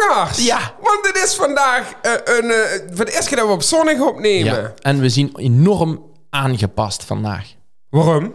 Het! 0.00 0.44
Ja. 0.44 0.58
Want 0.80 1.06
het 1.06 1.22
is 1.24 1.34
vandaag 1.34 1.92
eh, 2.02 2.12
een, 2.24 2.50
eh, 2.50 2.58
voor 2.94 3.04
de 3.04 3.12
eerste 3.12 3.28
keer 3.28 3.36
dat 3.38 3.46
we 3.46 3.52
op 3.52 3.62
zonnig 3.62 4.00
opnemen. 4.00 4.54
Ja. 4.54 4.72
En 4.80 5.00
we 5.00 5.08
zien 5.08 5.32
enorm 5.36 6.02
aangepast 6.30 7.04
vandaag. 7.04 7.46
Waarom? 7.90 8.32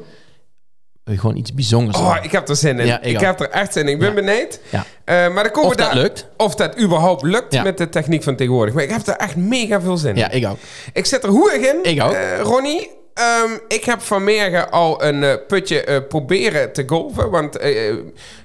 We 1.03 1.17
gewoon 1.17 1.35
iets 1.35 1.53
bijzonders 1.53 1.97
Oh, 1.97 2.13
doen. 2.15 2.23
ik 2.23 2.31
heb 2.31 2.49
er 2.49 2.55
zin 2.55 2.79
in. 2.79 2.85
Ja, 2.85 2.99
ik 3.01 3.05
ik 3.09 3.15
ook. 3.15 3.21
heb 3.21 3.39
er 3.39 3.49
echt 3.49 3.73
zin 3.73 3.87
in. 3.87 3.93
Ik 3.93 3.99
ben 3.99 4.15
benieuwd. 4.15 4.59
Ja. 4.69 4.85
Eh, 5.05 5.15
maar 5.33 5.43
dan 5.43 5.51
komen 5.51 5.69
Of 5.69 5.75
we 5.75 5.81
dat 5.81 5.91
daar- 5.91 6.01
lukt. 6.01 6.27
Of 6.37 6.55
dat 6.55 6.79
überhaupt 6.79 7.21
lukt 7.21 7.53
Ja. 7.53 7.63
met 7.63 7.77
de 7.77 7.89
techniek 7.89 8.23
van 8.23 8.35
tegenwoordig. 8.35 8.73
Maar 8.73 8.83
ik 8.83 8.89
heb 8.89 9.07
er 9.07 9.15
echt 9.15 9.35
mega 9.35 9.81
veel 9.81 9.97
zin 9.97 10.09
in. 10.09 10.15
Ja, 10.17 10.29
ik 10.29 10.47
ook. 10.47 10.57
Ik 10.93 11.05
zit 11.05 11.23
er 11.23 11.29
hoeig 11.29 11.53
in. 11.55 11.79
Ik 11.83 12.01
ook. 12.03 12.11
Eh, 12.11 12.39
Ronnie, 12.39 12.89
ehm, 13.13 13.57
ik 13.67 13.83
heb 13.85 14.01
vanmorgen 14.01 14.71
al 14.71 15.03
een 15.03 15.23
eh, 15.23 15.33
putje 15.47 15.83
eh, 15.83 15.97
proberen 16.09 16.73
te 16.73 16.83
golven. 16.87 17.29
Want 17.29 17.57
eh, 17.57 17.89
eh, 17.89 17.95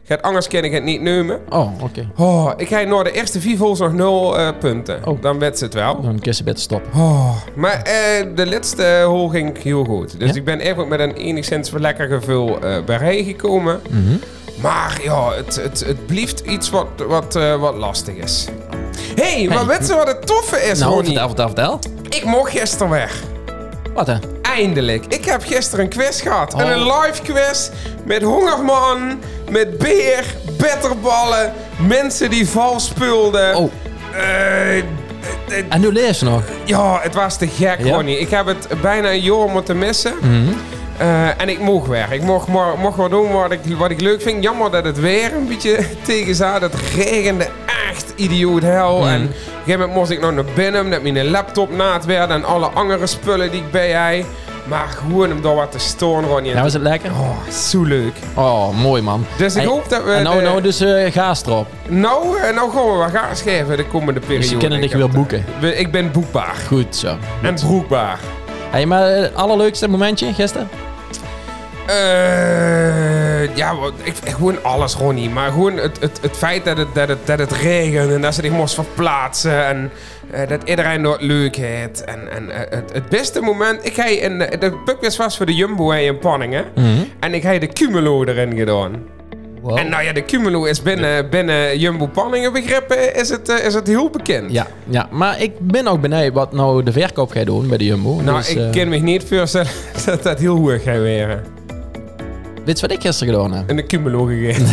gaat 0.05 0.23
anders 0.23 0.49
kan 0.49 0.63
ik 0.65 0.73
het 0.73 0.83
niet 0.85 1.01
nemen. 1.01 1.41
Oh, 1.49 1.83
oké. 1.83 2.11
Oh, 2.17 2.53
ik 2.57 2.69
ga 2.69 2.81
naar 2.83 3.05
de 3.05 3.11
eerste 3.13 3.41
vier 3.41 3.59
holes 3.59 3.79
nog 3.79 3.93
nul 3.93 4.37
punten. 4.59 5.01
Oh. 5.07 5.23
Dan 5.23 5.39
werd 5.39 5.59
ze 5.59 5.65
het 5.65 5.75
wel. 5.75 6.01
Dan 6.01 6.19
kun 6.21 6.33
je 6.37 6.45
beter 6.45 6.61
stoppen. 6.63 6.91
Oh, 7.01 7.37
maar 7.55 7.83
de 8.35 8.47
laatste 8.47 9.03
hole 9.07 9.31
ging 9.31 9.63
heel 9.63 9.85
goed. 9.85 10.21
Dus 10.21 10.29
Ja? 10.31 10.35
ik 10.37 10.45
ben 10.45 10.61
even 10.61 10.89
met 10.89 11.01
een 11.01 11.15
enigszins 11.15 11.71
lekker 11.71 12.09
gevoel 12.09 12.59
bij 12.87 13.25
gekomen. 13.25 13.81
Mhm. 13.91 14.17
Maar 14.61 14.99
ja, 15.03 15.33
het, 15.33 15.55
het, 15.63 15.85
het 15.87 16.07
blieft 16.07 16.41
iets 16.41 16.71
wat, 16.71 16.87
wat, 17.09 17.35
wat 17.59 17.75
lastig 17.75 18.15
is. 18.15 18.47
hey, 19.21 19.47
maar 19.49 19.67
weet 19.67 19.87
je 19.89 19.95
wat 19.95 20.07
het 20.07 20.27
toffe 20.27 20.57
is, 20.57 20.79
Nou, 20.79 20.93
Ronnie? 20.93 21.19
vertel, 21.19 21.27
vertel, 21.29 21.47
vertel. 21.79 21.79
Ik 22.09 22.25
mocht 22.25 22.51
gisteren 22.51 22.89
weg. 22.89 23.23
Wat 23.95 24.07
hè? 24.07 24.15
Eindelijk. 24.57 25.05
Ik 25.09 25.25
heb 25.25 25.43
gisteren 25.45 25.85
een 25.85 25.91
quiz 25.91 26.23
gehad. 26.23 26.55
Oh. 26.55 26.61
En 26.61 26.71
een 26.73 26.83
live 26.85 27.23
quiz 27.23 27.69
met 28.05 28.23
Hongerman, 28.23 29.21
met 29.51 29.79
Beer, 29.79 30.25
bitterballen, 30.57 31.53
mensen 31.87 32.31
die 32.31 32.49
vals 32.49 32.85
speelden. 32.87 33.57
Oh, 33.57 33.71
Eh, 34.15 34.79
eh, 34.79 34.85
eh, 35.49 35.65
en 35.69 35.81
nu 35.81 35.93
leef 35.93 36.19
je 36.19 36.25
nog. 36.25 36.43
ja, 36.65 36.99
het 37.03 37.15
was 37.15 37.37
te 37.39 37.49
gek, 37.49 37.79
Ja? 37.85 37.95
Ronnie. 37.95 38.19
Ik 38.19 38.31
heb 38.31 38.47
het 38.47 38.69
bijna 38.83 39.11
een 39.11 39.21
jaar 39.21 39.49
moeten 39.49 39.79
missen. 39.79 40.15
Eh, 40.99 41.41
en 41.41 41.49
ik 41.49 41.59
mocht 41.61 41.89
weg. 41.89 42.11
Ik 42.11 42.23
mocht, 42.23 42.49
maar, 42.49 42.79
mocht 42.79 43.11
doen 43.11 43.33
wat 43.33 43.51
ik, 43.51 43.61
wat 43.79 43.91
ik 43.91 44.01
leuk 44.01 44.23
vind. 44.23 44.43
Jammer 44.43 44.71
dat 44.71 44.85
het 44.85 45.01
weer 45.01 45.35
een 45.35 45.49
beetje 45.49 45.79
tegen 46.07 46.35
zat. 46.35 46.61
Het 46.61 46.75
regende 46.95 47.49
echt 47.91 48.13
idioot 48.17 48.63
hel. 48.63 48.99
Mhm. 48.99 49.09
En 49.09 49.23
op 49.23 49.29
een 49.29 49.35
gegeven 49.59 49.79
moment 49.81 49.95
moest 49.99 50.11
ik 50.11 50.21
nog 50.21 50.33
naar 50.33 50.45
binnen. 50.55 50.91
Dat 50.91 51.03
mijn 51.03 51.31
laptop 51.31 51.71
naad 51.77 52.05
werd. 52.05 52.31
En 52.31 52.45
alle 52.45 52.67
andere 52.67 53.07
spullen 53.07 53.51
die 53.51 53.61
ik 53.61 53.71
bij 53.71 53.89
jij. 53.89 54.25
Maar 54.69 54.89
gewoon 54.89 55.33
om 55.33 55.41
daar 55.43 55.55
wat 55.55 55.73
te 55.73 55.79
storen, 55.79 56.29
Ronnie. 56.29 56.55
Ja, 56.55 56.63
was 56.63 56.73
het 56.73 56.83
lekker? 56.83 57.11
Oh, 57.11 57.49
zo 57.53 57.83
leuk. 57.83 58.13
Oh, 58.35 58.81
mooi 58.83 59.03
man. 59.03 59.27
Dus 59.39 59.55
ik 59.55 59.61
Hey, 59.63 59.71
hoop 59.71 59.89
dat 59.89 60.05
we... 60.05 60.13
En 60.13 60.23
nou, 60.23 60.37
de- 60.39 60.43
nou 60.45 60.61
dus 60.61 60.81
eh 60.81 61.13
gaas 61.13 61.43
erop. 61.47 61.67
nou, 61.89 62.39
eh, 62.39 62.55
nou 62.55 62.71
gaan 62.73 62.85
we 62.85 62.97
wat 62.97 63.11
gaan 63.11 63.37
schrijven 63.37 63.77
de 63.77 63.87
komende 63.87 64.21
periode. 64.21 64.41
Dus 64.43 64.51
je 64.51 64.57
kunnen 64.57 64.81
dich 64.81 64.91
heb 64.91 65.01
weer 65.01 65.11
boeken. 65.11 65.45
Ik 65.79 65.91
ben 65.91 66.11
boekbaar. 66.13 66.55
Goed 66.67 66.97
zo. 66.97 67.17
En 67.43 67.55
broekbaar. 67.55 68.19
Hey, 68.77 68.87
maar 68.87 69.09
het 69.09 69.35
allerleukste 69.35 69.89
momentje 69.89 70.33
gisteren? 70.33 70.69
Eh, 71.87 73.57
ja, 73.57 73.75
ik, 74.03 74.15
gewoon 74.25 74.63
alles, 74.63 74.95
Ronnie. 74.95 75.31
Maar 75.31 75.51
gewoon 75.51 75.77
het, 75.77 76.01
het, 76.01 76.19
het 76.23 76.37
feit 76.37 76.65
dat 76.65 76.77
het, 76.77 76.95
dat, 76.95 77.09
het, 77.09 77.27
dat 77.27 77.39
het 77.39 77.53
regent 77.53 78.13
en 78.13 78.21
dat 78.21 78.35
ze 78.35 78.41
zich 78.41 78.51
moest 78.51 78.75
verplaatsen. 78.75 79.67
En 79.67 79.91
eh, 80.31 80.49
dat 80.49 80.63
iedereen 80.65 81.03
dat 81.03 81.21
leuk 81.21 81.57
heeft. 81.57 82.05
En, 82.05 82.33
en 82.33 82.51
eh, 82.51 82.79
het, 82.79 82.93
het 82.93 83.09
beste 83.09 83.41
moment... 83.41 83.87
Ik 83.87 83.95
ga 83.95 84.05
in 84.05 84.39
de, 84.39 84.79
pubquiz 84.85 85.17
was 85.17 85.37
voor 85.37 85.47
de 85.47 85.55
Jumbo 85.55 85.91
in 85.91 86.19
Panningen. 86.19 86.65
En 87.21 87.35
ik 87.35 87.43
heb 87.43 87.61
de 87.61 87.67
Cumulo 87.67 88.25
erin 88.25 88.57
gedaan. 88.57 89.16
Wow. 89.67 89.79
En 89.79 89.89
nou 89.89 90.03
ja, 90.05 90.13
de 90.13 90.25
Cumulo 90.25 90.65
is 90.65 90.83
binnen, 90.83 91.31
binnen 91.31 91.79
Jumbo 91.79 92.07
Panningen 92.07 92.53
begrippen... 92.53 93.15
Is 93.15 93.29
het, 93.29 93.49
eh, 93.49 93.67
is 93.67 93.75
het 93.75 93.87
heel 93.87 94.11
bekend. 94.11 94.53
Ja, 94.53 94.67
ja, 94.89 95.09
maar 95.11 95.43
ik 95.43 95.53
ben 95.61 95.87
ook 95.87 96.01
benieuwd 96.01 96.33
wat 96.33 96.53
nou 96.53 96.83
de 96.83 96.93
verkoop 96.93 97.31
gaat 97.31 97.47
doen 97.47 97.69
bij 97.69 97.79
de 97.79 97.85
Jumbo. 97.85 98.21
Nou, 98.21 98.37
Dus, 98.39 98.49
ik 98.51 98.59
eh, 98.59 98.71
kan 98.71 98.89
me 98.89 98.97
niet 98.97 99.25
voorstellen 99.25 99.71
dat 100.07 100.23
dat 100.23 100.39
heel 100.39 100.57
hoog 100.57 100.83
gaat 100.83 100.99
weer. 100.99 101.43
Weet 102.65 102.81
je 102.81 102.87
wat 102.87 102.97
ik 102.97 103.03
gisteren 103.03 103.35
gedaan 103.35 103.53
heb? 103.53 103.71
In 103.71 103.77
de 103.77 103.87
Cumulo 103.87 104.25
gegeten. 104.25 104.67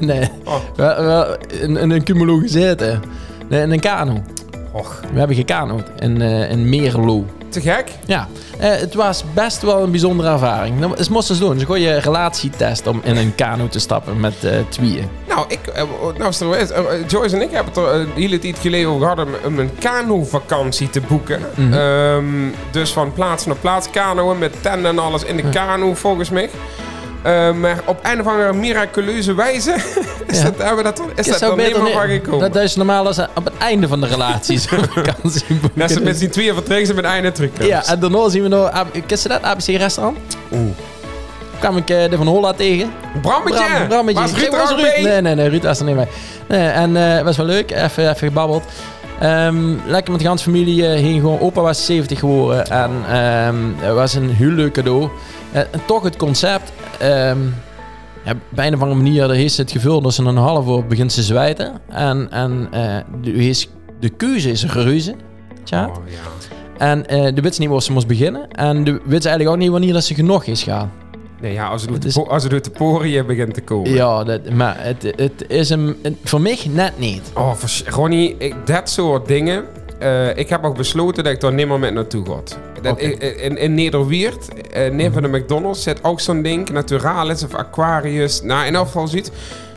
nee, 0.06 0.28
Oh. 0.44 0.54
we, 0.76 0.82
we, 0.84 1.38
in, 1.62 1.76
in 1.76 1.90
een 1.90 2.04
cumulo 2.04 2.36
gezeten. 2.36 3.02
Nee, 3.48 3.62
in 3.62 3.70
een 3.70 3.80
kano. 3.80 4.22
Och, 4.72 5.00
We 5.12 5.18
hebben 5.18 5.36
gekanoed 5.36 5.84
in, 5.98 6.22
eh 6.22 6.50
in 6.50 6.68
Meerlo. 6.68 7.24
Te 7.50 7.60
gek. 7.60 7.88
Ja, 8.06 8.28
eh, 8.58 8.70
het 8.70 8.94
was 8.94 9.24
best 9.34 9.62
wel 9.62 9.82
een 9.82 9.90
bijzondere 9.90 10.30
ervaring. 10.30 10.80
Dat 10.80 10.98
is 10.98 11.08
moesten 11.08 11.34
ze 11.34 11.40
doen. 11.40 11.58
Ze 11.58 11.66
gooien 11.66 11.94
een 11.94 12.00
relatietest 12.00 12.86
om 12.86 13.00
in 13.04 13.16
een 13.16 13.34
kano 13.34 13.68
te 13.68 13.78
stappen 13.78 14.20
met 14.20 14.44
eh 14.44 14.52
tweeën. 14.68 15.08
Nou, 15.28 15.44
ik, 15.48 15.66
eh, 15.66 15.84
nou 16.18 16.32
Joyce 17.06 17.36
en 17.36 17.42
ik 17.42 17.50
hebben 17.50 17.72
het 17.72 17.76
er 17.76 17.94
een 17.94 18.10
hele 18.14 18.38
tijd 18.38 18.58
geleden 18.58 18.90
over 18.90 19.08
gehad 19.08 19.26
om, 19.26 19.34
om 19.44 19.58
een 19.58 19.70
kano-vakantie 19.78 20.90
te 20.90 21.00
boeken. 21.00 21.40
Mhm. 21.54 21.72
Ehm, 21.72 22.24
dus 22.70 22.92
van 22.92 23.12
plaats 23.12 23.46
naar 23.46 23.56
plaats 23.56 23.90
kanoën 23.90 24.38
met 24.38 24.62
tenten 24.62 24.86
en 24.86 24.98
alles 24.98 25.24
in 25.24 25.36
de 25.36 25.48
kano 25.48 25.94
volgens 25.94 26.30
mij. 26.30 26.50
Eh, 27.22 27.52
maar 27.52 27.78
op 27.86 27.98
een 28.02 28.20
of 28.20 28.26
andere 28.26 28.52
miraculeuze 28.52 29.34
wijze 29.34 29.74
is 30.26 30.38
Ja. 30.38 30.44
dat, 30.44 30.54
hebben 30.58 30.76
we 30.76 30.82
dat, 30.82 31.02
is 31.14 31.38
dat 31.38 31.56
niet 31.56 31.74
van 31.76 31.86
gekomen. 32.08 32.52
Dat 32.52 32.62
is 32.62 32.76
normaal 32.76 33.06
als 33.06 33.18
op 33.34 33.44
het 33.44 33.52
einde 33.58 33.88
van 33.88 34.00
de 34.00 34.06
relatie 34.06 34.58
zo'n 34.58 34.78
vakantie 34.90 35.44
boeken. 35.48 35.70
Dat 35.80 35.90
ze 35.90 36.00
met 36.00 36.18
z'n 36.18 36.28
tweeën 36.28 36.54
vertrekken 36.54 36.86
ze 36.86 36.94
met 36.94 37.04
einde 37.04 37.32
terug. 37.32 37.50
Ja, 37.60 37.86
en 37.86 38.00
daarna 38.00 38.28
zien 38.28 38.42
we 38.42 38.48
nog... 38.48 38.70
Ken 39.06 39.18
je 39.22 39.28
dat? 39.28 39.42
ABC 39.42 39.66
restaurant? 39.66 40.18
Oeh. 40.52 40.60
kwam 41.58 41.76
ik 41.76 41.90
eh, 41.90 42.10
de 42.10 42.16
Van 42.16 42.26
Holla 42.26 42.52
tegen. 42.52 42.90
Brammetje! 43.22 43.64
Bram- 43.74 43.88
Brammetje. 43.88 44.20
Was 44.20 44.32
Ruud 44.32 44.50
was 44.50 44.70
Ruud. 44.70 45.02
Nee, 45.02 45.20
nee, 45.20 45.34
nee, 45.34 45.48
Ruud 45.48 45.62
was 45.62 45.78
er 45.78 45.84
niet 45.84 45.94
bij. 45.96 46.08
Nee, 46.48 46.68
en 46.68 46.96
eh, 46.96 47.14
het 47.14 47.24
was 47.24 47.36
wel 47.36 47.46
leuk. 47.46 47.70
Even, 47.70 48.02
even 48.10 48.16
gebabbeld. 48.28 48.64
Ehm, 49.20 49.74
lekker 49.86 50.12
met 50.12 50.20
de 50.20 50.26
ganse 50.26 50.44
familie 50.44 50.86
eh, 50.86 50.92
heen 51.00 51.20
gewoon. 51.20 51.40
Opa 51.40 51.60
was 51.60 51.84
70 51.86 52.18
geworden. 52.18 52.66
En 52.66 52.90
ehm, 53.10 53.56
het 53.76 53.94
was 53.94 54.14
een 54.14 54.30
heel 54.30 54.48
leuk 54.50 54.72
cadeau. 54.72 55.08
Eh, 55.52 55.60
en 55.60 55.80
toch 55.86 56.02
het 56.02 56.16
concept. 56.16 56.72
ehm 56.98 57.38
ja, 58.24 58.32
op 58.52 58.58
een 58.58 58.74
of 58.74 58.80
andere 58.82 59.00
manier 59.02 59.30
heeft 59.30 59.56
het 59.56 59.70
gevoel 59.70 60.00
dat 60.00 60.14
ze 60.14 60.22
een 60.22 60.36
half 60.36 60.66
uur 60.68 60.86
begint 60.86 61.14
te 61.14 61.22
zwijten. 61.22 61.72
En, 61.88 62.30
en 62.30 62.68
eh, 62.70 62.96
de, 63.22 63.32
de 64.00 64.08
keuze 64.08 64.50
is 64.50 64.64
reuze. 64.66 65.14
Tja. 65.62 65.86
Oh, 65.86 65.94
ja. 66.06 66.18
En 66.86 67.06
eh, 67.06 67.34
de 67.34 67.40
ze 67.54 67.60
niet 67.60 67.70
waar 67.70 67.82
ze 67.82 67.92
moest 67.92 68.06
beginnen. 68.06 68.50
En 68.50 68.84
de 68.84 69.00
ze 69.22 69.28
eigenlijk 69.28 69.48
ook 69.48 69.56
niet 69.62 69.70
wanneer 69.70 69.92
dat 69.92 70.04
ze 70.04 70.14
genoeg 70.14 70.44
is 70.44 70.62
gaan. 70.62 70.90
Nee, 71.40 71.52
ja, 71.52 71.68
als 71.68 71.82
het, 71.82 71.90
Het 71.90 72.04
is- 72.04 72.16
als 72.16 72.42
het 72.42 72.64
de 72.64 72.70
poriën 72.70 73.26
begint 73.26 73.54
te 73.54 73.60
komen. 73.60 73.90
Ja, 73.90 74.24
dat, 74.24 74.50
maar 74.50 74.76
het, 74.78 75.02
het 75.16 75.44
is 75.48 75.68
hem 75.68 75.96
een- 76.02 76.16
voor 76.24 76.40
mij 76.40 76.58
net 76.70 76.98
niet. 76.98 77.32
Oh, 77.36 77.52
Ronnie, 77.86 78.36
dat 78.64 78.90
soort 78.90 79.26
dingen. 79.28 79.64
eh, 79.98 80.36
ik 80.36 80.48
heb 80.48 80.64
ook 80.64 80.76
besloten 80.76 81.24
dat 81.24 81.32
ik 81.32 81.40
daar 81.40 81.52
nimmer 81.52 81.78
met 81.78 81.94
naartoe 81.94 82.24
ga. 82.24 82.58
Dat, 82.82 82.98
in, 82.98 83.56
in, 83.58 83.74
Nederweert, 83.74 84.48
uh, 84.76 84.90
neem 84.90 85.12
van 85.12 85.22
de 85.22 85.28
McDonald's, 85.28 85.82
zit 85.82 86.04
ook 86.04 86.20
zo'n 86.20 86.42
ding. 86.42 86.70
Naturalis 86.70 87.44
of 87.44 87.54
Aquarius. 87.54 88.42
Nou, 88.42 88.66
in 88.66 88.74
elk 88.74 88.86
geval 88.86 89.08
zoiets. 89.08 89.30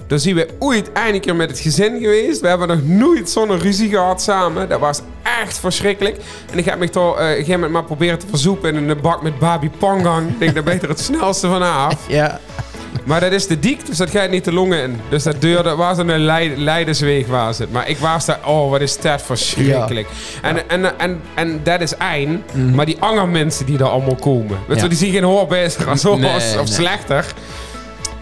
Daar 0.07 0.19
zien 0.19 0.35
we 0.35 0.47
ooit 0.59 0.89
een 0.93 1.19
keer 1.19 1.35
met 1.35 1.49
het 1.49 1.59
gezin 1.59 1.99
geweest. 1.99 2.41
We 2.41 2.47
hebben 2.47 2.67
nog 2.67 2.83
nooit 2.83 3.29
zo'n 3.29 3.59
ruzie 3.59 3.89
gehad 3.89 4.21
samen. 4.21 4.69
Dat 4.69 4.79
was 4.79 5.01
echt 5.41 5.57
verschrikkelijk. 5.57 6.17
En 6.51 6.57
ik 6.57 6.65
heb 6.65 6.79
me 6.79 6.89
toch 6.89 7.05
eh, 7.05 7.11
op 7.11 7.19
een 7.19 7.27
gegeven 7.27 7.53
moment 7.53 7.71
maar 7.71 7.83
proberen 7.83 8.19
te 8.19 8.27
verzoepen 8.27 8.75
in 8.75 8.89
een 8.89 9.01
bak 9.01 9.21
met 9.21 9.39
Babi 9.39 9.69
Pangang. 9.69 10.29
Ik 10.29 10.39
denk, 10.39 10.53
daar 10.53 10.63
beter 10.63 10.89
het 10.89 10.99
snelste 10.99 11.47
van 11.47 11.61
af. 11.61 12.06
Ja. 12.07 12.39
Maar 13.04 13.19
dat 13.19 13.31
is 13.31 13.48
te 13.48 13.60
dik, 13.60 13.86
dus 13.86 13.98
dat 13.98 14.10
gaat 14.10 14.30
niet 14.30 14.45
de 14.45 14.54
longen 14.54 14.84
in. 14.84 15.00
Dus 15.10 15.24
dat 15.24 15.42
duurde, 15.42 15.75
was 15.75 15.98
een 15.98 16.19
leid, 16.19 16.57
leidersweeg 16.57 17.28
was 17.28 17.57
het. 17.57 17.72
Maar 17.72 17.90
ik 17.90 17.98
was 17.98 18.25
daar, 18.25 18.40
oh 18.45 18.69
wat 18.69 18.81
is 18.81 19.00
dat 19.00 19.22
verschrikkelijk. 19.22 20.07
En, 20.42 20.69
en, 20.69 21.00
en, 21.00 21.22
en 21.36 21.60
dat 21.63 21.81
is 21.81 21.95
één, 21.98 22.44
maar 22.74 22.86
die 22.86 22.98
andere 23.00 23.28
mensen 23.28 23.66
die 23.66 23.78
daar 23.78 23.90
allemaal 23.90 24.16
komen. 24.16 24.57
Weet 24.68 24.81
je, 24.81 24.88
die 24.88 24.98
zien 24.98 25.12
geen 25.12 25.24
hoor 25.24 25.48
Nee, 26.19 26.60
of 26.60 26.66
nee. 26.66 26.66
slechter. 26.66 27.25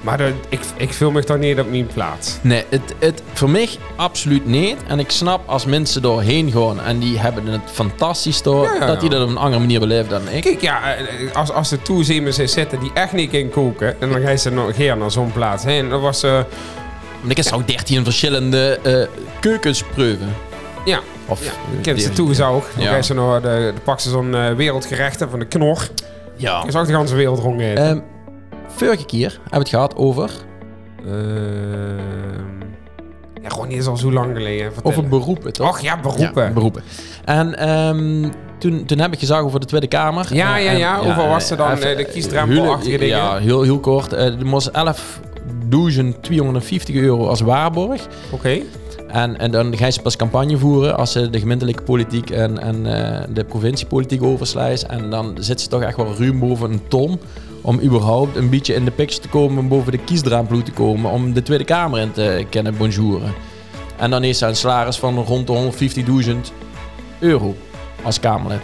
Maar 0.02 0.18
dat, 0.18 0.32
ik, 0.50 0.60
ik 0.78 0.94
vul 0.94 1.12
me 1.12 1.24
toch 1.24 1.38
niet 1.38 1.60
op 1.60 1.70
mijn 1.70 1.88
plaats. 1.94 2.38
Nee, 2.42 2.64
het, 2.70 2.82
het, 3.00 3.22
voor 3.34 3.50
mij 3.50 3.70
absoluut 3.96 4.46
niet. 4.46 4.76
En 4.88 5.00
ik 5.00 5.12
snap 5.12 5.42
als 5.50 5.66
mensen 5.66 6.02
doorheen 6.02 6.52
gaan 6.52 6.82
en 6.82 7.00
die 7.00 7.20
hebben 7.20 7.46
het 7.46 7.62
fantastisch 7.72 8.42
door, 8.42 8.64
Ja, 8.66 8.74
ja, 8.74 8.86
dat 8.86 9.00
die 9.00 9.10
dat 9.10 9.24
op 9.24 9.30
een 9.30 9.38
andere 9.38 9.60
manier 9.60 9.80
beleven 9.80 10.10
dan 10.10 10.22
ik. 10.30 10.42
Kijk, 10.44 10.62
ja, 10.62 10.96
eh, 10.96 11.36
als, 11.36 11.52
als 11.52 11.72
er 11.72 11.82
toezemers 11.82 12.36
zitten 12.36 12.80
die 12.80 12.92
echt 12.94 13.14
niet 13.14 13.34
in 13.34 13.50
koken, 13.50 14.02
en 14.02 14.10
dan 14.10 14.22
gaan 14.22 14.38
ze 14.38 14.52
nog 14.52 14.76
geen 14.76 14.98
naar 14.98 15.12
zo'n 15.12 15.32
plaats 15.32 15.64
heen. 15.64 15.90
Dat 15.90 16.02
was, 16.02 16.24
eh, 16.24 16.32
Want 17.20 17.32
ik 17.32 17.38
heb 17.38 17.46
zo 17.46 17.64
13 17.66 18.04
verschillende 18.04 18.80
eh 18.84 19.08
keukens 19.40 19.84
proeven. 19.84 20.36
ja, 20.86 21.00
Of, 21.26 21.44
ja, 21.82 21.92
eh, 21.94 21.98
ze 21.98 22.10
toe 22.10 22.44
ook. 22.44 22.66
Dan 22.76 22.84
Ja. 22.84 23.02
ze 23.02 23.14
nog, 23.14 23.42
de, 23.42 23.72
de 23.76 23.82
pakken 23.84 24.04
ze 24.04 24.10
zo'n 24.10 24.36
eh, 24.36 24.54
wereldgerechten 24.54 25.30
van 25.30 25.40
de 25.40 25.46
knor. 25.46 25.88
Ja. 26.36 26.62
Je 26.66 26.72
zag 26.72 26.88
de 26.88 26.98
hele 26.98 27.16
wereld 27.16 27.40
rond 27.40 27.60
vorige 28.76 29.06
keer 29.06 29.30
hebben 29.32 29.50
we 29.52 29.58
het 29.58 29.70
gehad 29.70 29.96
over, 29.96 30.32
Ehm, 31.06 32.60
ja, 33.42 33.50
gewoon 33.50 33.68
niet 33.68 33.78
is 33.78 33.86
al 33.88 33.98
zo 33.98 34.12
lang 34.12 34.36
geleden. 34.36 34.74
Vertel. 34.74 34.92
over 34.92 35.08
beroepen, 35.08 35.54
toch? 35.54 35.68
Och 35.70 35.80
ja, 35.82 36.00
beroepen. 36.00 36.44
Ja, 36.44 36.52
beroepen. 36.52 36.84
En 37.26 37.58
ehm, 37.58 38.30
toen, 38.60 38.86
toen 38.86 39.00
heb 39.00 39.14
ik 39.14 39.20
gezegd 39.20 39.42
over 39.42 39.60
de 39.60 39.66
Tweede 39.66 39.88
Kamer. 39.88 40.36
Ja, 40.36 40.58
Eh, 40.58 40.64
ja, 40.64 40.72
en- 40.72 40.78
ja. 40.78 41.00
Hoeveel 41.04 41.28
was 41.28 41.50
er 41.52 41.58
dan, 41.58 41.72
even, 41.72 41.92
eh, 41.92 41.98
de 41.98 42.04
kiesdrempelachtige 42.06 42.98
dingen? 42.98 43.18
Ja, 43.18 43.38
heel, 43.38 43.62
heel 43.62 43.80
kort. 43.80 44.14
Eh, 44.14 44.26
er 44.40 44.46
moest 44.46 44.68
11 44.68 45.20
1250 45.70 46.96
euro 46.96 47.28
als 47.28 47.42
waarborg. 47.42 48.08
Oké. 48.32 48.60
En, 49.08 49.38
en 49.40 49.52
dan 49.52 49.78
ga 49.78 49.86
je 49.86 50.02
pas 50.04 50.16
campagne 50.16 50.58
voeren 50.58 50.98
als 50.98 51.12
ze 51.12 51.30
de 51.30 51.40
gemeentelijke 51.40 51.84
politiek 51.84 52.30
en, 52.30 52.60
en 52.60 52.86
eh, 52.86 53.24
de 53.34 53.44
provinciepolitiek 53.44 54.24
overslijst. 54.24 54.84
En 54.84 55.10
dan 55.10 55.38
zit 55.40 55.62
ze 55.62 55.68
toch 55.68 55.82
echt 55.82 55.98
wel 55.98 56.14
ruim 56.20 56.40
boven 56.40 56.72
een 56.72 56.88
ton 56.88 57.20
om 57.62 57.80
überhaupt 57.82 58.36
een 58.36 58.50
beetje 58.50 58.74
in 58.74 58.86
de 58.86 58.92
picture 58.92 59.22
te 59.22 59.28
komen, 59.28 59.58
om 59.58 59.68
boven 59.68 59.92
de 59.92 59.98
kiesdraamploeg 59.98 60.64
te 60.64 60.72
komen, 60.72 61.12
om 61.12 61.34
de 61.34 61.44
Tweede 61.44 61.64
Kamer 61.64 62.00
in 62.00 62.12
te 62.12 62.46
kunnen 62.50 62.78
bonjouren. 62.78 63.34
En 63.98 64.10
dan 64.10 64.24
is 64.24 64.38
ze 64.38 64.46
een 64.46 64.56
salaris 64.56 64.98
van 64.98 65.16
rond 65.24 65.48
de 65.48 65.54
150.000 66.26 66.32
euro 67.20 67.56
als 68.04 68.20
Kamerlid. 68.20 68.62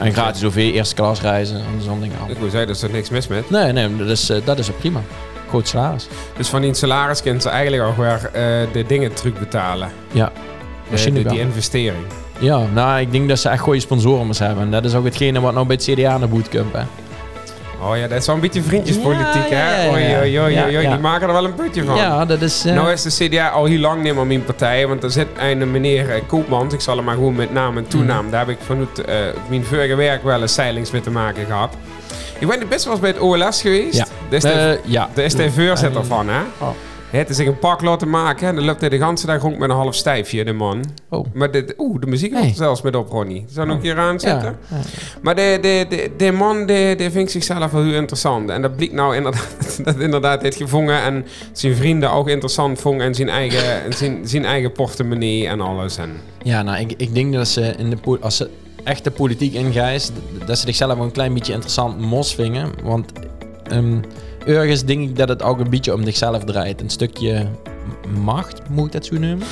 En 0.00 0.12
gratis 0.12 0.44
OV, 0.44 0.56
eerste 0.56 0.94
klas 0.94 1.20
reizen 1.20 1.56
en 1.56 1.82
zo'n 1.84 1.98
mis- 1.98 2.08
Ik 2.08 2.38
wil 2.38 2.50
zeggen, 2.50 2.60
daar 2.66 2.68
is 2.76 2.82
er 2.82 2.90
niks 2.90 3.08
mis 3.10 3.26
met. 3.28 3.50
Nee, 3.50 3.72
nee, 3.72 3.96
dat 3.96 4.08
is, 4.08 4.30
eh, 4.30 4.36
dat 4.44 4.58
is 4.58 4.70
ook 4.70 4.78
prima. 4.78 5.00
Groot 5.48 5.68
salaris. 5.68 6.08
Dus 6.36 6.48
van 6.48 6.60
die 6.60 6.74
salaris 6.74 7.22
kunnen 7.22 7.42
ze 7.42 7.48
eigenlijk 7.48 7.82
ook 7.82 7.96
weer 7.96 8.30
eh, 8.32 8.32
de 8.72 8.84
dingen 8.86 9.14
terugbetalen. 9.14 9.88
Ja, 10.12 10.24
De, 10.24 10.40
waarschijnlijk 10.88 11.28
de- 11.28 11.34
die 11.34 11.40
investering. 11.44 12.04
Ja, 12.38 12.62
nou, 12.74 13.00
ik 13.00 13.12
denk 13.12 13.28
dat 13.28 13.38
ze 13.38 13.48
echt 13.48 13.62
goede 13.62 13.80
sponsoren 13.80 14.30
hebben. 14.38 14.64
En 14.64 14.70
dat 14.70 14.84
is 14.84 14.94
ook 14.94 15.04
hetgene 15.04 15.40
wat 15.40 15.54
nou 15.54 15.66
bij 15.66 15.76
het 15.76 15.84
CDA 15.94 16.18
naar 16.18 16.28
boet 16.28 16.48
komt, 16.48 16.72
hè. 16.72 16.82
Oh 17.80 17.96
ja, 17.96 18.06
dat 18.08 18.18
is 18.20 18.26
wel 18.26 18.34
een 18.34 18.40
beetje 18.40 18.62
vriendjespolitiek, 18.62 19.48
Ja, 19.50 19.56
hè? 19.56 19.84
ja, 19.84 20.22
ja. 20.22 20.42
oei, 20.44 20.76
oei. 20.76 20.88
Die 20.88 20.98
maken 20.98 21.26
er 21.26 21.32
wel 21.32 21.44
een 21.44 21.54
putje 21.54 21.84
van. 21.84 21.96
Ja, 21.96 22.24
dat 22.24 22.40
is... 22.40 22.64
eh, 22.64 22.74
Nou 22.74 22.92
is 22.92 23.02
de 23.02 23.28
CDA 23.28 23.48
al 23.48 23.64
heel 23.64 23.78
lang 23.78 24.02
niet 24.02 24.14
meer 24.14 24.26
mijn 24.26 24.44
partij, 24.44 24.86
want 24.86 25.02
er 25.02 25.10
zit 25.10 25.26
een 25.38 25.70
meneer 25.70 26.10
eh, 26.10 26.20
Koopmans, 26.26 26.74
ik 26.74 26.80
zal 26.80 26.96
hem 26.96 27.04
maar 27.04 27.14
gewoon 27.14 27.34
met 27.34 27.52
naam 27.52 27.76
en 27.76 27.86
toenaam, 27.88 28.22
Mhm. 28.22 28.30
daar 28.30 28.40
heb 28.46 28.48
ik 28.48 28.58
vanuit 28.64 29.04
eh, 29.04 29.16
mijn 29.48 29.64
vorige 29.64 29.94
werk 29.94 30.22
wel 30.22 30.40
eens 30.40 30.54
zeilings 30.54 30.90
mee 30.90 31.00
te 31.00 31.10
maken 31.10 31.46
gehad. 31.46 31.74
Ik 32.38 32.48
ben 32.48 32.68
best 32.68 32.84
wel 32.84 32.92
eens 32.92 33.02
bij 33.02 33.10
het 33.10 33.20
OLS 33.20 33.60
geweest. 33.60 33.96
Ja. 33.96 34.04
Daar 34.28 34.36
is 34.36 34.42
de, 34.42 34.50
eh, 34.50 34.90
ja. 34.92 35.08
is 35.14 35.34
de 35.34 35.50
voorzitter 35.50 36.00
Eh, 36.00 36.06
van, 36.06 36.28
hè? 36.28 36.40
Oh. 36.58 36.68
Heeft 37.10 37.36
zich 37.36 37.46
een 37.46 37.58
pak 37.58 37.82
laten 37.82 38.10
maken 38.10 38.48
en 38.48 38.54
dan 38.54 38.64
loopt 38.64 38.80
hij 38.80 38.88
de 38.88 38.96
hele 38.96 39.14
dag 39.26 39.42
rond 39.42 39.58
met 39.58 39.70
een 39.70 39.76
half 39.76 39.94
stijfje, 39.94 40.44
de 40.44 40.52
man. 40.52 40.84
Oh. 41.08 41.26
Maar 41.34 41.50
de, 41.50 41.74
oeh, 41.78 42.00
de 42.00 42.06
muziek 42.06 42.32
was 42.32 42.42
er 42.42 42.54
zelfs 42.54 42.82
met 42.82 42.96
op, 42.96 43.08
Ronnie. 43.08 43.44
Zou 43.48 43.66
nog 43.66 43.76
een 43.76 43.82
keer 43.82 43.96
Ja, 43.96 44.02
aanzetten? 44.02 44.56
ja. 44.70 44.76
Maar 45.22 45.34
de, 45.34 45.58
de, 45.60 45.86
de, 45.88 46.10
de 46.16 46.32
man 46.32 46.66
die, 46.66 46.96
die 46.96 47.10
vindt 47.10 47.30
zichzelf 47.30 47.70
wel 47.70 47.82
heel 47.82 47.94
interessant. 47.94 48.50
En 48.50 48.62
dat 48.62 48.76
blijkt 48.76 48.94
nou 48.94 49.16
inderdaad, 49.16 49.80
dat 49.84 49.98
inderdaad 49.98 50.42
heeft 50.42 50.56
gevonden. 50.56 51.02
En 51.02 51.26
zijn 51.52 51.74
vrienden 51.74 52.10
ook 52.12 52.28
interessant 52.28 52.80
vonden. 52.80 53.06
En 53.06 53.14
zijn 53.14 53.28
eigen, 53.28 53.84
en 53.84 53.92
zijn, 53.92 54.28
zijn 54.28 54.44
eigen 54.44 54.72
portemonnee 54.72 55.46
en 55.48 55.60
alles. 55.60 55.96
En, 55.96 56.10
Ja, 56.42 56.62
nou, 56.62 56.78
ik, 56.80 56.94
ik 56.96 57.14
denk 57.14 57.32
dat 57.32 57.48
ze 57.48 57.74
in 57.78 57.90
de 57.90 58.18
als 58.20 58.36
ze 58.36 58.50
echt 58.84 59.04
de 59.04 59.10
politiek 59.10 59.54
ingijst, 59.54 60.12
dat 60.46 60.58
ze 60.58 60.66
zichzelf 60.66 60.92
ook 60.98 61.04
een 61.04 61.10
klein 61.12 61.34
beetje 61.34 61.52
interessant 61.52 62.00
mos 62.00 62.34
vingen. 62.34 62.70
Want 62.82 63.12
ehm 63.62 63.98
ergens 64.48 64.84
denk 64.84 65.08
ik 65.08 65.16
dat 65.16 65.28
het 65.28 65.42
ook 65.42 65.58
een 65.58 65.70
beetje 65.70 65.94
om 65.94 66.04
zichzelf 66.04 66.44
draait. 66.44 66.80
Een 66.80 66.90
stukje 66.90 67.46
macht, 68.22 68.68
moet 68.68 68.86
ik 68.86 68.92
dat 68.92 69.06
zo 69.06 69.18
noemen? 69.18 69.46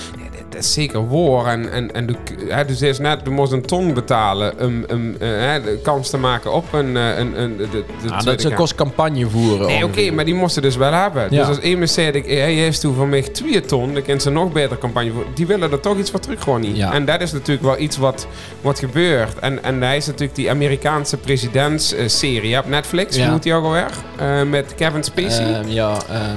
Is 0.57 0.73
zeker 0.73 1.09
waar. 1.09 1.47
En, 1.47 1.73
en, 1.73 1.95
en 1.95 2.07
de, 2.07 2.15
hè, 2.49 2.65
dus 2.65 2.83
is 2.83 2.99
net, 2.99 3.21
je 3.25 3.31
moest 3.31 3.53
een 3.53 3.63
ton 3.63 3.95
betalen 3.95 4.53
om, 4.61 4.85
om 4.91 5.15
eh, 5.19 5.29
hè, 5.29 5.63
de 5.63 5.79
kans 5.83 6.11
te 6.11 6.19
maken 6.19 6.53
op 6.53 6.73
een, 6.73 6.97
eh, 6.97 7.19
een, 7.19 7.41
een, 7.43 7.57
de, 7.57 7.69
de 7.71 7.85
Tweede 8.07 8.25
dat 8.25 8.41
ze 8.41 8.51
kost 8.51 8.75
campagne 8.75 9.29
voeren. 9.31 9.67
Nee, 9.67 9.85
oké, 9.85 10.11
maar 10.11 10.25
die 10.25 10.35
moesten 10.35 10.63
dus 10.63 10.77
wel 10.77 10.93
hebben. 10.93 11.23
Ja. 11.23 11.29
Dus 11.29 11.57
als 11.57 11.59
iemand 11.59 11.91
zei, 11.91 12.11
ik, 12.11 12.27
hij 12.27 12.53
heeft 12.53 12.81
toen 12.81 12.95
van 12.95 13.09
mij 13.09 13.23
2 13.23 13.61
ton, 13.61 13.95
dan 13.95 14.03
kan 14.03 14.21
ze 14.21 14.31
nog 14.31 14.53
beter 14.53 14.79
campagne 14.79 15.11
voeren. 15.11 15.35
Die 15.35 15.47
willen 15.47 15.73
er 15.73 15.81
toch 15.81 15.99
iets 15.99 16.11
voor 16.11 16.21
terug, 16.21 16.43
gewoon 16.43 16.61
niet. 16.61 16.77
Ja. 16.77 16.93
En 16.93 17.05
dat 17.05 17.21
is 17.21 17.33
natuurlijk 17.33 17.67
wel 17.67 17.79
iets 17.79 17.97
wat, 17.97 18.27
wat 18.61 18.79
gebeurt. 18.79 19.39
En, 19.39 19.65
en 19.65 19.83
hij 19.83 19.97
is 19.97 20.07
natuurlijk 20.07 20.35
die 20.35 20.51
Amerikaanse 20.51 21.17
presidentsserie 21.17 22.59
op 22.59 22.69
Netflix, 22.69 23.17
Ja. 23.17 23.23
hoe 23.23 23.33
moet 23.33 23.43
die 23.43 23.55
ook 23.55 23.65
alweer? 23.65 23.91
Eh, 24.17 24.43
met 24.43 24.75
Kevin 24.75 25.05
Spacey. 25.05 25.55
Ehm, 25.55 25.69
ja, 25.69 25.97
ehm, 26.09 26.37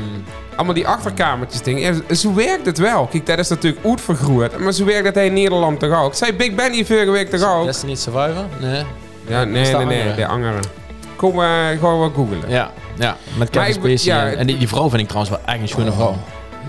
Allemaal 0.59 0.77
die 0.77 0.87
achterkamertjes 0.87 1.61
dingen. 1.61 2.01
Ja, 2.07 2.15
zo 2.15 2.33
werkt 2.33 2.65
het 2.65 2.77
wel. 2.77 3.05
Kijk, 3.07 3.25
dat 3.25 3.37
is 3.39 3.49
natuurlijk 3.49 3.85
uitvergroeid. 3.85 4.57
Maar 4.59 4.71
zo 4.73 4.85
werkt 4.85 5.05
het 5.05 5.15
in 5.17 5.33
Nederland 5.33 5.79
toch 5.79 6.03
ook. 6.03 6.13
Zei 6.13 6.33
Big 6.33 6.55
Ben 6.55 6.71
hier 6.73 6.85
vorige 6.85 7.11
week 7.11 7.29
toch 7.29 7.55
ook? 7.57 7.65
Destiny 7.65 7.95
Survivor? 7.95 8.45
Nee. 8.59 8.83
Ja, 9.27 9.43
nee, 9.43 9.71
dat 9.71 9.85
nee, 9.85 10.03
nee, 10.03 10.15
de 10.15 10.25
angeren. 10.27 10.61
Kom, 11.15 11.41
eh, 11.41 11.67
gewoon 11.79 11.99
wel 11.99 12.09
googlen. 12.09 12.39
Ja, 12.49 12.71
ja. 12.97 13.15
met 13.37 13.53
Maar 13.53 13.65
Kevin 13.65 13.73
Spacey. 13.73 14.13
ja, 14.13 14.31
en- 14.37 14.47
die, 14.47 14.57
die 14.57 14.67
vrouw 14.67 14.89
vind 14.89 15.01
ik 15.01 15.07
trouwens 15.07 15.35
wel 15.35 15.45
echt 15.45 15.61
een 15.61 15.67
schone 15.67 15.91
vrouw. 15.91 16.15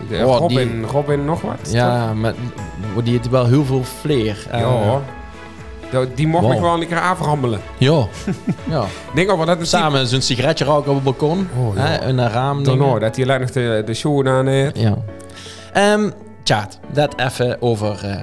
De- 0.09 0.25
Oh, 0.27 0.37
Robin, 0.39 0.85
Robin 0.91 1.25
nog 1.25 1.41
wat? 1.41 1.59
Ja, 1.71 2.13
maar 2.15 2.35
die 3.05 3.13
heeft 3.13 3.29
wel 3.29 3.47
heel 3.47 3.65
veel 3.65 3.85
flair. 4.01 4.47
En, 4.51 4.59
Ja. 4.61 4.67
Die- 4.69 4.91
Die 6.15 6.27
mocht 6.27 6.45
Wow. 6.45 6.53
ik 6.55 6.61
wel 6.61 6.81
een 6.81 6.89
keer 6.89 7.01
aframmelen. 7.01 7.61
Ja. 7.79 8.07
ja. 8.69 8.85
Denk 9.15 9.29
wel 9.37 9.45
dat 9.47 9.67
Samen 9.67 10.07
zo'n 10.07 10.21
sigaretje 10.21 10.65
roken 10.65 10.89
op 10.91 10.95
het 10.95 11.05
balkon. 11.05 11.49
Oh, 11.59 11.75
ja. 11.77 11.81
hè, 11.87 12.01
een 12.01 12.29
raam. 12.29 12.63
Nooit, 12.63 13.01
dat 13.01 13.17
hij 13.17 13.25
alleen 13.25 13.41
nog 13.41 13.51
de, 13.51 13.83
de 13.87 13.95
show 13.95 14.29
aan 14.29 14.47
heeft. 14.47 14.79
Ja. 14.79 14.97
Chat, 16.45 16.79
dat 16.93 17.15
even 17.21 17.63
over 17.63 18.05
eh, 18.05 18.21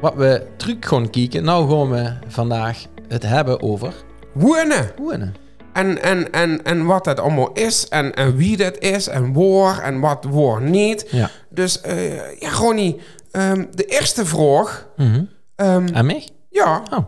wat 0.00 0.14
we 0.14 0.46
terug 0.56 0.76
gaan 0.80 1.10
kijken. 1.10 1.44
Nou 1.44 1.70
gaan 1.70 1.90
we 1.90 2.12
vandaag 2.28 2.78
het 3.08 3.22
hebben 3.22 3.62
over 3.62 3.92
Wonen! 4.32 4.90
wonen. 4.98 5.34
En, 5.72 6.02
en, 6.02 6.32
en, 6.32 6.64
en 6.64 6.86
wat 6.86 7.04
dat 7.04 7.20
allemaal 7.20 7.52
is. 7.52 7.88
En, 7.88 8.14
en 8.14 8.36
wie 8.36 8.56
dat 8.56 8.78
is. 8.78 9.08
En 9.08 9.32
waar. 9.32 9.78
En 9.82 10.00
wat 10.00 10.26
waar 10.30 10.60
niet. 10.62 11.06
Ja. 11.10 11.30
Dus 11.50 11.80
eh 11.80 12.40
ja, 12.40 12.50
Ronnie. 12.52 13.00
ehm, 13.30 13.64
de 13.74 13.84
eerste 13.84 14.26
vraag. 14.26 14.86
Mhm. 14.96 15.22
ehm, 15.56 15.86
En 15.92 16.06
mij? 16.06 16.28
Ja. 16.64 16.82
Oh. 16.90 17.04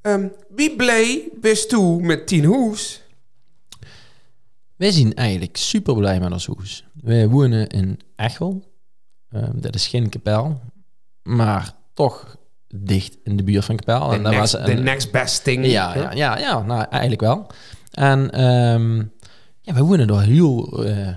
ehm, 0.00 0.28
wie 0.48 0.76
blij 0.76 1.28
bist 1.40 1.68
toe 1.68 2.02
met 2.02 2.26
tien 2.26 2.44
hoes? 2.44 3.02
Wij 4.76 4.90
zijn 4.90 5.14
eigenlijk 5.14 5.56
super 5.56 5.94
blij 5.94 6.20
met 6.20 6.32
ons 6.32 6.46
huis. 6.56 6.84
Wij 7.02 7.28
wonen 7.28 7.66
in 7.68 8.00
Echel. 8.16 8.62
Ehm, 9.28 9.50
dat 9.60 9.74
is 9.74 9.86
geen 9.86 10.08
kapel, 10.08 10.60
maar 11.22 11.72
toch 11.94 12.36
dicht 12.68 13.16
in 13.24 13.36
de 13.36 13.42
buurt 13.42 13.64
van 13.64 13.76
kapel. 13.76 14.08
De, 14.08 14.14
En 14.16 14.22
dat 14.22 14.32
next, 14.32 14.52
was 14.52 14.64
the 14.64 14.72
een- 14.72 14.82
next 14.82 15.10
best 15.12 15.44
thing. 15.44 15.66
Ja, 15.66 15.94
ja, 15.94 16.12
ja, 16.12 16.38
ja 16.38 16.62
nou, 16.62 16.84
eigenlijk 16.90 17.20
wel. 17.20 17.46
En 17.90 18.30
ehm 18.30 18.96
ja, 19.60 19.74
we 19.74 19.82
wonen 19.82 20.06
daar 20.06 20.22
heel 20.22 20.84
eh, 20.84 21.08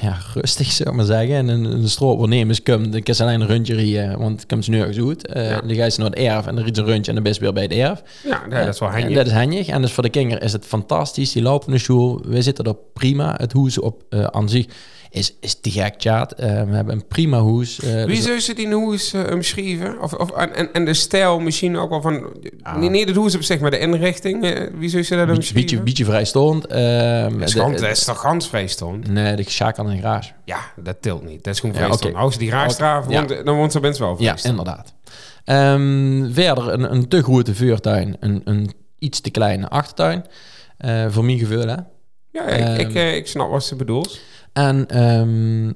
ja, 0.00 0.16
rustig, 0.34 0.72
zou 0.72 0.90
ik 0.90 0.96
maar 0.96 1.04
zeggen. 1.04 1.34
En 1.34 1.48
een, 1.48 1.64
een 1.64 1.88
stroopvernemers 1.88 2.62
komt, 2.62 2.94
ik 2.94 3.08
is 3.08 3.20
alleen 3.20 3.40
een 3.40 3.48
rondje 3.48 3.74
rijden, 3.74 4.18
want 4.18 4.40
het 4.40 4.48
komt 4.48 4.64
ze 4.64 4.70
nergens 4.70 4.98
uit. 4.98 5.26
Eh 5.26 5.50
Ja. 5.50 5.60
Dan 5.60 5.74
ga 5.76 5.84
je 5.84 5.92
naar 5.96 6.06
het 6.10 6.18
erf 6.18 6.46
en 6.46 6.60
rijdt 6.60 6.76
ze 6.76 6.82
een 6.82 6.88
rondje 6.88 7.12
en 7.12 7.22
dan 7.22 7.32
je 7.32 7.40
weer 7.40 7.52
bij 7.52 7.62
het 7.62 7.72
erf. 7.72 8.02
Ja, 8.24 8.46
nee, 8.46 8.64
dat 8.64 8.74
is 8.74 8.80
wel 8.80 8.88
En 8.88 8.94
handig. 9.00 9.16
dat 9.16 9.26
is 9.26 9.32
handig. 9.32 9.68
En 9.68 9.82
dus 9.82 9.92
voor 9.92 10.02
de 10.02 10.08
kinderen 10.08 10.42
is 10.42 10.52
het 10.52 10.64
fantastisch. 10.64 11.32
Die 11.32 11.42
lopen 11.42 11.70
naar 11.70 11.80
school. 11.80 12.20
We 12.24 12.42
zitten 12.42 12.64
er 12.64 12.76
prima. 12.92 13.34
Het 13.36 13.52
huis 13.52 13.78
op 13.78 14.02
eh, 14.08 14.24
aan 14.24 14.48
zich 14.48 14.66
is, 15.10 15.34
is 15.40 15.60
te 15.60 15.70
gek, 15.70 15.94
chat. 15.98 16.32
Eh, 16.32 16.46
we 16.46 16.74
hebben 16.74 16.94
een 16.94 17.06
prima 17.06 17.44
huis. 17.44 17.80
Eh, 17.80 17.94
Wie 17.94 18.06
dus- 18.06 18.24
zou 18.24 18.40
ze 18.40 18.54
die 18.54 18.72
hoes 18.74 19.12
eh, 19.12 19.32
omschrijven? 19.32 20.00
Of, 20.00 20.12
of, 20.12 20.30
en, 20.30 20.72
en- 20.72 20.84
de 20.84 20.94
stijl 20.94 21.40
misschien 21.40 21.76
ook 21.76 21.90
wel 21.90 22.00
van... 22.00 22.32
Nee, 22.78 22.90
niet 22.90 23.06
de 23.06 23.12
hoes 23.12 23.34
op 23.34 23.42
zich, 23.42 23.60
maar 23.60 23.70
de 23.70 23.78
inrichting. 23.78 24.44
eh, 24.44 24.70
wie 24.74 24.88
zou 24.88 25.02
ze 25.02 25.16
dat 25.16 25.28
omschrijven? 25.28 25.54
beetje, 25.54 25.82
beetje 25.82 26.04
vrijstond. 26.04 26.66
Ehm, 26.66 27.38
Dat 27.38 27.48
is, 27.82 28.04
toch 28.04 28.20
gans 28.20 28.48
vrijstond? 28.48 29.08
nee, 29.10 29.36
de 29.36 29.50
schaak 29.50 29.78
aan 29.78 29.86
een 29.90 30.00
garage. 30.00 30.32
Ja, 30.44 30.60
dat 30.76 30.96
tilt 31.02 31.24
niet. 31.24 31.44
Dat 31.44 31.54
is 31.54 31.60
gewoon 31.60 31.74
Ja, 31.74 31.80
vrijstond. 31.82 32.12
oké. 32.14 32.22
Als 32.22 32.32
ze 32.32 32.38
die 32.38 32.48
ja. 32.48 32.66
woont, 33.06 33.44
dan 33.44 33.56
woont 33.56 33.72
ze 33.72 33.80
best 33.80 33.98
wel 33.98 34.08
Ja, 34.10 34.16
vrijstond. 34.16 34.58
inderdaad. 34.58 34.94
Ehm, 35.44 36.32
verder 36.32 36.68
een, 36.72 36.92
een 36.92 37.08
te 37.08 37.22
grote 37.22 37.54
vuurtuin. 37.54 38.16
Een, 38.20 38.40
een 38.44 38.72
iets 38.98 39.20
te 39.20 39.30
kleine 39.30 39.68
achtertuin. 39.68 40.24
Eh, 40.78 41.06
voor 41.08 41.24
mijn 41.24 41.38
gevoel, 41.38 41.66
hè. 41.66 41.76
Ja, 42.32 42.46
ik, 42.46 42.64
Ehm, 42.64 42.80
ik, 42.80 42.94
eh, 42.94 43.16
ik 43.16 43.26
snap 43.26 43.50
wat 43.50 43.64
ze 43.64 43.76
bedoelt. 43.76 44.20
En 44.52 44.86
ehm, 44.88 45.72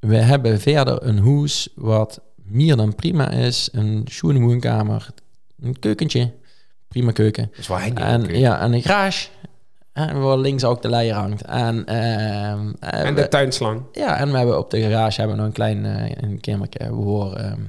we 0.00 0.16
hebben 0.16 0.60
verder 0.60 1.02
een 1.02 1.18
huis 1.18 1.68
wat 1.74 2.20
meer 2.36 2.76
dan 2.76 2.94
prima 2.94 3.30
is. 3.30 3.68
Een 3.72 4.02
schoene 4.10 4.40
woonkamer, 4.40 5.06
een 5.60 5.78
keukentje, 5.78 6.32
prima 6.88 7.12
keuken. 7.12 7.46
Dat 7.50 7.58
is 7.58 7.66
handig. 7.66 8.04
En, 8.04 8.38
ja, 8.38 8.60
en 8.60 8.72
een 8.72 8.82
garage, 8.82 9.28
en 9.92 10.20
waar 10.20 10.38
links 10.38 10.64
ook 10.64 10.82
de 10.82 10.88
leier 10.88 11.14
hangt. 11.14 11.42
En, 11.42 11.86
ehm, 11.86 12.72
eh, 12.80 13.00
En 13.06 13.14
we- 13.14 13.20
de 13.20 13.28
tuinslang. 13.28 13.82
ja, 13.92 14.16
en 14.18 14.30
we 14.30 14.36
hebben 14.36 14.58
op 14.58 14.70
de 14.70 14.80
garage 14.80 15.18
hebben 15.20 15.36
we 15.36 15.42
nog 15.42 15.50
een 15.50 15.56
klein 15.56 15.86
eh, 15.86 16.10
een 16.30 16.40
voor 16.94 17.34
ehm 17.34 17.60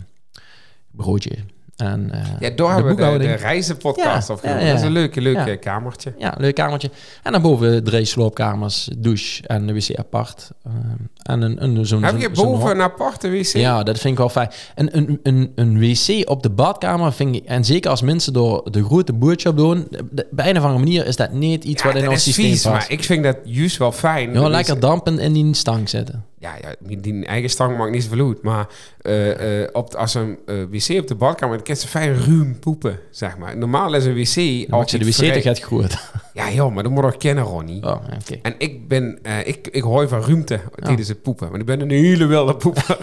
broodje. 0.91 1.35
En, 1.79 2.11
eh, 2.11 2.19
Ja, 2.39 2.49
we 2.75 2.81
de, 2.81 2.87
boekhouding. 2.87 3.31
de 3.31 3.37
reizenpodcast 3.37 4.27
Ja, 4.27 4.33
opgenomen. 4.33 4.61
ja, 4.61 4.67
ja. 4.67 4.73
Dat 4.73 4.81
is 4.81 4.87
een 4.87 4.93
leuke, 4.93 5.21
leuke 5.21 5.57
kamertje. 5.57 6.13
Ja, 6.17 6.33
leuk 6.37 6.55
kamertje. 6.55 6.89
En 7.23 7.31
daarboven 7.31 7.83
drie 7.83 8.05
sloopkamers, 8.05 8.89
douche 8.97 9.43
en 9.47 9.67
de 9.67 9.73
wc 9.73 9.95
apart. 9.97 10.51
Ehm, 10.65 10.75
en 11.23 11.41
een, 11.41 11.63
een, 11.63 11.85
zo'n, 11.85 12.03
Heb 12.03 12.19
je 12.19 12.29
boven 12.29 12.69
een 12.71 12.81
aparte 12.81 13.29
wc? 13.29 13.45
Ja, 13.45 13.83
dat 13.83 13.99
vind 13.99 14.13
ik 14.13 14.19
wel 14.19 14.29
fijn. 14.29 14.49
En 14.75 14.97
een, 14.97 15.19
een, 15.23 15.51
een 15.55 15.79
wc 15.79 16.29
op 16.29 16.43
de 16.43 16.49
badkamer 16.49 17.13
vind 17.13 17.35
ik... 17.35 17.43
En 17.45 17.65
zeker 17.65 17.89
als 17.89 18.01
mensen 18.01 18.33
door 18.33 18.71
de 18.71 18.83
grote 18.83 19.13
boodschap 19.13 19.57
doen... 19.57 19.87
de- 20.11 20.27
Bij 20.31 20.49
een 20.49 20.57
of 20.57 20.63
andere 20.63 20.83
manier 20.83 21.05
is 21.07 21.15
dat 21.15 21.31
niet 21.31 21.63
iets 21.63 21.83
wat 21.83 21.95
in 21.95 22.09
ons 22.09 22.23
systeem 22.23 22.45
vies, 22.45 22.61
past. 22.61 22.73
maar 22.75 22.85
ik 22.97 23.03
vind 23.03 23.23
dat 23.23 23.37
juist 23.43 23.77
wel 23.77 23.91
fijn. 23.91 24.33
Ja, 24.33 24.47
lekker 24.49 24.79
dampend 24.79 25.19
in 25.19 25.33
die 25.33 25.55
stank 25.55 25.87
zitten. 25.89 26.23
Ja, 26.39 26.55
ja 26.61 26.97
die, 26.97 27.25
eigen 27.25 27.49
stang 27.49 27.77
maakt 27.77 27.91
niet 27.91 28.03
zoveel 28.03 28.27
uit. 28.27 28.41
Maar 28.41 28.67
eh, 29.01 29.61
eh, 29.61 29.69
op, 29.71 29.93
als 29.93 30.13
een 30.13 30.37
eh, 30.45 30.55
wc 30.69 30.99
op 30.99 31.07
de 31.07 31.15
badkamer, 31.15 31.55
dan 31.55 31.65
kan 31.65 31.75
ze 31.75 31.87
fijn 31.87 32.25
ruim 32.25 32.59
poepen, 32.59 32.99
zeg 33.11 33.37
maar. 33.37 33.57
Normaal 33.57 33.93
is 33.93 34.05
een 34.05 34.13
wc 34.13 34.35
Dan 34.35 34.35
ze 34.35 34.67
altijd 34.69 35.01
de 35.01 35.07
wc 35.07 35.33
toch 35.33 35.43
gaat 35.43 35.63
goed. 35.63 36.11
Ja, 36.39 36.51
joh, 36.51 36.73
maar 36.73 36.83
dat 36.83 36.91
moet 36.91 37.03
toch 37.03 37.17
kennen, 37.17 37.43
Ronnie. 37.43 37.83
Oh. 37.83 38.01
En 38.41 38.55
ik 38.57 38.87
ben, 38.87 39.19
eh, 39.21 39.47
ik, 39.47 39.67
ik 39.67 39.83
hoor 39.83 40.07
van 40.07 40.21
ruimte 40.21 40.59
tijdens 40.75 41.07
het 41.07 41.21
poepen. 41.21 41.47
Want 41.47 41.59
ik 41.59 41.65
ben 41.65 41.81
een 41.81 41.89
hele 41.89 42.25
wilde 42.25 42.55
poeper. 42.55 42.97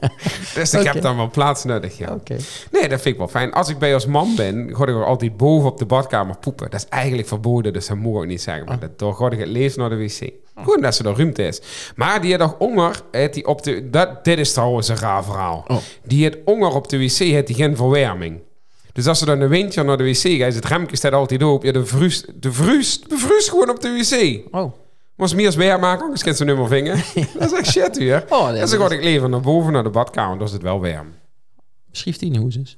dus 0.54 0.74
ik 0.74 0.86
heb 0.86 1.02
dan 1.02 1.16
wel 1.16 1.30
plaats 1.30 1.64
nodig, 1.64 1.98
ja. 1.98 2.12
Oké. 2.12 2.36
Nee, 2.70 2.88
dat 2.88 3.00
vind 3.00 3.04
ik 3.04 3.16
wel 3.16 3.28
fijn. 3.28 3.52
Als 3.52 3.68
ik 3.68 3.78
bij 3.78 3.94
als 3.94 4.06
man 4.06 4.34
ben, 4.36 4.76
ga 4.76 4.86
ik 4.86 5.04
altijd 5.04 5.36
boven 5.36 5.70
op 5.70 5.78
de 5.78 5.86
badkamer 5.86 6.36
poepen. 6.36 6.70
Dat 6.70 6.80
is 6.80 6.88
eigenlijk 6.88 7.28
verboden, 7.28 7.72
dus 7.72 7.86
dat 7.86 7.96
moet 7.96 8.22
ik 8.22 8.28
niet 8.28 8.42
zeggen. 8.42 8.64
Maar 8.64 8.78
dat, 8.78 8.98
dan 8.98 9.14
ga 9.14 9.30
ik 9.30 9.38
het 9.38 9.48
lezen 9.48 9.80
naar 9.80 9.90
de 9.90 9.96
wc. 9.96 10.30
Gewoon 10.54 10.80
dat 10.80 10.94
ze 10.94 11.04
er 11.04 11.16
ruimte 11.16 11.46
is. 11.46 11.62
Maar 11.96 12.20
die 12.20 12.30
had 12.30 12.40
nog 12.40 12.54
honger, 12.58 13.02
die 13.30 13.46
op 13.46 13.62
de... 13.62 13.90
Dat, 13.90 14.24
dit 14.24 14.38
is 14.38 14.52
trouwens 14.52 14.88
een 14.88 14.96
raar 14.96 15.24
verhaal. 15.24 15.64
Oh. 15.68 15.76
Die 16.02 16.22
heeft 16.22 16.38
honger 16.44 16.74
op 16.74 16.88
de 16.88 16.98
wc, 16.98 17.18
heeft 17.18 17.46
die 17.46 17.56
geen 17.56 17.76
verwarming. 17.76 18.40
Dus 18.94 19.06
als 19.06 19.18
ze 19.18 19.24
dan 19.24 19.40
een 19.40 19.48
windje 19.48 19.82
naar 19.82 19.96
de 19.96 20.04
wc 20.04 20.16
gaat, 20.16 20.48
is 20.48 20.54
het 20.54 20.64
remke 20.64 20.96
staat 20.96 21.12
altijd 21.12 21.42
open. 21.42 21.66
Ja, 21.66 21.72
de 21.72 21.86
vrust, 21.86 22.42
de 22.42 22.52
vrust, 22.52 23.08
de 23.10 23.16
vrust 23.18 23.48
gewoon 23.48 23.70
op 23.70 23.80
de 23.80 23.90
wc. 23.90 24.54
Oh. 24.54 24.72
Moest 25.16 25.34
meer 25.34 25.52
weer 25.52 25.78
maken, 25.80 26.02
anders 26.04 26.22
kan 26.22 26.34
ze 26.34 26.44
nu 26.44 26.54
maar 26.54 26.68
vingen. 26.68 26.96
dat 27.38 27.52
is 27.52 27.58
echt 27.58 27.70
shit 27.70 27.98
hier. 27.98 28.24
Oh, 28.28 28.46
dat 28.48 28.56
en 28.56 28.68
zo 28.68 28.80
is- 28.80 28.88
ga 28.88 28.94
ik 28.94 29.02
leven 29.02 29.30
naar 29.30 29.40
boven 29.40 29.72
naar 29.72 29.82
de 29.82 29.90
badkamer, 29.90 30.38
dan 30.38 30.46
is 30.46 30.52
het 30.52 30.62
wel 30.62 30.80
warm. 30.80 31.14
Beschrijf 31.90 32.16
die 32.18 32.38
hoe 32.38 32.48
is. 32.48 32.76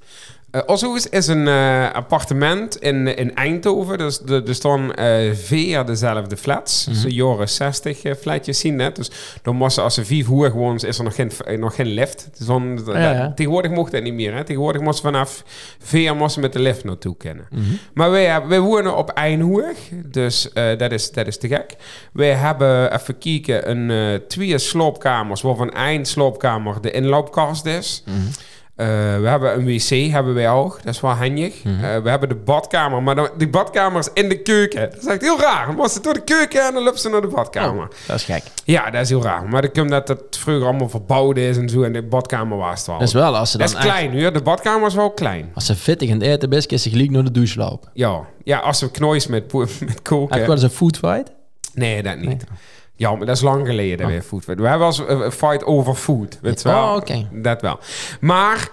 Uh, 0.56 0.96
is 1.10 1.26
een 1.26 1.48
eh, 1.48 1.92
appartement 1.92 2.76
in, 2.76 3.16
in 3.16 3.34
Eindhoven. 3.34 3.98
Dus 3.98 4.18
de- 4.18 4.42
er 4.46 4.54
staan 4.54 4.92
vier 5.34 5.84
dezelfde 5.84 6.36
flats. 6.36 6.84
Dus 6.84 7.04
jaren 7.08 7.48
60 7.48 8.02
eh, 8.02 8.14
flatjes 8.14 8.58
zien 8.58 8.76
net. 8.76 8.96
Dus 8.96 9.10
dan 9.42 9.56
moesten 9.56 9.82
als 9.82 9.94
ze 9.94 10.04
vier 10.04 10.26
hoog 10.26 10.52
woont, 10.52 10.84
is 10.84 10.98
er 10.98 11.04
nog 11.04 11.14
geen, 11.14 11.30
nog 11.58 11.74
geen 11.74 11.86
lift. 11.86 12.28
Dus 12.38 12.46
dan, 12.46 12.80
Ja, 12.86 12.98
ja. 13.12 13.32
Tegenwoordig 13.34 13.70
mocht 13.70 13.92
dat 13.92 14.02
niet 14.02 14.14
meer. 14.14 14.34
Hè? 14.34 14.44
Tegenwoordig 14.44 14.82
moesten 14.82 15.04
vanaf 15.04 15.42
vier 15.78 16.16
moesten 16.16 16.42
met 16.42 16.52
de 16.52 16.58
lift 16.58 16.84
naartoe 16.84 17.16
kennen. 17.16 17.46
Mhm. 17.50 17.62
Maar 17.94 18.10
wij, 18.10 18.46
wij 18.46 18.60
wonen 18.60 18.96
op 18.96 19.10
Eindhoven. 19.10 19.74
Dus 20.10 20.50
dat, 20.52 20.92
is, 20.92 21.10
dat 21.10 21.26
is 21.26 21.38
te 21.38 21.48
gek. 21.48 21.76
Wij 22.12 22.32
hebben 22.32 22.92
even 22.94 23.18
kijken 23.18 23.70
een 23.70 24.22
twee 24.28 24.58
sloopkamers, 24.58 25.42
waarvan 25.42 25.70
één 25.72 26.04
sloopkamer 26.04 26.80
de 26.80 26.90
inloopkast 26.90 27.66
is. 27.66 28.02
Mhm. 28.06 28.16
Eh, 28.76 28.86
we 29.20 29.28
hebben 29.28 29.54
een 29.54 29.64
wc, 29.64 30.10
hebben 30.12 30.34
wij 30.34 30.50
ook. 30.50 30.78
Dat 30.84 30.94
is 30.94 31.00
wel 31.00 31.10
handig. 31.10 31.64
Mhm. 31.64 31.84
Eh, 31.84 32.02
we 32.02 32.08
hebben 32.08 32.28
de 32.28 32.34
badkamer, 32.34 33.02
maar 33.02 33.14
dan, 33.14 33.28
die 33.36 33.48
badkamer 33.48 33.98
is 33.98 34.08
in 34.14 34.28
de 34.28 34.42
keuken. 34.42 34.90
Dat 34.90 34.98
is 35.00 35.06
echt 35.06 35.20
heel 35.20 35.40
raar. 35.40 35.66
Dan 35.66 35.74
moesten 35.74 36.02
door 36.02 36.14
de 36.14 36.24
keuken 36.24 36.66
en 36.66 36.74
dan 36.74 36.82
lopen 36.82 37.00
ze 37.00 37.08
naar 37.08 37.20
de 37.20 37.26
badkamer. 37.26 37.84
Oh, 37.84 37.90
dat 38.06 38.16
is 38.16 38.24
gek. 38.24 38.42
Ja, 38.64 38.90
dat 38.90 39.00
is 39.00 39.08
heel 39.08 39.22
raar. 39.22 39.48
Maar 39.48 39.62
dat 39.62 39.72
komt 39.72 39.90
dat 39.90 40.08
het 40.08 40.22
vroeger 40.30 40.66
allemaal 40.66 40.88
verbouwd 40.88 41.36
is 41.36 41.56
en 41.56 41.68
zo. 41.68 41.82
En 41.82 41.92
de 41.92 42.02
badkamer 42.02 42.58
was 42.58 42.78
het 42.78 42.86
wel. 42.86 42.98
Dat 42.98 43.08
is 43.08 43.14
wel 43.14 43.36
als 43.36 43.50
ze 43.50 43.58
dan 43.58 43.66
Dat 43.66 43.76
is 43.76 43.82
klein 43.82 44.10
nu. 44.10 44.30
De 44.30 44.42
badkamer 44.42 44.86
is 44.86 44.94
wel 44.94 45.10
klein. 45.10 45.50
Als 45.54 45.66
ze 45.66 45.74
fittig 45.74 46.10
het 46.10 46.22
eten 46.22 46.50
is, 46.50 46.66
kan 46.66 46.78
ze 46.78 46.90
gelijk 46.90 47.10
naar 47.10 47.24
de 47.24 47.30
douche 47.30 47.58
lopen. 47.58 47.90
Ja, 47.92 48.20
ja 48.44 48.58
als 48.58 48.80
we 48.80 48.90
knois 48.90 49.26
met, 49.26 49.52
met 49.52 49.78
Heb 49.78 49.88
je 49.88 49.94
koken. 50.02 50.40
wel 50.40 50.50
eens 50.50 50.62
een 50.62 50.70
food 50.70 50.96
fight? 50.96 51.32
Nee, 51.74 52.02
dat 52.02 52.16
niet. 52.16 52.26
Nee. 52.26 52.38
Ja, 52.98 53.14
maar 53.16 53.26
dat 53.26 53.36
is 53.36 53.42
lang 53.42 53.66
geleden 53.66 54.06
Oh. 54.06 54.12
weer 54.12 54.22
food. 54.22 54.44
We 54.44 54.68
hebben 54.68 54.86
eens 54.86 54.98
een 55.06 55.32
fight 55.32 55.64
over 55.64 55.94
food. 55.94 56.38
Weet 56.42 56.62
je 56.62 56.68
wel? 56.68 56.82
Oh, 56.88 56.94
oké. 56.96 57.28
Dat 57.32 57.60
wel. 57.62 57.78
Maar 58.20 58.68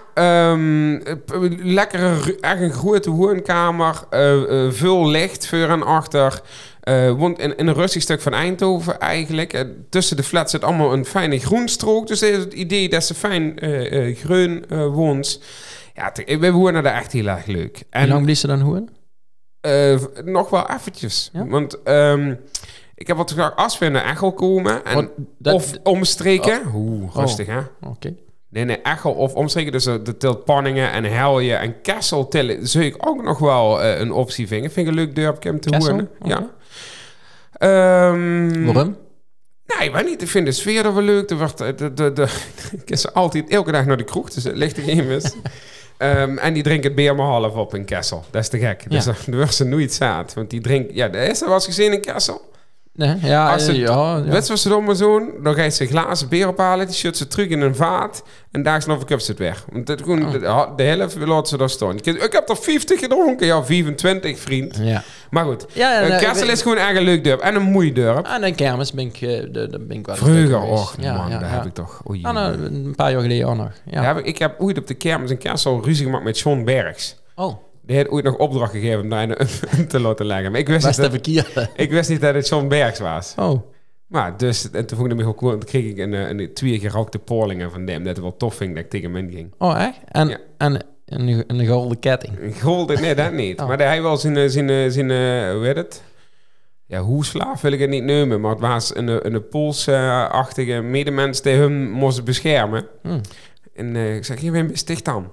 p- 1.26 1.36
lekkere, 1.62 2.36
echt 2.40 2.60
een 2.60 2.72
grote 2.72 3.10
woonkamer. 3.10 4.02
eh, 4.10 4.66
eh, 4.66 4.72
veel 4.72 5.08
licht 5.08 5.46
voor 5.48 5.58
en 5.68 5.82
achter. 5.82 6.40
Eh 6.80 7.10
woont 7.10 7.38
in, 7.38 7.56
in 7.56 7.66
een 7.66 7.74
rustig 7.74 8.02
stuk 8.02 8.20
van 8.20 8.32
Eindhoven 8.34 8.98
eigenlijk. 9.00 9.52
Eh, 9.52 9.60
tussen 9.90 10.16
de 10.16 10.22
flats 10.22 10.50
zit 10.50 10.64
allemaal 10.64 10.92
een 10.92 11.04
fijne 11.04 11.38
groenstrook. 11.38 12.06
Dus 12.06 12.20
het 12.20 12.52
idee 12.52 12.88
dat 12.88 13.04
ze 13.04 13.14
fijn 13.14 13.58
eh 13.58 14.08
eh, 14.08 14.16
groen 14.16 14.64
eh 14.68 14.86
woont. 14.86 15.40
Ja, 15.94 16.10
te- 16.12 16.36
we 16.40 16.50
wonen 16.52 16.82
daar 16.82 16.94
echt 16.94 17.12
heel 17.12 17.26
erg 17.26 17.46
leuk. 17.46 17.82
En 17.90 18.00
hoe 18.00 18.10
lang 18.10 18.22
blijft 18.22 18.40
ze 18.40 18.46
dan 18.46 18.60
horen? 18.60 18.88
Eh, 19.60 19.96
nog 20.24 20.50
wel 20.50 20.70
eventjes. 20.70 21.30
Ja? 21.32 21.46
Want 21.46 21.82
ehm, 21.82 22.34
ik 22.94 23.06
heb 23.06 23.16
wat 23.16 23.54
als 23.56 23.78
we 23.78 23.88
naar 23.88 24.04
Echel 24.04 24.32
komen 24.32 24.84
en, 24.84 25.10
dat- 25.38 25.54
of 25.54 25.72
omstreken... 25.82 26.60
Oeh, 26.74 27.02
Oh. 27.08 27.14
rustig 27.22 27.46
hè. 27.46 27.58
Oké. 27.88 28.14
Nee, 28.50 28.64
nee, 28.64 28.78
Echel 28.82 29.12
of 29.12 29.34
omstreken. 29.34 29.72
Dus 29.72 29.86
eh, 29.86 29.94
de 30.04 30.16
tilt 30.16 30.44
Panningen 30.44 30.92
en 30.92 31.04
Helje 31.04 31.54
en 31.54 31.80
Kessel 31.80 32.28
tillen... 32.28 32.68
zou 32.68 32.84
ik 32.84 33.08
ook 33.08 33.22
nog 33.22 33.38
wel 33.38 33.82
eh, 33.82 33.98
een 33.98 34.12
optie 34.12 34.46
vinden. 34.46 34.70
Vind 34.70 34.86
ik 34.86 34.92
een 34.92 34.98
leuk 34.98 35.14
dorpje 35.16 35.50
om 35.50 35.60
te. 35.60 35.70
Oké. 35.70 36.08
Ja. 36.22 36.50
Ehm, 37.52 38.64
Waarom? 38.64 38.96
Nee, 39.78 39.90
maar 39.90 40.04
niet. 40.04 40.22
Ik 40.22 40.28
vind 40.28 40.46
de 40.46 40.52
sfeer 40.52 40.84
er 40.84 40.94
wel 40.94 41.02
leuk. 41.02 41.30
Er 41.30 41.36
wordt, 41.38 41.58
de, 41.58 41.92
de, 41.94 42.12
de, 42.12 42.28
ik 42.82 42.90
is 42.90 43.12
altijd 43.12 43.48
elke 43.50 43.72
dag 43.72 43.86
naar 43.86 43.96
de 43.96 44.04
kroeg, 44.04 44.30
dus 44.30 44.44
het 44.44 44.56
ligt 44.56 44.76
er 44.76 44.82
geen 44.82 45.06
mis. 45.06 45.32
Ehm, 45.98 46.38
en 46.38 46.52
die 46.54 46.62
drinken 46.62 46.86
het 46.86 46.94
bier 46.94 47.14
maar 47.14 47.26
half 47.26 47.54
op 47.54 47.74
in 47.74 47.84
Kessel. 47.84 48.24
Dat 48.30 48.42
is 48.42 48.48
te 48.48 48.58
gek. 48.58 48.90
Dus 48.90 49.04
dan 49.04 49.14
wordt 49.36 49.54
ze 49.54 49.64
nooit 49.64 49.92
zaad. 49.92 50.34
Want 50.34 50.50
die 50.50 50.60
drinkt... 50.60 50.94
Ja, 50.94 51.12
is 51.12 51.40
er 51.40 51.46
wel 51.46 51.54
eens 51.54 51.64
gezien 51.64 51.92
in 51.92 52.00
Kessel? 52.00 52.50
Nee, 52.96 53.16
ja, 53.22 53.52
Als 53.52 53.66
het- 53.66 53.76
ja, 53.76 54.16
ja. 54.16 54.22
Je 54.24 54.30
wat 54.30 54.58
ze 54.58 54.68
dan? 54.68 55.30
Dan 55.42 55.54
gaat 55.54 55.74
ze 55.74 55.86
glazen 55.86 56.28
bier 56.28 56.48
ophalen, 56.48 56.86
die 56.86 56.94
shut 56.94 57.16
ze 57.16 57.26
terug 57.26 57.48
in 57.48 57.60
een 57.60 57.74
vaat. 57.76 58.22
En 58.50 58.62
daar 58.62 58.82
snel 58.82 58.96
verkupt 58.96 59.22
ze 59.24 59.30
het 59.30 59.40
weg. 59.40 59.64
Want 59.72 59.86
dat, 59.86 60.02
gewoon, 60.02 60.24
Oh. 60.26 60.32
de, 60.32 60.38
de 60.76 60.82
helft 60.82 61.16
laat 61.16 61.48
ze 61.48 61.56
daar 61.56 61.70
staan. 61.70 61.96
Ik, 61.96 62.06
ik 62.06 62.32
heb 62.32 62.48
er 62.48 62.56
50 62.56 63.00
gedronken. 63.00 63.46
Ja, 63.46 63.64
25, 63.64 64.38
vriend. 64.38 64.78
Ja. 64.82 65.02
Maar 65.30 65.44
goed. 65.44 65.66
Ja, 65.72 66.00
is 66.50 66.62
gewoon 66.62 66.76
echt 66.78 66.96
een 66.96 67.02
leuk 67.02 67.24
dorp. 67.24 67.40
En 67.40 67.54
een 67.54 67.62
moeie 67.62 67.92
dorp. 67.92 68.26
Aan 68.26 68.42
een 68.42 68.54
kermis 68.54 68.92
ben 68.92 69.04
ik, 69.06 69.14
eh, 69.14 69.20
de, 69.20 69.50
de 69.68 69.78
ben 69.88 69.96
ik 69.96 70.06
wel 70.06 70.16
Vroeger, 70.16 70.60
och 70.60 70.96
man, 70.98 71.30
daar 71.30 71.52
heb 71.52 71.64
ik 71.64 71.74
toch... 71.74 72.02
Oei, 72.10 72.22
Ah, 72.22 72.34
nou, 72.34 72.64
een 72.64 72.92
paar 72.96 73.10
jaar 73.12 73.20
geleden 73.20 73.48
ook 73.48 73.56
nog. 73.56 73.70
Ja. 73.90 74.02
Heb 74.02 74.18
ik, 74.18 74.26
ik 74.26 74.38
heb 74.38 74.60
ooit 74.60 74.78
op 74.78 74.86
de 74.86 74.94
kermis 74.94 75.30
in 75.30 75.38
Kessel 75.38 75.80
ruzie 75.84 76.04
gemaakt 76.04 76.24
met 76.24 76.36
Sean 76.36 76.64
Bergs. 76.64 77.16
Oh, 77.34 77.54
Die 77.86 77.96
had 77.96 78.08
ooit 78.08 78.24
nog 78.24 78.36
opdracht 78.36 78.72
gegeven 78.72 79.00
om 79.00 79.08
daar 79.08 79.28
een 79.28 79.86
te 79.88 80.00
laten 80.00 80.26
leggen. 80.26 80.50
Maar 80.50 80.60
ik 80.60 80.68
wist, 80.68 80.86
niet 80.86 80.96
dat, 81.54 81.68
ik 81.76 81.90
wist 81.90 82.10
niet 82.10 82.20
dat 82.20 82.34
het 82.34 82.46
Sean 82.46 82.68
Bergs 82.68 82.98
was. 82.98 83.34
Oh, 83.38 83.62
Maar 84.06 84.36
dus, 84.36 84.70
en 84.70 84.86
toen 84.86 84.98
vond 84.98 85.12
ik 85.12 85.18
hem 85.18 85.34
cool. 85.34 85.58
Kreeg 85.58 85.84
ik 85.84 85.98
een, 85.98 86.14
eh, 86.14 86.28
een, 86.28 86.54
twee 86.54 86.78
gerookte 86.78 87.18
polingen 87.18 87.70
van 87.70 87.86
hem. 87.86 87.98
Dat 88.04 88.12
het 88.14 88.20
wel 88.24 88.36
tof 88.36 88.54
vind 88.54 88.74
dat 88.74 88.84
ik 88.84 88.90
tegen 88.90 89.14
hem 89.14 89.26
in 89.28 89.34
ging. 89.34 89.54
oh 89.58 89.82
echt? 89.82 89.98
En, 90.08 90.28
Ja. 90.28 90.38
en 90.56 90.84
een, 91.06 91.44
een 91.46 91.66
golden 91.66 91.98
ketting. 91.98 92.38
Een 92.40 92.60
golden, 92.60 93.00
nee, 93.00 93.14
dat 93.14 93.32
niet. 93.32 93.60
Oh. 93.60 93.66
Maar 93.68 93.78
hij 93.78 94.02
wel 94.02 94.16
zijn, 94.16 94.36
eh, 94.36 94.48
zijn, 94.48 94.70
eh, 94.70 94.88
zijn, 94.90 95.08
hoe 95.54 95.64
heet 95.66 95.76
het? 95.76 96.02
Ja, 96.86 97.00
hoeslaaf 97.00 97.60
wil 97.60 97.72
ik 97.72 97.80
het 97.80 97.90
niet 97.90 98.04
noemen. 98.04 98.40
Maar 98.40 98.50
het 98.50 98.60
was 98.60 98.96
een, 98.96 99.08
een, 99.08 99.34
een 99.34 99.48
Poolse-achtige 99.48 100.80
medemens 100.80 101.42
die 101.42 101.52
hem 101.52 101.90
moest 101.90 102.24
beschermen. 102.24 102.86
Hm. 103.02 103.20
En 103.74 103.96
ik 103.96 104.24
zeg, 104.24 104.40
je 104.40 104.50
bent 104.50 104.78
sticht 104.78 105.04
dan. 105.04 105.30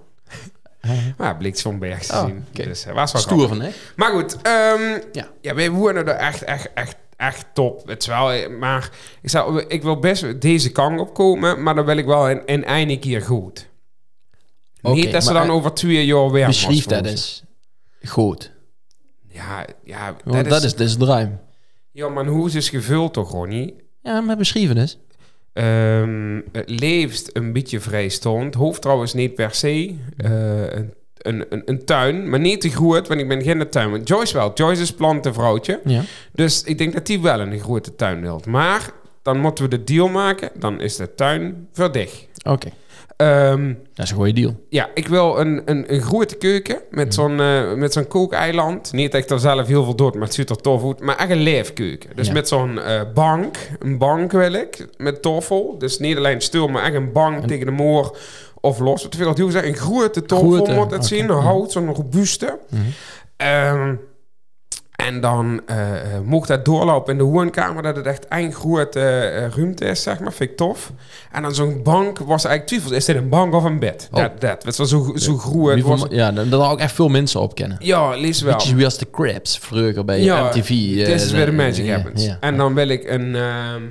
Maar 1.18 1.28
ja, 1.28 1.34
bleek 1.34 1.58
zo'n 1.58 1.80
berg 1.80 2.04
te 2.06 2.14
Oh, 2.14 2.26
zien. 2.26 2.46
Dus 2.52 2.84
hij 2.84 2.94
was 2.94 3.12
wel 3.12 3.22
Stoer 3.22 3.38
grappig. 3.38 3.58
van, 3.58 3.66
hè? 3.68 3.74
Maar 3.96 4.12
goed, 4.12 4.42
ehm, 4.42 5.00
Ja. 5.12 5.28
ja. 5.42 5.54
wij 5.56 5.70
wonen 5.72 6.08
er 6.08 6.16
echt, 6.16 6.44
echt, 6.44 6.74
echt, 6.74 6.96
echt 7.16 7.46
top. 7.54 7.88
Het 7.88 8.02
is 8.02 8.08
wel, 8.08 8.32
eh, 8.32 8.50
maar 8.50 8.90
ik, 9.22 9.30
zou, 9.30 9.64
ik 9.68 9.82
wil 9.82 10.00
best 10.00 10.42
deze 10.42 10.72
kant 10.72 11.00
op 11.00 11.14
komen, 11.14 11.64
maar 11.64 11.76
dan 11.76 11.86
wil 11.86 11.98
ik 11.98 12.06
wel 12.06 12.30
in, 12.30 12.46
in 12.46 12.64
einde 12.66 13.00
keer 13.00 13.22
goed. 13.22 13.70
Oké, 14.82 14.96
Niet 14.96 15.12
dat 15.12 15.24
ze 15.24 15.32
maar, 15.34 15.42
dan 15.42 15.50
eh, 15.52 15.56
over 15.58 15.74
twee 15.74 16.06
jaar 16.06 16.32
weer 16.32 16.46
Beschrijf 16.48 16.76
was 16.86 16.98
dat 16.98 17.06
eens. 17.06 17.44
Goed. 18.08 18.52
Ja, 19.28 19.66
ja, 19.84 20.16
Want 20.24 20.50
dat 20.50 20.64
is, 20.64 20.76
dus 20.76 20.96
druim. 20.98 21.40
Ja, 21.92 22.10
maar 22.10 22.26
hoe 22.26 22.52
is 22.52 22.70
gevuld 22.70 23.14
toch, 23.14 23.32
Ronnie? 23.32 23.76
Ja, 24.02 24.22
maar 24.22 24.38
beschrijven 24.38 24.78
is. 24.78 24.98
Ehm, 25.54 26.42
het 26.52 26.70
leefst 26.70 27.30
een 27.34 27.54
beetje 27.54 27.80
vrijstond. 27.80 28.56
Hoeft 28.56 28.82
trouwens 28.82 29.14
niet 29.14 29.36
per 29.36 29.54
se. 29.54 29.96
Eh, 30.18 30.62
een, 30.62 30.94
een, 31.18 31.46
een, 31.50 31.62
een 31.66 31.86
tuin, 31.86 32.30
maar 32.30 32.40
niet 32.40 32.62
te 32.62 32.70
groot, 32.70 33.08
want 33.08 33.20
ik 33.20 33.28
ben 33.28 33.42
geen 33.42 33.70
tuin. 33.70 33.92
Want 33.92 34.08
Joyce 34.08 34.34
wel. 34.34 34.52
Joyce 34.54 34.82
is 34.82 34.94
plantenvrouwtje. 34.94 35.80
Ja. 35.86 36.02
Dus 36.32 36.64
ik 36.64 36.78
denk 36.78 36.94
dat 36.94 37.06
die 37.06 37.22
wel 37.22 37.40
een 37.40 37.60
grote 37.60 37.96
tuin 37.96 38.22
wilt. 38.22 38.46
Maar 38.46 38.90
dan 39.22 39.40
moeten 39.40 39.64
we 39.64 39.70
de 39.70 39.84
deal 39.84 40.08
maken. 40.08 40.50
Dan 40.56 40.82
is 40.82 40.96
de 40.96 41.16
tuin 41.16 41.68
verdicht. 41.74 42.28
Oké. 42.44 42.70
Ehm, 43.22 43.74
Dat 43.94 44.06
is 44.06 44.12
een 44.12 44.18
goede 44.18 44.34
deal. 44.34 44.56
ja, 44.70 44.90
ik 44.94 45.08
wil 45.08 45.40
een, 45.40 45.62
een, 45.66 45.94
een 45.94 46.02
grote 46.02 46.36
keuken 46.36 46.78
met 46.90 47.14
zo'n 47.14 47.40
eh, 47.40 47.74
met 47.74 47.94
zo'n 47.94 48.08
kookeiland. 48.08 48.92
Niet 48.94 49.12
dat 49.12 49.24
ik 49.24 49.30
er 49.30 49.40
zelf 49.40 49.68
heel 49.68 49.84
veel 49.84 49.96
doe, 49.96 50.12
maar 50.14 50.22
het 50.22 50.34
ziet 50.34 50.50
er 50.50 50.56
tof 50.62 50.86
uit. 50.86 51.00
Maar 51.02 51.16
echt 51.18 51.30
een 51.30 51.42
leefkeuken. 51.42 52.10
Dus 52.16 52.28
Ja. 52.28 52.34
met 52.34 52.48
zo'n 52.48 52.80
eh, 52.80 53.02
bank. 53.14 53.58
Een 53.80 53.98
bank 53.98 54.32
wil 54.32 54.54
ik. 54.54 54.88
Met 54.98 55.22
toffel. 55.22 55.76
Dus 55.78 56.00
niet 56.00 56.18
alleen 56.18 56.42
stoel, 56.42 56.68
maar 56.68 56.84
echt 56.84 56.94
een 56.94 57.12
bank 57.12 57.48
tegen 57.48 57.66
de 57.66 57.72
moor 57.72 58.18
of 58.62 58.80
los. 58.80 59.04
Wat 59.04 59.14
wil 59.16 59.30
ik 59.30 59.38
heel 59.38 59.50
zeggen? 59.50 59.70
Een 59.72 59.78
grote 59.78 60.22
toffel 60.24 60.50
moet 60.74 60.92
het 60.92 60.94
oké. 61.00 61.04
zien. 61.04 61.26
Mhm. 61.26 61.34
Hout, 61.40 61.72
zo'n 61.72 61.94
robuuste. 61.94 62.60
Mhm. 62.70 62.82
Ehm, 63.38 63.96
en 65.08 65.22
dan 65.22 65.62
eh, 65.66 65.92
eh, 65.92 66.22
mocht 66.24 66.48
dat 66.48 66.66
doorlopen 66.66 67.12
in 67.12 67.18
de 67.18 67.24
woonkamer, 67.24 67.84
dat 67.84 67.96
het 67.96 68.06
echt 68.06 68.26
een 68.30 68.54
grote 68.54 69.00
eh, 69.00 69.48
ruimte 69.58 69.86
is, 69.86 70.04
zeg 70.04 70.20
maar. 70.20 70.34
Vind 70.34 70.50
ik 70.50 70.58
tof. 70.58 70.92
En 71.32 71.42
dan 71.42 71.56
zo'n 71.56 71.84
bank 71.84 72.18
was 72.20 72.46
eigenlijk 72.46 72.68
twijfels. 72.68 72.92
Is 72.92 73.06
dit 73.06 73.16
een 73.16 73.30
bank 73.30 73.54
of 73.54 73.64
een 73.64 73.80
bed? 73.80 74.08
Oh. 74.12 74.20
Dat, 74.22 74.42
dat. 74.42 74.64
Was 74.78 74.90
zo, 74.90 75.12
zo 75.16 75.38
groot. 75.38 75.82
Was, 75.82 76.06
ja, 76.10 76.32
dat 76.32 76.52
dat 76.52 76.70
ook 76.70 76.80
echt 76.80 76.94
veel 76.94 77.10
mensen 77.10 77.42
op 77.42 77.56
kennen. 77.56 77.78
ja, 77.80 78.16
lees 78.16 78.42
wel. 78.42 78.54
Beetje 78.54 78.78
zoals 78.80 78.98
de 78.98 79.08
Crabs 79.12 79.58
vroeger 79.58 80.06
bij 80.06 80.22
Ja, 80.22 80.44
MTV. 80.48 80.70
eh, 80.70 81.06
This 81.06 81.24
is 81.26 81.32
where 81.32 81.46
the 81.46 81.52
magic 81.52 81.90
happens. 81.90 82.30
En 82.40 82.58
dan 82.58 82.74
wil 82.74 82.88
ik 82.88 83.10
een... 83.10 83.36
ehm, 83.36 83.82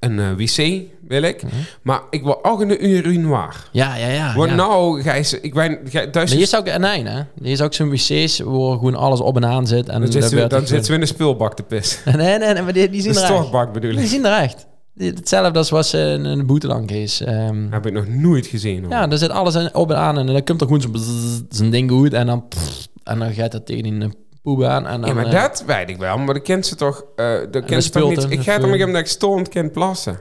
een 0.00 0.18
eh, 0.18 0.30
wc 0.36 0.82
wil 1.08 1.22
ik. 1.22 1.42
Mhm. 1.42 1.54
Maar 1.82 2.00
ik 2.10 2.22
wil 2.22 2.44
ook 2.44 2.60
een 2.60 2.84
urinoir. 2.86 3.68
Ja, 3.72 3.96
ja, 3.96 4.08
ja. 4.08 4.34
Want 4.34 4.50
ja. 4.50 4.56
nou, 4.56 5.02
Gijs, 5.02 5.40
ik 5.40 5.54
ben 5.54 5.78
gij- 5.84 6.06
thuis... 6.06 6.28
Maar 6.28 6.38
hier 6.38 6.46
is 6.46 6.56
ook 6.56 6.66
een 6.66 6.84
eind, 6.84 7.08
hè? 7.08 7.20
Hier 7.42 7.52
is 7.52 7.60
ook 7.60 7.74
zo'n 7.74 7.90
wc's 7.90 8.38
waar 8.38 8.72
gewoon 8.76 8.94
alles 8.94 9.20
op 9.20 9.36
en 9.36 9.44
aan 9.46 9.66
zit. 9.66 9.88
En 9.88 10.00
dan 10.00 10.12
zitten 10.12 10.38
we, 10.38 10.46
dan 10.46 10.66
zitten 10.66 10.88
we 10.88 10.94
in 10.94 11.00
de 11.00 11.06
speelbak 11.06 11.54
te 11.54 11.62
pissen. 11.62 11.98
Nee, 12.18 12.38
nee, 12.38 12.52
nee, 12.52 12.62
maar 12.62 12.72
die, 12.72 12.88
die 12.90 13.00
zien 13.02 13.12
De 13.12 13.18
er 13.18 13.24
echt. 13.24 13.34
stortbak 13.34 13.72
bedoel 13.72 13.90
Die 13.90 14.00
ik. 14.00 14.06
zien 14.06 14.24
er 14.26 14.42
echt. 14.42 14.66
Die- 14.94 15.10
Hetzelfde 15.10 15.58
als 15.58 15.70
was 15.70 15.92
een, 15.92 16.24
een 16.24 16.46
boetelang 16.46 16.90
is. 16.90 17.20
Ehm, 17.20 17.66
Heb 17.70 17.86
ik 17.86 17.92
nog 17.92 18.06
nooit 18.08 18.46
gezien. 18.46 18.82
Hoor. 18.82 18.92
ja, 18.92 19.06
daar 19.06 19.18
zit 19.18 19.30
alles 19.30 19.70
op 19.72 19.90
en 19.90 19.96
aan. 19.96 20.18
En 20.18 20.26
dan 20.26 20.44
komt 20.44 20.60
er 20.60 20.66
gewoon 20.66 21.04
zo'n 21.50 21.70
ding 21.70 21.90
goed. 21.90 22.12
En 22.12 22.26
dan, 22.26 22.48
pff, 22.48 22.86
en 23.04 23.18
dan 23.18 23.32
gaat 23.32 23.52
dat 23.52 23.66
tegen 23.66 23.82
die 23.82 24.08
En 24.46 25.00
dan, 25.00 25.04
Ja, 25.04 25.14
maar 25.14 25.26
eh, 25.26 25.32
dat 25.42 25.62
weet 25.66 25.88
ik 25.88 25.96
wel. 25.96 26.18
Maar 26.18 26.34
dat 26.34 26.42
kent 26.42 26.66
ze 26.66 26.74
toch... 26.74 27.04
eh 27.16 27.26
dat 27.32 27.52
dat 27.52 27.64
kent 27.64 27.84
ze 27.84 27.90
toch 27.90 28.02
speelt 28.02 28.28
niet... 28.28 28.38
Ik 28.38 28.44
ga 28.44 28.58
dat, 28.58 28.70
het 28.70 28.74
om 28.74 28.82
omdat 28.86 29.00
ik 29.00 29.06
stoned 29.06 29.48
kan 29.48 29.70
plassen. 29.70 30.18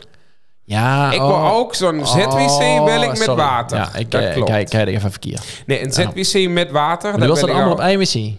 Ja, 0.63 1.11
ik 1.11 1.21
oh, 1.21 1.27
wil 1.27 1.51
ook 1.57 1.75
zo'n 1.75 2.05
ZWC 2.05 2.83
wil 2.85 3.01
ik 3.01 3.07
met 3.09 3.17
sorry. 3.17 3.35
water. 3.35 3.77
Ja, 3.77 3.95
ik 3.95 4.11
dat 4.11 4.21
eh, 4.21 4.33
klopt. 4.33 4.49
kijk, 4.49 4.69
kijk 4.69 4.87
even 4.87 5.11
verkeerd. 5.11 5.63
Nee, 5.65 5.83
een 5.83 5.93
ZWC 5.93 6.49
met 6.49 6.71
water. 6.71 7.09
Maar 7.11 7.19
die 7.19 7.29
was 7.29 7.39
wil 7.39 7.47
dat 7.47 7.55
ik 7.57 7.61
allemaal 7.61 7.85
ook. 7.85 7.93
op 7.93 7.99
wc? 7.99 8.31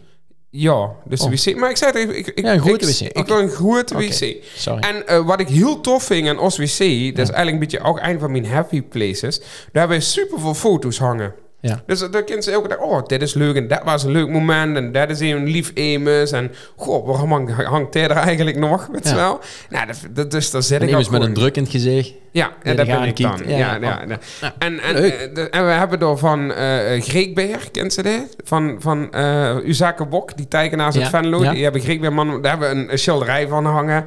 Ja, 0.50 0.90
dus 1.04 1.20
Oh. 1.20 1.30
de 1.30 1.36
wc. 1.50 1.56
Maar 1.56 1.70
ik 1.70 1.76
zei 1.76 1.90
het 1.92 2.00
even... 2.00 2.18
Ik, 2.18 2.26
ik, 2.26 2.44
Ja, 2.44 2.52
een 2.52 2.64
ik, 2.64 2.80
wc. 2.82 3.00
Ik, 3.00 3.18
Oké. 3.18 3.28
wil 3.28 3.38
een 3.42 3.78
Oké. 3.78 3.94
wc. 3.96 4.36
Sorry. 4.56 4.80
En 4.80 5.06
eh, 5.06 5.26
wat 5.26 5.40
ik 5.40 5.48
heel 5.48 5.80
tof 5.80 6.02
vind 6.02 6.28
aan 6.28 6.38
ons 6.38 6.56
wc, 6.56 6.66
dat 6.66 7.28
is 7.28 7.34
eigenlijk 7.34 7.50
een 7.52 7.58
beetje 7.58 7.80
ook 7.80 7.98
een 8.02 8.18
van 8.18 8.30
mijn 8.30 8.46
happy 8.46 8.82
places. 8.82 9.38
Daar 9.38 9.48
hebben 9.72 9.96
we 9.98 10.02
super 10.02 10.40
veel 10.40 10.54
foto's 10.54 10.98
hangen. 10.98 11.34
Ja. 11.60 11.82
Dus 11.86 12.10
daar 12.10 12.22
kunnen 12.24 12.42
ze 12.44 12.50
elke 12.50 12.68
dag, 12.68 12.78
oh, 12.78 13.02
dit 13.06 13.22
is 13.22 13.34
leuk 13.34 13.56
en 13.56 13.68
dat 13.68 13.80
was 13.84 14.02
een 14.04 14.10
leuk 14.10 14.28
moment 14.28 14.76
en 14.76 14.92
dat 14.92 15.10
is 15.10 15.20
een 15.20 15.44
lief 15.46 15.70
Emus 15.74 16.32
en 16.32 16.52
goh, 16.76 17.06
waarom 17.06 17.32
hangt, 17.32 17.52
hangt 17.64 17.94
hij 17.94 18.02
er 18.02 18.10
eigenlijk 18.10 18.56
nog, 18.56 18.86
weet 18.92 19.08
Ja. 19.08 19.14
wel? 19.14 19.40
Nou, 19.70 19.86
dat, 19.86 19.96
dat, 20.10 20.30
dus 20.30 20.50
daar 20.50 20.62
zit 20.62 20.80
En 20.80 20.88
ik 20.88 20.96
ook 20.96 21.10
met 21.10 21.22
een 21.22 21.34
druk 21.34 21.56
in 21.56 21.62
het 21.62 21.72
gezicht. 21.72 22.12
Ja, 22.30 22.50
en 22.62 22.76
dat 22.76 22.86
ben 22.86 23.02
ik 23.02 23.16
dan. 23.20 23.40
Ja, 23.46 23.56
Ja, 23.58 23.74
ja. 23.80 24.00
Ja. 24.40 24.54
En, 24.58 24.80
eh, 24.80 24.94
de- 25.34 25.48
en 25.50 25.64
we 25.66 25.70
hebben 25.72 25.98
door 25.98 26.18
van 26.18 26.52
eh 26.52 27.02
Greekbeer, 27.02 27.58
kent 27.72 27.92
ze 27.92 28.02
dit? 28.02 28.36
Van, 28.44 28.76
van 28.78 29.12
eh 29.12 29.56
Uzake 29.64 30.06
Bok, 30.06 30.36
die 30.36 30.48
tekenaars 30.48 30.96
uit 30.98 31.08
Venlo. 31.08 31.42
ja. 31.42 31.52
Die 31.52 31.62
hebben 31.62 31.80
Greekbeer, 31.80 32.12
man, 32.12 32.42
daar 32.42 32.50
hebben 32.50 32.86
we 32.86 32.92
een, 32.92 32.98
schilderij 32.98 33.48
van 33.48 33.64
hangen. 33.66 34.04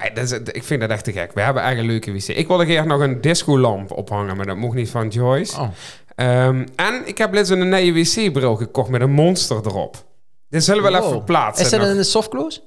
Ja, 0.00 0.10
dat 0.14 0.24
is, 0.24 0.32
ik 0.52 0.62
vind 0.64 0.80
dat 0.80 0.90
echt 0.90 1.04
te 1.04 1.12
gek. 1.12 1.30
We 1.34 1.40
hebben 1.40 1.62
eigenlijk 1.62 1.92
een 2.04 2.10
leuke 2.12 2.26
wc. 2.26 2.36
Ik 2.36 2.46
wilde 2.48 2.66
graag 2.66 2.84
nog 2.84 3.00
een 3.00 3.20
discolamp 3.20 3.90
ophangen, 3.90 4.36
maar 4.36 4.46
dat 4.46 4.56
mocht 4.56 4.74
niet 4.76 4.90
van 4.90 5.08
Joyce. 5.08 5.60
Oh. 5.60 5.68
Ehm, 6.16 6.66
en 6.76 7.02
ik 7.04 7.18
heb 7.18 7.34
laatst 7.34 7.50
een 7.50 7.68
nieuwe 7.68 8.00
wc-bril 8.00 8.56
gekocht 8.56 8.88
met 8.90 9.00
een 9.00 9.10
monster 9.12 9.56
erop. 9.64 10.04
Dit 10.48 10.64
zullen 10.64 10.82
we 10.82 10.90
wel 10.90 11.00
Wow. 11.00 11.08
even 11.10 11.24
plaatsen. 11.24 11.64
Is 11.64 11.70
dat 11.70 11.80
nog. 11.80 11.88
een 11.88 12.04
softclose? 12.04 12.60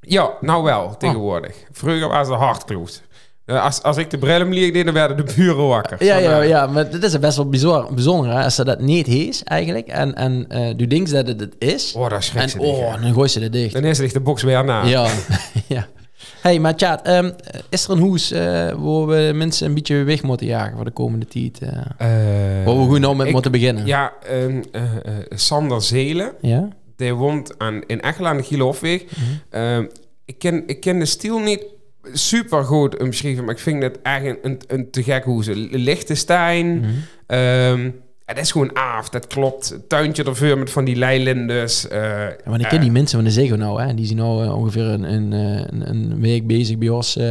Ja, 0.00 0.30
nou 0.40 0.62
wel, 0.62 0.96
tegenwoordig. 0.96 1.56
Vroeger 1.72 2.08
was 2.08 2.28
het 2.28 2.36
hardclose. 2.36 3.00
Eh, 3.44 3.64
Als, 3.64 3.82
als 3.82 3.96
ik 3.96 4.10
de 4.10 4.18
bril 4.18 4.38
hem 4.38 4.52
liet, 4.52 4.84
dan 4.84 4.94
werden 4.94 5.16
de 5.26 5.32
buren 5.36 5.66
wakker. 5.66 6.04
Ja, 6.04 6.16
ja, 6.16 6.40
eh, 6.40 6.48
ja, 6.48 6.66
maar 6.66 6.90
dit 6.90 7.02
is 7.02 7.18
best 7.18 7.36
wel 7.36 7.48
bizar, 7.48 7.94
bijzonder 7.94 8.30
hè, 8.32 8.42
als 8.44 8.54
ze 8.54 8.64
dat 8.64 8.80
niet 8.80 9.06
is 9.08 9.42
eigenlijk. 9.44 9.86
En, 9.88 10.14
en 10.14 10.44
eh 10.48 10.76
du 10.76 10.86
denkt 10.86 11.10
dat 11.10 11.26
het 11.26 11.40
het 11.40 11.54
is. 11.58 11.92
Oh, 11.96 12.08
dat 12.10 12.24
schrikt 12.24 12.42
en 12.44 12.50
ze 12.50 12.58
niet, 12.58 12.66
oh, 12.66 13.02
dan 13.02 13.12
gooi 13.12 13.28
ze 13.28 13.40
het 13.40 13.52
dicht. 13.52 13.72
Dan 13.74 13.84
is 13.84 13.98
ligt 13.98 14.12
de 14.14 14.20
box 14.20 14.42
weer 14.42 14.64
na. 14.64 14.84
Ja, 14.84 15.06
ja. 15.66 15.86
Hey, 16.40 16.58
maar 16.58 16.76
Tjaat, 16.76 17.02
ehm, 17.02 17.30
is 17.70 17.84
er 17.84 17.90
een 17.90 17.98
hoes 17.98 18.30
eh, 18.30 18.40
waar 18.72 19.06
we 19.06 19.30
mensen 19.34 19.66
een 19.66 19.74
beetje 19.74 20.02
weg 20.02 20.22
moeten 20.22 20.46
jagen 20.46 20.76
voor 20.76 20.84
de 20.84 20.90
komende 20.90 21.26
tijd? 21.26 21.58
eh 21.62 21.68
Eh, 21.68 22.64
waar 22.66 22.78
we 22.78 22.84
goed 22.86 23.00
nou 23.00 23.16
met 23.16 23.26
ik- 23.26 23.32
moeten 23.32 23.52
beginnen? 23.52 23.86
Ja, 23.86 24.12
eh, 24.26 24.82
Sander 25.28 25.82
Zelen, 25.82 26.32
Ja? 26.40 26.68
die 26.96 27.14
woont 27.14 27.58
aan, 27.58 27.82
in 27.86 28.00
Echelen 28.00 28.30
aan 28.30 28.36
de 28.36 28.42
Gilofweg. 28.42 29.04
Mhm. 29.04 29.22
Ehm, 29.50 29.84
ik, 30.24 30.38
ken, 30.38 30.62
ik 30.66 30.80
ken 30.80 30.98
de 30.98 31.04
stil 31.04 31.38
niet 31.38 31.64
super 32.12 32.64
goed 32.64 32.98
omschreven, 33.00 33.44
maar 33.44 33.54
ik 33.54 33.60
vind 33.60 33.82
het 33.82 34.02
eigenlijk 34.02 34.44
een, 34.44 34.60
een 34.66 34.90
te 34.90 35.02
gek 35.02 35.24
hoes. 35.24 35.46
Lichtenstein. 35.70 36.78
Mhm. 37.26 37.90
Dat 38.34 38.44
is 38.44 38.50
gewoon 38.52 38.76
aaf, 38.76 39.08
dat 39.08 39.26
klopt. 39.26 39.78
Tuintje 39.88 40.24
ervoor 40.24 40.58
met 40.58 40.70
van 40.70 40.84
die 40.84 40.96
leilindes. 40.96 41.88
eh 41.88 42.00
Ja, 42.00 42.36
want 42.44 42.60
ik 42.62 42.68
ken 42.68 42.80
die 42.80 42.90
mensen 42.90 43.16
van 43.16 43.24
de 43.24 43.30
Zego 43.34 43.54
nou, 43.56 43.82
hè. 43.82 43.94
Die 43.94 44.06
zijn 44.06 44.18
nou 44.18 44.44
eh, 44.44 44.56
ongeveer 44.56 44.84
een, 44.84 45.02
een, 45.12 45.32
eh, 45.32 45.88
een, 45.88 46.20
week 46.20 46.46
bezig 46.46 46.78
bij 46.78 46.88
ons. 46.88 47.16
eh, 47.16 47.24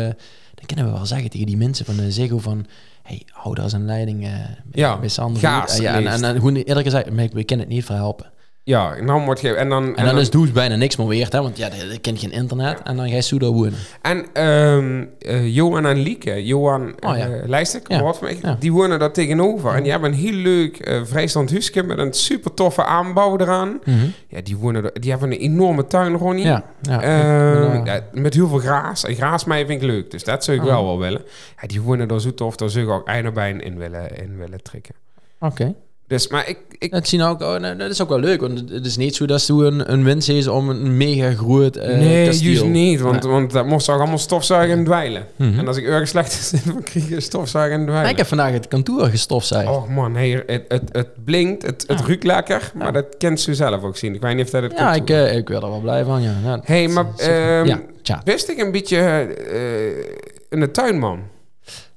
dan 0.56 0.66
kunnen 0.66 0.86
we 0.86 0.92
wel 0.92 1.06
zeggen 1.06 1.30
tegen 1.30 1.46
die 1.46 1.58
mensen 1.58 1.86
van 1.86 1.96
de 1.96 2.12
Zego 2.12 2.38
van... 2.38 2.66
Hey, 3.04 3.22
hou 3.32 3.56
daar 3.56 3.64
eens 3.64 3.74
een 3.74 3.86
leiding 3.86 4.24
eh, 4.26 4.32
bij, 4.32 4.44
Ja, 4.72 5.00
bij 5.00 5.10
Sander. 5.10 5.42
Eh, 5.44 5.78
ja, 5.82 5.96
en, 5.96 6.08
en, 6.08 6.24
en 6.24 6.36
gewoon 6.36 6.56
eerlijk 6.56 6.86
gezegd, 6.86 7.12
maar 7.12 7.24
ik- 7.24 7.32
we 7.34 7.44
kunnen 7.44 7.66
het 7.66 7.76
niet 7.76 7.86
verhelpen. 7.86 8.32
Ja, 8.67 9.01
nou 9.01 9.25
wordt 9.25 9.39
ge- 9.39 9.53
en 9.56 9.69
dan 9.69 9.95
En, 9.95 10.06
dan, 10.06 10.17
is 10.17 10.25
het 10.25 10.34
hoes 10.34 10.51
bijna 10.51 10.75
niks 10.75 10.95
meer 10.95 11.08
weerd, 11.08 11.32
hè. 11.34 11.41
Want 11.41 11.58
ja, 11.58 11.69
je 11.91 11.97
kent 11.99 12.19
geen 12.19 12.32
internet. 12.32 12.82
En 12.84 12.95
dan 12.97 13.10
ga 13.10 13.15
je 13.15 13.39
daar 13.39 13.49
wonen. 13.49 13.73
En 14.01 14.25
ehm, 14.34 15.06
eh, 15.19 15.56
Johan 15.56 15.86
en 15.86 15.97
Lieke, 15.97 16.45
Johan 16.45 16.95
Oh, 16.99 17.17
ja. 17.17 17.30
Lijstek, 17.45 17.88
Ja. 17.88 18.13
mij, 18.21 18.38
Ja. 18.41 18.56
die 18.60 18.71
wonen 18.71 18.99
daar 18.99 19.12
tegenover. 19.12 19.73
En 19.75 19.84
die 19.84 19.91
hebben 19.91 20.12
een 20.12 20.17
heel 20.17 20.32
leuk 20.34 20.77
eh, 20.80 21.01
vrijstand 21.03 21.51
huisje 21.51 21.84
met 21.84 21.97
een 21.97 22.13
super 22.13 22.53
toffe 22.53 22.84
aanbouw 22.86 23.38
eraan. 23.38 23.80
Ja, 24.27 24.41
die, 24.41 24.58
wonen 24.58 24.84
er- 24.84 25.01
die 25.01 25.12
hebben 25.12 25.32
een 25.32 25.38
enorme 25.39 25.88
tuin, 25.88 26.15
Ronnie. 26.15 26.45
Ja. 26.45 26.63
Ehm, 26.89 26.99
eh, 27.01 27.82
ja, 27.86 28.01
met 28.13 28.34
heel 28.34 28.47
veel 28.47 28.60
graas. 28.60 29.06
En 29.06 29.15
graasmaaien 29.15 29.67
vind 29.67 29.82
ik 29.82 29.88
leuk, 29.88 30.12
dus 30.12 30.23
dat 30.23 30.43
zou 30.43 30.58
ik 30.58 30.63
Oh. 30.63 30.69
wel 30.69 30.84
wel 30.86 30.99
willen. 30.99 31.21
Ja, 31.62 31.67
die 31.67 31.82
wonen 31.82 32.08
daar 32.08 32.21
zo 32.21 32.34
tof, 32.34 32.56
daar 32.56 32.69
zou 32.69 32.86
ik 32.86 32.91
ook 32.91 33.08
Einarbijn 33.08 33.62
in 33.62 33.77
willen, 33.77 34.17
in 34.17 34.38
willen 34.38 34.62
trekken. 34.63 34.95
Oké. 35.39 35.73
Dus, 36.08 36.28
maar 36.28 36.50
ik... 36.50 36.58
ik 36.78 36.91
Dat 36.91 37.08
zien 37.08 37.22
ook, 37.22 37.41
oh, 37.41 37.62
dat 37.78 37.89
is 37.89 38.02
ook 38.02 38.10
wel 38.10 38.20
leuk, 38.20 38.41
want 38.41 38.63
het 38.70 38.86
is 38.86 38.98
niet 38.98 39.15
zo 39.15 39.26
dat 39.26 39.41
ze 39.41 39.54
een, 39.54 39.91
een 39.91 40.04
wens 40.04 40.30
is 40.30 40.48
om 40.48 40.70
een 40.70 40.98
mega 40.98 41.34
groot 41.34 41.76
eh 41.76 41.98
nee, 41.98 42.26
kasteel. 42.26 42.48
juist 42.52 42.65
niet, 42.65 43.00
want, 43.00 43.24
want 43.24 43.52
dat 43.52 43.65
moest 43.65 43.89
ook 43.89 44.00
allemaal 44.00 44.17
stofzuigen 44.17 44.78
en 44.78 44.84
dweilen. 44.84 45.28
Mhm. 45.36 45.60
En 45.60 45.67
als 45.67 45.78
ik 45.78 45.86
ergens 45.86 46.10
slecht 46.10 46.32
zit, 46.43 46.65
dan 46.65 46.84
krijg 46.84 47.10
je 47.10 47.20
stofzuigen 47.20 47.80
en 47.80 47.86
dweilen. 47.86 48.12
ik 48.12 48.17
heb 48.17 48.28
vandaag 48.28 48.52
het 48.52 48.67
kantoor 48.67 49.06
gestofzuigd. 49.08 49.70
Oh 49.70 49.89
man, 49.89 50.15
hey, 50.15 50.43
het, 50.46 50.65
het, 50.67 50.89
het 50.91 51.24
blinkt, 51.26 51.65
het, 51.65 51.84
het 51.88 52.02
ruikt 52.02 52.24
lekker, 52.24 52.72
maar 52.76 52.86
Ja. 52.86 52.91
dat 52.91 53.06
kent 53.17 53.39
ze 53.39 53.56
zelf 53.56 53.84
ook 53.84 53.98
zien. 53.98 54.13
Ik 54.15 54.22
weet 54.22 54.36
niet 54.36 54.46
of 54.46 54.52
dat 54.52 54.63
het 54.63 54.72
ja, 54.72 54.93
ik, 54.93 55.10
eh, 55.10 55.36
ik 55.36 55.48
werd 55.48 55.63
er 55.63 55.70
wel 55.70 55.82
blij 55.82 56.04
van, 56.04 56.22
ja. 56.22 56.34
ja 56.43 56.60
Hey, 56.63 56.88
maar 56.88 57.06
ehm, 57.17 57.78
wist 58.24 58.50
ik 58.50 58.58
een 58.58 58.72
beetje 58.72 58.98
eh 58.98 60.15
een 60.50 60.72
tuinman? 60.72 61.20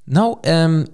Nou, 0.04 0.36
ehm, 0.40 0.84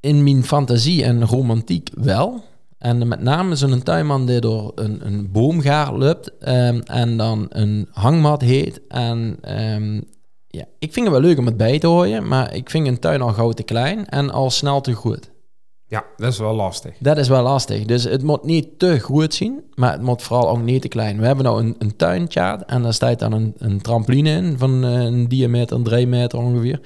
in 0.00 0.22
mijn 0.22 0.44
fantasie 0.44 1.04
en 1.04 1.26
romantiek 1.26 1.90
wel. 1.94 2.44
En 2.78 3.08
met 3.08 3.20
name 3.20 3.56
zo'n 3.56 3.82
tuinman 3.82 4.26
die 4.26 4.40
door 4.40 4.72
een, 4.74 5.06
een 5.06 5.30
boomgaard 5.30 5.96
loopt 5.96 6.38
ehm, 6.38 6.80
en 6.84 7.16
dan 7.16 7.46
een 7.48 7.88
hangmat 7.90 8.42
heet. 8.42 8.80
En 8.88 9.38
ehm, 9.40 10.00
ja, 10.46 10.64
ik 10.78 10.92
vind 10.92 11.06
het 11.06 11.14
wel 11.14 11.24
leuk 11.24 11.38
om 11.38 11.46
het 11.46 11.56
bij 11.56 11.78
te 11.78 11.86
houden, 11.86 12.28
maar 12.28 12.54
ik 12.54 12.70
vind 12.70 12.86
een 12.86 12.98
tuin 12.98 13.20
al 13.20 13.32
gauw 13.32 13.52
te 13.52 13.62
klein 13.62 14.06
en 14.06 14.30
al 14.30 14.50
snel 14.50 14.80
te 14.80 14.94
groot. 14.94 15.30
Ja, 15.86 16.04
dat 16.16 16.32
is 16.32 16.38
wel 16.38 16.54
lastig. 16.54 16.94
Dat 16.98 17.18
is 17.18 17.28
wel 17.28 17.42
lastig. 17.42 17.84
Dus 17.84 18.04
het 18.04 18.22
moet 18.22 18.44
niet 18.44 18.78
te 18.78 18.98
groot 18.98 19.34
zien, 19.34 19.64
maar 19.74 19.92
het 19.92 20.02
moet 20.02 20.22
vooral 20.22 20.48
ook 20.48 20.62
niet 20.62 20.82
te 20.82 20.88
klein. 20.88 21.18
We 21.20 21.26
hebben 21.26 21.44
nou 21.44 21.60
een, 21.60 21.74
een 21.78 21.96
tuintje 21.96 22.62
en 22.66 22.82
daar 22.82 22.94
staat 22.94 23.18
dan 23.18 23.32
een, 23.32 23.54
een 23.58 23.80
trampoline 23.80 24.30
in 24.30 24.58
van 24.58 24.84
eh, 24.84 24.90
een 24.90 25.28
diameter, 25.28 25.76
een 25.76 25.82
3 25.82 26.06
meter 26.06 26.38
ongeveer. 26.38 26.80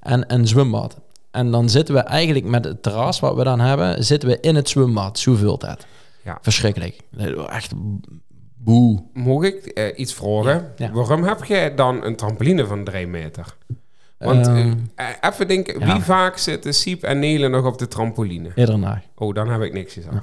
En 0.00 0.34
een 0.34 0.46
zwembad. 0.46 0.96
En 1.30 1.50
dan 1.50 1.68
zitten 1.68 1.94
we 1.94 2.00
eigenlijk 2.00 2.46
met 2.46 2.64
het 2.64 2.82
terras 2.82 3.20
wat 3.20 3.34
we 3.34 3.44
dan 3.44 3.60
hebben, 3.60 4.04
zitten 4.04 4.28
we 4.28 4.38
in 4.40 4.54
het 4.54 4.68
zwembad. 4.68 5.18
Zo 5.18 5.34
vult 5.34 5.60
dat. 5.60 5.86
Ja. 6.24 6.38
Verschrikkelijk. 6.42 7.00
Echt 7.50 7.72
boe. 8.56 9.02
Mocht 9.12 9.44
ik 9.46 9.66
eh, 9.66 9.98
iets 9.98 10.14
vragen? 10.14 10.72
Ja, 10.76 10.86
ja. 10.86 10.92
Waarom 10.92 11.22
heb 11.22 11.44
jij 11.44 11.74
dan 11.74 12.04
een 12.04 12.16
trampoline 12.16 12.66
van 12.66 12.84
3 12.84 13.06
meter? 13.06 13.56
Want 14.18 14.46
Ehm, 14.46 14.72
eh, 14.94 15.06
even 15.20 15.48
denken, 15.48 15.84
wie 15.92 16.00
vaak 16.02 16.36
zitten 16.38 16.74
Siep 16.74 17.02
en 17.02 17.18
Nelen 17.18 17.50
nog 17.50 17.64
op 17.66 17.78
de 17.78 17.88
trampoline? 17.88 18.48
Iedere 18.54 18.80
dag. 18.80 18.98
Oh, 19.16 19.34
dan 19.34 19.50
heb 19.50 19.62
ik 19.62 19.72
niks 19.72 19.92
gezegd. 19.92 20.14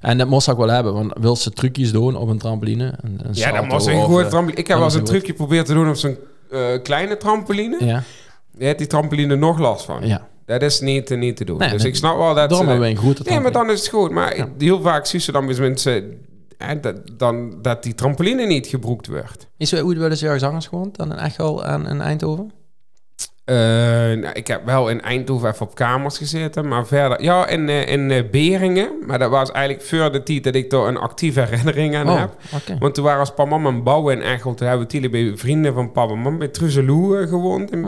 En 0.00 0.18
dat 0.18 0.28
moest 0.28 0.48
ik 0.48 0.56
wel 0.56 0.68
hebben, 0.68 0.92
want 0.94 1.12
wil 1.20 1.36
ze 1.36 1.50
trucjes 1.50 1.92
doen 1.92 2.16
op 2.16 2.28
een 2.28 2.38
trampoline? 2.38 2.94
Een, 3.00 3.20
een 3.22 3.34
Ja, 3.34 3.48
salto 3.50 3.66
was 3.66 3.86
een 3.86 4.02
goede 4.02 4.22
eh, 4.24 4.28
trampoline. 4.28 4.60
Ik 4.60 4.66
heb 4.66 4.76
wel 4.76 4.86
eens 4.86 4.94
een 4.94 5.04
trucje 5.04 5.26
geprobeerd 5.26 5.66
te 5.66 5.72
doen 5.74 5.88
op 5.88 5.94
zo'n 5.96 6.16
eh, 6.50 6.82
kleine 6.82 7.16
trampoline. 7.16 7.84
Ja, 7.84 8.02
Je 8.60 8.66
hebt 8.66 8.78
die 8.78 8.86
trampoline 8.86 9.36
nog 9.36 9.58
last 9.58 9.84
van. 9.84 10.06
ja. 10.06 10.28
Dat 10.46 10.62
is 10.62 10.80
niet, 10.80 11.16
niet 11.16 11.36
te 11.36 11.44
doen. 11.44 11.58
Nee, 11.58 11.70
dus 11.70 11.82
nee, 11.82 11.90
ik 11.90 11.96
snap 11.96 12.16
wel 12.16 12.34
dat... 12.34 12.50
Daarom 12.50 12.84
ze- 12.84 12.96
grote 12.96 13.22
Nee, 13.26 13.40
maar 13.40 13.52
dan 13.52 13.70
is 13.70 13.78
het 13.80 13.88
goed. 13.88 14.10
Maar 14.10 14.36
Ja. 14.36 14.48
heel 14.58 14.80
vaak 14.80 15.06
zie 15.06 15.22
je 15.24 15.32
dan 15.32 15.44
met 15.44 15.58
mensen... 15.58 16.18
dat, 16.80 16.96
dan, 17.16 17.54
dat 17.62 17.82
die 17.82 17.94
trampoline 17.94 18.46
niet 18.46 18.66
gebroekt 18.66 19.06
wordt. 19.06 19.46
Is 19.56 19.72
er 19.72 19.84
ooit 19.84 19.98
wel 19.98 20.10
eens 20.10 20.22
ergens 20.22 20.42
anders 20.42 20.66
gewoond 20.66 20.96
dan 20.96 21.12
in 21.12 21.18
Echel 21.18 21.64
en 21.64 21.86
in 21.86 22.00
Eindhoven? 22.00 22.50
Eh, 23.50 23.56
nou, 23.56 24.32
ik 24.32 24.46
heb 24.46 24.64
wel 24.64 24.88
in 24.88 25.00
Eindhoven 25.00 25.48
even 25.48 25.66
op 25.66 25.74
kamers 25.74 26.18
gezeten, 26.18 26.68
maar 26.68 26.86
verder... 26.86 27.22
Ja, 27.22 27.46
in, 27.48 27.68
eh, 27.68 27.88
in 27.88 28.10
eh, 28.10 28.22
Beringen. 28.30 28.90
Maar 29.06 29.18
dat 29.18 29.30
was 29.30 29.50
eigenlijk 29.50 29.86
voor 29.86 30.12
de 30.12 30.22
tijd 30.22 30.44
dat 30.44 30.54
ik 30.54 30.70
daar 30.70 30.86
een 30.86 30.96
actieve 30.96 31.40
herinnering 31.50 31.96
aan 31.96 32.08
Oh, 32.08 32.18
heb. 32.18 32.36
Want 32.78 32.94
toen 32.94 33.04
waren 33.04 33.20
als 33.20 33.34
papa 33.34 33.54
en 33.54 33.62
mam 33.62 33.82
bouwen 33.82 34.16
in 34.16 34.22
Echel. 34.22 34.54
Toen 34.54 34.66
hebben 34.68 34.88
we 34.90 35.08
bij 35.08 35.32
vrienden 35.36 35.74
van 35.74 35.92
papa 35.92 36.12
en 36.12 36.18
mam 36.18 36.38
bij 36.38 36.48
Truzeloe 36.48 37.26
gewoond 37.26 37.70
in 37.70 37.84
Oh. 37.84 37.86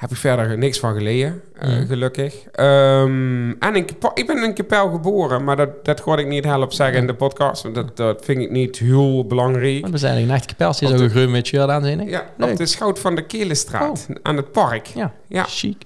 Heb 0.00 0.10
ik 0.10 0.16
verder 0.16 0.58
niks 0.58 0.78
van 0.78 0.94
geleden, 0.94 1.42
eh, 1.58 1.68
Mhm. 1.68 1.86
gelukkig. 1.86 2.34
Ehm, 2.52 3.50
en 3.50 3.84
Kepa- 3.84 4.10
ik 4.14 4.26
ben 4.26 4.44
in 4.44 4.54
Kapel 4.54 4.90
geboren, 4.90 5.44
maar 5.44 5.56
dat, 5.56 5.84
dat 5.84 6.00
ga 6.00 6.16
ik 6.16 6.26
niet 6.26 6.44
helpen 6.44 6.74
zeggen 6.76 6.98
in 6.98 7.06
de 7.06 7.14
podcast. 7.14 7.62
Want 7.62 7.74
dat, 7.74 7.96
dat 7.96 8.24
vind 8.24 8.38
ik 8.40 8.50
niet 8.50 8.78
heel 8.78 9.26
belangrijk. 9.26 9.86
We 9.86 9.98
zijn 9.98 10.18
in 10.18 10.30
echt 10.30 10.46
je 10.80 10.86
Op 10.86 10.92
zo 10.92 10.98
de- 10.98 11.04
een 11.04 11.10
groen 11.10 11.30
met 11.30 11.46
shirt 11.46 11.68
aan 11.68 11.82
zijn. 11.82 12.08
Ja, 12.08 12.24
Leuk. 12.36 12.50
op 12.50 12.56
de 12.56 12.66
van 12.98 13.14
de 13.14 13.26
Kelenstraat, 13.26 14.06
aan 14.22 14.36
het 14.36 14.52
park. 14.52 14.86
Ja, 14.86 15.12
Ja. 15.28 15.44
chic. 15.48 15.82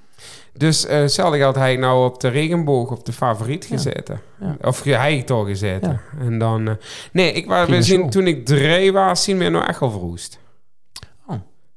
Dus 0.57 0.87
eh 0.87 0.99
hetzelfde 0.99 1.43
had 1.43 1.55
hij 1.55 1.77
nou 1.77 2.05
op 2.05 2.21
de 2.21 2.29
regenboog 2.29 2.91
op 2.91 3.05
de 3.07 3.13
favoriet 3.13 3.67
Ja. 3.69 3.77
gezeten. 3.77 4.21
Ja. 4.41 4.57
Of 4.63 4.85
ja, 4.85 4.99
hij 4.99 5.23
toch 5.23 5.47
gezeten. 5.47 6.01
En 6.21 6.39
dan... 6.39 6.69
eh, 6.69 6.75
nee, 7.13 7.33
ik 7.33 7.47
was, 7.47 7.69
we 7.69 7.83
zien, 7.83 8.11
toen 8.11 8.27
ik 8.27 8.47
drie 8.47 8.93
was, 8.93 9.23
zien 9.25 9.39
we 9.39 9.49
nou 9.49 9.65
echt 9.67 9.81
al 9.81 9.91
verroest. 9.91 10.39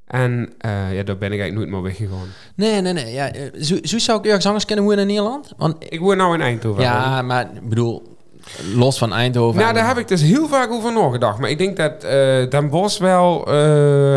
En 0.08 0.54
eh, 0.58 0.96
ja, 0.96 1.04
daar 1.04 1.18
ben 1.18 1.32
ik 1.32 1.40
eigenlijk 1.40 1.56
nooit 1.56 1.70
meer 1.70 1.82
weggegaan. 1.82 2.28
Nee, 2.56 2.82
nee, 2.82 2.94
nee. 2.94 3.14
Ja, 3.14 3.32
eh, 3.32 3.62
zo, 3.62 3.76
zo 3.82 3.98
zou 3.98 4.20
ik 4.20 4.26
ergens 4.26 4.46
anders 4.46 4.66
kunnen 4.66 4.86
wonen 4.86 5.00
in 5.00 5.08
Nederland. 5.08 5.54
Want, 5.58 5.76
Ik 5.90 6.00
woon 6.00 6.18
nou 6.18 6.34
in 6.34 6.42
Eindhoven. 6.42 6.82
ja, 6.82 7.22
maar 7.22 7.50
ik 7.56 7.70
bedoel, 7.70 8.18
los 8.76 8.98
van 8.98 9.14
Eindhoven. 9.14 9.62
Nou, 9.62 9.74
daar 9.74 9.88
heb 9.88 9.98
ik 9.98 10.08
dus 10.08 10.22
heel 10.22 10.48
vaak 10.48 10.72
over 10.72 10.94
nagedacht. 10.94 11.40
Maar 11.40 11.50
ik 11.50 11.58
denk 11.58 11.78
dat 11.78 12.04
eh 12.04 12.50
Den 12.50 12.70
Bosch 12.70 13.00
wel 13.00 13.52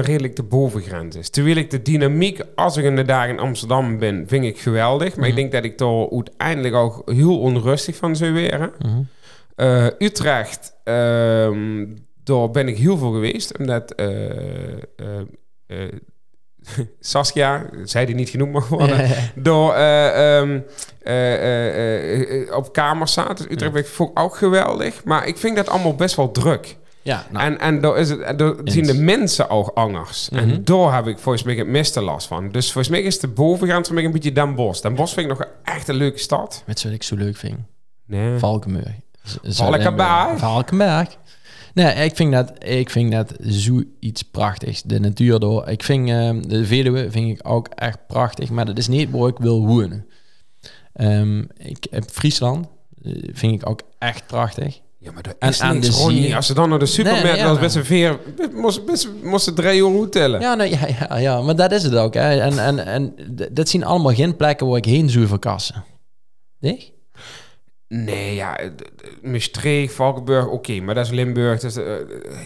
redelijk 0.00 0.36
de 0.36 0.42
bovengrens 0.42 1.16
is. 1.16 1.30
Terwijl 1.30 1.56
ik 1.56 1.70
de 1.70 1.82
dynamiek, 1.82 2.40
als 2.54 2.76
ik 2.76 2.84
inderdaad 2.84 3.28
in 3.28 3.38
Amsterdam 3.38 3.98
ben, 3.98 4.24
vind 4.26 4.44
ik 4.44 4.60
geweldig. 4.60 5.16
Maar 5.16 5.28
ik 5.28 5.34
denk 5.34 5.52
dat 5.52 5.64
ik 5.64 5.78
daar 5.78 6.10
uiteindelijk 6.10 6.74
ook 6.74 7.02
heel 7.10 7.38
onrustig 7.40 7.96
van 7.96 8.16
zou 8.16 8.32
worden. 8.32 8.72
Mhm. 8.78 9.90
Utrecht, 9.98 10.72
ehm, 10.84 11.86
daar 12.24 12.50
ben 12.50 12.68
ik 12.68 12.78
heel 12.78 12.98
veel 12.98 13.12
geweest. 13.12 13.58
Omdat 13.58 13.94
Saskia, 17.00 17.66
zij 17.84 18.06
die 18.06 18.14
niet 18.14 18.28
genoemd 18.28 18.52
mag 18.52 18.68
worden, 18.68 19.08
door 19.34 19.74
eh, 19.74 20.38
ehm, 20.38 20.60
eh, 21.02 21.34
eh, 21.34 22.42
eh, 22.48 22.56
op 22.56 22.72
kamers 22.72 23.12
zaten. 23.12 23.34
Dus 23.36 23.46
Utrecht 23.54 23.74
ik 23.76 23.86
vond 23.86 24.10
ik 24.10 24.18
ook 24.18 24.36
geweldig. 24.36 25.04
Maar 25.04 25.26
ik 25.26 25.36
vind 25.36 25.56
dat 25.56 25.68
allemaal 25.68 25.94
best 25.94 26.14
wel 26.16 26.30
druk. 26.30 26.76
ja, 27.02 27.26
nou, 27.30 27.44
En, 27.46 27.58
en 27.58 27.80
daar, 27.80 27.98
is 27.98 28.08
het, 28.10 28.38
daar 28.38 28.54
zien 28.64 28.86
de 28.86 28.94
mensen 28.94 29.50
ook 29.50 29.68
anders. 29.74 30.28
Mhm. 30.30 30.40
En 30.42 30.64
daar 30.64 30.94
heb 30.94 31.06
ik 31.06 31.18
volgens 31.18 31.44
mij 31.44 31.54
het 31.54 31.66
meeste 31.66 32.00
last 32.00 32.26
van. 32.26 32.48
Dus 32.50 32.72
volgens 32.72 32.88
mij 32.94 33.02
is 33.02 33.18
de 33.20 33.28
bovengrens 33.28 33.86
voor 33.86 33.96
mij 33.96 34.04
een 34.04 34.12
beetje 34.12 34.32
Den 34.32 34.54
Bosch. 34.54 34.80
Den 34.82 34.94
Bosch 34.94 35.14
vind 35.14 35.30
ik 35.30 35.38
nog 35.38 35.48
echt 35.64 35.88
een 35.88 35.94
leuke 35.94 36.18
stad. 36.18 36.62
weet 36.66 36.80
je 36.80 36.86
wat 36.88 36.96
ik 36.96 37.02
zo 37.02 37.16
leuk 37.16 37.36
vind? 37.36 37.58
Nee. 38.06 38.38
Valkenburg. 38.38 38.92
Z- 39.22 39.36
Valkenberg? 39.42 40.38
Valkenberg. 40.38 41.08
Nee, 41.74 42.04
ik 42.04 42.16
vind 42.16 42.32
dat, 42.32 42.52
ik 42.64 42.90
vind 42.90 43.12
dat 43.12 43.34
zoiets 43.40 44.22
prachtigs. 44.22 44.82
De 44.82 45.00
natuur 45.00 45.38
door. 45.38 45.68
Ik 45.68 45.82
vind 45.84 46.08
ehm, 46.08 46.42
de 46.48 46.64
Veluwe 46.64 47.10
vind 47.10 47.38
ik 47.38 47.48
ook 47.48 47.68
echt 47.68 47.98
prachtig, 48.06 48.50
maar 48.50 48.64
dat 48.64 48.78
is 48.78 48.88
niet 48.88 49.10
waar 49.10 49.28
ik 49.28 49.38
wil 49.38 49.66
wonen. 49.66 50.06
Ehm, 50.92 51.38
ik 51.56 51.86
heb 51.90 52.10
Friesland 52.10 52.66
eh, 53.02 53.12
vind 53.32 53.52
ik 53.62 53.68
ook 53.68 53.80
echt 53.98 54.26
prachtig. 54.26 54.80
Ja, 54.98 55.12
maar 55.12 55.22
dat 55.22 55.36
En 55.38 55.48
is 55.48 55.60
aan 55.60 55.74
niks, 55.74 55.86
de 55.86 55.92
Ronnie. 56.02 56.22
zee- 56.22 56.36
Als 56.36 56.46
ze 56.46 56.54
dan 56.54 56.68
naar 56.68 56.78
de 56.78 56.86
supermarkt 56.86 57.22
Nee, 57.24 57.32
nee, 57.32 57.42
ja, 57.42 57.48
was, 57.50 57.58
best 57.58 57.74
een 57.76 57.84
veer... 57.84 58.18
Moest, 58.54 58.84
best, 58.86 59.08
moest 59.22 59.44
ze 59.44 59.52
drie 59.52 59.78
euro 59.80 60.08
tellen. 60.08 60.40
Ja, 60.40 60.54
nou, 60.54 60.70
ja, 60.70 60.86
ja, 61.08 61.16
ja, 61.18 61.40
maar 61.42 61.56
dat 61.56 61.72
is 61.72 61.82
het 61.82 61.94
ook. 61.94 62.14
Hè. 62.14 62.40
En, 62.40 62.58
en, 62.58 62.86
en 62.86 63.14
dat 63.52 63.68
zien 63.68 63.84
allemaal 63.84 64.14
geen 64.14 64.36
plekken 64.36 64.66
waar 64.66 64.76
ik 64.76 64.84
heen 64.84 65.10
zou 65.10 65.26
verkassen. 65.26 65.84
Nee? 66.58 66.92
Nee, 67.92 68.34
ja, 68.34 68.56
d- 68.76 69.22
Maastricht, 69.22 69.94
Valkenburg, 69.94 70.46
oké, 70.46 70.80
maar 70.80 70.94
dat 70.94 71.04
is 71.04 71.10
Limburg. 71.10 71.60
Dus, 71.60 71.76
eh, 71.76 71.84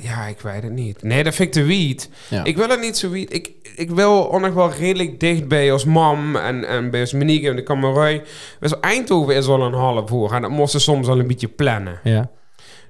ja, 0.02 0.26
ik 0.26 0.40
weet 0.40 0.62
het 0.62 0.72
niet. 0.72 1.02
Nee, 1.02 1.24
dat 1.24 1.34
vind 1.34 1.48
ik 1.48 1.54
te 1.62 1.68
wiet. 1.68 2.08
Ja. 2.30 2.44
Ik 2.44 2.56
wil 2.56 2.68
het 2.68 2.80
niet 2.80 2.96
zo 2.96 3.10
wiet. 3.10 3.32
Ik, 3.34 3.50
ik 3.76 3.90
wil 3.90 4.32
ook 4.32 4.40
nog 4.40 4.54
wel 4.54 4.70
redelijk 4.72 5.20
dicht 5.20 5.48
bij 5.48 5.72
als 5.72 5.84
mam 5.84 6.36
en, 6.36 6.64
en 6.68 6.90
bij 6.90 7.00
als 7.00 7.12
Monique 7.12 7.48
en 7.48 7.56
de 7.56 7.62
kamerui. 7.62 8.22
Dus 8.60 8.80
Eindhoven 8.80 9.34
is 9.36 9.46
al 9.46 9.62
een 9.62 9.72
half 9.72 10.10
uur 10.10 10.32
en 10.32 10.42
dat 10.42 10.50
moesten 10.50 10.80
soms 10.80 11.06
al 11.06 11.18
een 11.18 11.26
beetje 11.26 11.48
plannen. 11.48 12.00
Ja. 12.04 12.30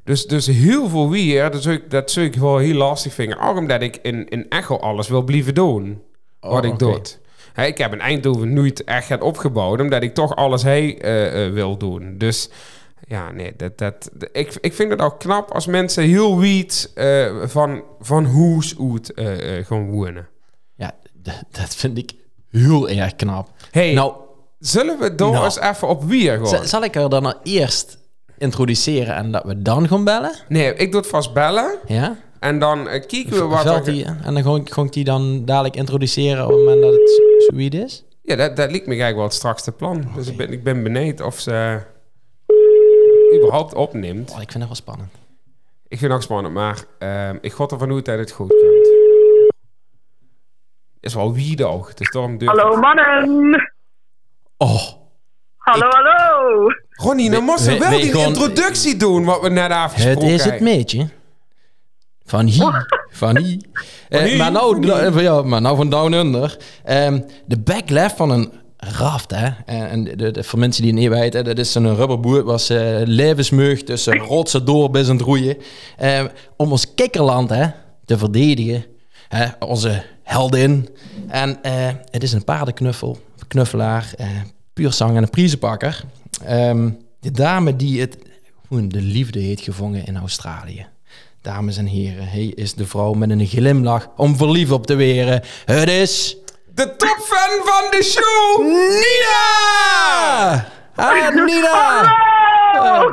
Dus, 0.05 0.27
dus 0.27 0.47
heel 0.47 0.89
veel 0.89 1.11
weer, 1.11 1.51
dat 1.51 1.63
zou 1.63 1.75
ik, 1.75 1.91
dat 1.91 2.11
zou 2.11 2.27
ik 2.27 2.35
wel 2.35 2.59
heel 2.59 2.75
lastig 2.75 3.13
vinden. 3.15 3.39
Ook 3.41 3.57
omdat 3.57 3.83
ik 3.83 3.99
in, 4.03 4.29
in 4.29 4.47
Echo 4.49 4.77
alles 4.77 5.09
wil 5.09 5.23
blijven 5.23 5.55
doen. 5.55 6.03
wat 6.41 6.53
Oh, 6.53 6.65
ik 6.65 6.73
oké. 6.73 6.85
doe. 6.85 7.01
Ik 7.57 7.79
heb 7.79 7.93
in 7.93 8.01
Eindhoven 8.01 8.53
nooit 8.53 8.85
echt 8.85 9.09
het 9.09 9.23
opgebouwd, 9.23 9.81
omdat 9.81 10.03
ik 10.03 10.15
toch 10.15 10.37
alles 10.37 10.63
hij 10.63 11.01
eh, 11.01 11.47
eh, 11.47 11.53
wil 11.53 11.77
doen. 11.77 12.15
Dus 12.19 12.49
ja, 13.09 13.31
nee, 13.33 13.53
dat, 13.57 13.79
dat, 13.79 14.11
ik, 14.33 14.57
ik 14.61 14.73
vind 14.75 14.91
het 14.91 15.01
ook 15.01 15.19
knap 15.19 15.51
als 15.51 15.67
mensen 15.67 16.05
heel 16.05 16.39
wiet 16.39 16.91
eh, 16.95 17.33
van, 17.45 17.83
van 18.01 18.25
hoes 18.25 18.75
uit 18.93 19.13
gaan 19.67 19.91
wonen. 19.91 20.29
Ja, 20.77 20.93
dat 21.51 21.75
vind 21.75 21.99
ik 21.99 22.13
heel 22.51 22.89
erg 22.89 23.17
knap. 23.17 23.49
Hey, 23.71 23.93
Nou, 23.93 24.15
zullen 24.59 24.99
we 24.99 25.15
door 25.15 25.33
nou. 25.33 25.45
eens 25.45 25.61
even 25.61 25.89
op 25.89 26.03
wier 26.05 26.47
z- 26.47 26.51
gaan? 26.51 26.67
zal 26.67 26.83
ik 26.85 26.95
er 26.97 27.09
dan 27.11 27.23
nou 27.23 27.35
eerst 27.43 27.99
introduceren 28.39 29.15
en 29.15 29.31
dat 29.33 29.45
we 29.45 29.63
dan 29.63 29.89
gaan 29.89 30.05
bellen? 30.05 30.33
Nee, 30.49 30.75
ik 30.75 30.91
doe 30.93 31.01
het 31.01 31.11
vast 31.11 31.33
bellen 31.33 31.79
Ja? 31.87 32.17
En 32.45 32.59
dan 32.59 32.89
eh, 32.89 33.07
kijken 33.07 33.33
we 33.33 33.43
wat 33.45 33.61
Velt 33.63 33.87
er... 33.87 33.93
die, 33.93 34.05
en 34.05 34.35
dan 34.35 34.43
ga 34.43 34.55
ik, 34.55 34.73
ga 34.73 34.83
ik 34.83 34.93
die 34.93 35.05
dan 35.05 35.45
dadelijk 35.45 35.77
introduceren 35.77 36.45
op 36.45 36.51
het 36.51 36.59
moment 36.59 36.83
dat 36.83 36.93
het 36.93 37.11
zo- 37.11 37.53
zoiets 37.55 37.77
is? 37.77 38.05
Ja, 38.23 38.37
dat, 38.37 38.57
dat 38.57 38.71
liep 38.71 38.81
me 38.83 38.87
eigenlijk 38.89 39.15
wel 39.17 39.25
het 39.25 39.35
strakste 39.35 39.73
plan. 39.73 40.05
Dus 40.15 40.29
ik 40.29 40.37
ben, 40.37 40.53
ik 40.53 40.63
ben 40.65 40.83
benieuwd 40.83 41.21
of 41.21 41.39
ze 41.41 41.81
überhaupt 43.35 43.75
opneemt. 43.75 44.31
Oh, 44.31 44.41
ik 44.41 44.51
vind 44.51 44.55
het 44.55 44.65
wel 44.67 44.75
spannend. 44.75 45.11
Ik 45.89 45.99
vind 45.99 46.11
het 46.13 46.13
ook 46.13 46.23
spannend, 46.27 46.55
maar 46.55 46.85
ehm, 46.99 47.37
ik 47.41 47.53
god 47.53 47.73
ervan 47.73 47.93
uit 47.93 48.05
dat 48.05 48.19
het 48.19 48.31
goed 48.31 48.49
komt. 48.49 48.93
Is 51.01 51.15
wel 51.15 51.33
wie 51.35 51.57
toch, 51.57 51.95
dus 51.95 52.11
daarom 52.11 52.39
durf 52.39 52.51
Hallo 52.51 52.77
mannen! 52.77 53.73
Oh, 54.57 54.83
Hallo, 55.57 55.87
hallo! 55.91 56.69
Ronnie, 56.91 57.31
dan 57.31 57.45
moesten 57.45 57.73
we 57.73 57.79
we- 57.79 57.85
wel 57.89 57.91
we 57.99 58.05
die 58.11 58.27
introductie 58.27 58.97
doen 58.97 59.25
wat 59.25 59.41
we 59.41 59.49
net 59.49 59.63
het 59.63 59.73
afgesproken 59.73 60.29
is 60.29 60.43
het 60.43 60.51
hebben. 60.51 60.63
meetje. 60.77 61.09
Van 62.25 62.47
hier. 62.47 62.87
Van 63.11 63.39
hier. 63.39 63.61
Eh, 64.09 64.23
hier, 64.23 64.37
maar, 64.37 64.53
nou, 64.53 64.79
nou, 64.79 65.23
ja, 65.23 65.43
maar 65.43 65.61
nou 65.61 65.77
van 65.77 65.89
Down 65.89 66.13
Under. 66.13 66.57
Ehm, 66.85 67.21
de 67.47 67.59
backlash 67.59 68.13
van 68.17 68.31
een 68.31 68.53
raft, 68.77 69.31
hè. 69.31 69.49
En 69.67 69.89
en 69.91 70.05
de, 70.05 70.31
de, 70.31 70.45
voor 70.45 70.59
mensen 70.59 70.83
die 70.83 70.91
het 70.93 71.01
niet 71.01 71.11
weten, 71.11 71.45
dat 71.45 71.59
is 71.59 71.75
een 71.75 71.97
rubberboot 71.97 72.45
was 72.45 72.71
eh 72.71 73.01
levensmeug 73.05 73.83
tussen 73.83 74.19
rotsen 74.19 74.65
door 74.65 74.97
het 74.97 75.21
roeien. 75.21 75.57
Ehm, 75.97 76.27
om 76.57 76.71
ons 76.71 76.95
kikkerland 76.95 77.51
hè, 77.51 77.67
te 78.05 78.19
verdedigen. 78.19 78.85
Hè, 79.29 79.47
onze 79.59 80.03
heldin. 80.23 80.89
En 81.29 81.63
eh, 81.63 81.89
het 82.11 82.23
is 82.23 82.33
een 82.33 82.45
paardenknuffel, 82.45 83.19
knuffelaar, 83.49 84.13
eh 84.17 84.27
puur 84.73 84.93
zang 84.93 85.17
en 85.17 85.23
een 85.23 85.31
prijzenpakker. 85.31 86.05
Ehm, 86.45 86.91
de 87.21 87.31
dame 87.31 87.77
die 87.77 88.01
het, 88.01 88.19
de 88.69 89.01
liefde 89.01 89.41
heeft 89.41 89.63
gevangen 89.63 90.07
in 90.07 90.17
Australië. 90.17 90.87
Dames 91.45 91.77
en 91.77 91.87
heren, 91.87 92.27
hij 92.29 92.53
is 92.55 92.75
de 92.75 92.87
vrouw 92.87 93.13
met 93.13 93.31
een 93.31 93.47
glimlach 93.47 94.09
om 94.17 94.37
verliefd 94.37 94.71
op 94.73 94.87
te 94.87 94.95
weren. 94.95 95.43
Het 95.65 95.89
is... 95.91 96.37
De 96.75 96.97
topfan 96.97 97.51
van 97.65 97.91
de 97.91 98.03
show! 98.03 98.63
Nina! 98.67 100.65
Ah, 100.95 101.35
Nina! 101.45 102.03
Hallo! 102.73 103.11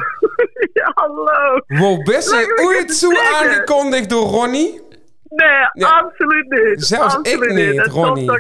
Ja, 0.74 0.92
hallo! 0.94 1.62
Wow, 1.68 2.06
best 2.06 2.34
ooit 2.60 2.94
zo 2.96 3.10
aangekondigd 3.34 4.10
door 4.10 4.28
Ronnie? 4.28 4.82
Nee, 5.30 5.48
Ja. 5.74 5.88
absoluut 5.90 6.50
niet. 6.50 6.86
Zelfs 6.86 7.14
ik 7.14 7.20
absoluut 7.20 7.54
niet, 7.54 7.76
Dat 7.78 7.88
was 7.88 8.06
Ronnie. 8.06 8.26
toch- 8.28 8.40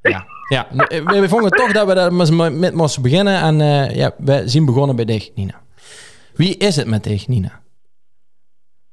Ja, 0.00 0.26
ja. 0.48 0.66
We, 1.04 1.20
we 1.20 1.28
vonden 1.28 1.50
toch 1.50 1.72
dat 1.72 1.86
we 1.86 1.94
daar 1.94 2.12
met 2.52 2.74
moesten 2.74 3.02
beginnen. 3.02 3.40
En 3.40 3.60
eh, 3.60 3.96
ja, 3.96 4.12
we 4.18 4.42
zien 4.44 4.64
begonnen 4.64 4.96
bij 4.96 5.04
dich, 5.04 5.30
Nina. 5.34 5.60
Wie 6.34 6.56
is 6.56 6.76
het 6.76 6.86
met 6.86 7.04
dich, 7.04 7.28
Nina? 7.28 7.60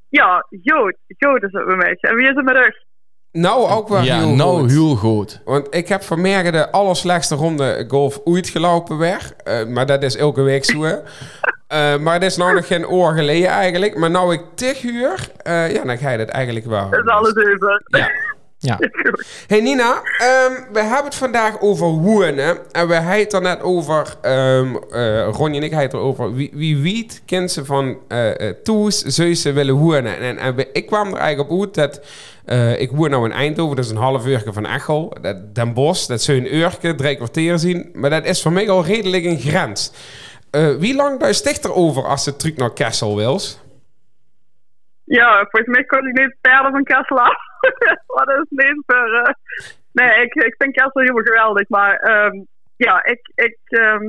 Ja, 0.09 0.45
Jood. 0.49 0.95
Jood 1.07 1.43
is 1.43 1.51
het 1.51 1.65
bij 1.65 1.75
mij. 1.75 1.97
En 1.99 2.15
wie 2.15 2.27
is 2.29 2.35
het 2.35 2.45
met 2.45 2.55
rug? 2.55 2.75
Nou, 3.31 3.69
ook 3.69 3.87
wel 3.87 4.01
ja, 4.01 4.17
heel 4.17 4.35
nou 4.35 4.59
goed. 4.59 4.71
heel 4.71 4.95
goed. 4.95 5.41
Want 5.45 5.75
ik 5.75 5.87
heb 5.87 6.01
vanmorgen 6.03 6.51
de 6.51 6.71
allerslechtste 6.71 7.35
ronde 7.35 7.85
golf 7.87 8.19
ooit 8.23 8.49
gelopen 8.49 8.97
weg. 8.97 9.31
Eh, 9.43 9.65
maar 9.65 9.85
dat 9.85 10.03
is 10.03 10.15
elke 10.15 10.41
week 10.41 10.65
zo. 10.65 10.81
hè. 10.81 10.95
Eh, 11.69 11.97
maar 11.97 12.19
dat 12.19 12.29
is 12.29 12.37
nou 12.37 12.53
nog 12.53 12.67
geen 12.67 12.87
oor 12.87 13.13
geleden 13.13 13.49
eigenlijk. 13.49 13.95
Maar 13.97 14.09
nou 14.09 14.33
ik 14.33 14.41
tig 14.55 14.83
uur, 14.83 15.29
eh, 15.37 15.73
ja, 15.73 15.83
dan 15.83 15.97
ga 15.97 16.09
je 16.09 16.17
dat 16.17 16.27
eigenlijk 16.27 16.65
wel. 16.65 16.89
Dat 16.89 16.99
is 16.99 17.11
alles 17.11 17.35
over. 17.35 17.81
Ja. 17.85 18.09
Ja. 18.61 18.77
Hey 19.47 19.61
Nina, 19.61 20.01
ehm, 20.17 20.73
we 20.73 20.79
hebben 20.79 21.03
het 21.05 21.15
vandaag 21.15 21.61
over 21.61 21.87
woenen. 21.87 22.73
En 22.73 22.87
we 22.87 22.93
hebben 22.93 23.17
het 23.19 23.41
net 23.41 23.61
over, 23.61 24.15
eh, 24.21 25.27
Ronnie 25.31 25.59
en 25.59 25.65
ik 25.65 25.71
hebben 25.71 25.81
het 25.81 25.93
erover, 25.93 26.33
wie, 26.33 26.51
wie 26.53 26.77
weet 26.77 27.21
kent 27.25 27.51
ze 27.51 27.65
van 27.65 27.97
eh, 28.07 28.49
Toes, 28.63 28.99
zou 29.01 29.35
ze 29.35 29.51
willen 29.53 29.75
wonen. 29.75 30.17
En, 30.19 30.37
en 30.37 30.55
we- 30.55 30.69
ik 30.73 30.85
kwam 30.85 31.07
er 31.13 31.19
eigenlijk 31.19 31.51
op 31.51 31.59
uit 31.61 31.73
dat, 31.75 32.01
ik 32.79 32.91
woon 32.91 33.09
nou 33.09 33.25
in 33.25 33.31
Eindhoven, 33.31 33.75
dat 33.75 33.85
is 33.85 33.91
een 33.91 33.97
half 33.97 34.25
uurtje 34.25 34.53
van 34.53 34.65
Echel. 34.65 35.17
Dat, 35.21 35.55
Den 35.55 35.73
Bosch, 35.73 36.07
dat 36.07 36.21
zou 36.21 36.37
een 36.37 36.55
uurtje, 36.55 36.95
drie 36.95 37.15
kwartier 37.15 37.57
zien. 37.59 37.89
Maar 37.93 38.09
dat 38.09 38.25
is 38.25 38.41
voor 38.41 38.51
mij 38.51 38.69
al 38.69 38.85
redelijk 38.85 39.23
een 39.25 39.39
grens. 39.39 39.91
Wie 40.79 40.95
lang 40.95 41.19
daar 41.19 41.33
sticht 41.33 41.63
er 41.65 41.73
over 41.73 42.05
als 42.05 42.23
ze 42.23 42.35
terug 42.35 42.55
naar 42.55 42.73
Kessel 42.73 43.15
wils? 43.15 43.59
Ja, 45.03 45.37
volgens 45.49 45.75
mij 45.75 45.83
kon 45.83 46.07
ik 46.07 46.19
niet 46.19 46.35
verder 46.41 46.71
van 46.71 46.83
Kessel 46.83 47.19
af. 47.19 47.47
Dat 48.25 48.47
is 48.49 48.49
niet 48.49 48.83
voor... 48.85 49.35
Nee, 49.91 50.21
ik, 50.21 50.33
ik 50.33 50.55
vind 50.57 50.73
kerst 50.73 50.93
wel 50.93 51.03
helemaal 51.03 51.23
geweldig. 51.23 51.69
Maar 51.69 51.95
ehm, 51.95 52.41
ja, 52.75 53.05
ik, 53.05 53.31
ik, 53.35 53.57
ehm, 53.65 54.03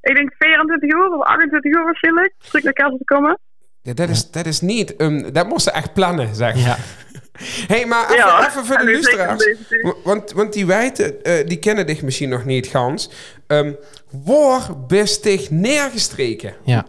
ik 0.00 0.16
denk 0.16 0.34
24 0.38 0.90
uur 0.90 1.12
of 1.12 1.22
28 1.22 1.72
uur 1.72 1.84
waarschijnlijk. 1.84 2.34
Terug 2.38 2.62
naar 2.64 2.72
kerst 2.72 2.98
te 2.98 3.04
komen. 3.04 3.38
Ja, 3.82 3.92
dat, 3.94 4.08
is, 4.08 4.30
dat 4.30 4.46
is 4.46 4.60
niet... 4.60 4.96
ehm, 4.96 5.32
dat 5.32 5.48
moesten 5.48 5.72
echt 5.72 5.94
plannen, 5.94 6.34
zeg 6.34 6.54
maar. 6.54 6.64
Ja. 6.64 6.76
hey, 7.74 7.86
maar 7.86 8.04
even, 8.04 8.16
Ja, 8.16 8.46
even 8.46 8.64
voor 8.64 8.76
de 8.76 8.84
luisteraars. 8.84 9.54
Want, 10.04 10.32
want 10.32 10.52
die 10.52 10.66
wijten, 10.66 11.22
eh, 11.22 11.46
die 11.46 11.58
kennen 11.58 11.86
dich 11.86 12.02
misschien 12.02 12.28
nog 12.28 12.44
niet 12.44 12.66
gans. 12.66 13.10
Ehm 13.46 13.72
waar 14.24 14.70
dich 15.22 15.50
neergestreken? 15.50 16.54
ja. 16.64 16.86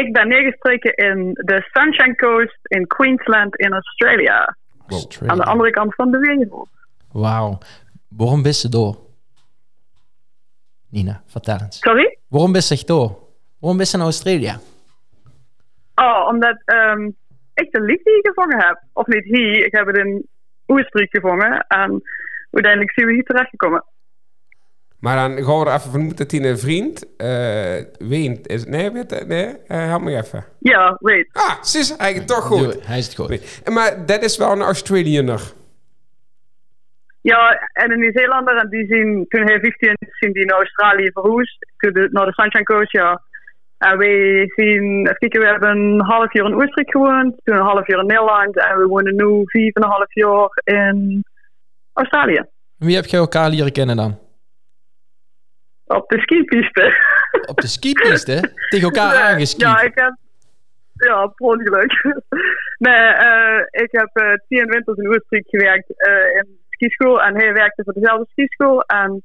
Ik 0.00 0.12
ben 0.12 0.28
neergestreken 0.28 0.94
in 0.94 1.32
de 1.32 1.68
Sunshine 1.72 2.14
Coast 2.14 2.58
in 2.62 2.86
Queensland 2.86 3.56
in 3.56 3.72
Australia. 3.72 4.56
Australia. 4.88 5.32
Aan 5.32 5.38
de 5.38 5.44
andere 5.44 5.70
kant 5.70 5.94
van 5.94 6.10
de 6.10 6.18
wereld. 6.18 6.68
Wauw. 7.12 7.58
Waarom 8.08 8.42
bist 8.42 8.60
ze 8.60 8.68
door? 8.68 8.96
Nina, 10.90 11.22
vertel 11.26 11.58
eens. 11.60 11.78
Sorry? 11.78 12.18
Waarom 12.28 12.52
bist 12.52 12.80
je 12.80 12.86
door? 12.86 13.18
Waarom 13.58 13.78
bist 13.78 13.92
je 13.92 13.98
in 13.98 14.04
Australië? 14.04 14.54
Oh, 15.94 16.26
omdat 16.28 16.62
ehm, 16.64 17.10
ik 17.54 17.72
de 17.72 17.80
liefde 17.80 18.18
gevangen 18.22 18.66
heb. 18.66 18.82
Of 18.92 19.06
niet 19.06 19.24
hier, 19.24 19.64
ik 19.66 19.72
heb 19.72 19.86
het 19.86 19.96
in 19.96 20.26
Oestrijk 20.68 21.10
gevangen. 21.10 21.66
En 21.68 22.02
uiteindelijk 22.50 22.92
zijn 22.92 23.06
we 23.06 23.12
hier 23.12 23.24
terechtgekomen. 23.24 23.84
Maar 25.04 25.16
dan 25.16 25.44
gaan 25.44 25.58
we 25.60 25.66
er 25.66 25.74
even 25.74 25.90
vanuit 25.90 26.16
dat 26.18 26.30
hij 26.30 26.40
een 26.44 26.58
vriend 26.58 27.04
uh, 27.18 28.08
weent. 28.08 28.46
Is, 28.48 28.64
nee, 28.64 28.90
weet 28.90 29.24
nee, 29.26 29.46
uh, 29.46 29.56
help 29.66 30.02
me 30.02 30.16
even. 30.16 30.44
Ja, 30.58 30.96
weet. 31.00 31.28
Ah, 31.32 31.62
ze 31.62 31.78
is 31.78 31.96
eigenlijk 31.96 32.30
toch 32.30 32.44
goed. 32.44 32.86
Hij 32.86 32.98
is 32.98 33.06
het 33.06 33.14
goed. 33.16 33.28
Weet- 33.28 33.60
Maar 33.72 34.06
dat 34.06 34.22
is 34.22 34.36
wel 34.36 34.52
een 34.52 34.60
Australianer. 34.62 35.40
Ja, 37.20 37.68
en 37.72 37.90
een 37.92 37.98
Nieuw-Zeelander. 38.00 38.56
En 38.56 38.68
die 38.68 38.86
zien, 38.86 39.24
toen 39.28 39.42
hij 39.42 39.60
15 39.60 39.96
is, 39.98 40.18
zien 40.18 40.32
die 40.32 40.44
naar 40.44 40.56
Australië 40.58 41.10
verhuisd. 41.12 41.66
Toen 41.76 41.92
de- 41.92 42.08
Naar 42.12 42.26
de 42.26 42.32
Sunshine 42.32 42.64
Coast, 42.64 42.92
ja. 42.92 43.22
En 43.78 43.98
wij 43.98 44.50
zien, 44.56 45.00
even 45.02 45.16
kijken, 45.18 45.40
we 45.40 45.46
hebben 45.46 45.70
een 45.70 46.00
half 46.00 46.32
jaar 46.32 46.46
in 46.46 46.54
Oostenrijk 46.54 46.90
gewoond. 46.90 47.34
Toen 47.44 47.56
een 47.56 47.62
half 47.62 47.86
jaar 47.86 47.98
in 48.00 48.06
Nederland. 48.06 48.56
En 48.56 48.78
we 48.78 48.86
wonen 48.86 49.14
nu 49.16 49.42
vier 49.44 49.70
en 49.72 49.82
een 49.82 49.88
half 49.90 50.14
jaar 50.14 50.48
in 50.64 51.24
Australië. 51.92 52.44
Wie 52.76 52.94
heb 52.94 53.04
je 53.04 53.16
elkaar 53.16 53.50
leren 53.50 53.72
kennen 53.72 53.96
dan? 53.96 54.18
Op 55.86 56.08
de 56.08 56.20
skipiste. 56.20 56.96
Op 57.50 57.60
de 57.60 57.66
skipiste? 57.66 58.52
Tegen 58.68 58.84
elkaar 58.84 59.14
aangeskiet? 59.14 59.60
Ja, 59.60 59.80
ik 59.80 59.92
heb... 59.94 60.16
Ja, 60.94 61.26
per 61.26 61.46
ongeluk. 61.46 61.92
nee, 62.86 63.06
eh, 63.06 63.58
ik 63.70 63.88
heb 63.90 64.10
eh 64.12 64.32
tien 64.48 64.66
winters 64.66 64.98
in 64.98 65.08
Oostenrijk 65.08 65.48
gewerkt 65.48 65.90
eh, 65.96 66.36
in 66.36 66.42
de 66.42 66.66
skischool. 66.68 67.22
En 67.22 67.34
hij 67.34 67.52
werkte 67.52 67.82
voor 67.84 67.92
dezelfde 67.92 68.26
skischool. 68.30 68.80
En 68.80 69.22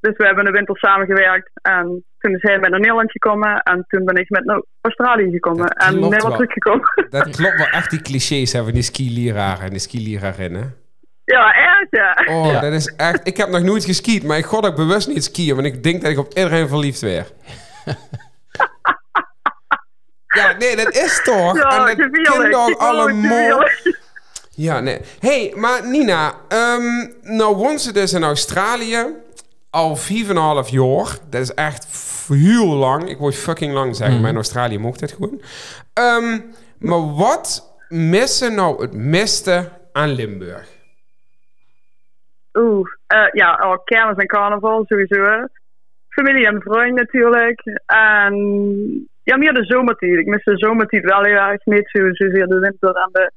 dus 0.00 0.16
we 0.16 0.26
hebben 0.26 0.46
een 0.46 0.52
winter 0.52 0.78
samengewerkt. 0.78 1.50
En 1.62 2.04
toen 2.18 2.34
is 2.34 2.42
hij 2.42 2.58
met 2.58 2.70
naar 2.70 2.80
Nederland 2.80 3.10
gekomen. 3.10 3.62
En 3.62 3.84
toen 3.88 4.04
ben 4.04 4.16
ik 4.16 4.30
met 4.30 4.44
naar 4.44 4.62
Australië 4.80 5.30
gekomen. 5.30 5.68
En 5.68 6.00
Nederland 6.00 6.34
teruggekomen. 6.34 7.06
Dat 7.10 7.30
klopt 7.36 7.56
wel 7.56 7.66
echt 7.66 7.90
die 7.90 8.02
clichés 8.02 8.52
hebben 8.52 8.74
die 8.74 8.82
skileraren 8.82 9.64
en 9.64 9.70
die 9.70 9.78
skilerarinnen. 9.78 10.83
Ja, 11.24 11.52
echt 11.52 11.86
ja. 11.90 12.24
Oh, 12.28 12.46
Ja. 12.52 12.60
dat 12.60 12.72
is 12.72 12.94
echt... 12.96 13.20
Ik 13.22 13.36
heb 13.36 13.48
nog 13.48 13.62
nooit 13.62 13.84
geskiet, 13.84 14.22
maar 14.22 14.38
ik 14.38 14.44
god 14.44 14.66
ook 14.66 14.76
bewust 14.76 15.08
niet 15.08 15.24
skiën. 15.24 15.54
Want 15.54 15.66
ik 15.66 15.82
denk 15.82 16.02
dat 16.02 16.10
ik 16.10 16.18
op 16.18 16.28
iedereen 16.34 16.68
verliefd 16.68 17.00
werd. 17.00 17.32
ja, 20.38 20.52
nee, 20.58 20.76
dat 20.76 20.94
is 20.94 21.20
toch? 21.24 21.56
Ja, 21.56 21.88
en 21.88 22.50
dat 22.50 22.70
Oh, 22.70 22.80
allemaal... 22.80 23.68
Ja, 24.56 24.80
nee. 24.80 25.00
hey, 25.20 25.52
maar 25.56 25.86
Nina, 25.88 26.34
ehm, 26.48 27.06
nou 27.22 27.56
woont 27.56 27.80
ze 27.80 27.92
dus 27.92 28.12
in 28.12 28.22
Australië 28.24 29.06
al 29.70 29.96
4,5 29.96 30.02
jaar. 30.70 31.18
Dat 31.30 31.40
is 31.40 31.54
echt 31.54 31.86
heel 32.28 32.66
lang. 32.66 33.08
Ik 33.08 33.18
word 33.18 33.34
fucking 33.34 33.72
lang 33.72 33.96
zeggen, 33.96 34.20
maar 34.20 34.30
in 34.30 34.36
Australië 34.36 34.78
mocht 34.78 35.00
het 35.00 35.12
gewoon. 35.12 35.42
Ehm, 35.92 36.40
maar 36.78 37.14
wat 37.14 37.74
missen 37.88 38.54
nou 38.54 38.82
het 38.82 38.92
meeste 38.94 39.68
aan 39.92 40.08
Limburg? 40.12 40.68
Oeh, 42.54 42.88
eh, 43.06 43.28
ja, 43.32 43.58
oh, 43.62 43.76
kermis 43.84 44.16
en 44.16 44.26
carnaval 44.26 44.84
sowieso. 44.88 45.46
Familie 46.08 46.46
en 46.46 46.60
vrienden 46.62 46.94
natuurlijk. 46.94 47.60
En 47.86 48.34
ja, 49.22 49.36
meer 49.36 49.52
de 49.52 49.64
zomertijd. 49.64 50.18
Ik 50.18 50.26
mis 50.26 50.44
de 50.44 50.56
zomertijd 50.58 51.04
wel 51.04 51.22
heel 51.22 51.36
erg. 51.36 51.64
Niet 51.64 51.88
zo- 51.90 52.12
zozeer 52.12 52.46
de 52.46 52.58
winter 52.58 52.88
en 52.94 53.08
de 53.12 53.30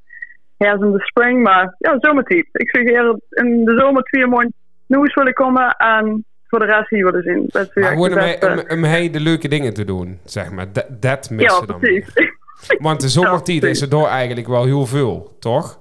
herfst 0.58 0.84
en 0.84 0.92
de 0.92 1.00
spring. 1.00 1.44
Maar 1.44 1.76
ja, 1.78 1.98
zomertijd. 2.00 2.48
Ik 2.52 2.70
hier 2.72 3.16
in 3.30 3.66
de 3.66 3.76
zomer 3.80 4.04
twee 4.04 4.28
maanden 4.28 4.54
nieuws 4.88 5.14
willen 5.14 5.34
komen. 5.34 5.70
En 5.78 6.26
voor 6.48 6.60
de 6.60 6.66
rest 6.66 6.90
hier 6.90 7.04
willen 7.04 7.24
zien. 7.24 7.46
Dat 7.48 7.76
Maar 7.76 7.84
gewoon 7.92 8.10
om, 8.10 8.16
beste. 8.16 8.66
om, 8.70 8.78
om 8.78 8.84
hij 8.84 9.10
de 9.10 9.20
leuke 9.20 9.48
dingen 9.48 9.74
te 9.74 9.86
doen, 9.86 10.20
zeg 10.26 10.52
maar. 10.52 10.74
Dat, 10.74 10.86
dat 11.02 11.28
Ja, 11.30 11.36
missen 11.36 11.68
dan 11.68 11.80
precies. 11.80 12.14
Want 12.80 13.02
de 13.02 13.08
zomertijd 13.10 13.62
Ja, 13.62 13.68
is 13.70 13.82
er 13.82 13.90
door 13.90 14.08
eigenlijk 14.08 14.48
wel 14.48 14.66
heel 14.66 14.86
veel, 14.86 15.36
toch? 15.40 15.80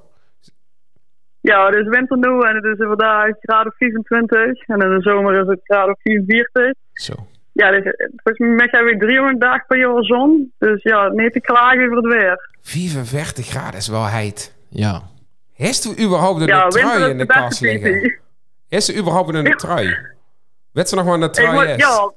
Ja, 1.51 1.67
het 1.67 1.75
is 1.75 1.89
winter 1.89 2.19
nu 2.19 2.41
en 2.43 2.55
het 2.55 2.65
is 2.65 2.87
vandaag 2.87 3.31
graad 3.41 3.67
of 3.67 3.77
25. 3.77 4.67
En 4.67 4.81
in 4.81 4.91
de 4.97 5.01
zomer 5.01 5.41
is 5.41 5.47
het 5.47 5.61
graad 5.63 5.89
of 5.89 6.01
44. 6.03 6.73
Zo. 6.93 7.13
Ja, 7.53 7.71
dus, 7.71 7.85
eh, 7.85 8.09
volgens 8.23 8.57
mij 8.57 8.69
hebben 8.71 8.93
we 8.93 8.99
300 8.99 9.41
dagen 9.41 9.65
per 9.67 9.79
jaar 9.79 10.05
zon. 10.05 10.53
Dus 10.59 10.83
ja, 10.83 11.09
niet 11.09 11.33
te 11.33 11.41
klagen 11.41 11.87
voor 11.89 11.97
het 11.97 12.07
weer. 12.13 12.51
45 12.61 13.47
graden 13.47 13.79
is 13.79 13.89
wel 13.89 14.07
heet. 14.07 14.57
Ja. 14.69 15.03
Heeft 15.55 15.85
u 15.85 16.05
überhaupt 16.05 16.41
een 16.41 16.47
Ja, 16.47 16.69
trui 16.69 17.11
in 17.11 17.19
de 17.19 17.27
kast 17.27 17.61
liggen? 17.61 18.19
Is 18.69 18.89
er 18.89 18.99
überhaupt 19.01 19.35
een 19.35 19.57
trui? 19.57 19.97
Weet 20.73 20.89
ze 20.89 20.95
nog 20.95 21.05
wat 21.05 21.23
een 21.23 21.31
trui 21.31 21.53
moet, 21.55 21.65
is? 21.65 21.77
ja, 21.77 22.13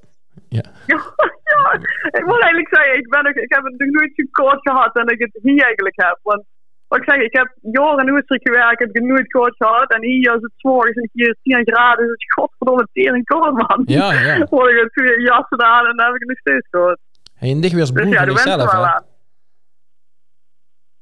Ja. 0.49 0.63
ja, 0.85 0.95
ja, 1.53 1.73
ik 2.19 2.25
moet 2.25 2.41
eigenlijk 2.41 2.75
zeggen, 2.75 2.97
ik, 2.97 3.09
ben 3.09 3.25
ik 3.25 3.53
heb 3.53 3.63
het 3.63 3.73
nog 3.77 3.89
nooit 3.89 4.11
zo 4.15 4.23
kort 4.31 4.59
gehad 4.61 4.95
en 4.95 5.07
ik 5.07 5.19
het 5.19 5.39
hier 5.41 5.63
eigenlijk 5.63 5.95
heb. 5.95 6.19
Want 6.23 6.43
wat 6.89 6.99
ik 6.99 7.09
zeg, 7.09 7.21
ik 7.21 7.33
heb 7.35 7.53
jaren 7.61 8.07
in 8.07 8.13
Oostenrijk 8.13 8.47
gewerkt, 8.47 8.79
heb 8.79 8.95
ik 8.95 9.01
nooit 9.01 9.31
kort 9.31 9.55
gehad. 9.57 9.93
En 9.93 10.03
hier 10.03 10.35
is 10.35 10.41
het 10.41 10.51
's 10.55 10.63
morgens 10.63 10.95
en 10.95 11.09
hier 11.13 11.29
is 11.29 11.35
10 11.43 11.61
graden, 11.73 12.07
dus 12.07 12.33
godverdomme 12.33 12.87
tering 12.93 13.25
kort 13.25 13.53
man. 13.53 13.81
Ja, 13.85 14.13
ja. 14.13 14.37
Dan 14.39 14.47
word 14.49 14.71
ik 14.71 14.91
twee 14.91 15.21
jassen 15.21 15.63
aan 15.63 15.85
en 15.85 15.95
dan 15.95 16.05
heb 16.05 16.15
ik 16.15 16.21
het 16.21 16.29
nog 16.29 16.37
steeds. 16.37 16.97
Hey, 17.35 17.49
en 17.49 17.61
dicht 17.61 17.73
weer 17.73 17.81
eens 17.81 17.91
Dus 17.91 18.01
broer 18.01 18.13
ja, 18.13 18.25
van 18.25 18.33
jezelf, 18.33 18.71
hè? 18.71 18.77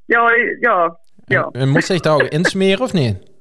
Ja, 0.06 0.32
ja, 0.60 0.98
ja. 1.26 1.50
En 1.52 1.70
moest 1.70 1.88
zich 1.88 2.00
daar 2.00 2.14
ook 2.14 2.22
insmeren 2.22 2.84
of 2.84 2.94
niet? 2.94 3.32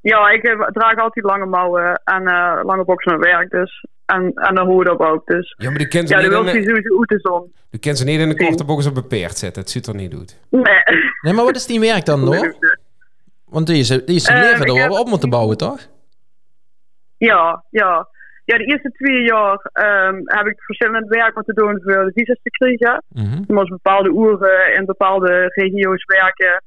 Ja, 0.00 0.28
ik 0.28 0.42
heb- 0.42 0.70
draag 0.72 0.96
altijd 0.98 1.24
lange 1.24 1.46
mouwen 1.46 2.00
en 2.04 2.26
eh, 2.26 2.60
lange 2.62 2.84
boksen 2.84 3.12
naar 3.12 3.20
werk, 3.20 3.50
dus. 3.50 3.86
En, 4.08 4.32
en 4.34 4.58
een 4.58 4.66
hoed 4.66 4.88
op 4.90 5.00
ook, 5.00 5.26
dus. 5.26 5.54
Ja, 5.58 5.68
maar 5.68 5.78
die 5.78 5.88
kent 5.88 6.08
ze 6.08 6.14
Ja, 6.14 6.20
niet, 6.20 6.30
in 6.32 6.34
wil 6.42 6.52
de, 6.52 6.58
je 6.58 6.64
sowieso 6.66 6.98
uit 6.98 7.08
de 7.08 7.18
zon. 7.20 7.52
die 7.70 7.80
kent 7.80 7.98
ze 7.98 8.04
niet 8.04 8.20
in 8.20 8.28
de 8.28 8.36
korte 8.46 8.64
box 8.64 8.86
op 8.86 8.96
een 8.96 9.06
peert 9.06 9.38
zetten. 9.38 9.62
Het 9.62 9.70
ziet 9.70 9.86
er 9.86 9.94
niet 9.94 10.14
uit. 10.14 10.40
Nee. 10.50 10.62
Nee, 11.22 11.32
maar 11.32 11.44
wat 11.44 11.56
is 11.56 11.66
die 11.66 11.80
werk 11.80 12.04
dan, 12.04 12.20
hoor? 12.34 12.54
Want 13.44 13.66
die 13.66 13.78
is, 13.78 13.88
die 13.88 14.04
is 14.04 14.22
zijn 14.24 14.36
Eh, 14.42 14.50
leven 14.50 14.66
er 14.66 14.80
heb- 14.80 14.88
wel 14.90 15.00
op 15.00 15.08
moeten 15.08 15.30
bouwen, 15.30 15.56
toch? 15.56 15.88
Ja, 17.18 17.64
ja. 17.70 18.08
Ja, 18.44 18.56
de 18.58 18.64
eerste 18.64 18.90
twee 18.90 19.22
jaar 19.22 19.58
ehm, 19.72 20.14
heb 20.24 20.46
ik 20.46 20.60
verschillend 20.62 21.08
werk 21.08 21.34
moeten 21.34 21.54
doen 21.54 21.80
voor 21.84 22.04
de 22.04 22.10
visas 22.14 22.38
te 22.42 22.50
krijgen. 22.50 23.02
Je 23.46 23.52
moest 23.54 23.68
bepaalde 23.70 24.08
uren 24.08 24.74
in 24.74 24.84
bepaalde 24.84 25.52
regio's 25.54 26.04
werken 26.04 26.62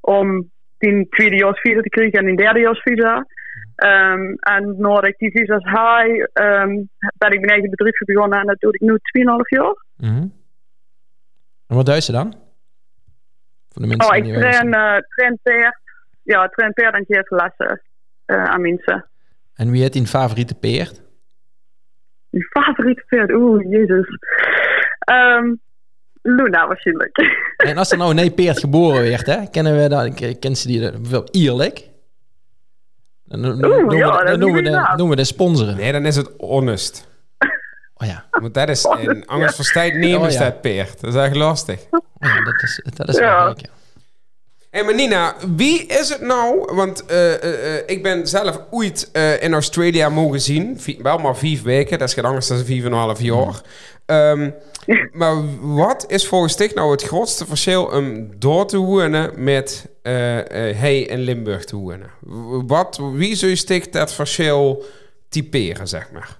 om 0.00 0.50
visa 0.78 1.80
te 1.80 1.88
krijgen 1.88 2.18
en 2.18 2.26
een 2.26 2.36
derdejaars 2.36 2.80
visa. 2.82 3.26
Ehm, 3.74 4.34
en 4.40 4.74
nadat 4.78 5.06
ik 5.06 5.18
die 5.18 5.30
visa's 5.30 5.64
had, 5.64 6.30
ehm, 6.32 6.82
ben 7.18 7.32
ik 7.32 7.38
mijn 7.38 7.50
eigen 7.50 7.70
bedrijf 7.70 7.98
begonnen 7.98 8.38
en 8.38 8.46
dat 8.46 8.60
doe 8.60 8.72
ik 8.72 8.80
nu 8.80 8.98
2,5 9.02 9.50
jaar. 9.50 9.84
Mhm. 9.96 10.26
En 11.66 11.76
wat 11.76 11.86
duist 11.86 12.06
ze 12.06 12.12
dan? 12.12 12.34
Voor 13.68 13.82
de 13.82 13.88
mensen 13.88 14.10
Oh, 14.10 14.16
ik 14.16 14.24
train, 14.24 14.72
eh 14.74 14.96
train 15.08 15.38
paard. 15.42 15.78
Ja, 16.22 16.48
train 16.48 16.72
paard 16.72 16.94
en 16.94 17.04
geef 17.08 17.30
lessen 17.30 17.82
eh, 18.24 18.44
aan 18.44 18.60
mensen. 18.60 19.04
En 19.54 19.70
wie 19.70 19.80
heeft 19.80 19.92
die 19.92 20.06
favoriete 20.06 20.54
peert? 20.54 21.02
Mijn 22.30 22.44
favoriete 22.44 23.04
paard? 23.08 23.32
Oeh, 23.32 23.70
jezus. 23.70 24.06
Ehm, 24.98 25.54
Luna 26.34 26.66
waarschijnlijk. 26.66 27.18
En 27.56 27.76
als 27.78 27.90
er 27.90 27.98
nou 27.98 28.16
een 28.18 28.34
peert 28.34 28.58
geboren 28.58 29.02
werd, 29.02 29.26
hè, 29.26 29.46
kennen 29.50 29.82
we 29.82 29.88
dan, 29.88 30.14
k- 30.14 30.40
kennen 30.40 30.56
ze 30.56 30.66
die 30.66 30.80
bijvoorbeeld 30.80 31.34
eerlijk? 31.34 31.88
Dan 33.24 33.40
noemen, 33.40 33.96
ja, 33.96 34.10
we, 34.10 34.18
dat 34.18 34.26
dan 34.26 34.38
noemen, 34.38 34.56
we 34.56 34.62
de, 34.62 34.68
goede 34.68 34.70
naam. 34.70 34.96
noemen 34.96 35.16
we 35.16 35.22
de 35.22 35.28
sponsoren. 35.28 35.76
Nee, 35.76 35.92
dan 35.92 36.06
is 36.06 36.16
het 36.16 36.30
honest. 36.38 37.08
Oh 37.94 38.06
ja, 38.06 38.24
Want 38.30 38.54
dat 38.54 38.68
is 38.68 38.84
in 38.84 39.26
anders 39.26 39.54
verstijt 39.54 39.94
nemen 39.94 40.18
Oh, 40.20 40.24
ja. 40.24 40.30
staat 40.30 40.60
peert. 40.60 41.00
Dat 41.00 41.10
is 41.10 41.16
eigenlijk 41.16 41.48
lastig. 41.48 41.80
oh 41.90 42.00
ja 42.18 42.44
dat 42.44 42.62
is, 42.62 42.82
dat 42.94 43.08
is 43.08 43.16
Ja. 43.18 43.36
wel 43.36 43.46
leuk, 43.46 43.60
ja. 43.60 43.68
Hé, 44.70 44.82
maar 44.82 44.94
Nina, 44.94 45.34
wie 45.56 45.86
is 45.86 46.08
het 46.08 46.20
nou? 46.20 46.74
Want 46.74 47.06
eh, 47.06 47.34
eh, 47.34 47.76
eh, 47.76 47.82
ik 47.86 48.02
ben 48.02 48.26
zelf 48.26 48.66
ooit 48.70 49.10
in 49.40 49.52
Australië 49.52 50.08
mogen 50.08 50.40
zien. 50.40 50.78
Wel 51.02 51.18
maar 51.18 51.36
vier 51.36 51.62
weken, 51.64 51.98
dat 51.98 52.08
is 52.08 52.14
geen 52.14 52.24
anders 52.24 52.48
dan 52.48 52.58
vier 52.58 52.84
en 52.84 52.92
een 52.92 52.98
half 52.98 53.20
jaar. 53.20 53.60
Ehm, 54.06 54.50
maar 55.20 55.34
wat 55.60 56.04
is 56.10 56.28
volgens 56.28 56.56
dich 56.56 56.74
nou 56.74 56.90
het 56.90 57.02
grootste 57.02 57.46
verschil 57.46 57.84
om 57.84 58.30
door 58.38 58.66
te 58.66 58.76
wonen 58.76 59.44
met 59.44 59.96
hij 60.76 61.00
in 61.00 61.18
Limburg 61.18 61.64
te 61.64 61.76
wonen? 61.76 62.10
Wat, 62.66 63.00
wie 63.14 63.34
zou 63.34 63.50
je 63.52 63.86
dat 63.90 64.14
verschil 64.14 64.84
typeren, 65.28 65.86
zeg 65.86 66.12
maar? 66.12 66.36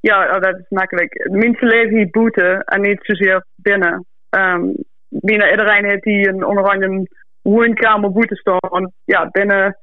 Ja, 0.00 0.36
oh, 0.36 0.42
dat 0.42 0.58
is 0.58 0.64
makkelijk. 0.68 1.12
De 1.12 1.36
mensen 1.36 1.68
leven 1.68 1.96
hier 1.96 2.10
buiten 2.10 2.64
en 2.64 2.80
niet 2.80 2.98
zozeer 3.02 3.44
binnen. 3.54 4.06
Um, 4.30 4.74
bijna 5.20 5.50
iedereen 5.50 5.84
heeft 5.84 6.02
die 6.02 6.28
een 6.28 6.82
een 6.82 7.08
woonkamer 7.42 8.12
buiten 8.12 8.36
staan. 8.36 8.92
Ja, 9.04 9.28
binnen, 9.30 9.78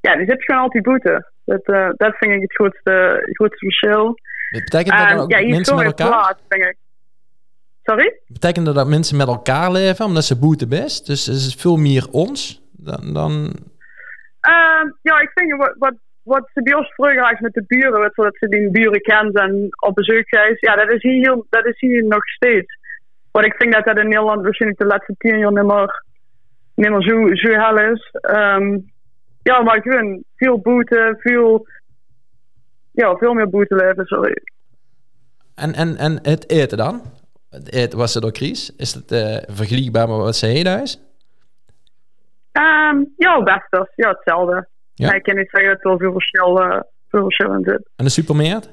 ja, 0.00 0.16
die 0.16 0.26
zit 0.26 0.44
gewoon 0.44 0.62
altijd 0.62 0.84
buiten. 0.84 1.32
Dat, 1.44 1.62
eh, 1.62 1.88
dat 1.96 2.16
vind 2.16 2.32
ik 2.32 2.40
het 2.40 2.52
grootste, 2.52 2.90
het 3.26 3.36
grootste 3.36 3.66
verschil. 3.66 4.14
Betekent 4.50 4.98
dat 4.98 5.20
ook 5.20 5.30
ja, 5.30 5.48
mensen 5.48 5.76
met 5.76 5.84
elkaar? 5.84 6.36
vind 6.48 6.62
ik. 6.62 6.76
Sorry? 7.82 8.20
Betekent 8.26 8.66
dat 8.66 8.74
dat 8.74 8.88
mensen 8.88 9.16
met 9.16 9.26
elkaar 9.26 9.72
leven, 9.72 10.04
omdat 10.04 10.24
ze 10.24 10.38
boete 10.38 10.68
best? 10.68 11.06
Dus 11.06 11.28
is 11.28 11.44
het 11.44 11.60
veel 11.60 11.76
meer 11.76 12.06
ons 12.10 12.62
dan... 12.72 13.12
dan... 13.12 13.52
Ehm, 14.40 14.86
ja, 15.02 15.20
ik 15.20 15.30
vind 15.34 15.56
wat, 15.56 15.74
wat, 15.78 15.94
wat 16.22 16.50
ze 16.54 16.62
bij 16.62 16.74
ons 16.74 16.94
vroeger 16.94 17.24
had 17.24 17.40
met 17.40 17.52
de 17.52 17.64
buren, 17.66 18.00
weet 18.00 18.14
je, 18.14 18.22
dat 18.22 18.36
ze 18.36 18.48
die 18.48 18.70
buren 18.70 19.00
kent 19.00 19.38
en 19.38 19.68
op 19.80 19.94
bezoek 19.94 20.28
gaat, 20.28 20.60
ja, 20.60 20.76
dat 20.76 20.90
is, 20.90 21.02
hier, 21.02 21.42
dat 21.50 21.66
is 21.66 21.80
hier 21.80 22.04
nog 22.04 22.24
steeds. 22.24 22.80
Maar 23.32 23.44
ik 23.44 23.54
vind 23.54 23.72
dat 23.72 23.84
dat 23.84 23.98
in 23.98 24.08
Nederland 24.08 24.42
waarschijnlijk 24.42 24.80
de 24.80 24.86
laatste 24.86 25.14
tien 25.18 25.38
jaar 25.38 25.52
niet 25.52 25.64
meer, 25.64 26.04
niet 26.74 26.90
meer 26.90 27.02
zo, 27.02 27.34
zo 27.34 27.48
hel 27.48 27.92
is. 27.92 28.10
Ehm, 28.20 28.78
ja, 29.42 29.62
maar 29.62 29.80
gewoon 29.82 30.24
veel 30.36 30.58
boete, 30.58 31.14
veel, 31.18 31.66
ja, 32.92 33.16
veel 33.16 33.34
meer 33.34 33.48
boete 33.48 33.74
leven, 33.74 34.06
sorry. 34.06 34.34
En, 35.54 35.74
en, 35.74 35.96
en 35.96 36.18
het 36.22 36.50
eten 36.50 36.78
dan? 36.78 37.02
Het 37.50 37.72
eten 37.72 37.98
was 37.98 38.14
er 38.14 38.20
door 38.20 38.32
Chris. 38.32 38.76
Is 38.76 38.94
het 38.94 39.12
eh, 39.12 39.36
vergelijkbaar 39.46 40.08
met 40.08 40.16
wat 40.16 40.36
ze 40.36 40.46
heden 40.46 40.64
thuis? 40.64 41.00
Ehm, 42.52 43.04
ja, 43.16 43.42
best 43.42 43.66
wel. 43.70 43.88
Ja, 43.94 44.08
hetzelfde. 44.08 44.68
Ja? 44.94 45.12
Ik 45.12 45.22
kan 45.22 45.36
niet 45.36 45.50
zeggen 45.50 45.70
dat 45.70 45.84
er 45.84 45.88
wel 45.88 45.98
veel 45.98 46.12
verschil, 46.12 46.60
eh, 46.60 46.80
veel 47.08 47.22
verschil 47.22 47.54
in 47.54 47.64
zit. 47.64 47.88
En 47.96 48.04
de 48.04 48.10
supermarkt? 48.10 48.68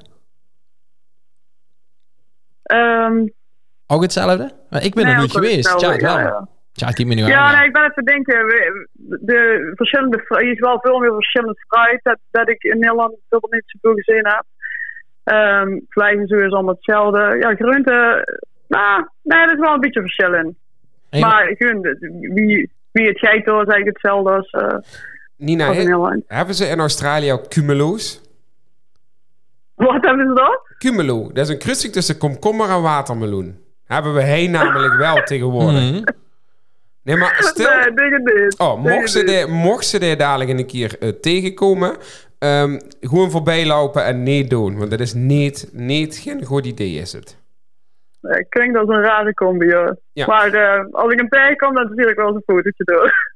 Ehm, 2.62 3.26
Ook 3.92 4.02
hetzelfde? 4.02 4.50
Maar 4.70 4.84
ik 4.84 4.94
ben 4.94 5.04
nee, 5.04 5.14
er 5.14 5.20
niet 5.20 5.32
geweest. 5.32 5.80
Ja, 5.80 5.88
wel. 5.88 5.98
ja, 6.00 6.20
Ja, 6.20 6.46
ja. 6.72 6.88
ik 6.88 6.96
die 6.96 7.06
me 7.06 7.14
nu 7.14 7.24
Ja, 7.24 7.56
nee, 7.58 7.66
ik 7.66 7.72
ben 7.72 7.90
even 7.90 8.04
denken. 8.04 8.34
De 9.20 9.72
verschillende, 9.74 10.24
je 10.28 10.50
is 10.50 10.58
wel 10.58 10.78
veel 10.80 10.98
meer 10.98 11.12
verschillend 11.14 11.58
fruit 11.68 12.00
dat, 12.02 12.18
dat 12.30 12.48
ik 12.48 12.62
in 12.62 12.78
Nederland 12.78 13.14
veel 13.28 13.46
niet 13.50 13.62
zoveel 13.66 14.02
gezien 14.02 14.26
heb. 14.26 14.44
Ehm 15.24 15.78
vlees 15.88 16.16
en 16.18 16.26
zo 16.26 16.36
is 16.36 16.52
allemaal 16.52 16.74
hetzelfde. 16.74 17.36
Ja, 17.40 17.54
groenten, 17.54 18.24
nou, 18.68 19.06
nee, 19.22 19.38
er 19.38 19.52
is 19.52 19.58
wel 19.58 19.74
een 19.74 19.80
beetje 19.80 20.00
verschil 20.00 20.34
in. 20.34 20.56
En- 21.10 21.20
Maar 21.20 21.54
groenten, 21.58 21.96
wie, 22.34 22.70
wie 22.92 23.08
het 23.08 23.18
geit 23.18 23.44
door 23.44 23.62
is 23.62 23.68
eigenlijk 23.68 24.02
hetzelfde 24.02 24.30
als, 24.32 24.50
eh 24.50 24.78
Nina, 25.36 25.66
als 25.66 25.76
in 25.76 25.82
he- 25.82 25.88
Nederland. 25.88 26.22
hebben 26.26 26.54
ze 26.54 26.66
in 26.66 26.78
Australië 26.80 27.32
ook 27.32 27.48
cumulo's? 27.48 28.20
Wat 29.74 30.04
hebben 30.06 30.26
ze 30.28 30.34
dat? 30.34 30.60
Cumulo, 30.78 31.26
dat 31.32 31.44
is 31.44 31.48
een 31.48 31.58
kruising 31.58 31.92
tussen 31.92 32.18
komkommer 32.18 32.68
en 32.70 32.82
watermeloen. 32.82 33.58
Hebben 33.92 34.14
we 34.14 34.22
heen 34.22 34.50
namelijk 34.50 34.94
wel 34.94 35.22
tegenwoordig. 35.32 35.90
Mhm. 35.90 36.02
Nee, 37.02 37.16
maar 37.16 37.36
stil... 37.38 37.68
Nee, 37.94 38.18
niet. 38.18 38.58
Oh, 38.58 38.82
mocht 38.82 39.10
ze, 39.10 39.24
die, 39.24 39.46
mocht 39.46 39.86
ze 39.86 40.16
dadelijk 40.16 40.50
een 40.50 40.66
keer 40.66 40.98
eh, 40.98 41.08
tegenkomen, 41.08 41.96
ehm, 42.38 42.78
gewoon 43.00 43.30
voorbij 43.30 43.66
lopen 43.66 44.04
en 44.04 44.22
niet 44.22 44.50
doen. 44.50 44.78
Want 44.78 44.90
dat 44.90 45.00
is 45.00 45.14
niet, 45.14 45.70
niet 45.72 46.16
geen 46.16 46.44
goed 46.44 46.66
idee, 46.66 46.94
is 46.94 47.12
het. 47.12 47.38
Nee, 48.20 48.44
klinkt 48.48 48.78
als 48.78 48.88
een 48.88 49.02
rare 49.02 49.34
combi, 49.34 49.72
hoor. 49.72 49.98
Ja. 50.12 50.26
Maar 50.26 50.52
eh, 50.52 50.84
als 50.90 51.12
ik 51.12 51.20
een 51.20 51.28
tegenkom, 51.28 51.74
dan 51.74 51.90
stuur 51.92 52.10
ik 52.10 52.16
wel 52.16 52.26
eens 52.26 52.36
een 52.36 52.54
fotootje 52.54 52.84
door. 52.84 53.12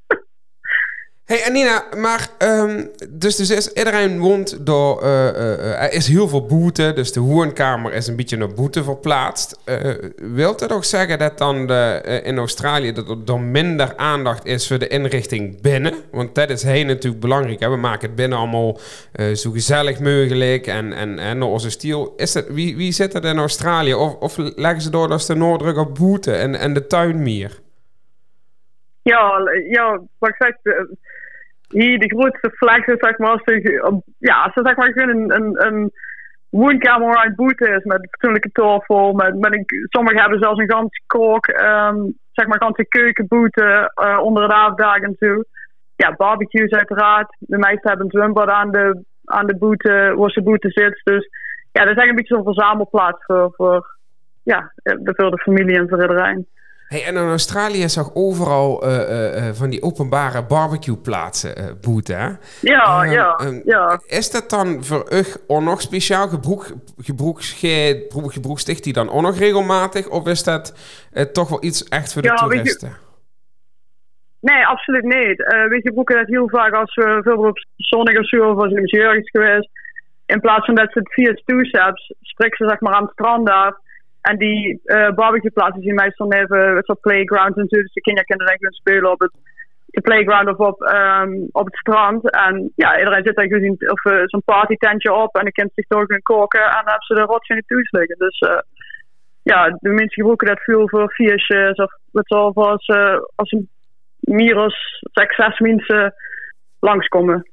hey, 1.25 1.45
Anina, 1.47 1.85
maar 1.97 2.29
ehm, 2.39 2.87
dus, 3.09 3.37
dus 3.37 3.51
is, 3.51 3.73
iedereen 3.73 4.19
woont 4.19 4.67
door, 4.67 5.03
eh, 5.03 5.83
er 5.83 5.93
is 5.93 6.09
heel 6.09 6.29
veel 6.29 6.47
boete, 6.47 6.93
dus 6.95 7.13
de 7.13 7.21
woonkamer 7.21 7.93
is 7.93 8.07
een 8.07 8.17
beetje 8.17 8.37
naar 8.37 8.53
boete 8.55 8.85
verplaatst. 8.85 9.59
Eh 9.65 9.95
wilt 10.17 10.59
dat 10.59 10.73
ook 10.73 10.85
zeggen 10.85 11.19
dat 11.19 11.39
dan 11.39 11.67
de, 11.67 12.01
in 12.25 12.39
Australië 12.39 12.93
dat 12.93 13.09
er 13.09 13.25
dan 13.25 13.51
minder 13.51 13.97
aandacht 13.97 14.45
is 14.47 14.67
voor 14.69 14.79
de 14.79 14.89
inrichting 14.89 15.61
binnen? 15.61 15.95
Want 16.11 16.35
dat 16.35 16.51
is 16.51 16.63
heen 16.63 16.87
natuurlijk 16.87 17.23
belangrijk. 17.23 17.61
Hè? 17.61 17.71
We 17.71 17.77
maken 17.77 18.07
het 18.07 18.17
binnen 18.17 18.39
allemaal 18.39 18.79
zo 19.35 19.51
gezellig 19.51 20.01
mogelijk 20.01 20.67
en, 20.67 20.93
en, 20.93 21.19
en 21.19 21.43
onze 21.43 21.71
stijl. 21.71 22.15
Is 22.17 22.33
dat, 22.33 22.47
wie, 22.49 22.77
wie 22.77 22.93
zit 22.93 23.13
dat 23.13 23.25
in 23.25 23.39
Australië? 23.39 23.95
Of, 23.95 24.15
of 24.15 24.37
leggen 24.37 24.83
ze 24.83 24.91
door 24.91 25.09
dat 25.09 25.23
ze 25.23 25.33
de 25.33 25.39
noordruk 25.39 25.77
op 25.77 25.95
boete 25.95 26.33
en, 26.33 26.55
en 26.55 26.73
de 26.75 26.87
tuin 26.87 27.23
meer? 27.23 27.61
Ja, 29.03 29.33
ja, 29.71 30.01
wat 30.19 30.31
ik 30.31 30.57
de- 30.63 30.97
hier 31.83 31.99
de 31.99 32.17
grootste 32.17 32.51
flex 32.51 32.87
is 32.87 32.99
zeg 32.99 33.19
maar 33.19 33.43
op- 33.81 34.05
ja, 34.19 34.45
er 34.55 34.67
zeg 34.67 34.77
maar 34.77 34.93
een, 34.95 35.35
een, 35.35 35.67
een 35.67 35.93
woonkamer 36.49 37.25
een 37.27 37.35
boete 37.35 37.69
is 37.69 37.85
met 37.85 37.99
een 37.99 38.09
fatsoenlijke 38.11 38.53
tafel, 38.53 39.13
met, 39.13 39.39
met 39.39 39.53
een, 39.53 39.65
sommigen 39.89 40.21
hebben 40.21 40.39
zelfs 40.39 40.61
een 40.61 40.71
ganse 40.71 41.01
kook, 41.07 41.47
ehm, 41.47 41.97
zeg 42.33 42.47
maar 42.47 42.63
ganse 42.63 42.87
keukenboete 42.89 43.91
eh, 43.95 44.19
onder 44.23 44.49
de 44.49 44.55
avonddag 44.55 45.01
en 45.01 45.17
zo. 45.19 45.43
Ja, 45.97 46.15
barbecues 46.17 46.71
uiteraard. 46.71 47.37
De 47.39 47.59
meesten 47.59 47.89
hebben 47.89 48.07
een 48.07 48.19
zwembad 48.19 48.49
aan 48.49 48.71
de, 48.71 49.05
aan 49.25 49.47
de 49.47 49.57
boete, 49.57 50.15
waar 50.17 50.31
ze 50.31 50.43
boete 50.43 50.71
zit. 50.71 51.01
Dus 51.05 51.29
ja, 51.73 51.85
dat 51.85 51.91
is 51.91 51.97
eigenlijk 51.97 52.09
een 52.09 52.15
beetje 52.15 52.35
zo'n 52.35 52.55
verzamelplaats 52.55 53.25
voor, 53.25 53.53
voor 53.57 53.97
ja, 54.43 54.73
de, 54.83 55.13
voor 55.17 55.31
de 55.31 55.43
familie 55.43 55.79
en 55.79 55.89
voor 55.89 56.01
iedereen. 56.01 56.47
Hey, 56.89 57.05
en 57.05 57.17
in 57.17 57.29
Australië 57.29 57.89
ook 57.99 58.11
overal 58.15 58.83
eh, 58.83 59.03
eh, 59.03 59.49
eh, 59.49 59.55
van 59.55 59.71
die 59.71 59.83
openbare 59.83 60.45
barbecueplaatsen 60.45 61.79
boete, 61.81 62.13
hè? 62.13 62.29
Ja, 62.61 63.03
Eh, 63.05 63.13
ja, 63.13 63.35
ehm, 63.37 63.61
ja. 63.65 64.01
Is 64.07 64.31
dat 64.31 64.51
dan 64.51 64.85
voor 64.85 65.07
u 65.49 65.63
nog 65.63 65.81
speciaal 65.81 66.29
gebroek, 66.29 66.67
gebroeksticht 68.33 68.85
die 68.85 68.93
dan 68.93 69.11
ook 69.11 69.23
nog 69.23 69.39
regelmatig? 69.39 70.09
Of 70.09 70.27
is 70.27 70.43
dat 70.43 70.75
toch 71.33 71.49
wel 71.49 71.65
iets 71.65 71.85
echt 71.89 72.13
voor 72.13 72.23
de 72.23 72.29
Ja, 72.29 72.35
weet 72.35 72.43
je- 72.43 72.49
toeristen? 72.57 72.93
Nee, 74.41 74.67
absoluut 74.67 75.03
niet. 75.05 75.65
Weet 75.69 75.83
je, 75.83 75.93
boeken 75.95 76.17
dat 76.17 76.27
heel 76.27 76.49
vaak 76.49 76.73
als 76.73 76.95
we 76.95 77.21
veel 77.23 77.37
op 77.39 77.59
zonnig 77.77 78.19
of 78.19 78.29
zo, 78.29 78.51
of 78.51 78.59
als 78.63 78.73
is 78.73 79.31
geweest. 79.31 79.69
In 80.27 80.41
plaats 80.41 80.65
van 80.67 80.75
dat 80.75 80.93
ze 80.93 80.99
het 80.99 81.13
via 81.13 81.35
toesaps, 81.45 82.15
sprikken 82.21 82.59
ze 82.67 82.71
zeg 82.73 82.81
maar 82.81 82.93
aan 82.95 83.03
het 83.03 83.13
strand 83.13 83.49
af. 83.51 83.75
En 84.31 84.37
die 84.37 84.81
eh 84.85 85.11
barbecueplaatsen 85.11 85.83
zien 85.83 85.95
meestal 85.95 86.33
even 86.33 86.85
soort 86.85 87.01
playgrounds 87.01 87.59
en 87.59 87.69
zo. 87.69 87.81
Dus 87.81 87.93
de 87.93 88.01
kinderen 88.01 88.29
kunnen 88.29 88.47
dan 88.47 88.57
gewoon 88.57 88.73
spelen 88.73 89.11
op 89.11 89.21
het 89.21 89.33
de 89.95 90.01
playground 90.01 90.49
of 90.49 90.57
op, 90.57 90.83
ehm, 90.83 91.33
op 91.51 91.65
het 91.65 91.77
strand. 91.77 92.31
En 92.31 92.73
ja, 92.77 92.99
iedereen 92.99 93.25
zit 93.25 93.37
daar 93.37 93.47
gezien 93.47 93.77
of 93.91 94.05
eh, 94.05 94.23
zo'n 94.25 94.43
partytentje 94.45 95.13
op 95.13 95.37
en 95.37 95.43
dan 95.43 95.53
kind 95.53 95.71
zich 95.75 95.87
toch 95.87 96.07
gaan 96.07 96.23
koken 96.23 96.61
en 96.61 96.71
dan 96.71 96.93
hebben 96.93 97.07
ze 97.07 97.15
de 97.15 97.21
rots 97.21 97.49
in 97.49 97.57
de. 97.57 98.17
Dus 98.19 98.39
eh, 98.39 98.59
ja, 99.43 99.77
de 99.81 99.89
mensen 99.89 100.15
gebruiken 100.15 100.47
dat 100.47 100.61
veel 100.61 100.89
voor 100.89 101.13
feestjes 101.13 101.77
of 101.77 101.93
wat 102.13 102.27
zo, 102.27 102.51
als, 102.55 102.87
eh, 102.87 103.19
als 103.35 103.53
een 103.53 103.69
zes, 104.21 105.35
zes 105.37 105.59
mensen 105.59 106.15
langskomen. 106.81 107.49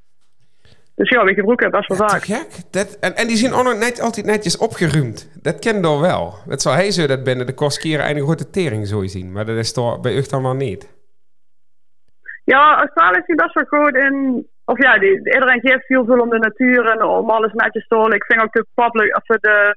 Dus 1.02 1.10
ja, 1.10 1.24
we 1.24 1.34
gebruiken 1.34 1.70
het 1.70 1.86
wel 1.86 1.98
Ja, 1.98 2.08
vaak. 2.08 2.26
Dat, 2.70 2.98
en, 3.00 3.16
en 3.16 3.26
die 3.26 3.36
zien 3.36 3.52
ook 3.52 3.64
nog 3.64 3.78
net, 3.78 4.00
altijd 4.00 4.26
netjes 4.26 4.58
opgeruimd. 4.58 5.30
Dat 5.42 5.58
ken 5.58 5.76
je 5.76 6.00
wel. 6.00 6.34
Dat 6.46 6.62
zou 6.62 6.74
hij 6.74 6.90
zo 6.90 7.06
dat 7.06 7.24
binnen 7.24 7.46
de 7.46 7.54
kostkeren 7.54 8.10
een 8.16 8.22
grote 8.22 8.50
tering 8.50 8.86
zo 8.86 9.06
zien. 9.06 9.32
Maar 9.32 9.44
dat 9.44 9.56
is 9.56 9.72
toch 9.72 10.00
bij 10.00 10.16
u 10.16 10.22
dan 10.30 10.42
wel 10.42 10.54
niet. 10.54 10.82
Ja, 12.44 12.76
Australië 12.78 13.22
hier 13.26 13.36
best 13.36 13.54
wel 13.54 13.64
goed 13.64 13.96
in. 13.96 14.46
Of 14.64 14.82
ja, 14.82 14.98
die, 14.98 15.10
iedereen 15.10 15.60
geeft 15.60 15.88
heel 15.88 16.04
veel 16.04 16.20
om 16.20 16.30
de 16.30 16.38
natuur 16.38 16.90
en 16.90 17.02
om 17.02 17.30
alles 17.30 17.52
netjes 17.52 17.86
te 17.88 17.94
houden. 17.94 18.16
Ik 18.16 18.24
vind 18.24 18.42
ook 18.42 18.52
de 18.52 18.66
public, 18.74 19.16
of 19.16 19.24
de, 19.24 19.76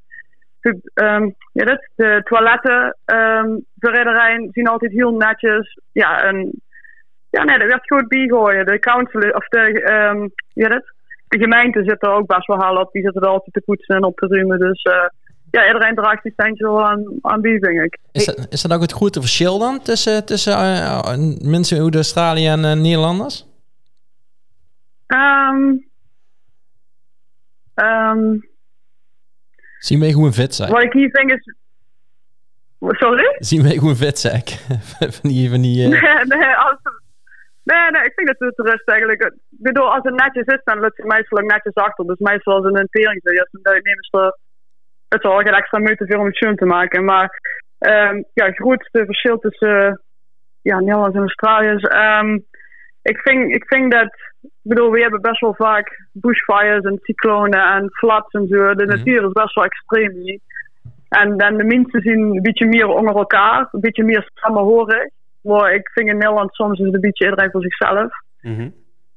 de, 0.61 0.79
ehm, 0.93 1.29
ja, 1.51 1.65
dat, 1.65 1.87
de 1.95 2.21
toiletten 2.23 2.97
ehm 3.05 3.49
voor 3.79 3.97
iedereen 3.97 4.49
zien 4.51 4.67
altijd 4.67 4.91
heel 4.91 5.11
netjes. 5.11 5.79
Ja, 5.91 6.21
en 6.23 6.61
ja, 7.29 7.43
nee, 7.43 7.59
dat 7.59 7.67
werd 7.67 7.87
goed 7.87 8.07
bijgooien. 8.07 8.65
De 8.65 8.79
council, 8.79 9.29
of 9.29 9.47
de, 9.47 9.81
ehm 9.81 10.27
ja, 10.53 10.67
dat, 10.67 10.93
de 11.27 11.37
gemeente 11.37 11.83
zit 11.83 12.03
er 12.03 12.09
ook 12.09 12.27
best 12.27 12.47
wel 12.47 12.57
hal 12.57 12.77
op. 12.77 12.91
Die 12.91 13.01
zitten 13.01 13.21
er 13.21 13.27
altijd 13.27 13.53
te 13.53 13.61
poetsen 13.65 13.95
en 13.95 14.03
op 14.03 14.17
te 14.17 14.27
ruimen. 14.27 14.59
Dus 14.59 14.81
eh, 14.81 15.07
ja, 15.51 15.67
iedereen 15.67 15.95
draagt 15.95 16.23
die 16.23 16.31
steentje 16.31 16.65
wel 16.65 16.85
aan, 16.85 17.05
aan 17.21 17.41
bij, 17.41 17.59
vind 17.59 17.85
ik. 17.85 17.97
Is 18.11 18.25
dat, 18.25 18.47
is 18.49 18.61
dat 18.61 18.73
ook 18.73 18.81
het 18.81 18.91
grote 18.91 19.19
verschil 19.19 19.59
dan 19.59 19.81
tussen, 19.81 20.25
tussen 20.25 20.53
eh, 20.53 21.17
mensen 21.39 21.83
uit 21.83 21.95
Australië 21.95 22.47
en 22.47 22.65
eh, 22.65 22.73
Nederlanders? 22.73 23.45
Ehm 25.07 25.73
ehm 27.73 28.37
Zien 29.79 29.99
wij 29.99 30.11
gewoon 30.11 30.33
vet 30.33 30.55
zijn. 30.55 30.71
Wat 30.71 30.83
ik 30.83 30.93
hier 30.93 31.09
vind 31.11 31.31
is. 31.31 31.55
Sorry? 32.79 33.35
Zien 33.39 33.63
wij 33.63 33.71
gewoon 33.71 33.95
vet, 33.95 34.19
zeg. 34.19 34.43
van 35.15 35.29
die... 35.29 35.49
Van 35.49 35.61
die 35.61 35.83
eh, 35.83 35.89
Nee, 35.89 36.25
nee, 36.39 36.55
als, 36.55 36.77
nee, 37.69 37.91
nee, 37.91 38.03
ik 38.03 38.13
vind 38.15 38.29
het 38.29 38.37
te 38.37 38.63
rust 38.69 38.87
eigenlijk. 38.87 39.21
Ik 39.23 39.33
bedoel, 39.49 39.93
als 39.93 40.03
het 40.03 40.15
netjes 40.15 40.45
is, 40.45 40.61
dan 40.63 40.79
lukt 40.79 40.97
het 40.97 41.05
meestal 41.05 41.37
ook 41.37 41.51
netjes 41.51 41.73
achter. 41.73 42.05
Dus 42.05 42.19
meestal 42.19 42.55
als 42.55 42.65
een 42.65 42.87
tering 42.89 43.19
zit, 43.23 43.37
ja, 43.37 43.47
dan 43.51 43.73
nemen 43.73 44.03
ze 44.09 44.37
het 45.07 45.21
zal 45.21 45.37
geen 45.37 45.53
extra 45.53 45.79
moeite 45.79 46.05
veel 46.05 46.19
om 46.19 46.25
het 46.25 46.35
schoon 46.35 46.55
te 46.55 46.65
maken. 46.65 47.03
Maar 47.03 47.39
ehm, 47.77 48.21
ja, 48.33 48.45
het 48.45 48.55
grootste 48.55 49.05
verschil 49.05 49.37
tussen 49.37 50.01
ja, 50.61 50.79
Nederland 50.79 51.13
en 51.13 51.19
Australië 51.19 51.67
is... 51.67 51.83
ehm, 51.83 52.33
ik, 53.01 53.17
vind, 53.17 53.55
ik 53.55 53.65
vind 53.67 53.91
dat... 53.91 54.13
Ik 54.41 54.71
bedoel, 54.71 54.91
we 54.91 55.01
hebben 55.01 55.21
best 55.21 55.39
wel 55.39 55.55
vaak 55.55 56.07
bushfires 56.11 56.83
en 56.83 56.99
cyclonen 57.01 57.65
en 57.73 57.89
floods 57.91 58.31
en 58.31 58.47
zo. 58.47 58.73
De 58.73 58.85
natuur 58.85 59.23
is 59.25 59.31
best 59.31 59.55
wel 59.55 59.63
extreem 59.63 60.11
hier. 60.11 60.39
En 61.09 61.37
dan 61.37 61.57
de 61.57 61.63
mensen 61.63 62.01
zien 62.01 62.19
een 62.19 62.41
beetje 62.41 62.65
meer 62.65 62.87
onder 62.87 63.15
elkaar, 63.15 63.67
een 63.71 63.79
beetje 63.79 64.03
meer 64.03 64.29
samenhorig. 64.33 65.09
Maar 65.45 65.73
ik 65.73 65.89
vind 65.93 66.07
in 66.07 66.17
Nederland 66.17 66.53
soms 66.55 66.79
is 66.79 66.85
het 66.85 66.93
een 66.95 67.01
beetje 67.01 67.23
iedereen 67.25 67.51
voor 67.51 67.61
zichzelf 67.61 68.11
Mhm. 68.41 68.69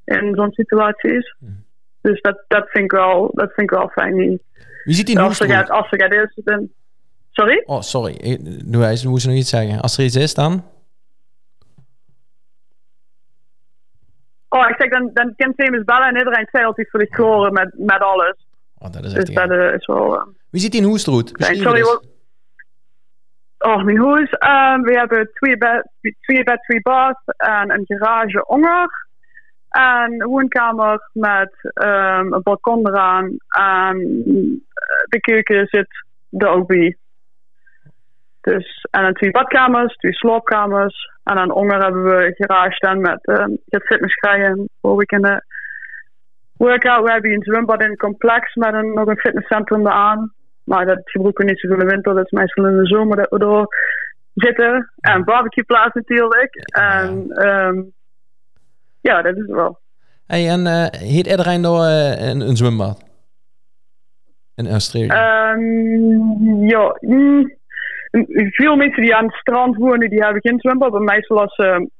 in 0.04 0.34
zo'n 0.34 0.52
situaties. 0.52 1.36
Dus 2.00 2.20
dat, 2.20 2.44
dat, 2.48 2.68
vind 2.70 2.84
ik 2.84 2.90
wel, 2.90 3.30
dat 3.32 3.52
vind 3.52 3.70
ik 3.70 3.76
wel 3.78 3.88
fijn. 3.88 4.14
Wie 4.14 4.40
ziet 4.84 5.06
die 5.06 5.18
Als 5.20 5.40
er 5.40 5.48
gaat, 5.48 5.70
als 5.70 5.90
er 5.90 6.00
gaat 6.00 6.12
is, 6.12 6.40
dan... 6.44 6.68
Sorry? 7.30 7.62
Oh, 7.66 7.80
sorry. 7.80 8.38
Doe 8.64 8.82
hij, 8.82 8.98
moest 9.04 9.26
nog 9.26 9.34
iets 9.36 9.48
zeggen. 9.50 9.80
Als 9.80 9.98
er 9.98 10.04
iets 10.04 10.16
is, 10.16 10.34
dan... 10.34 10.64
Oh, 14.48 14.68
ik 14.68 14.74
zeg, 14.78 14.88
dan, 14.90 15.10
dan 15.14 15.32
kan 15.36 15.54
Temus 15.54 15.84
bellen 15.84 16.08
en 16.08 16.16
iedereen 16.16 16.48
zei 16.52 16.64
altijd 16.64 16.90
voor 16.90 17.00
de 17.00 17.08
kloren 17.08 17.52
met, 17.52 17.70
met 17.76 18.00
alles. 18.00 18.46
Oh, 18.78 18.90
dat 18.92 19.04
is 19.04 19.12
echt 19.12 19.26
Dus 19.26 19.34
dat 19.34 19.50
eh, 19.50 19.72
is 19.74 19.86
wel... 19.86 20.16
eh, 20.16 20.26
Wie 20.50 20.60
ziet 20.60 20.72
die 20.72 20.80
in 20.80 20.86
Hoestroet? 20.86 21.32
Sorry, 21.36 21.82
wat... 21.82 22.06
Oh, 23.58 23.84
mijn 23.84 24.00
huis. 24.00 24.30
ehm, 24.30 24.80
we 24.80 24.98
hebben 24.98 25.30
twee 25.32 25.56
bed, 25.56 25.88
twee 26.20 26.42
bed, 26.42 26.82
bath 26.82 27.22
en 27.36 27.70
een 27.70 27.84
garage 27.86 28.46
onder. 28.46 29.06
En 29.68 30.12
een 30.12 30.28
woonkamer 30.28 31.08
met 31.12 31.70
ehm, 31.72 32.32
een 32.32 32.42
balkon 32.42 32.88
eraan. 32.88 33.36
En 33.48 33.96
eh, 34.74 35.04
de 35.08 35.20
keuken 35.20 35.66
zit 35.66 36.04
er 36.38 36.48
ook 36.48 36.66
bij. 36.66 36.96
Dus, 38.40 38.86
en 38.90 39.02
dan 39.02 39.12
twee 39.12 39.30
badkamers, 39.30 39.96
twee 39.96 40.14
slaapkamers. 40.14 41.10
En 41.24 41.34
dan 41.34 41.50
onder 41.50 41.82
hebben 41.82 42.04
we 42.04 42.26
een 42.26 42.34
garage 42.46 42.74
staan 42.74 43.00
met 43.00 43.26
ehm 43.26 43.50
het 43.68 43.86
fitnesskrijgen 43.86 44.68
voor 44.80 44.96
we 44.96 45.04
kunnen 45.04 45.44
workout. 46.56 47.04
We 47.04 47.10
hebben 47.10 47.32
een 47.32 47.42
zwembad 47.42 47.82
in 47.82 47.90
het 47.90 47.98
complex 47.98 48.54
met 48.54 48.74
een, 48.74 48.94
nog 48.94 49.06
een 49.06 49.18
fitnesscentrum 49.18 49.86
eraan. 49.86 50.32
Maar 50.68 50.86
dat 50.86 51.00
gebruiken 51.04 51.44
we 51.44 51.50
niet 51.50 51.60
zoveel 51.60 51.80
in 51.80 51.86
de 51.86 51.94
winter. 51.94 52.14
Dat 52.14 52.24
is 52.24 52.30
meestal 52.30 52.66
in 52.66 52.76
de 52.76 52.86
zomer 52.86 53.16
dat 53.16 53.30
we 53.30 53.38
door 53.38 53.68
zitten. 54.34 54.92
En 55.00 55.24
barbecueplaats 55.24 55.94
natuurlijk. 55.94 56.54
En 56.74 57.30
ehm, 57.30 57.82
ja, 59.00 59.22
dat 59.22 59.34
is 59.34 59.40
het 59.40 59.50
wel. 59.50 59.78
Hey, 60.26 60.48
en 60.48 60.66
eh 60.66 61.00
heet 61.00 61.26
iedereen 61.26 61.62
door 61.62 61.84
eh, 61.84 62.28
een, 62.28 62.40
een 62.40 62.56
zwembad? 62.56 63.04
In 64.56 64.68
Australië? 64.68 65.08
Ehm, 65.08 66.64
ja, 66.66 66.96
mm, 67.00 67.56
veel 68.50 68.76
mensen 68.76 69.02
die 69.02 69.14
aan 69.14 69.24
het 69.24 69.34
strand 69.34 69.76
wonen, 69.76 70.10
die 70.10 70.22
hebben 70.22 70.42
geen 70.42 70.60
zwembad. 70.60 70.92
Maar 70.92 71.02
meestal 71.02 71.40
als 71.40 71.54
ze 71.54 71.90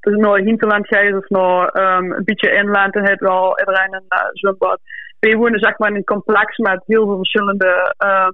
dus 0.00 0.16
naar 0.16 0.38
hinterland 0.38 0.86
gaan 0.86 1.16
of 1.16 1.28
naar 1.28 1.68
ehm, 1.68 2.12
een 2.12 2.24
beetje 2.24 2.52
inland, 2.52 2.92
dan 2.92 3.06
heeft 3.06 3.20
wel 3.20 3.58
iedereen 3.58 3.94
een 3.94 4.04
eh, 4.08 4.28
zwembad. 4.32 4.80
Wij 5.20 5.36
wonen 5.36 5.60
zeg 5.60 5.78
maar 5.78 5.90
in 5.90 5.96
een 5.96 6.04
complex 6.04 6.56
met 6.56 6.82
heel 6.86 7.06
veel 7.06 7.16
verschillende 7.16 7.94
ehm 7.96 8.32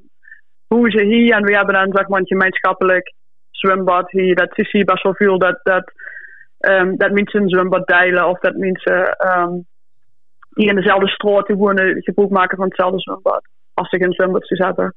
huizen 0.69 1.07
hier. 1.07 1.35
En 1.35 1.45
we 1.45 1.55
hebben 1.55 1.75
dan 1.75 1.93
zeg 1.93 2.09
maar 2.09 2.21
een 2.21 2.27
gemeenschappelijk 2.27 3.15
zwembad 3.51 4.11
hier. 4.11 4.35
Dat 4.35 4.51
zie 4.53 4.79
je 4.79 4.85
best 4.85 5.03
wel 5.03 5.15
veel 5.15 5.39
dat, 5.39 5.61
dat, 5.63 5.93
ehm, 6.59 6.97
dat 6.97 7.13
mensen 7.13 7.43
een 7.43 7.49
zwembad 7.49 7.87
delen 7.87 8.29
of 8.29 8.39
dat 8.39 8.57
mensen 8.57 9.17
ehm, 9.17 9.53
die 10.51 10.69
in 10.69 10.75
dezelfde 10.75 11.09
straat 11.09 11.49
wonen 11.49 12.03
gebruik 12.03 12.31
maken 12.31 12.57
van 12.57 12.67
hetzelfde 12.67 13.01
zwembad. 13.01 13.49
Als 13.75 13.89
ze 13.89 13.97
geen 13.97 14.13
zwembadjes 14.13 14.59
hebben. 14.59 14.95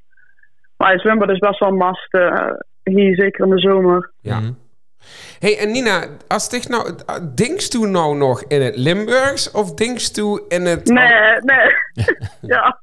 Maar 0.76 0.92
het 0.92 1.00
zwembad 1.00 1.30
is 1.30 1.38
best 1.38 1.58
wel 1.58 1.70
mast 1.72 2.14
eh, 2.14 2.52
hier, 2.82 3.14
zeker 3.14 3.44
in 3.44 3.50
de 3.50 3.60
zomer. 3.60 4.10
Ja. 4.20 4.40
Hey, 5.38 5.58
en 5.58 5.70
Nina, 5.70 6.06
als 6.28 6.48
dich 6.48 6.68
nou, 6.68 6.94
denkst 7.34 7.74
u 7.74 7.86
nou 7.86 8.16
nog 8.16 8.42
in 8.42 8.62
het 8.62 8.76
Limburgs 8.76 9.50
of 9.50 9.74
denkst 9.74 10.18
u 10.18 10.44
in 10.48 10.64
het... 10.64 10.84
Nee, 10.84 11.40
nee. 11.40 11.68
ja. 12.54 12.80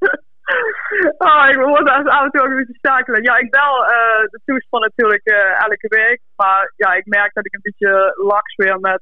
Oh, 1.17 1.49
ik 1.49 1.57
word 1.57 1.89
als 1.89 2.05
af 2.05 2.23
en 2.23 2.29
toe 2.31 2.41
ook 2.41 2.49
een 2.49 2.55
beetje 2.55 2.77
stakelen. 2.77 3.23
Ja, 3.23 3.37
ik 3.37 3.51
bel 3.51 3.85
eh, 3.85 4.23
de 4.31 4.39
toespan 4.45 4.81
natuurlijk 4.81 5.25
eh, 5.25 5.63
elke 5.63 5.87
week. 5.87 6.21
Maar 6.35 6.73
ja, 6.75 6.93
ik 6.93 7.05
merk 7.05 7.33
dat 7.33 7.45
ik 7.45 7.53
een 7.53 7.59
beetje 7.63 8.13
laks 8.15 8.55
weer 8.55 8.79
met... 8.79 9.01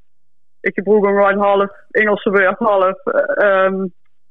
Ik 0.61 0.73
gebruik 0.73 1.03
gewoon 1.03 1.37
half 1.37 1.69
Engelse 1.91 2.29
woord, 2.29 2.57
half 2.57 3.05
eh, 3.05 3.45
ehm, 3.45 3.85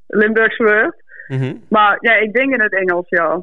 Limburgse 0.07 0.63
woord. 0.63 1.03
Mhm. 1.27 1.57
Maar 1.69 1.97
ja, 2.01 2.15
ik 2.15 2.33
denk 2.33 2.53
in 2.53 2.61
het 2.61 2.75
Engels, 2.75 3.09
ja. 3.09 3.43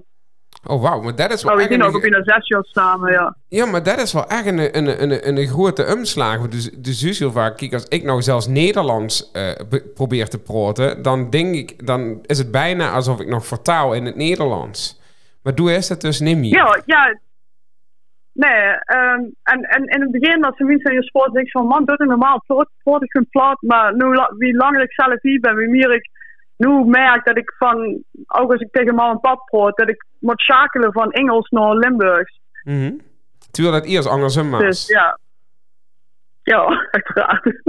Oh, 0.68 0.82
wauw, 0.82 1.02
maar 1.02 1.16
dat 1.16 1.32
is 1.32 1.44
wel 1.44 1.56
Maar 1.56 1.64
we 1.68 1.72
zien 1.74 1.84
ook 1.84 1.90
een- 1.90 1.96
op 1.96 2.04
in 2.04 2.14
een 2.14 2.24
zesje 2.24 2.60
samen, 2.62 3.12
ja. 3.12 3.36
Ja, 3.48 3.66
maar 3.66 3.84
dat 3.84 4.00
is 4.02 4.14
wel 4.14 4.28
echt 4.28 4.46
een, 4.46 4.58
een, 4.78 5.02
een, 5.04 5.28
een, 5.28 5.38
een 5.38 5.48
grote 5.48 5.86
omslag. 5.98 6.48
Dus, 6.48 6.70
dus 6.72 7.20
heel 7.20 7.32
vaak, 7.32 7.58
kijk, 7.58 7.74
als 7.74 7.86
ik 7.88 8.04
nou 8.04 8.22
zelfs 8.22 8.48
Nederlands 8.48 9.32
be- 9.70 9.92
probeer 9.96 10.28
te 10.30 10.40
praten, 10.40 11.02
dan 11.02 11.30
denk 11.30 11.56
ik, 11.56 11.86
dan 11.88 12.20
is 12.26 12.38
het 12.38 12.52
bijna 12.52 12.92
alsof 12.92 13.20
ik 13.20 13.28
nog 13.28 13.46
vertaal 13.46 13.94
in 13.94 14.06
het 14.06 14.16
Nederlands. 14.16 15.00
Maar 15.44 15.56
doe 15.56 15.72
is 15.74 15.90
het 15.90 16.02
dus 16.02 16.20
niet 16.20 16.38
meer. 16.38 16.54
Ja, 16.54 16.82
ja. 16.86 17.20
Nee, 18.34 18.52
ehm, 18.86 19.20
en, 19.44 19.62
en 19.62 19.84
in 19.88 20.02
het 20.02 20.12
begin 20.12 20.44
als 20.46 20.58
de 20.58 20.64
mensen 20.64 20.90
in 20.92 20.98
je 20.98 21.04
sport 21.04 21.34
denk 21.34 21.46
ik 21.46 21.52
van 21.52 21.66
man, 21.68 21.86
doe 21.86 21.96
het 21.98 22.08
normaal, 22.08 22.44
praat 22.48 22.70
praat 22.84 23.04
ik 23.04 23.12
gewoon 23.12 23.28
plat. 23.30 23.58
Maar 23.62 23.96
nu, 23.96 24.06
wie 24.38 24.56
langer 24.56 24.82
ik 24.82 24.94
zelf 24.94 25.22
hier 25.22 25.40
ben, 25.40 25.56
wie 25.56 25.68
meer 25.70 25.94
ik 25.94 26.10
nu 26.58 26.86
merk 26.86 27.26
dat 27.26 27.38
ik 27.38 27.54
van, 27.58 28.04
ook 28.28 28.52
als 28.52 28.62
ik 28.62 28.72
tegen 28.72 28.96
mam 28.96 29.12
en 29.12 29.20
pap 29.20 29.46
praat, 29.46 29.78
dat 29.78 29.90
ik 29.90 30.06
moet 30.22 30.40
schakelen 30.40 30.92
van 30.92 31.12
Engels 31.12 31.50
naar 31.50 31.76
Limburgs. 31.76 32.40
Mhm. 32.64 32.92
Terwijl 33.52 33.76
dat 33.76 33.86
eerst 33.86 34.08
andersom 34.08 34.52
was. 34.52 34.62
Dus 34.62 34.88
ja. 34.88 35.20
Ja, 36.44 36.66
uiteraard. 36.92 37.62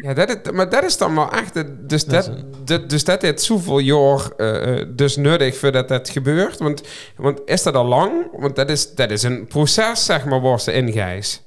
Ja, 0.00 0.14
dat 0.14 0.28
is, 0.28 0.50
maar 0.52 0.68
dat 0.68 0.84
is 0.84 0.98
dan 0.98 1.14
wel 1.14 1.30
echt... 1.30 1.88
Dus 1.88 2.04
Dat 2.04 2.26
is 2.66 2.86
dus 2.86 3.04
dat 3.04 3.22
heeft 3.22 3.40
zoveel 3.40 3.78
jaar 3.78 4.30
eh, 4.36 4.80
eh, 4.80 4.86
dus 4.88 5.16
nodig 5.16 5.56
voordat 5.56 5.88
dat 5.88 6.10
gebeurt. 6.10 6.58
Want, 6.58 7.12
want 7.16 7.42
is 7.44 7.62
dat 7.62 7.74
al 7.74 7.84
lang? 7.84 8.40
Want 8.40 8.56
dat 8.56 8.70
is, 8.70 8.94
dat 8.94 9.10
is 9.10 9.22
een 9.22 9.46
proces, 9.46 10.04
zeg 10.04 10.24
maar, 10.24 10.40
waar 10.40 10.60
ze 10.60 10.72
ingijs. 10.72 11.44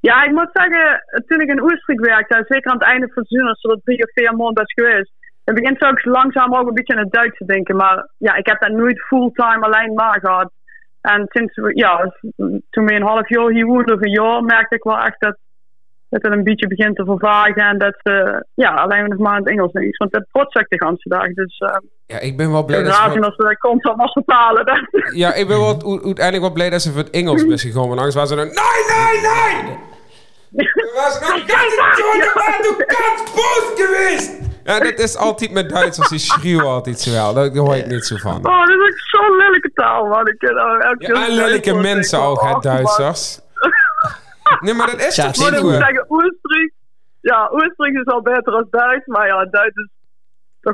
Ja, 0.00 0.24
ik 0.24 0.30
moet 0.30 0.50
zeggen, 0.52 1.04
toen 1.26 1.40
ik 1.40 1.48
in 1.48 1.62
Oostenrijk 1.62 2.06
werkte, 2.06 2.44
zeker 2.48 2.70
aan 2.70 2.78
het 2.78 2.88
einde 2.88 3.06
van 3.06 3.22
het 3.22 3.26
seizoen, 3.26 3.48
als 3.48 3.62
er 3.62 3.70
dat 3.70 3.84
drie 3.84 4.02
of 4.02 4.12
vier 4.12 4.36
maanden 4.36 4.64
is 4.64 4.72
geweest, 4.72 5.12
dan 5.48 5.62
begint 5.62 5.82
ook 5.84 6.04
langzaam 6.04 6.54
ook 6.54 6.68
een 6.68 6.74
beetje 6.74 6.94
aan 6.96 7.02
het 7.02 7.12
Duits 7.12 7.38
te 7.38 7.44
denken. 7.44 7.76
Maar 7.76 8.08
ja, 8.16 8.34
ik 8.34 8.46
heb 8.46 8.60
dat 8.60 8.70
nooit 8.70 9.00
fulltime 9.00 9.60
alleen 9.66 9.94
maar 9.94 10.18
gehad. 10.20 10.50
En 11.00 11.26
sinds, 11.28 11.56
we- 11.56 11.76
ja, 11.76 12.12
toen 12.70 12.84
we 12.86 12.94
een 12.94 13.02
half 13.02 13.28
jaar 13.28 13.50
hier 13.50 13.66
woonden, 13.66 13.94
of 13.94 14.02
een 14.02 14.10
jaar, 14.10 14.42
merkte 14.42 14.74
ik 14.74 14.82
wel 14.82 14.98
echt 14.98 15.16
dat, 15.20 15.36
dat 16.08 16.22
het 16.22 16.32
een 16.32 16.42
beetje 16.44 16.66
begint 16.68 16.96
te 16.96 17.04
vervagen 17.04 17.54
en 17.62 17.78
dat 17.78 17.94
ze 18.02 18.44
ja, 18.54 18.74
alleen 18.74 19.08
nog 19.08 19.18
maar 19.18 19.36
in 19.36 19.42
het 19.42 19.48
Engels 19.52 19.72
is. 19.72 19.96
Want 19.96 20.12
dat 20.12 20.24
trots 20.32 20.54
ik 20.54 20.66
de 20.68 20.76
hele 20.84 20.98
dag. 21.08 21.26
Dus 21.34 21.58
uh, 21.60 21.76
Ja, 22.06 22.18
ik 22.20 22.36
ben 22.36 22.52
wel 22.52 22.64
blij 22.64 22.78
ik 22.78 22.84
dat 22.84 22.94
ze... 22.94 23.20
als 23.20 23.36
we 23.36 23.44
dat 23.44 23.58
constant 23.58 23.96
was 23.96 24.12
vertalen. 24.12 24.66
Dat, 24.66 24.80
Ja, 25.14 25.34
ik 25.34 25.46
ben 25.48 25.58
wel 25.58 25.68
uiteindelijk 26.04 26.40
wel 26.40 26.52
blij 26.52 26.70
dat 26.70 26.82
ze 26.82 26.90
voor 26.92 27.00
het 27.02 27.10
Engels 27.10 27.42
is 27.56 27.62
gekomen. 27.62 27.96
Anders 27.96 28.14
was 28.14 28.28
ze 28.28 28.34
dan... 28.36 28.44
Nee, 28.46 28.54
nee, 28.88 29.20
nee! 29.66 29.76
Was 30.94 31.20
maar 31.20 31.42
du 32.62 32.84
kans 32.86 33.32
boos 33.34 33.72
geweest! 33.74 34.32
Ja, 34.64 34.78
dat 34.80 34.98
is 34.98 35.16
altijd 35.16 35.50
met 35.52 35.70
Duitsers. 35.70 36.08
Die 36.08 36.18
schreeuwen 36.18 36.66
altijd 36.66 37.00
zo 37.00 37.10
wel. 37.12 37.34
Daar 37.34 37.56
hoor 37.56 37.76
ik 37.76 37.86
niet 37.86 38.04
zo 38.04 38.16
van. 38.16 38.36
oh, 38.36 38.58
dat 38.58 38.68
is 38.68 38.74
ook 38.82 38.98
zo'n 38.98 39.36
lelijke 39.36 39.70
taal, 39.74 40.06
man. 40.06 40.26
Ik 40.28 40.38
ken 40.38 40.54
nou 40.54 40.80
elke 40.80 41.06
Ja, 41.06 41.26
en 41.26 41.32
lelijke 41.34 41.74
mensen 41.74 42.20
ook, 42.20 42.42
hè. 42.42 42.58
Duitsers. 42.60 43.40
Nee, 44.60 44.74
maar 44.74 44.86
dat 44.86 45.00
is 45.00 45.14
Ja, 45.16 45.24
toch 45.30 45.34
zo? 45.36 45.70
ja, 47.20 47.48
Oostenrijk 47.50 47.94
is 48.00 48.06
al 48.06 48.22
beter 48.22 48.52
dan 48.52 48.66
Duits, 48.70 49.06
maar 49.06 49.26
ja, 49.26 49.44
Duits 49.44 49.76
is 49.76 49.88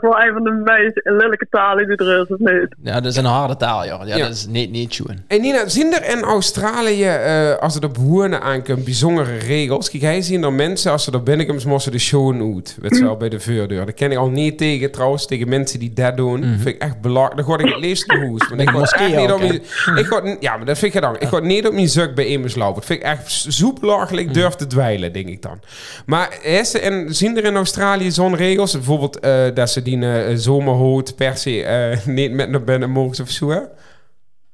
toch 0.00 0.10
wel 0.10 0.20
een 0.26 0.32
van 0.32 0.44
de 0.44 0.50
meest 0.64 1.00
lelijke 1.02 1.46
talen 1.50 1.86
die 1.86 1.96
er 1.96 2.20
is, 2.20 2.26
of 2.28 2.38
niet? 2.38 2.66
Ja, 2.82 2.94
dat 3.00 3.04
is 3.12 3.16
een 3.16 3.24
harde 3.24 3.56
taal, 3.56 3.86
joh. 3.86 4.06
Ja, 4.06 4.16
Ja. 4.16 4.22
dat 4.26 4.34
is 4.34 4.46
niet, 4.46 4.70
niet 4.70 4.94
schoen. 4.94 5.18
En 5.28 5.40
Nina, 5.40 5.68
zien 5.68 5.92
er 5.92 6.08
in 6.18 6.22
Australië, 6.22 7.04
eh, 7.04 7.54
als 7.56 7.74
het 7.74 7.84
op 7.84 7.96
hoeren 7.96 8.40
aankomt, 8.42 8.84
bijzondere 8.84 9.36
regels? 9.36 9.90
Kijk, 9.90 10.02
hij 10.02 10.22
zien 10.22 10.42
er 10.42 10.52
mensen, 10.52 10.90
als 10.92 11.04
ze 11.04 11.10
er 11.12 11.22
binnenkomen, 11.22 11.68
moesten 11.68 11.92
de 11.92 11.98
show 11.98 12.54
uit. 12.54 12.76
Weet 12.80 12.96
je 12.96 13.04
wel, 13.04 13.16
bij 13.16 13.28
de 13.28 13.40
voordeur. 13.40 13.86
Dat 13.86 13.94
ken 13.94 14.10
ik 14.10 14.18
al 14.18 14.28
niet 14.28 14.58
tegen, 14.58 14.90
trouwens, 14.90 15.26
tegen 15.26 15.48
mensen 15.48 15.78
die 15.78 15.92
dat 15.92 16.16
doen. 16.16 16.42
Vind 16.42 16.66
ik 16.66 16.82
echt 16.82 17.00
belangrijk. 17.00 17.36
Dan 17.36 17.46
word 17.46 17.60
ik 17.60 17.66
het 17.68 17.78
leest 17.80 18.12
in 18.12 18.20
hoes. 18.20 18.48
Want 18.48 18.60
ik 18.60 18.70
word 18.70 18.78
moskee 18.80 19.06
echt 19.06 19.16
niet 19.16 19.30
ook, 19.30 19.34
op 19.42 19.48
mijn... 19.48 19.98
Ik 19.98 20.06
word, 20.08 20.36
ja, 20.40 20.56
maar 20.56 20.66
dat 20.66 20.78
vind 20.78 20.94
ik 20.94 21.00
dan. 21.00 21.16
Ik 21.18 21.28
word 21.28 21.42
niet 21.44 21.66
op 21.66 21.72
mijn 21.72 21.88
zuk 21.88 22.14
bij 22.14 22.26
immers 22.26 22.54
lopen. 22.54 22.74
Dat 22.74 22.84
vind 22.84 23.00
ik 23.00 23.06
echt 23.06 23.44
zoepelachelijk 23.48 24.34
durf 24.34 24.54
te 24.54 24.66
dweilen, 24.66 25.12
denk 25.12 25.28
ik 25.28 25.42
dan. 25.42 25.60
Maar 26.06 26.38
is 26.42 26.74
er 26.74 26.82
in, 26.82 27.14
zien 27.14 27.36
er 27.36 27.44
in 27.44 27.56
Australië 27.56 28.10
zo'n 28.10 28.36
regels? 28.36 28.72
Bijvoorbeeld 28.72 29.20
eh, 29.20 29.44
dat 29.54 29.70
ze 29.70 29.82
die 29.84 30.06
eh, 30.06 30.34
zomerhoed 30.34 31.16
per 31.16 31.36
se 31.36 31.64
eh, 31.64 32.06
niet 32.06 32.32
met 32.32 32.50
naar 32.50 32.64
binnen 32.64 32.90
mogen 32.90 33.22
of 33.22 33.28
zo? 33.28 33.48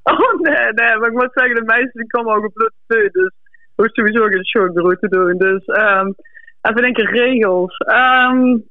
Oh 0.03 0.39
nee, 0.39 0.73
nee, 0.73 0.97
maar 0.97 1.07
ik 1.07 1.13
moet 1.13 1.29
zeggen, 1.33 1.55
de 1.55 1.63
meisjes 1.65 1.91
die 1.91 2.07
komen 2.07 2.35
ook 2.35 2.45
op 2.45 2.53
bloed 2.53 2.71
dus 2.87 3.31
hoef 3.75 3.89
sowieso 3.91 4.25
geen 4.25 4.45
showgroep 4.45 4.99
te 4.99 5.07
doen. 5.07 5.37
Dus 5.37 5.67
um, 5.67 6.15
even 6.61 6.81
denken, 6.81 7.05
regels. 7.05 7.75
Um, 7.79 8.63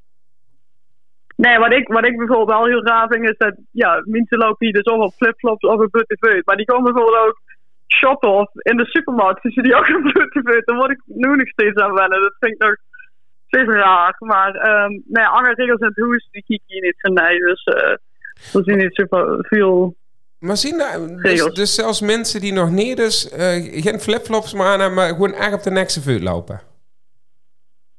nee, 1.36 1.58
wat 1.58 1.72
ik, 1.72 1.88
wat 1.88 2.06
ik 2.06 2.16
bijvoorbeeld 2.16 2.48
wel 2.48 2.66
heel 2.66 2.84
raar 2.84 3.08
vind, 3.08 3.28
is 3.28 3.38
dat, 3.38 3.54
ja, 3.70 4.02
mensen 4.04 4.38
lopen 4.38 4.66
hier 4.66 4.72
dus 4.72 4.84
allemaal 4.84 5.10
flipflops 5.10 5.66
of 5.66 5.80
een 5.80 5.90
bloed 5.90 6.42
maar 6.44 6.56
die 6.56 6.66
komen 6.66 6.92
bijvoorbeeld 6.92 7.26
ook 7.26 7.40
shoppen 7.88 8.30
of 8.30 8.50
in 8.54 8.76
de 8.76 8.86
supermarkt, 8.86 9.42
dus 9.42 9.54
die 9.54 9.76
ook 9.76 9.88
een 9.88 10.12
bloed 10.12 10.62
Dan 10.64 10.76
word 10.76 10.90
ik 10.90 11.00
nu 11.06 11.36
nog 11.36 11.48
steeds 11.48 11.76
aan 11.76 11.94
wennen. 11.94 12.20
Dat 12.20 12.36
vind 12.38 12.52
ik 12.52 12.58
nog 12.58 12.76
steeds 13.50 13.68
raar. 13.68 14.16
Maar 14.18 14.84
um, 14.84 15.02
nee, 15.06 15.24
andere 15.24 15.54
regels 15.54 15.80
en 15.80 15.92
hoes, 15.94 16.28
die 16.30 16.44
kijk 16.46 16.60
je 16.66 16.80
niet 16.80 17.00
van 17.00 17.12
mij. 17.12 17.38
Dus 17.38 17.66
uh, 17.66 17.96
we 18.52 18.62
zien 18.64 18.78
niet 18.78 18.94
super 18.94 19.46
veel 19.48 19.94
maar 20.38 20.56
zien 20.56 20.78
daar, 20.78 20.98
dus, 21.22 21.44
dus, 21.44 21.74
zelfs 21.74 22.00
mensen 22.00 22.40
die 22.40 22.52
nog 22.52 22.70
niet 22.70 22.96
dus 22.96 23.32
uh, 23.32 23.82
geen 23.82 24.00
flipflops 24.00 24.54
maar 24.54 24.66
aan 24.66 24.80
hebben, 24.80 24.98
maar 24.98 25.08
gewoon 25.08 25.34
echt 25.34 25.52
op 25.52 25.62
de 25.62 25.70
nekste 25.70 26.00
vuur 26.00 26.20
lopen. 26.20 26.60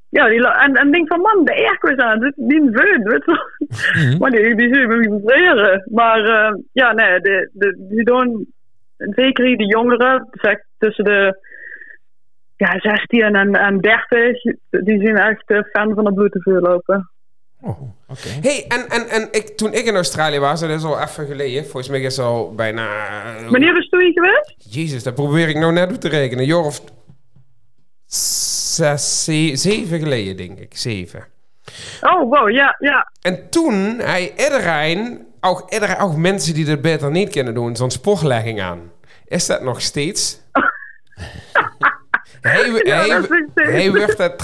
Ja, 0.10 0.28
die 0.30 0.48
en, 0.48 0.74
en 0.74 0.92
denk 0.92 1.08
van 1.08 1.22
man, 1.22 1.46
de 1.46 1.56
airco 1.56 1.88
is 1.88 1.98
aan, 1.98 2.20
dit 2.20 2.62
veut, 2.72 3.04
weet 3.04 3.26
je 3.26 3.50
mm 3.94 4.18
Maar 4.20 4.32
die, 4.32 4.56
die 4.56 4.74
zullen 4.74 4.88
me 4.88 5.04
vibreren. 5.04 5.88
Maar 5.92 6.20
uh, 6.20 6.58
ja, 6.72 6.94
nee, 6.94 7.20
de, 7.20 7.50
de, 7.54 7.76
die 7.90 8.04
doen, 8.04 8.54
zeker 8.98 9.58
die 9.58 9.68
jongeren, 9.68 10.28
zeg 10.32 10.58
tussen 10.78 11.04
de 11.04 11.50
ja, 12.62 12.80
16 12.80 13.36
en, 13.36 13.56
en 13.56 13.80
30, 13.80 14.42
die 14.70 15.02
zijn 15.02 15.18
echt 15.18 15.44
fan 15.72 15.94
van 15.94 16.06
het 16.06 16.16
bloed 16.16 16.42
lopen. 16.44 17.10
Oh, 17.62 17.82
oké. 18.08 18.30
Hey, 18.42 18.66
en, 18.68 18.90
en, 18.90 19.10
en 19.10 19.28
ik, 19.32 19.48
toen 19.48 19.74
ik 19.74 19.86
in 19.86 19.96
Australië 19.96 20.40
was, 20.40 20.60
dat 20.60 20.70
is 20.70 20.84
al 20.84 21.02
even 21.02 21.26
geleden, 21.26 21.64
volgens 21.64 21.90
mij 21.90 22.02
is 22.02 22.18
het 22.18 22.26
al 22.26 22.56
bijna... 22.56 22.88
Wanneer 23.50 23.74
was 23.74 23.90
toen 23.90 24.06
je 24.06 24.12
geweest? 24.12 24.76
Jezus, 24.76 25.04
dat 25.04 25.16
probeer 25.16 25.50
ik 25.50 25.58
nou 25.58 25.74
net 25.74 25.90
uit 25.90 26.02
te 26.02 26.10
rekenen. 26.10 26.44
Een 26.44 26.50
jaar 26.50 26.66
of 26.66 26.82
zes, 28.76 29.24
zeven 29.54 30.00
geleden, 30.00 30.38
denk 30.38 30.60
ik. 30.60 30.78
Zeven. 30.78 31.28
Oh, 32.02 32.30
wow, 32.30 32.50
ja, 32.50 32.76
ja. 32.80 33.12
En 33.22 33.50
toen, 33.50 34.00
hij 34.00 34.32
iedereen, 34.38 35.28
ook, 35.40 35.72
iedereen, 35.72 35.98
ook 35.98 36.16
mensen 36.16 36.54
die 36.54 36.66
dat 36.66 36.82
beter 36.82 37.12
niet 37.12 37.30
kunnen 37.30 37.54
doen, 37.54 37.76
zo'n 37.76 37.92
sportlegging 37.92 38.62
aan. 38.62 38.92
Is 39.26 39.46
dat 39.46 39.62
nog 39.62 39.82
steeds? 39.82 40.40
Hij, 42.42 42.82
ja, 42.84 43.22
hij, 43.54 43.92
werd 43.92 44.18
dat 44.18 44.38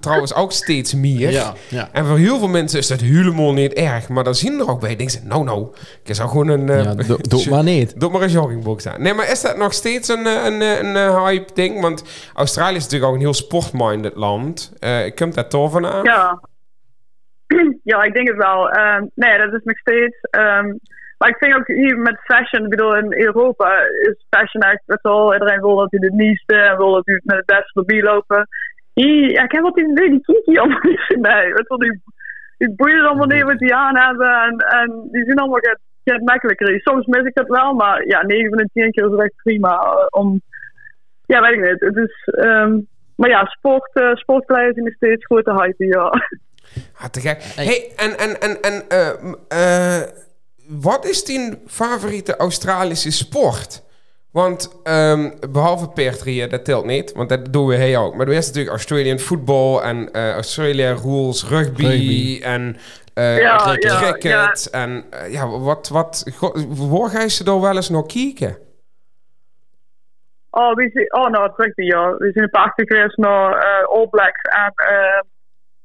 trouwens 0.00 0.34
ook 0.34 0.52
steeds 0.52 0.94
meer. 0.94 1.30
Ja, 1.30 1.52
ja. 1.68 1.88
En 1.92 2.06
voor 2.06 2.18
heel 2.18 2.38
veel 2.38 2.48
mensen 2.48 2.78
is 2.78 2.86
dat 2.86 3.00
helemaal 3.00 3.52
niet 3.52 3.72
erg. 3.72 4.08
Maar 4.08 4.24
dan 4.24 4.34
zien 4.34 4.60
er 4.60 4.70
ook 4.70 4.80
bij. 4.80 4.96
Denken 4.96 5.10
ze, 5.10 5.26
nou 5.26 5.44
nou, 5.44 5.68
ik 6.04 6.14
zou 6.14 6.28
gewoon 6.28 6.48
een... 6.48 6.66
Ja, 6.66 6.94
uh, 6.96 7.16
doe 7.20 7.46
maar 7.50 7.62
niet. 7.62 7.94
Doe 8.00 8.10
maar 8.10 8.22
een 8.22 8.28
joggingbroek 8.28 8.80
staan. 8.80 9.02
Nee, 9.02 9.14
maar 9.14 9.30
is 9.30 9.40
dat 9.40 9.56
nog 9.56 9.72
steeds 9.72 10.08
een, 10.08 10.26
eh, 10.26 10.44
een, 10.44 10.60
een, 10.60 10.86
een 10.86 10.96
eh, 10.96 11.24
hype 11.24 11.54
ding? 11.54 11.80
Want 11.80 12.30
Australië 12.34 12.76
is 12.76 12.82
natuurlijk 12.82 13.10
ook 13.10 13.16
een 13.16 13.24
heel 13.24 13.34
sportminded 13.34 14.16
land. 14.16 14.72
Uh, 14.80 15.14
komt 15.14 15.34
dat 15.34 15.50
toch 15.50 15.70
vandaan? 15.70 16.04
Ja. 16.04 16.40
ja, 17.82 18.02
ik 18.02 18.14
denk 18.14 18.28
het 18.28 18.36
wel. 18.36 18.76
Um, 18.76 19.10
nee, 19.14 19.38
dat 19.38 19.52
is 19.52 19.60
nog 19.64 19.78
steeds... 19.78 20.16
Um, 20.30 20.80
maar 21.22 21.30
ik 21.30 21.38
vind 21.38 21.54
ook 21.54 21.66
hier 21.66 21.98
met 21.98 22.20
fashion, 22.24 22.64
ik 22.64 22.70
bedoel, 22.70 22.96
in 22.96 23.12
Europa 23.12 23.78
is 24.00 24.26
fashion 24.30 24.62
echt 24.62 24.82
best 24.86 25.02
wel. 25.02 25.32
Iedereen 25.32 25.60
wil 25.60 25.76
dat 25.76 25.90
hij 25.90 26.00
de 26.00 26.12
nieuwste 26.12 26.56
en 26.56 26.76
wil 26.76 26.92
dat 26.92 27.06
hij 27.06 27.20
met 27.24 27.36
het 27.36 27.46
beste 27.46 27.70
voorbij 27.72 28.02
lopen. 28.02 28.48
Hier, 28.94 29.30
ja, 29.30 29.42
ik 29.42 29.52
heb 29.52 29.62
wat 29.62 29.74
die, 29.74 29.94
die 29.94 30.20
kiki 30.20 30.58
allemaal 30.58 30.80
niet 30.88 31.16
nee. 31.20 31.52
Wel, 31.52 31.78
die, 31.78 32.00
die 32.58 32.74
boeien 32.74 33.06
allemaal 33.06 33.26
niet 33.26 33.42
wat 33.42 33.58
die 33.58 33.74
aan 33.74 33.96
hebben 33.96 34.42
en, 34.42 34.56
en 34.56 35.08
die 35.10 35.24
zien 35.24 35.38
allemaal 35.38 35.60
get, 35.60 35.78
get 36.04 36.22
makkelijker. 36.22 36.80
Soms 36.80 37.06
mis 37.06 37.24
ik 37.24 37.38
het 37.38 37.48
wel, 37.48 37.74
maar 37.74 38.06
ja, 38.06 38.22
9 38.22 38.48
van 38.48 38.58
de 38.58 38.68
10 38.72 38.90
keer 38.90 39.04
is 39.04 39.10
het 39.10 39.20
echt 39.20 39.36
prima 39.36 39.82
eh, 39.82 40.06
om. 40.10 40.40
Ja, 41.26 41.40
weet 41.40 41.52
ik 41.52 41.70
niet. 41.70 41.80
Het 41.80 41.96
is, 41.96 42.28
um, 42.44 42.86
maar 43.16 43.28
ja, 43.28 43.44
sport, 43.44 43.90
uh, 43.94 44.14
sportkleding 44.14 44.88
is 44.88 44.94
steeds 44.94 45.24
grote 45.24 45.52
hype, 45.52 45.86
ja. 45.86 46.10
Ah, 46.98 47.08
te 47.08 47.20
gek. 47.20 47.42
Hey, 47.42 47.92
en, 47.96 48.18
en, 48.18 48.40
en, 48.40 48.62
en 48.62 48.84
uh, 48.88 49.32
uh, 49.48 50.02
wat 50.80 51.04
is 51.04 51.24
die 51.24 51.62
favoriete 51.66 52.36
Australische 52.36 53.12
sport? 53.12 53.82
Want 54.30 54.80
um, 54.84 55.32
behalve 55.50 55.88
paardrijden, 55.88 56.50
dat 56.50 56.64
telt 56.64 56.84
niet, 56.84 57.12
want 57.12 57.28
dat 57.28 57.52
doen 57.52 57.66
we 57.66 57.74
heel 57.74 58.02
ook. 58.02 58.14
Maar 58.14 58.26
er 58.26 58.32
is 58.32 58.46
natuurlijk 58.46 58.74
Australian 58.74 59.18
football 59.18 59.78
en 59.78 60.08
uh, 60.12 60.32
Australia 60.32 60.92
rules 60.92 61.48
rugby, 61.48 62.40
en 62.42 62.76
uh, 63.14 63.40
ja, 63.40 63.56
cricket. 63.56 64.22
Ja, 64.22 64.80
En 64.80 65.04
uh, 65.14 65.32
ja, 65.32 65.48
wat, 65.48 65.88
wat, 65.88 66.24
waar 66.90 67.10
ga 67.10 67.20
je 67.20 67.28
ze 67.28 67.44
daar 67.44 67.60
wel 67.60 67.76
eens 67.76 67.88
nog 67.88 68.06
kijken? 68.06 68.58
Oh, 70.50 70.74
we 70.74 70.90
zien, 70.92 71.14
oh 71.14 71.30
nou, 71.30 71.52
rugby, 71.56 71.82
ja. 71.82 72.16
We 72.16 72.30
zijn 72.32 72.44
een 72.44 72.50
paar 72.50 72.74
keer 72.74 72.86
geweest 72.86 73.16
naar 73.16 73.64
All 73.84 74.08
Blacks 74.08 74.42
en 74.42 74.72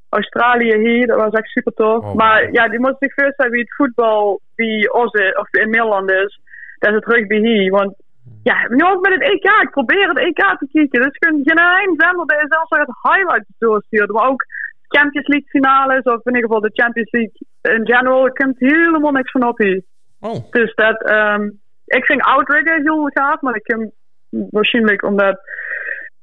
Australië 0.09 0.77
hier, 0.77 1.07
dat 1.07 1.17
was 1.17 1.33
echt 1.33 1.49
super 1.49 1.73
tof. 1.73 2.03
Oh, 2.03 2.13
maar 2.13 2.51
ja, 2.51 2.67
die 2.67 2.79
moest 2.79 2.95
zich 2.99 3.13
first 3.13 3.37
hebben 3.37 3.51
wie 3.51 3.61
het 3.61 3.75
voetbal 3.75 4.41
die 4.55 4.93
Ozzy, 4.93 5.29
of 5.33 5.53
in 5.53 5.69
Nederland 5.69 6.11
is. 6.11 6.39
Dat 6.79 6.89
is 6.89 6.95
het 6.95 7.05
rugby 7.05 7.39
hier. 7.39 7.71
Want 7.71 7.95
ja, 8.43 8.67
nu 8.67 8.83
ook 8.83 9.01
met 9.01 9.13
het 9.13 9.21
EK. 9.21 9.61
Ik 9.61 9.69
probeer 9.71 10.07
het 10.07 10.19
EK 10.19 10.57
te 10.59 10.67
kijken. 10.71 11.01
Dus 11.01 11.17
geen 11.19 11.43
één 11.43 11.93
zender 11.97 12.25
die 12.25 12.47
zelfs 12.47 12.69
nog 12.69 12.79
het 12.79 12.99
highlights 13.01 13.49
doorstuurt. 13.57 14.11
Maar 14.11 14.29
ook 14.29 14.45
Champions 14.87 15.27
League 15.27 15.49
finales, 15.49 16.03
of 16.03 16.25
in 16.25 16.35
ieder 16.35 16.49
geval 16.49 16.61
de 16.61 16.81
Champions 16.81 17.11
League 17.11 17.37
in 17.61 17.85
general. 17.85 18.25
Er 18.25 18.33
komt 18.33 18.59
helemaal 18.59 19.11
niks 19.11 19.31
van 19.31 19.47
op 19.47 19.57
hier. 19.57 19.81
Oh. 20.19 20.51
Dus 20.51 20.73
dat, 20.75 21.09
um, 21.09 21.59
ik 21.85 22.05
vind 22.05 22.21
outriggen 22.21 22.81
heel 22.81 23.09
gaaf, 23.13 23.41
maar 23.41 23.55
ik 23.55 23.63
kan 23.63 23.91
waarschijnlijk 24.29 25.03
omdat 25.03 25.39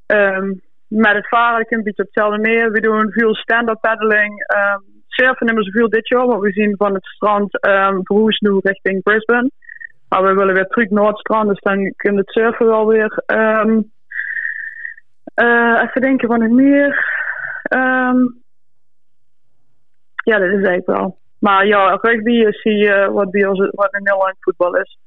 um, 0.07 0.61
met 0.97 1.15
het 1.15 1.29
varen 1.29 1.67
een 1.69 1.83
beetje 1.83 2.03
hetzelfde 2.03 2.39
meer. 2.39 2.71
We 2.71 2.81
doen 2.81 3.13
veel 3.13 3.35
stand-up 3.35 3.81
paddling. 3.81 4.33
Um, 4.57 5.03
surfen 5.09 5.47
nemen 5.47 5.63
zoveel 5.63 5.89
dit 5.89 6.09
jaar, 6.09 6.27
want 6.27 6.43
we 6.43 6.53
zien 6.53 6.77
van 6.77 6.95
het 6.95 7.05
strand 7.05 7.67
um, 7.67 8.03
nu 8.39 8.59
richting 8.63 9.03
Brisbane. 9.03 9.51
Maar 10.09 10.23
we 10.23 10.35
willen 10.35 10.55
weer 10.55 10.67
terug 10.67 10.91
naar 10.91 11.07
het 11.07 11.19
strand, 11.19 11.49
dus 11.49 11.61
dan 11.61 11.93
kunnen 11.97 12.21
het 12.21 12.31
surfen 12.31 12.67
wel 12.67 12.87
weer. 12.87 13.23
Um, 13.27 13.93
uh, 15.43 15.83
even 15.83 16.01
denken 16.01 16.29
van 16.29 16.43
het 16.43 16.51
meer. 16.53 17.13
Ja, 20.25 20.39
dat 20.39 20.49
is 20.49 20.67
eigenlijk 20.67 20.87
wel. 20.87 21.19
Maar 21.39 21.67
ja, 21.67 21.99
rugby 22.01 22.33
is 22.33 22.63
hier 22.63 23.13
wat, 23.13 23.31
bij 23.31 23.45
wat 23.71 23.95
in 23.95 24.03
Nederland 24.03 24.37
voetbal 24.41 24.77
is. 24.77 24.99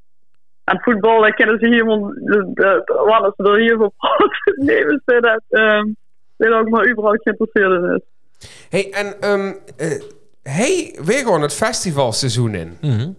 En 0.68 0.80
voetbal, 0.80 1.20
dat 1.20 1.34
kennen 1.34 1.58
ze 1.58 1.66
hier, 1.66 1.84
want 1.84 2.02
als 3.22 3.34
ze 3.36 3.42
er 3.42 3.58
hier 3.58 3.76
voor 3.76 3.92
nemen 4.56 5.02
ze 5.06 5.20
dat. 5.20 5.60
Um, 5.60 5.96
dat 6.36 6.52
ook 6.52 6.68
maar 6.68 6.90
überhaupt 6.90 7.22
geïnteresseerd 7.22 7.82
in 7.82 7.94
is. 7.94 8.02
Hey, 8.68 8.90
en 8.90 9.30
um, 9.30 9.56
uh, 9.76 10.00
hey, 10.42 10.98
weer 11.04 11.18
gewoon 11.18 11.42
het 11.42 11.54
festivalseizoen 11.54 12.54
in. 12.54 12.76
Mm 12.80 12.98
-hmm. 12.98 13.16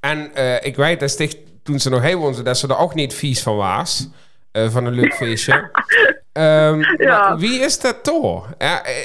En 0.00 0.30
uh, 0.34 0.64
ik 0.64 0.76
weet 0.76 1.00
dat 1.00 1.10
sticht, 1.10 1.38
toen 1.62 1.78
ze 1.78 1.90
nog 1.90 2.02
heen 2.02 2.18
woonden, 2.18 2.44
dat 2.44 2.58
ze 2.58 2.68
er 2.68 2.78
ook 2.78 2.94
niet 2.94 3.14
vies 3.14 3.42
van 3.42 3.56
was. 3.56 4.10
Uh, 4.52 4.68
van 4.68 4.84
een 4.84 4.94
leuk 4.94 5.14
feestje. 5.14 5.70
um, 6.32 6.80
ja. 7.08 7.36
Wie 7.36 7.60
is 7.60 7.80
dat 7.80 8.04
toch? 8.04 8.48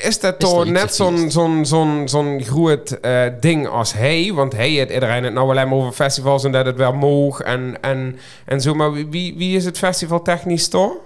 Is 0.04 0.20
dat 0.20 0.40
toch 0.40 0.66
net 0.66 0.94
zo'n 0.94 1.18
zo'n 1.32 1.66
zo'n 1.66 2.08
zo'n 2.08 2.42
groot 2.42 3.00
uh, 3.02 3.22
ding 3.40 3.68
als 3.68 3.94
hij? 3.94 4.32
Want 4.34 4.56
hij 4.56 4.72
het 4.72 4.92
iedereen 4.92 5.24
het 5.24 5.34
nou 5.34 5.50
alleen 5.50 5.68
maar 5.68 5.78
over 5.78 5.92
festivals 5.92 6.44
en 6.44 6.52
dat 6.52 6.66
het 6.66 6.78
wel 6.78 6.94
moog 6.94 7.42
en, 7.42 7.78
en, 7.82 8.16
en 8.46 8.62
zo. 8.62 8.74
Maar 8.74 8.92
wie, 8.92 9.38
wie 9.38 9.56
is 9.56 9.66
het 9.66 9.78
festival 9.78 10.22
technisch 10.22 10.70
toch? 10.70 10.98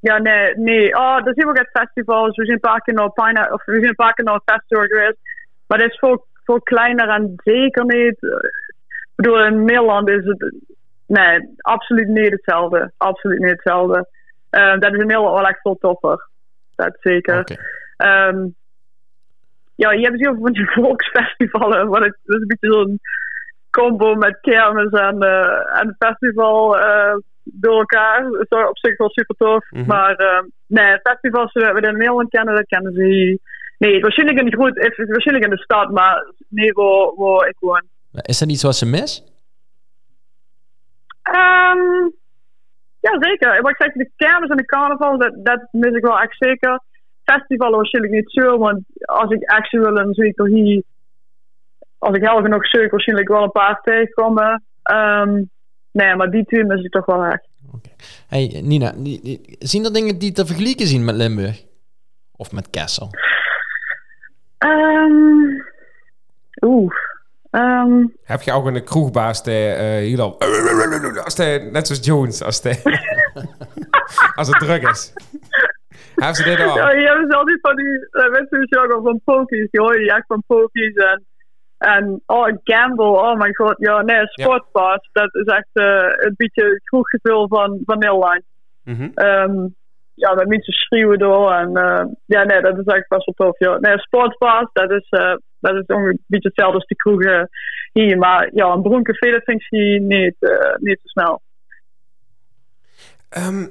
Ja, 0.00 0.18
nee, 0.18 0.56
nee. 0.56 0.96
Oh, 0.96 1.24
dat 1.24 1.34
zien 1.34 1.46
we 1.46 1.60
ook 1.60 1.82
festivals. 1.82 2.36
We 2.36 2.44
zijn 2.44 2.56
een 2.62 2.70
paar 2.70 2.80
keer 2.80 2.94
naar 2.94 3.12
Pine, 3.12 3.52
of 3.52 3.64
we 3.64 3.72
zijn 3.72 3.84
een 3.84 3.94
paar 3.94 4.14
keer 4.14 4.24
naar 4.24 4.40
festival 4.44 4.84
geweest. 4.84 5.18
Maar 5.66 5.78
dat 5.78 5.90
is 5.90 5.98
veel, 5.98 6.26
veel 6.44 6.60
kleiner 6.60 7.08
en 7.08 7.32
zeker 7.36 7.84
niet. 7.84 8.16
Ik 8.22 9.12
bedoel, 9.14 9.44
in 9.44 9.64
Nederland 9.64 10.08
is 10.08 10.24
het. 10.24 10.54
Nee, 11.06 11.54
absoluut 11.56 12.08
niet 12.08 12.30
hetzelfde. 12.30 12.92
Absoluut 12.96 13.38
niet 13.38 13.50
hetzelfde. 13.50 14.08
Um, 14.56 14.80
dat 14.80 14.92
is 14.92 14.98
Nederland 14.98 15.34
wel 15.34 15.48
echt 15.48 15.60
veel 15.60 15.76
toffer. 15.80 16.28
Dat 16.74 16.96
zeker. 17.00 17.40
Okay. 17.40 17.56
Um, 18.28 18.36
ehm, 18.36 18.48
ja, 19.74 19.92
je 19.92 20.04
hebt 20.04 20.20
heel 20.20 20.32
veel 20.32 20.42
van 20.42 20.52
die 20.52 20.70
volksfestivalen. 20.80 21.88
Wat 21.88 22.04
het, 22.04 22.16
dat 22.24 22.36
is 22.36 22.42
een 22.42 22.46
beetje 22.46 22.72
zo'n 22.72 23.00
combo 23.70 24.14
met 24.14 24.40
kermis 24.40 24.90
en, 24.90 25.24
uh, 25.24 25.80
en 25.80 25.96
festival. 25.98 26.78
Uh, 26.78 27.14
door 27.44 27.78
elkaar. 27.78 28.22
Dat 28.22 28.46
is 28.48 28.68
op 28.68 28.78
zich 28.78 28.96
wel 28.96 29.10
super 29.10 29.36
tof. 29.36 29.70
Mm 29.70 29.78
-hmm. 29.78 29.86
Maar 29.86 30.20
uh, 30.20 30.42
nee, 30.66 30.98
festivals 31.02 31.52
die 31.52 31.64
we 31.64 31.80
in 31.80 31.96
Nederland 31.96 32.28
kennen, 32.28 32.54
dat 32.54 32.66
kennen 32.66 32.92
ze 32.92 33.04
hier. 33.04 33.38
Nee, 33.78 34.00
waarschijnlijk 34.00 34.38
in 34.38 34.44
de, 34.44 34.56
groot, 34.56 34.78
waarschijnlijk 35.08 35.44
in 35.44 35.56
de 35.56 35.62
stad, 35.62 35.90
maar 35.90 36.32
nee, 36.48 36.72
waar, 36.72 37.14
waar 37.16 37.48
ik 37.48 37.56
woon. 37.58 37.82
Is 38.12 38.38
dat 38.38 38.50
iets 38.50 38.62
wat 38.62 38.76
ze 38.76 38.86
mis? 38.86 39.24
Um, 41.34 42.14
ja, 43.06 43.16
zeker. 43.20 43.62
Wat 43.62 43.70
ik 43.70 43.82
zeg, 43.82 43.92
de 43.92 44.10
kermis 44.16 44.50
en 44.50 44.56
de 44.56 44.64
carnaval, 44.64 45.18
dat, 45.18 45.34
dat 45.36 45.68
mis 45.70 45.94
ik 45.94 46.02
wel 46.02 46.20
echt 46.20 46.36
zeker. 46.38 46.80
Festivalen 47.24 47.76
waarschijnlijk 47.76 48.14
niet 48.14 48.30
zo, 48.30 48.58
want 48.58 48.82
als 49.00 49.30
ik 49.30 49.50
actie 49.50 49.80
wil, 49.80 49.94
dan 49.94 50.14
zie 50.14 50.26
ik 50.26 50.38
er 50.38 50.46
hier, 50.46 50.82
als 51.98 52.16
ik 52.16 52.28
heel 52.28 52.42
genoeg 52.42 52.66
zoek, 52.66 52.90
waarschijnlijk 52.90 53.28
wel 53.28 53.42
een 53.42 53.50
paar 53.50 53.80
tegenkomen. 53.82 54.62
Um, 54.92 55.50
nee, 55.92 56.16
maar 56.16 56.30
die 56.30 56.44
tuin 56.44 56.70
is 56.70 56.84
ik 56.84 56.90
toch 56.90 57.06
wel 57.06 57.24
echt. 57.24 57.50
Hey, 58.28 58.60
Nina, 58.64 58.92
zien 59.58 59.84
er 59.84 59.92
dingen 59.92 60.18
die 60.18 60.32
te 60.32 60.46
vergelijken 60.46 60.86
zien 60.86 61.04
met 61.04 61.14
Limburg? 61.14 61.64
Of 62.36 62.52
met 62.52 62.70
Kessel? 62.70 63.10
Ehm 64.58 65.60
Oeh. 66.62 66.94
Ehm, 67.52 68.06
Heb 68.24 68.42
je 68.42 68.52
ook 68.52 68.66
een 68.66 68.84
kroegbaas 68.84 69.42
die 69.42 69.68
eh, 69.68 69.96
hier 69.96 70.16
dan... 70.16 70.38
Als 71.24 71.34
die, 71.34 71.58
net 71.58 71.86
zoals 71.86 72.04
Jones, 72.04 72.42
als, 72.42 72.60
die, 72.62 72.82
als 74.40 74.48
het 74.48 74.58
druk 74.58 74.82
is. 74.82 75.12
Hebben 76.14 76.34
ze 76.34 76.42
dit 76.42 76.60
al? 76.60 76.76
ja, 76.76 76.90
je 76.90 77.06
hebt 77.06 77.34
altijd 77.34 77.58
van 77.60 77.76
die 77.76 78.08
uh, 78.10 78.30
mensen 78.30 78.60
die 78.60 78.78
ook 78.78 79.00
van 79.02 79.20
pokies. 79.24 79.70
Die 79.70 79.80
hoor 79.80 80.00
je 80.00 80.12
echt 80.12 80.26
van 80.26 80.42
pokies 80.46 80.94
en, 80.94 81.24
en 81.78 82.22
oh, 82.26 82.48
gamble. 82.64 83.04
Oh 83.04 83.36
mijn 83.36 83.54
god. 83.54 83.74
Ja, 83.78 84.02
nee, 84.02 84.26
sportpass. 84.26 85.08
Dat 85.12 85.34
is 85.34 85.44
echt 85.44 85.68
eh, 85.72 86.26
een 86.26 86.34
beetje 86.36 86.64
het 86.64 86.82
kroeggevoel 86.84 87.48
van, 87.48 87.80
van 87.84 87.98
Nederland. 87.98 88.42
Mhm. 88.84 89.08
Ehm, 89.14 89.66
ja, 90.14 90.34
met 90.34 90.48
mensen 90.48 90.72
schreeuwen 90.72 91.18
door. 91.18 91.52
En 91.52 91.76
eh, 91.76 92.04
ja, 92.26 92.42
nee, 92.42 92.60
dat 92.60 92.78
is 92.78 92.84
echt 92.84 93.08
best 93.08 93.30
wel 93.34 93.46
tof. 93.46 93.58
Ja. 93.58 93.78
Nee, 93.78 93.98
sportpass, 93.98 94.72
dat 94.72 94.90
is, 94.90 95.08
dat 95.70 95.82
is 95.82 95.86
ongeveer 95.86 96.10
een 96.10 96.24
beetje 96.26 96.48
hetzelfde 96.48 96.74
als 96.74 96.86
de 96.86 96.96
kroegen 96.96 97.48
hier. 97.92 98.18
Maar 98.18 98.50
ja, 98.54 98.66
een 98.66 98.82
broncafé, 98.82 99.30
dat 99.30 99.44
vind 99.44 99.62
ik 99.62 100.00
niet, 100.00 100.36
eh, 100.38 100.74
niet 100.78 100.98
zo 101.02 101.06
snel. 101.06 101.42
Ehm, 103.28 103.66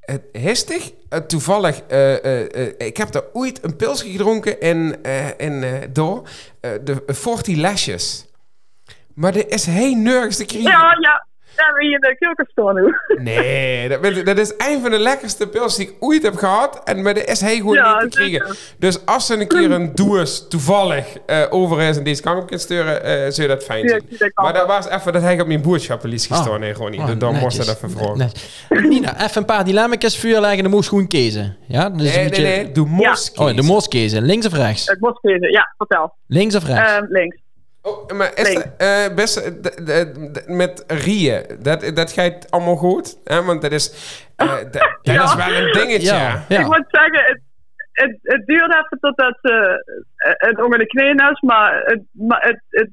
het 0.00 0.22
Histig, 0.32 0.92
eh, 1.08 1.18
toevallig, 1.18 1.80
eh, 1.80 2.66
ik 2.78 2.96
heb 2.96 3.12
daar 3.12 3.22
ooit 3.32 3.64
een 3.64 3.76
pilsje 3.76 4.10
gedronken 4.10 4.60
in 4.60 5.02
eh, 5.02 5.80
door 5.92 6.28
de 6.60 7.02
40 7.06 7.56
Lashes. 7.56 8.32
Maar 9.14 9.34
er 9.34 9.50
is 9.50 9.66
heel 9.66 9.94
nergens 9.94 10.36
te 10.36 10.44
krijgen. 10.44 10.70
Ja, 10.70 10.96
ja. 11.00 11.26
Ja, 11.56 11.72
we 11.74 11.84
hier 11.84 11.92
in 11.94 12.00
de 12.00 12.16
keukenstore 12.18 12.80
nu. 12.82 12.94
Nee, 13.30 14.24
dat, 14.24 14.38
is 14.38 14.52
een 14.58 14.80
van 14.80 14.90
de 14.90 14.98
lekkerste 14.98 15.48
pils 15.48 15.76
die 15.76 15.86
ik 15.88 15.94
ooit 16.00 16.22
heb 16.22 16.36
gehad. 16.36 16.80
En 16.84 17.02
maar 17.02 17.16
er 17.16 17.28
is 17.28 17.40
heel 17.40 17.60
goed 17.60 17.74
Ja, 17.76 18.02
niet 18.02 18.10
te 18.12 18.16
krijgen. 18.18 18.46
zeker. 18.46 18.74
Dus 18.78 19.06
als 19.06 19.28
er 19.30 19.40
een 19.40 19.48
keer 19.48 19.70
een 19.70 19.94
doos 19.94 20.48
toevallig 20.48 21.16
eh, 21.26 21.42
over 21.50 21.80
is 21.80 21.96
en 21.96 22.04
deze 22.04 22.22
kant 22.22 22.42
op 22.42 22.48
kan 22.48 22.58
sturen, 22.58 23.04
eh 23.04 23.12
zou 23.12 23.42
je 23.42 23.48
dat 23.48 23.64
fijn 23.64 23.82
Ja, 23.84 23.88
zijn. 24.10 24.32
kan 24.34 24.44
Maar 24.44 24.52
dat 24.54 24.66
was 24.66 24.88
even 24.88 25.12
dat 25.12 25.22
hij 25.22 25.40
op 25.40 25.46
mijn 25.46 25.62
boodschappenlijst 25.62 26.30
Oh. 26.30 26.36
gestaan 26.36 26.62
heeft, 26.62 26.78
Ronnie. 26.78 27.00
Oh, 27.00 27.06
dus 27.06 27.18
dan 27.18 27.32
moest 27.34 27.42
netjes. 27.44 27.66
dat 27.66 27.76
even 27.76 27.90
vragen. 27.90 28.18
Net- 28.18 28.62
Nina, 28.88 29.14
even 29.24 29.36
een 29.36 29.44
paar 29.44 29.64
dilemma's 29.64 30.18
vuur 30.18 30.40
leggen. 30.40 30.62
Dan 30.62 30.70
moest 30.72 30.88
gewoon 30.88 31.06
kiezen. 31.08 31.56
Ja, 31.68 31.90
dus 31.90 32.14
Nee, 32.14 32.18
een 32.24 32.28
beetje... 32.28 32.42
nee, 32.42 32.62
nee, 32.64 32.72
doe 32.72 32.86
mos 32.86 33.32
Oh, 33.34 33.56
de 33.56 33.62
mos 33.62 33.88
kiezen. 33.88 34.22
Links 34.22 34.46
of 34.46 34.52
rechts? 34.52 34.86
Het 34.86 34.98
was 35.00 35.18
kiezen. 35.20 35.50
Ja, 35.52 35.74
vertel. 35.76 36.14
Links 36.26 36.54
of 36.54 36.64
rechts? 36.66 36.90
Ehm, 36.92 37.04
links. 37.08 37.36
Oh, 37.86 38.10
maar 38.10 38.30
is 38.34 38.52
Nee. 38.54 38.62
eh, 38.78 39.14
best 39.14 39.36
eh, 39.36 40.04
met 40.46 40.84
Rieën, 40.86 41.42
dat, 41.58 41.90
dat 41.94 42.12
gaat 42.12 42.50
allemaal 42.50 42.76
goed? 42.76 43.16
Hè? 43.24 43.42
Want 43.44 43.62
dat 43.62 43.72
is, 43.72 43.92
eh, 44.36 44.54
d- 44.54 44.72
dat 44.72 44.98
Ja. 45.02 45.22
is 45.24 45.34
wel 45.34 45.54
een 45.54 45.72
dingetje. 45.72 46.06
ja, 46.14 46.44
Ik 46.48 46.66
moet 46.66 46.84
zeggen, 46.88 47.22
het, 47.24 47.40
het, 47.92 48.18
het 48.22 48.46
duurt 48.46 48.74
even 48.74 48.98
totdat 49.00 49.38
ze 49.42 49.84
eh, 50.16 50.32
het 50.36 50.62
onder 50.62 50.78
de 50.78 50.86
knieën 50.86 51.30
is, 51.30 51.40
maar 51.40 51.82
het, 51.84 52.00
maar 52.12 52.42
het, 52.42 52.60
het, 52.70 52.90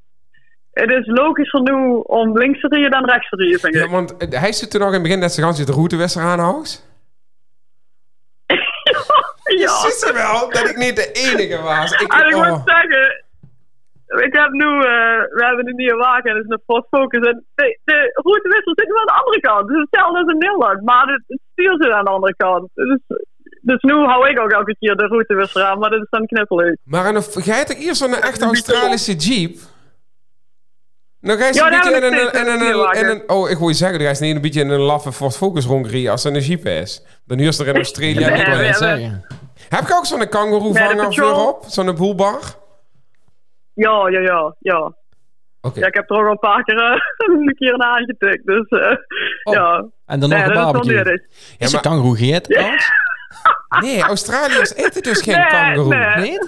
het 0.74 0.92
is 0.92 1.06
logischer 1.08 1.62
nu 1.62 1.94
om 2.04 2.38
links 2.38 2.60
te 2.62 2.68
rijden 2.68 2.92
dan 2.92 3.06
rechts 3.10 3.30
te 3.30 3.36
rijden, 3.36 3.60
vind 3.60 3.74
Ja, 3.76 3.88
want 3.88 4.16
hij 4.30 4.52
zit 4.54 4.72
toen 4.72 4.80
nog 4.80 4.90
in 4.90 4.94
het 4.96 5.04
begin 5.04 5.20
dat 5.20 5.32
ze 5.34 5.42
gans 5.42 5.66
de 5.66 5.72
routewissel 5.72 6.22
aanhoudt. 6.22 6.90
ja. 9.62 9.70
Ziet 9.80 9.94
ze 9.94 10.14
wel 10.14 10.50
dat 10.50 10.70
ik 10.70 10.78
niet 10.78 10.96
de 10.96 11.12
enige 11.12 11.62
was? 11.62 11.92
Ik, 11.92 12.14
En 12.14 12.28
ik 12.28 12.36
oh. 12.36 12.48
moet 12.50 12.62
zeggen, 12.66 13.21
ik 14.28 14.34
heb 14.42 14.50
nu, 14.52 14.70
eh, 14.78 15.20
we 15.38 15.42
hebben 15.48 15.68
een 15.68 15.76
nieuwe 15.76 15.96
wagen 16.08 16.30
en 16.32 16.38
is 16.38 16.44
een 16.48 16.62
Ford 16.66 16.86
Focus. 16.90 17.28
En 17.28 17.46
de, 17.56 17.80
de 17.84 17.98
routewissel 18.14 18.74
zit 18.76 18.88
nu 18.88 18.96
aan 19.00 19.12
de 19.14 19.20
andere 19.22 19.40
kant. 19.40 19.62
Het 19.68 19.78
is 19.78 19.86
hetzelfde 19.90 20.18
als 20.20 20.32
in 20.34 20.38
Nederland, 20.38 20.82
maar 20.84 21.08
het, 21.08 21.24
het 21.28 21.40
stuur 21.52 21.76
zit 21.82 21.92
aan 21.92 22.06
de 22.06 22.12
andere 22.12 22.36
kant. 22.36 22.70
Dus, 22.74 23.00
dus 23.62 23.82
nu 23.82 23.94
hou 23.94 24.30
ik 24.30 24.40
ook 24.40 24.52
elke 24.52 24.76
keer 24.80 24.96
de 24.96 25.08
routewissel 25.08 25.62
aan, 25.62 25.80
maar 25.80 25.90
dat 25.90 26.02
is 26.02 26.08
dan 26.10 26.26
knippelig. 26.26 26.76
Maar 26.84 27.06
en 27.06 27.14
dan 27.14 27.24
ga 27.24 27.56
je 27.58 27.76
eerst 27.76 28.02
zo'n 28.02 28.14
echte 28.16 28.46
Australische 28.46 29.16
Jeep? 29.16 29.56
Dan 31.22 31.38
ga 31.38 31.48
je 31.48 31.54
Ja, 31.54 31.66
een 31.66 31.72
beetje 31.72 31.96
in 31.96 32.04
een, 32.04 32.20
in 32.34 32.48
een, 32.48 32.62
een 32.62 33.00
in 33.00 33.06
een- 33.10 33.24
Oh, 33.30 33.50
ik 33.50 33.58
wil 33.58 33.68
je 33.68 33.74
zeggen, 33.74 34.00
er 34.00 34.10
is 34.10 34.20
niet 34.20 34.36
een 34.36 34.42
beetje 34.42 34.62
in 34.62 34.70
een 34.70 34.80
laffe 34.80 35.12
Ford 35.12 35.38
Focus 35.38 35.66
rondrijden 35.66 36.12
als 36.12 36.24
er 36.26 36.36
een 36.36 36.42
Jeep 36.42 36.66
is. 36.66 37.06
Dan 37.26 37.38
huurst 37.38 37.60
er 37.60 37.68
in 37.68 37.76
Australië 37.76 38.14
Nee, 38.16 38.74
zeggen. 38.74 39.26
Heb 39.70 39.88
je 39.88 39.94
ook 39.96 40.06
zo'n 40.06 40.30
kangoeroe 40.30 40.74
Nee, 40.74 40.84
vanger 40.88 41.08
petrol- 41.08 41.28
voorop? 41.36 41.64
Zo'n 41.68 41.96
boelbar? 41.96 42.40
Ja, 43.74 44.10
ja, 44.10 44.20
ja, 44.20 44.56
ja. 44.60 44.94
Oké. 45.62 45.80
Ja, 45.80 45.88
ik 45.88 45.94
heb 45.96 46.10
er 46.10 46.16
ook 46.18 46.26
al 46.26 46.32
een 46.32 46.40
paar 46.40 46.64
keer 46.64 46.78
eh, 46.78 47.00
een 47.38 47.56
keer 47.56 47.78
naar 47.78 47.88
aangetikt. 47.90 48.46
Dus 48.46 48.68
eh, 48.68 48.96
Oh, 49.44 49.54
ja. 49.54 49.86
En 50.06 50.20
dan 50.20 50.30
Nee, 50.30 50.40
nog 50.46 50.48
een 50.68 50.74
dat 50.74 50.86
is 50.86 50.92
nuttig. 50.96 51.22
Is 51.22 51.56
Ja, 51.58 51.66
een 51.66 51.72
maar- 51.72 51.82
kangoeroe? 51.82 52.42
Nee, 53.82 54.02
Australiërs 54.02 54.76
eten 54.76 55.02
dus 55.04 55.22
geen 55.22 55.36
Nee, 55.38 55.48
kangoeroe. 55.48 55.96
nee. 55.96 56.16
Nee? 56.16 56.40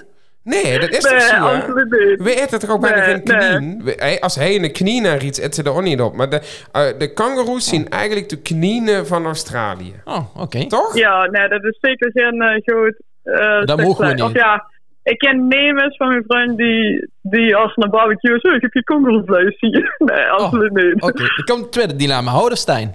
Nee, 0.62 0.78
dat 0.78 0.88
is 0.90 1.04
Nee, 1.04 1.12
toch 1.12 1.22
zo, 1.22 1.34
hè? 1.34 1.56
absoluut 1.62 1.90
niet. 1.90 2.22
We 2.22 2.42
eten 2.42 2.58
toch 2.58 2.70
ook 2.70 2.80
bijna 2.80 2.96
Nee, 3.06 3.20
geen 3.24 3.80
nee. 3.84 3.94
hey, 3.96 4.20
Als 4.20 4.34
hij 4.36 4.54
een 4.62 4.72
knie 4.72 5.00
naar 5.00 5.22
iets, 5.22 5.38
eten 5.38 5.52
ze 5.54 5.62
er 5.62 5.76
ook 5.76 5.82
niet 5.82 6.00
op. 6.00 6.14
Maar 6.16 6.28
de, 6.30 6.40
eh, 6.72 6.98
de 6.98 7.12
kangoeroes 7.12 7.68
zien 7.68 7.88
eigenlijk 7.88 8.28
de 8.28 8.42
knieën 8.42 9.06
van 9.06 9.24
Australië. 9.24 9.94
Oh, 10.04 10.36
oké. 10.36 10.66
Toch? 10.66 10.96
Ja, 10.98 11.24
nee, 11.26 11.48
dat 11.48 11.64
is 11.64 11.78
zeker 11.80 12.10
geen 12.14 12.42
eh 12.42 12.62
groot... 12.62 12.94
eh, 13.22 13.62
stuk 13.62 13.80
mogen 13.80 14.06
we 14.06 14.12
niet. 14.12 14.22
Of 14.22 14.32
ja, 14.32 14.70
ik 15.04 15.18
ken 15.18 15.46
nemers 15.48 15.96
van 15.96 16.08
mijn 16.08 16.24
vriend 16.26 16.56
die, 16.56 17.10
die 17.22 17.56
als 17.56 17.74
ze 17.74 17.80
naar 17.80 17.90
barbecue 17.90 18.34
is, 18.36 18.42
"Oh, 18.42 18.54
ik 18.54 18.60
heb 18.62 18.72
je 18.72 18.82
kangoeroevlees 18.84 19.56
hier. 19.60 19.94
Nee, 20.04 20.24
absoluut 20.26 20.72
niet. 20.72 21.02
Oké, 21.02 21.22
er 21.22 21.44
komt 21.44 21.60
het 21.62 21.72
tweede 21.72 21.96
dilemma. 21.96 22.30
Hout 22.30 22.52
of 22.52 22.58
Stijn? 22.58 22.94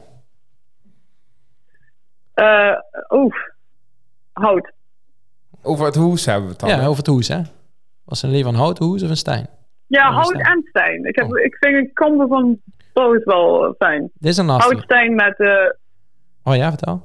Eh, 2.34 2.76
Oeh, 3.10 3.36
hout. 4.34 4.72
Over 5.62 5.86
het 5.86 5.96
hoes 5.96 6.26
hebben 6.26 6.44
we 6.46 6.50
het 6.52 6.60
dan. 6.60 6.70
Ja, 6.70 6.86
over 6.86 6.98
het 6.98 7.08
hoes, 7.08 7.28
hè? 7.28 7.42
Was 8.06 8.24
een 8.24 8.30
leven 8.32 8.52
van 8.52 8.60
hout, 8.62 8.78
hoes 8.78 9.04
of 9.04 9.10
een 9.10 9.18
Stijn? 9.18 9.48
Ja, 9.88 10.08
Oh, 10.10 10.14
hout 10.16 10.26
Stijn. 10.26 10.46
en 10.46 10.64
steen. 10.70 11.06
Ik, 11.06 11.16
heb, 11.16 11.26
Oh. 11.32 11.40
ik 11.40 11.56
vind 11.60 11.76
een 11.76 11.94
combo 11.94 12.28
van 12.28 12.60
both 12.94 13.24
wel 13.24 13.66
eh, 13.66 13.72
fijn. 13.78 14.02
Dit 14.14 14.32
is 14.32 14.38
een 14.38 14.46
lastige. 14.46 14.74
Houtsteen 14.74 15.16
met... 15.16 15.40
eh 15.40 15.70
Oh 16.44 16.56
ja, 16.56 16.70
vertel. 16.70 17.02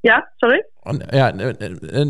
ja, 0.00 0.30
sorry? 0.36 0.66
Oh, 0.86 0.94
Ja, 1.10 1.32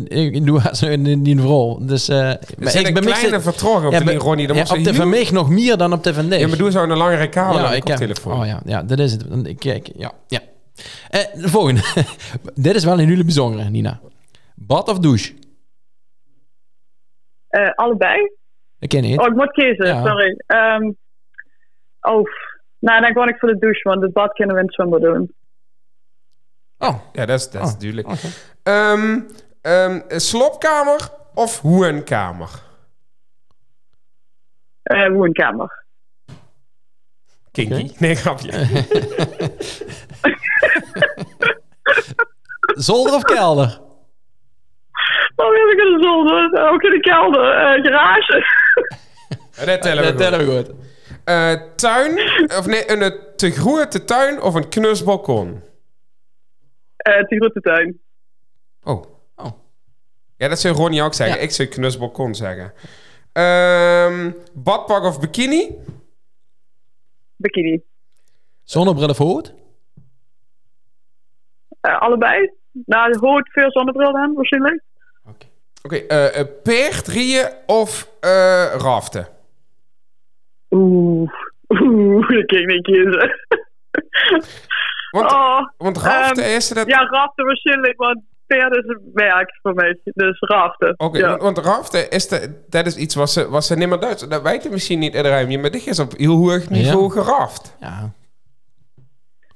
ik 0.07 0.45
doe 0.45 0.61
het 0.61 0.81
in 0.81 1.23
die 1.23 1.41
rol. 1.41 1.85
Dus, 1.85 2.05
zit 2.05 2.75
ik 2.75 2.87
een 2.87 2.93
ben 2.93 3.03
kleine 3.03 3.41
vertraging 3.41 3.85
op 3.85 3.91
Ja, 3.91 4.03
lijn, 4.03 4.17
Ronnie. 4.17 4.47
Dan 4.47 4.55
ja, 4.55 4.63
op 4.63 4.83
de 4.83 5.05
mij 5.05 5.27
nog 5.31 5.49
meer 5.49 5.77
dan 5.77 5.93
op 5.93 6.03
de 6.03 6.13
van. 6.13 6.29
Ja, 6.29 6.47
maar 6.47 6.57
doe 6.57 6.71
zo'n 6.71 6.93
langere 6.97 7.29
kabel 7.29 7.59
Ja, 7.59 7.65
ik 7.73 7.87
heb, 7.87 7.97
koptelefoon. 7.97 8.39
oh 8.39 8.45
ja, 8.45 8.61
ja, 8.65 8.83
dat 8.83 8.99
is 8.99 9.11
het. 9.11 9.25
Ik 9.47 9.59
kijk, 9.59 9.89
ja, 9.95 10.11
ja. 10.27 10.39
Eh, 11.09 11.41
de 11.41 11.49
volgende. 11.49 11.81
Dit 12.55 12.75
is 12.75 12.83
wel 12.83 12.99
een 12.99 13.07
hele 13.07 13.23
bijzondere, 13.23 13.69
Nina. 13.69 13.99
Bad 14.55 14.89
of 14.89 14.99
douche? 14.99 15.33
Eh, 17.47 17.69
allebei? 17.75 18.31
Dat 18.79 18.89
ken 18.89 19.01
niet. 19.01 19.19
Oh, 19.19 19.25
ik 19.25 19.35
moet 19.35 19.51
kiezen, 19.51 19.85
Ja. 19.85 20.05
sorry. 20.05 20.43
Ehm 20.47 20.83
oh, 22.01 22.23
nou 22.79 23.01
dan 23.01 23.13
ga 23.13 23.27
ik 23.27 23.37
voor 23.39 23.49
de 23.49 23.57
douche, 23.59 23.89
want 23.89 24.01
het 24.01 24.13
bad 24.13 24.33
kunnen 24.33 24.55
we 24.55 24.61
in 24.61 24.67
het 24.67 24.75
zwembad 24.75 25.01
doen. 25.01 25.31
Oh, 26.79 26.95
Ja, 27.13 27.25
dat 27.25 27.39
is, 27.39 27.49
dat 27.49 27.63
is 27.67 27.73
Oh, 27.73 27.79
duidelijk. 27.79 28.07
Ehm, 28.63 29.19
ehm, 29.61 29.99
slopkamer 30.19 30.99
of 31.33 31.59
hoenkamer? 31.61 32.49
Eh 34.83 35.07
woonkamer. 35.11 35.85
Kinky. 37.51 37.91
Nee, 37.97 38.15
grapje. 38.15 38.51
zolder 42.87 43.13
of 43.13 43.21
kelder? 43.23 43.79
Oh, 45.35 45.45
heb 45.45 45.69
ik 45.71 45.79
in 45.85 45.93
de 45.93 45.99
zolder, 46.01 46.69
ook 46.71 46.81
in 46.81 46.91
de 46.91 46.99
kelder, 46.99 47.51
eh, 47.51 47.83
garage. 47.83 48.45
Ja, 49.57 49.65
dat 49.65 49.81
tellen 49.81 50.03
we 50.03 50.09
Dat 50.09 50.17
tellen 50.17 50.39
goed. 50.45 50.67
we 50.67 50.73
goed. 50.73 50.85
Eh, 51.23 51.53
tuin, 51.75 52.19
of 52.57 52.65
nee, 52.65 52.91
een 52.91 53.01
eh, 53.01 53.11
te 53.35 53.51
grote 53.51 54.03
tuin 54.05 54.41
of 54.41 54.53
een 54.53 54.69
knus 54.69 55.03
balkon? 55.03 55.63
Eh 57.07 57.27
de 57.27 57.35
grote 57.35 57.61
tuin. 57.61 57.99
Oh. 58.83 59.03
Oh. 59.35 59.51
Ja, 60.37 60.47
dat 60.47 60.59
zou 60.59 60.75
Ronnie 60.75 61.01
ook 61.01 61.13
zeggen. 61.13 61.37
Ja. 61.37 61.43
Ik 61.43 61.51
zou 61.51 61.67
knus 61.67 61.97
balkon 61.97 62.35
zeggen. 62.35 62.73
Ehm, 63.33 64.31
badpak 64.53 65.03
of 65.03 65.19
bikini? 65.19 65.75
Bikini. 67.35 67.83
Zonnebril 68.63 69.09
of 69.09 69.17
hoed? 69.17 69.53
Eh, 71.81 72.01
allebei. 72.01 72.51
Nou, 72.85 73.17
hoort 73.19 73.51
veel 73.51 73.71
zonnebril 73.71 74.15
aan, 74.15 74.33
waarschijnlijk. 74.33 74.83
Oké, 75.87 75.95
eh, 75.95 76.39
eh, 76.39 76.47
peert, 76.63 77.07
rieën 77.07 77.49
of 77.65 78.11
eh, 78.19 78.73
raften? 78.77 79.27
Oeh, 80.69 81.31
oeh, 81.69 82.29
ik 82.39 82.47
kan 82.47 82.65
niet 82.65 82.83
kiezen. 82.83 83.31
Want, 85.19 85.31
oh, 85.31 85.67
want 85.77 85.97
raften 85.97 86.43
ehm, 86.43 86.55
is 86.55 86.67
dat... 86.67 86.87
ja, 86.87 87.05
raften 87.05 87.45
waarschijnlijk, 87.45 87.97
want 87.97 88.19
peer 88.47 88.77
is 88.77 88.87
een 88.87 89.11
werk 89.13 89.59
voor 89.61 89.73
mij. 89.73 89.99
Dus 90.03 90.39
raften. 90.39 90.93
Oké, 90.97 91.17
ja. 91.17 91.29
want, 91.29 91.41
want 91.41 91.57
raften 91.57 92.09
is, 92.09 92.27
de, 92.27 92.65
dat 92.69 92.85
is 92.85 92.97
iets 92.97 93.15
wat 93.15 93.29
ze, 93.29 93.49
wat 93.49 93.65
ze 93.65 93.75
niet 93.75 93.89
meer 93.89 93.99
Duits... 93.99 94.27
Dat 94.27 94.41
weet 94.41 94.63
je 94.63 94.69
misschien 94.69 94.99
niet 94.99 95.15
iedereen, 95.15 95.61
maar 95.61 95.71
dit 95.71 95.87
is 95.87 95.99
op 95.99 96.11
heel 96.17 96.35
hoog 96.35 96.69
niveau 96.69 97.11
geraft. 97.11 97.77
Ja. 97.79 98.11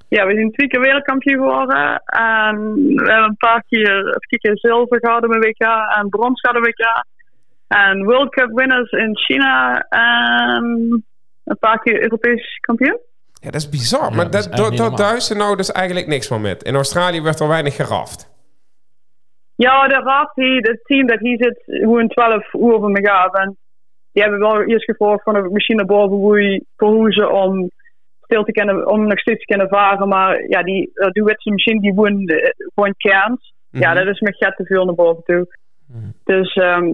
ja, 0.08 0.26
we 0.26 0.34
zijn 0.34 0.52
twee 0.52 0.68
keer 0.68 0.82
wereldkampioen 0.82 1.38
geworden. 1.38 2.02
En 2.06 2.74
we 2.96 3.12
hebben 3.12 3.30
een 3.30 3.38
paar 3.38 3.64
keer, 3.68 3.98
even 3.98 4.28
kijken, 4.28 4.58
zilver 4.58 5.00
gehad 5.00 5.24
een 5.24 5.40
WK 5.40 5.62
en 5.98 6.10
brons 6.10 6.42
gehad 6.42 6.56
een 6.56 6.64
WK. 6.64 7.06
En 7.68 8.04
World 8.04 8.30
Cup 8.30 8.52
winners 8.54 8.92
in 8.92 9.18
China 9.18 9.80
en 9.90 11.04
een 11.44 11.58
paar 11.60 11.80
keer 11.80 12.02
Europees 12.02 12.58
kampioen. 12.60 13.00
Ja, 13.42 13.50
dat 13.52 13.62
is 13.62 13.70
bizar. 13.70 14.10
Ja, 14.10 14.16
maar 14.16 14.32
dat 14.32 14.50
dat, 14.56 14.78
dat, 14.98 15.30
er 15.30 15.38
nou 15.38 15.56
dus 15.56 15.72
eigenlijk 15.72 16.08
niks 16.08 16.28
van 16.28 16.42
met. 16.42 16.64
In 16.64 16.76
Australië 16.76 17.22
werd 17.22 17.40
er 17.40 17.48
weinig 17.48 17.76
geraft. 17.76 18.30
Ja, 19.56 19.88
de 19.88 20.30
die, 20.36 20.58
het 20.58 20.80
team 20.84 21.08
dat 21.08 21.20
hier 21.20 21.38
zit, 21.38 21.62
gewoon 21.66 22.08
12 22.08 22.54
uur 22.54 22.80
van 22.80 22.92
me 22.92 23.02
gaat. 23.02 23.38
En 23.38 23.58
die 24.12 24.22
hebben 24.24 24.40
wel 24.40 24.64
eerst 24.64 24.86
gevraagd 24.86 25.24
van 25.24 25.34
de 25.34 25.50
machine 25.52 25.78
naar 25.78 25.98
boven 25.98 26.18
hoe 26.18 26.42
je 26.42 26.66
verhoezen 26.78 27.32
om 27.32 27.70
stil 28.22 28.44
te 28.44 28.52
kunnen, 28.52 28.90
om 28.90 29.08
nog 29.08 29.20
steeds 29.20 29.40
te 29.40 29.46
kunnen 29.46 29.70
varen. 29.70 30.08
Maar 30.08 30.48
ja, 30.48 30.64
die, 30.64 30.92
uh, 30.94 31.10
die 31.12 31.24
wetse 31.24 31.50
machine 31.50 31.82
die 31.82 31.94
gewoon, 31.94 32.26
eh, 32.28 32.50
gewoon 32.76 32.94
kerns. 32.98 33.54
Ja, 33.72 33.94
Mhm. 33.94 33.98
dat 34.04 34.14
is 34.14 34.20
met 34.20 34.36
get 34.36 34.56
te 34.56 34.66
veel 34.66 34.86
naar 34.86 34.96
boven 34.96 35.24
toe. 35.24 35.58
Dus 36.24 36.54
ehm 36.54 36.94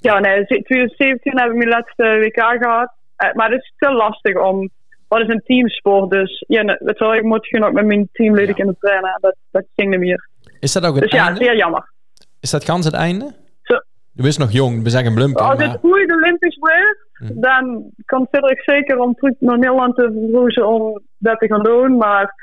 ja, 0.00 0.18
nee, 0.18 0.44
2017 0.44 1.38
hebben 1.38 1.58
we 1.58 1.64
mijn 1.64 1.68
laatste 1.68 2.18
WK 2.18 2.62
gehad. 2.62 2.92
Eh, 3.16 3.32
maar 3.34 3.50
het 3.50 3.60
is 3.60 3.72
te 3.78 3.92
lastig 3.92 4.36
om. 4.36 4.70
Wat 5.12 5.20
is 5.20 5.28
een 5.28 5.42
teamsport? 5.44 6.10
Dus 6.10 6.44
ja, 6.48 6.64
weet 6.64 6.98
je 6.98 7.04
wel, 7.04 7.14
ik 7.14 7.22
moet 7.22 7.46
gewoon 7.46 7.68
ook 7.68 7.74
met 7.74 7.86
mijn 7.86 8.08
teamleden 8.12 8.48
Ja. 8.48 8.54
kunnen 8.54 8.76
trainen. 8.80 9.18
Dat, 9.20 9.36
dat 9.50 9.64
ging 9.76 9.90
niet 9.90 9.98
meer. 9.98 10.28
Is 10.60 10.72
dat 10.72 10.84
ook 10.86 10.94
het 10.94 11.02
Dus 11.02 11.12
ja, 11.12 11.26
einde? 11.26 11.44
zeer 11.44 11.56
jammer. 11.56 11.92
Is 12.40 12.50
dat 12.50 12.64
gans 12.64 12.84
het 12.84 12.94
einde? 12.94 13.32
Zo. 13.62 13.74
Je 14.12 14.22
bent 14.22 14.38
nog 14.38 14.50
jong, 14.52 14.82
we 14.82 14.90
zeggen 14.90 15.14
blumpen, 15.14 15.42
Als 15.42 15.58
maar... 15.58 15.68
het 15.70 15.80
goed 15.80 16.12
Olympisch 16.12 16.56
wordt, 16.58 17.00
Hm. 17.12 17.40
dan 17.40 17.90
consider 18.06 18.50
ik 18.50 18.62
zeker 18.62 18.98
om 18.98 19.14
terug 19.14 19.34
naar 19.38 19.58
Nederland 19.58 19.94
te 19.96 20.02
verhuizen 20.30 20.68
om 20.68 21.00
dat 21.18 21.38
te 21.38 21.46
gaan 21.46 21.62
doen. 21.62 21.96
Maar 21.96 22.34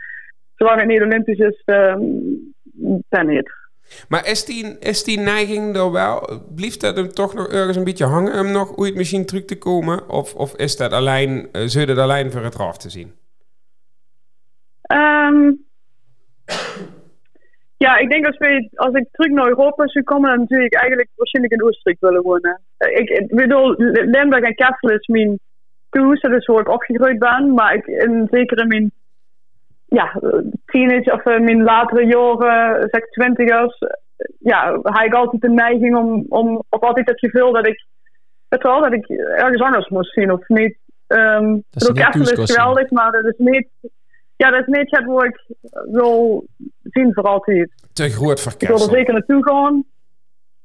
zolang 0.55 0.80
het 0.80 0.88
niet 0.88 1.01
Olympisch 1.01 1.38
is, 1.39 1.61
ehm 1.65 1.99
dan 3.09 3.28
niet. 3.28 3.51
Maar 4.09 4.27
is 4.27 4.45
die, 4.45 4.79
is 4.79 5.03
die 5.03 5.19
neiging 5.19 5.75
er 5.75 5.91
wel? 5.91 6.41
Blijft 6.55 6.81
dat 6.81 6.95
hem 6.95 7.09
toch 7.09 7.33
nog 7.33 7.47
ergens 7.47 7.77
een 7.77 7.83
beetje 7.83 8.05
hangen 8.05 8.39
om 8.39 8.51
nog 8.51 8.77
ooit 8.77 8.95
misschien 8.95 9.25
terug 9.25 9.45
te 9.45 9.57
komen? 9.57 10.09
Of, 10.09 10.35
of 10.35 10.55
is 10.55 10.77
dat 10.77 10.91
alleen, 10.91 11.49
uh, 11.53 11.85
dat 11.85 11.97
alleen 11.97 12.31
voor 12.31 12.43
het 12.43 12.55
raf 12.55 12.77
te 12.77 12.89
zien? 12.89 13.13
Ehm, 14.81 15.51
ja, 17.77 17.97
ik 17.97 18.09
denk 18.09 18.25
als, 18.25 18.37
we, 18.37 18.69
als 18.75 18.93
ik 18.93 19.07
terug 19.11 19.31
naar 19.31 19.47
Europa 19.47 19.87
zou 19.87 20.03
komen, 20.03 20.29
dan 20.29 20.39
natuurlijk 20.39 20.73
eigenlijk 20.73 21.09
waarschijnlijk 21.15 21.53
in 21.53 21.67
Oostenrijk 21.67 22.01
willen 22.01 22.21
wonen. 22.21 22.61
Eh, 22.77 22.99
Ik, 22.99 23.09
ik 23.09 23.27
bedoel, 23.27 23.75
Limburg 23.77 24.43
en 24.43 24.55
Kessel 24.55 24.89
is 24.89 25.07
mijn 25.07 25.39
thuis, 25.89 26.21
dat 26.21 26.31
is 26.31 26.45
ik 26.45 26.69
opgegroeid 26.69 27.19
ben. 27.19 27.53
Maar 27.53 27.73
ik, 27.73 27.85
in, 27.85 28.27
zeker 28.31 28.73
in 28.73 28.91
ja, 29.89 30.19
teenage 30.65 31.11
of 31.11 31.25
in 31.25 31.43
mijn 31.43 31.63
latere 31.63 32.05
jaren, 32.05 32.87
zeg 32.89 33.09
twintigers, 33.09 33.77
ja, 34.39 34.79
had 34.81 35.05
ik 35.05 35.13
altijd 35.13 35.41
de 35.41 35.49
neiging 35.49 35.95
om, 35.95 36.25
om 36.29 36.63
of 36.69 36.81
altijd 36.81 37.07
het 37.07 37.19
gevoel 37.19 37.51
dat 37.51 37.67
ik, 37.67 37.85
het 38.49 38.63
wel, 38.63 38.81
dat 38.81 38.93
ik 38.93 39.09
ergens 39.09 39.61
anders 39.61 39.89
moest 39.89 40.13
zien 40.13 40.31
of 40.31 40.47
niet. 40.47 40.77
Um, 41.07 41.63
Dat 41.69 41.97
is 41.97 42.13
niet 42.13 42.39
is 42.39 42.51
geweldig, 42.51 42.89
maar 42.89 43.11
dat 43.11 43.25
is 43.25 43.37
niet, 43.37 43.67
ja, 44.35 44.49
dat 44.49 44.59
is 44.59 44.67
niet 44.67 44.91
het 44.91 45.05
waar 45.05 45.25
ik 45.25 45.41
wil 45.91 46.45
zien 46.83 47.13
voor 47.13 47.23
altijd. 47.23 47.71
Te 47.93 48.09
groot 48.09 48.41
voor 48.41 48.53
Ik 48.57 48.67
wil 48.67 48.77
er 48.77 48.93
zeker 48.93 49.13
naartoe 49.13 49.43
gaan. 49.43 49.83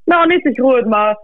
Nou, 0.04 0.26
niet 0.26 0.42
te 0.42 0.52
groot, 0.52 0.84
maar 0.84 1.18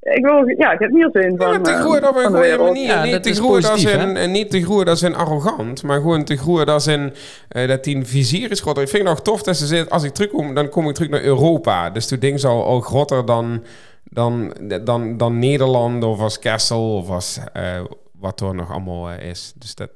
ik 0.00 0.24
wil, 0.24 0.48
ja, 0.48 0.72
ik 0.72 0.78
heb 0.78 0.90
meer 0.90 1.10
zin 1.12 1.36
van. 1.36 1.46
Ja, 1.46 1.52
maar 1.52 1.62
te 1.62 1.70
eh, 1.70 1.80
groot 1.80 2.08
op 2.08 2.16
een 2.16 2.24
goede 2.24 2.38
wereld. 2.38 2.68
manier. 2.68 2.86
Ja, 2.86 3.02
niet 3.02 3.12
dat 3.12 3.22
te 3.22 3.30
is 3.30 3.38
groot 3.38 3.54
als 3.54 3.68
positief, 3.68 4.02
in, 4.02 4.16
en 4.16 4.30
niet 4.30 4.50
te 4.50 4.62
groot 4.62 4.88
als 4.88 5.02
in 5.02 5.14
arrogant, 5.14 5.82
maar 5.82 6.00
gewoon 6.00 6.24
te 6.24 6.36
groot 6.36 6.68
als 6.68 6.86
in 6.86 7.12
eh, 7.48 7.68
dat 7.68 7.84
die 7.84 7.96
een 7.96 8.06
vizier 8.06 8.50
is 8.50 8.60
groter. 8.60 8.82
Ik 8.82 8.88
vind 8.88 9.02
het 9.02 9.12
nog 9.12 9.22
tof 9.22 9.42
dat 9.42 9.56
ze 9.56 9.66
zegt, 9.66 9.90
als 9.90 10.02
ik 10.02 10.12
terugkom, 10.12 10.54
dan 10.54 10.68
kom 10.68 10.88
ik 10.88 10.94
terug 10.94 11.10
naar 11.10 11.22
Europa. 11.22 11.90
Dus 11.90 12.06
toen 12.06 12.18
ding 12.18 12.40
zal 12.40 12.64
al 12.64 12.80
groter 12.80 13.24
dan, 13.24 13.64
dan, 14.04 14.52
dan, 14.84 15.16
dan 15.16 15.38
Nederland 15.38 16.04
of 16.04 16.20
als 16.20 16.38
Kessel 16.38 16.96
of 16.96 17.10
als 17.10 17.40
eh, 17.52 17.80
wat 18.12 18.40
er 18.40 18.54
nog 18.54 18.70
allemaal 18.70 19.10
eh, 19.10 19.28
is. 19.30 19.52
Dus 19.56 19.74
dat... 19.74 19.90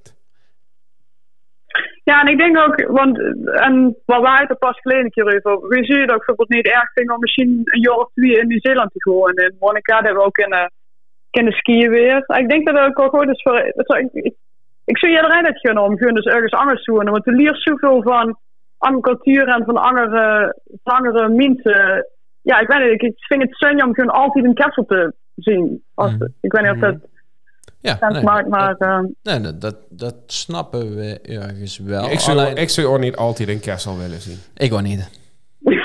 Ja, 2.05 2.21
en 2.21 2.29
ik 2.33 2.39
denk 2.39 2.59
ook, 2.59 2.87
want 2.87 3.19
en 3.67 3.97
wat 4.05 4.23
wij 4.23 4.41
het 4.41 4.51
er 4.51 4.57
pas 4.57 4.81
geleden 4.81 5.05
een 5.05 5.11
keer 5.11 5.43
over. 5.43 5.69
We 5.69 5.85
zien 5.85 6.01
het 6.01 6.11
ook 6.11 6.17
bijvoorbeeld 6.17 6.49
niet 6.49 6.67
erg 6.67 6.93
vinden 6.93 7.15
om 7.15 7.21
misschien 7.21 7.61
een 7.65 7.81
jaar 7.81 7.97
of 7.97 8.11
twee 8.15 8.39
in 8.39 8.47
Nieuw-Zeeland 8.47 8.91
te. 8.93 9.33
En 9.35 9.45
in 9.47 9.57
Monica 9.61 9.95
hebben 9.95 10.15
we 10.15 10.27
ook 10.27 10.33
kunnen, 10.33 10.73
kunnen 11.31 11.53
skiën 11.53 11.91
weer. 11.91 12.25
Ik 12.27 12.49
denk 12.49 12.67
dat 12.67 12.79
het 12.79 12.87
ook 12.87 12.97
wel 12.97 13.21
goed 13.21 13.29
is 13.29 13.43
voor. 13.43 13.73
Dat 13.75 13.87
zou, 13.87 14.01
ik, 14.01 14.13
ik, 14.13 14.35
ik 14.85 14.99
zou 14.99 15.13
iedereen 15.13 15.45
het 15.45 15.61
gunnen 15.61 15.83
om 15.83 15.97
gewoon 15.97 16.15
dus 16.15 16.25
ergens 16.25 16.53
anders 16.53 16.83
te 16.85 16.93
doen. 16.93 17.11
Want 17.11 17.25
je 17.25 17.33
leert 17.33 17.63
zoveel 17.63 18.03
van 18.03 18.39
andere 18.79 19.03
cultuur 19.03 19.49
en 19.49 19.65
van 19.65 19.77
andere, 19.77 20.57
van 20.85 20.97
andere 20.97 21.29
mensen. 21.29 22.07
Ja, 22.43 22.59
ik 22.59 22.69
weet 22.69 22.91
niet, 22.91 23.03
ik 23.03 23.25
vind 23.27 23.43
het 23.43 23.57
zonde 23.57 23.85
om 23.85 23.95
gewoon 23.95 24.15
altijd 24.15 24.45
een 24.45 24.55
kessel 24.55 24.85
te 24.85 25.15
zien. 25.37 25.83
Als, 25.95 26.13
Mhm. 26.13 26.27
Ik 26.41 26.53
weet 26.53 26.63
niet 26.63 26.73
of 26.73 26.79
dat 26.79 26.97
Ja, 27.83 27.97
sens 27.97 28.15
nee, 28.15 28.23
maakt, 28.23 28.49
maar. 28.49 28.77
dat, 28.79 29.11
nee, 29.23 29.59
dat, 29.59 29.77
dat, 29.91 30.15
snappen 30.27 30.97
we 30.97 31.21
ergens 31.23 31.79
wel. 31.79 32.11
ik, 32.11 32.21
zou, 32.21 32.39
Alleen- 32.39 32.57
ik 32.57 32.69
zou 32.69 32.87
ook 32.87 32.99
niet 32.99 33.17
altijd 33.17 33.49
een 33.49 33.61
Kessel 33.61 33.99
willen 33.99 34.21
zien. 34.21 34.39
ik 34.57 34.73
ook 34.73 34.83
niet. 34.83 35.11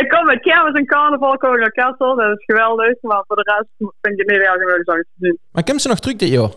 ik 0.00 0.08
kom 0.08 0.24
met 0.26 0.40
kermis 0.40 0.72
en 0.72 0.86
carnaval 0.86 1.36
kom 1.36 1.54
ik 1.54 1.60
naar 1.60 1.70
Kessel, 1.70 2.16
dat 2.16 2.38
is 2.38 2.44
geweldig. 2.44 3.02
Maar 3.02 3.24
voor 3.26 3.36
de 3.36 3.42
rest 3.56 3.92
vind 4.00 4.20
ik 4.20 4.26
het 4.26 4.30
niet 4.36 4.46
erg 4.46 4.56
ergens 4.56 4.88
anders 4.88 5.08
te 5.08 5.26
zien. 5.26 5.38
Maar 5.52 5.64
komt 5.64 5.82
ze 5.82 5.88
nog 5.88 6.00
terug 6.00 6.16
dit 6.16 6.28
jaar? 6.28 6.50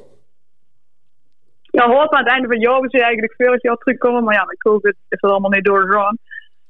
Ja, 1.62 1.88
hoort 1.89 2.12
aan 2.12 2.24
het 2.24 2.32
einde 2.32 2.47
van 2.47 2.55
het 2.55 2.66
jaar 2.66 2.82
we 2.82 2.89
zien 2.89 3.01
eigenlijk 3.01 3.34
vorig 3.38 3.62
jaar 3.62 3.76
terugkomen. 3.78 4.24
Maar 4.24 4.34
ja, 4.34 4.45
met 4.45 4.58
COVID 4.58 4.95
is 5.10 5.20
dat 5.20 5.32
allemaal 5.32 5.51
niet 5.51 5.66
doorgegaan. 5.66 6.18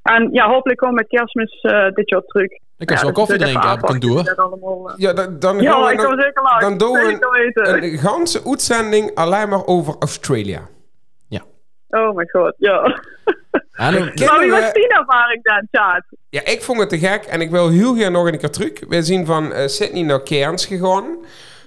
En 0.08 0.30
ja, 0.32 0.48
hopelijk 0.50 0.80
komen 0.80 0.96
we 0.96 1.02
met 1.02 1.20
kerstmis 1.20 1.62
eh, 1.62 1.90
dit 1.94 2.10
jaar 2.10 2.22
terug. 2.22 2.52
Ik 2.78 2.88
kan 2.88 2.96
ja, 2.96 3.02
zo 3.04 3.12
koffie 3.12 3.38
drinken, 3.38 3.70
heb 3.70 3.80
ik 3.80 3.90
een 3.90 4.00
eh. 4.00 4.94
Ja, 4.96 5.14
dan, 5.14 5.40
dan 5.40 5.54
gaan 5.56 5.64
Ja, 5.64 5.86
we 5.86 5.92
ik 5.92 5.98
nog- 5.98 6.06
kom 6.06 6.20
zeker 6.22 6.44
langs. 6.44 6.60
dan 6.64 6.78
doen 6.78 6.92
we 6.92 7.82
een 7.82 7.98
ganse 7.98 8.42
uitzending 8.46 9.16
alleen 9.16 9.50
maar 9.50 9.66
over 9.66 9.96
Australië. 10.00 10.60
Oh 11.90 12.16
my 12.16 12.28
god, 12.32 12.54
ja. 12.58 12.82
Ja, 13.78 13.90
nu- 13.90 14.00
Maar 14.00 14.40
wie 14.40 14.50
we- 14.52 14.60
was 14.62 14.74
die 14.74 14.88
ervaring 14.88 15.44
dan, 15.44 15.68
Chat? 15.72 16.04
Ja, 16.30 16.42
ik 16.46 16.62
vond 16.62 16.80
het 16.80 16.90
te 16.90 16.98
gek 17.00 17.24
en 17.24 17.42
ik 17.42 17.50
wil 17.52 17.70
heel 17.70 17.96
graag 17.96 18.10
nog 18.10 18.28
een 18.28 18.38
keer 18.38 18.50
terug. 18.50 18.72
We 18.88 19.02
zijn 19.02 19.26
van 19.26 19.54
eh, 19.54 19.68
Sydney 19.68 20.04
naar 20.04 20.24
Cairns 20.24 20.66
gegaan. 20.66 21.18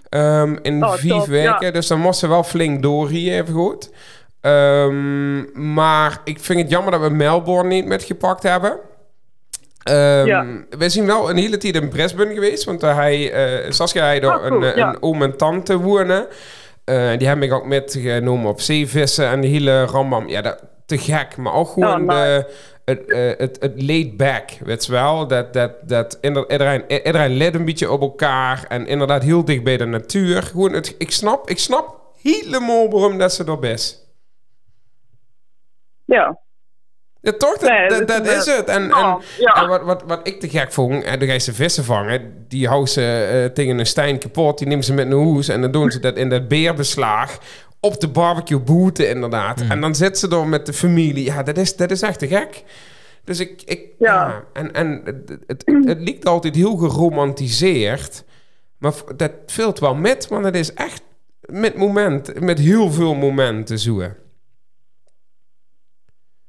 ehm, 0.09 0.57
in 0.63 0.85
Oh, 0.85 0.91
vijf 0.93 1.09
top, 1.09 1.27
weken. 1.27 1.57
ja. 1.67 1.71
Dus 1.71 1.87
dan 1.87 2.01
moesten 2.01 2.29
we 2.29 2.35
wel 2.35 2.43
flink 2.45 2.83
door 2.83 3.09
hier 3.09 3.33
even 3.43 3.55
goed. 3.55 3.93
Ehm, 4.41 5.73
maar 5.73 6.21
ik 6.25 6.41
vind 6.41 6.61
het 6.61 6.71
jammer 6.71 6.93
dat 6.93 7.01
we 7.01 7.11
Melbourne 7.11 7.69
niet 7.69 7.87
metgepakt 7.87 8.43
hebben. 8.43 8.79
Ehm, 9.83 10.27
Ja. 10.27 10.47
We 10.79 10.89
zijn 10.89 11.07
wel 11.07 11.31
een 11.31 11.37
hele 11.37 11.57
tijd 11.57 11.75
in 11.75 11.89
Brisbane 11.89 12.35
geweest. 12.35 12.65
Want 12.65 12.81
daar 12.81 12.95
hij, 12.95 13.33
eh 13.33 13.71
Saskia 13.71 14.05
hij 14.05 14.21
daar 14.21 14.37
Oh, 14.37 14.47
cool, 14.47 14.63
een, 14.65 14.71
eh, 14.71 14.77
ja. 14.77 14.89
een 14.89 15.03
oom 15.03 15.23
en 15.23 15.37
tante 15.37 15.79
wonen. 15.79 16.27
Eh, 16.85 17.11
die 17.19 17.29
heb 17.29 17.43
ik 17.43 17.53
ook 17.53 17.67
metgenomen 17.67 18.51
op 18.51 18.61
zeevissen 18.61 19.27
en 19.29 19.41
de 19.41 19.47
hele 19.47 19.85
rambam. 19.85 20.29
Ja, 20.29 20.41
dat, 20.41 20.63
te 20.87 20.99
gek. 20.99 21.37
Maar 21.37 21.55
ook 21.55 21.69
gewoon 21.69 22.03
Oh, 22.03 22.09
de, 22.09 22.47
het, 22.85 23.05
eh, 23.11 23.31
het, 23.39 23.57
het 23.61 23.83
laid 23.83 24.17
back, 24.17 24.51
weet 24.65 24.87
je 24.87 24.93
wel. 24.93 25.27
Dat, 25.27 25.53
dat, 25.53 25.73
dat 25.83 26.19
iedereen, 26.21 26.85
iedereen 26.89 27.37
let 27.37 27.55
een 27.55 27.65
beetje 27.65 27.91
op 27.91 28.01
elkaar. 28.01 28.65
En 28.69 28.87
inderdaad 28.87 29.23
heel 29.23 29.45
dicht 29.45 29.63
bij 29.63 29.77
de 29.77 29.85
natuur. 29.85 30.43
Gewoon 30.43 30.73
het, 30.73 30.95
ik, 30.99 31.11
snap, 31.11 31.51
ik 31.51 31.59
snap 31.59 31.99
helemaal 32.23 32.91
waarom 32.91 33.19
dat 33.19 33.33
ze 33.35 33.45
er 33.45 33.59
best. 33.59 34.09
Ja. 36.17 36.39
Ja, 37.21 37.33
toch? 37.33 37.59
Dat, 37.59 37.71
Nee, 37.71 38.05
dat, 38.05 38.27
is, 38.27 38.47
het. 38.47 38.69
En, 38.69 38.95
Oh, 38.95 38.99
en, 38.99 39.19
ja. 39.39 39.63
en 39.63 39.69
wat, 39.69 39.83
wat, 39.83 40.03
wat 40.07 40.21
ik 40.23 40.41
te 40.41 40.49
gek 40.49 40.73
vond, 40.73 41.05
en 41.05 41.19
dan 41.19 41.29
ga 41.29 41.35
je 41.35 41.41
ze 41.41 41.55
vissen 41.55 41.85
vangen. 41.85 42.45
Die 42.49 42.67
houden 42.67 42.89
ze 42.89 43.29
eh, 43.33 43.55
tegen 43.55 43.79
een 43.79 43.87
steen 43.87 44.19
kapot. 44.19 44.59
Die 44.59 44.67
nemen 44.67 44.85
ze 44.85 44.93
met 44.93 45.07
een 45.07 45.13
hoes. 45.13 45.49
En 45.49 45.61
dan 45.61 45.71
doen 45.71 45.91
ze 45.91 46.01
dat 46.01 46.17
in 46.17 46.29
dat 46.29 46.49
beerbeslag. 46.49 47.39
Op 47.81 48.01
de 48.01 48.09
barbecue 48.09 48.59
boeten, 48.59 49.09
inderdaad. 49.09 49.61
En 49.69 49.81
dan 49.81 49.95
zitten 49.95 50.31
ze 50.31 50.37
er 50.37 50.47
met 50.47 50.67
de 50.67 50.73
familie. 50.73 51.25
Ja, 51.25 51.43
dat 51.43 51.57
is, 51.57 51.77
dat 51.77 51.91
is 51.91 52.03
echt 52.03 52.19
te 52.19 52.29
gek. 52.29 52.63
Dus 53.25 53.41
ik... 53.41 53.63
ik 53.65 53.81
ja. 53.99 54.27
Ja. 54.27 54.45
En, 54.53 54.75
en 54.75 55.01
het, 55.05 55.39
het, 55.47 55.63
het 55.85 56.01
lijkt 56.01 56.27
altijd 56.27 56.55
heel 56.55 56.77
geromantiseerd. 56.77 58.25
Maar 58.79 58.93
dat 59.17 59.33
vult 59.47 59.79
wel 59.79 59.95
met. 59.95 60.29
Want 60.29 60.45
het 60.45 60.55
is 60.55 60.75
echt 60.75 61.03
met 61.41 61.77
moment, 61.77 62.41
met 62.41 62.59
heel 62.59 62.91
veel 62.91 63.15
momenten 63.15 63.79
zoeken. 63.79 64.17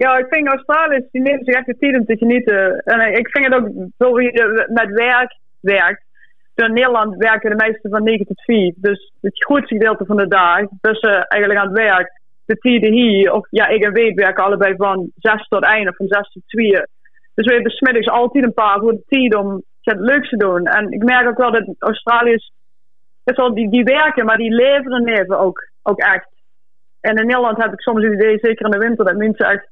Ja, 0.04 0.18
ik 0.18 0.26
vind 0.30 0.48
Australiërs, 0.48 1.12
die 1.12 1.22
nemen 1.22 1.46
zich 1.46 1.56
echt 1.56 1.66
de 1.66 1.78
tijd 1.78 1.96
om 2.00 2.06
te 2.06 2.18
genieten. 2.18 2.78
En 2.78 3.00
eh, 3.00 3.18
ik 3.18 3.30
vind 3.30 3.46
het 3.46 3.54
ook, 3.54 3.68
zo 3.98 4.14
wie 4.14 4.32
je 4.32 4.68
met 4.74 4.90
werk 4.92 5.38
werkt. 5.60 6.04
In 6.56 6.74
Nederland 6.74 7.16
werken 7.16 7.50
de 7.50 7.66
meesten 7.66 7.90
van 7.90 8.04
9 8.04 8.26
tot 8.26 8.42
4. 8.42 8.74
Dus 8.76 9.14
het 9.22 9.44
grootste 9.44 9.74
gedeelte 9.74 10.06
van 10.06 10.18
de 10.18 10.28
dag, 10.28 10.60
eh, 10.82 11.24
eigenlijk 11.28 11.60
aan 11.60 11.68
het 11.68 11.78
werk, 11.78 12.22
de 12.46 12.58
tijden 12.58 12.92
hier, 12.92 13.34
of 13.34 13.48
ja, 13.50 13.68
ik 13.68 13.84
en 13.84 13.94
Weet 13.94 14.16
werken 14.16 14.44
allebei 14.44 14.76
van 14.76 15.12
6 15.16 15.48
tot 15.48 15.66
1 15.66 15.88
of 15.88 15.96
van 15.96 16.08
6 16.08 16.32
tot 16.32 16.44
2. 16.46 16.72
Dus 17.36 17.46
we 17.46 17.54
hebben 17.54 17.72
smiddags 17.72 18.10
altijd 18.10 18.44
een 18.44 18.54
paar 18.54 18.80
voor 18.80 18.92
de 18.92 19.04
tijd 19.08 19.36
om 19.36 19.64
het 19.82 20.00
leukste 20.00 20.38
te 20.38 20.46
doen. 20.46 20.66
En 20.66 20.92
ik 20.92 21.04
merk 21.04 21.28
ook 21.28 21.38
wel 21.38 21.52
dat 21.52 21.76
Australiërs, 21.80 22.52
het 23.24 23.38
wel, 23.38 23.54
die, 23.54 23.70
die 23.70 23.84
werken, 23.84 24.26
maar 24.26 24.38
die 24.38 24.54
leven 24.54 24.92
en 24.92 25.04
leven 25.04 25.40
ook, 25.40 25.68
ook 25.84 26.00
echt. 26.00 26.30
en 27.02 27.16
in 27.16 27.26
Nederland 27.26 27.58
heb 27.64 27.74
ik 27.74 27.82
soms 27.82 28.04
het 28.04 28.14
idee, 28.14 28.38
zeker 28.42 28.66
in 28.66 28.72
de 28.72 28.78
winter, 28.78 29.06
dat 29.06 29.16
mensen 29.16 29.46
echt 29.46 29.70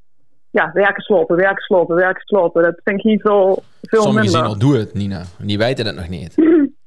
ja, 0.51 0.71
werken 0.73 1.03
slopen, 1.03 1.35
werken 1.35 1.63
slopen, 1.63 1.95
werken 1.95 2.23
slopen. 2.25 2.63
Dat 2.63 2.81
vind 2.83 2.97
ik 2.97 3.03
hier 3.03 3.19
veel, 3.19 3.63
veel 3.81 4.01
Sommigen 4.01 4.31
minder. 4.31 4.39
zien 4.39 4.49
al, 4.49 4.59
doe 4.59 4.77
het, 4.77 4.93
Nina. 4.93 5.21
Die 5.37 5.57
weten 5.57 5.85
dat 5.85 5.95
nog 5.95 6.09
niet. 6.09 6.35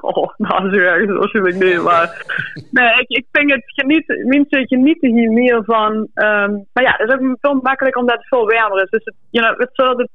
Oh, 0.00 0.28
nou, 0.36 0.70
zo 0.70 0.76
erg 0.80 1.08
is 1.08 1.16
waarschijnlijk 1.16 1.64
niet. 1.64 1.82
Maar 1.82 2.24
nee, 2.70 2.90
ik, 2.98 3.08
ik 3.08 3.26
vind 3.32 3.50
het 3.52 3.62
genieten, 3.66 4.28
mensen 4.28 4.66
genieten 4.66 5.14
hier 5.14 5.30
meer 5.30 5.64
van. 5.64 6.08
ehm, 6.14 6.52
maar 6.72 6.84
ja, 6.84 6.94
het 6.96 7.08
is 7.08 7.14
ook 7.14 7.36
veel 7.40 7.58
makkelijk 7.62 7.96
omdat 7.96 8.16
het 8.16 8.26
veel 8.28 8.46
warmer 8.46 8.82
is. 8.82 8.90
Dus 8.90 9.04
het, 9.04 9.14
you 9.30 9.46
know, 9.46 9.60
het, 9.60 9.68
zal 9.72 9.96
het, 9.96 10.08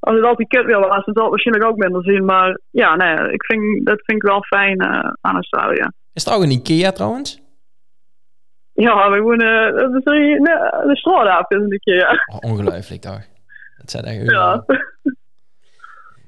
als 0.00 0.14
het 0.16 0.24
altijd 0.24 0.48
kut 0.48 0.64
weer 0.64 0.78
was, 0.80 1.04
dan 1.04 1.14
zal 1.14 1.22
het 1.22 1.30
waarschijnlijk 1.30 1.70
ook 1.70 1.76
minder 1.76 2.02
zien. 2.02 2.24
Maar 2.24 2.58
ja, 2.70 2.96
nee, 2.96 3.32
ik 3.32 3.44
vind, 3.44 3.86
dat 3.86 4.02
vind 4.04 4.22
ik 4.22 4.28
wel 4.28 4.42
fijn 4.42 4.78
eh, 4.78 5.10
aan 5.20 5.34
Australië. 5.34 5.88
Is 6.12 6.24
het 6.24 6.34
ook 6.34 6.42
een 6.42 6.50
Ikea 6.50 6.92
trouwens? 6.92 7.40
Ja, 8.72 9.10
we 9.10 9.20
wonen 9.20 9.74
dat 9.74 10.06
is 10.06 10.12
hier, 10.12 10.40
nee, 10.40 10.56
de 10.86 10.96
straat 10.96 11.28
af 11.28 11.50
is 11.50 11.58
een 11.58 11.80
keer. 11.82 12.24
Oh, 12.32 12.50
ongelooflijk 12.50 13.00
toch? 13.00 13.20
Dat 13.78 13.90
zijn 13.90 14.04
echt 14.04 14.30
Ja. 14.30 14.64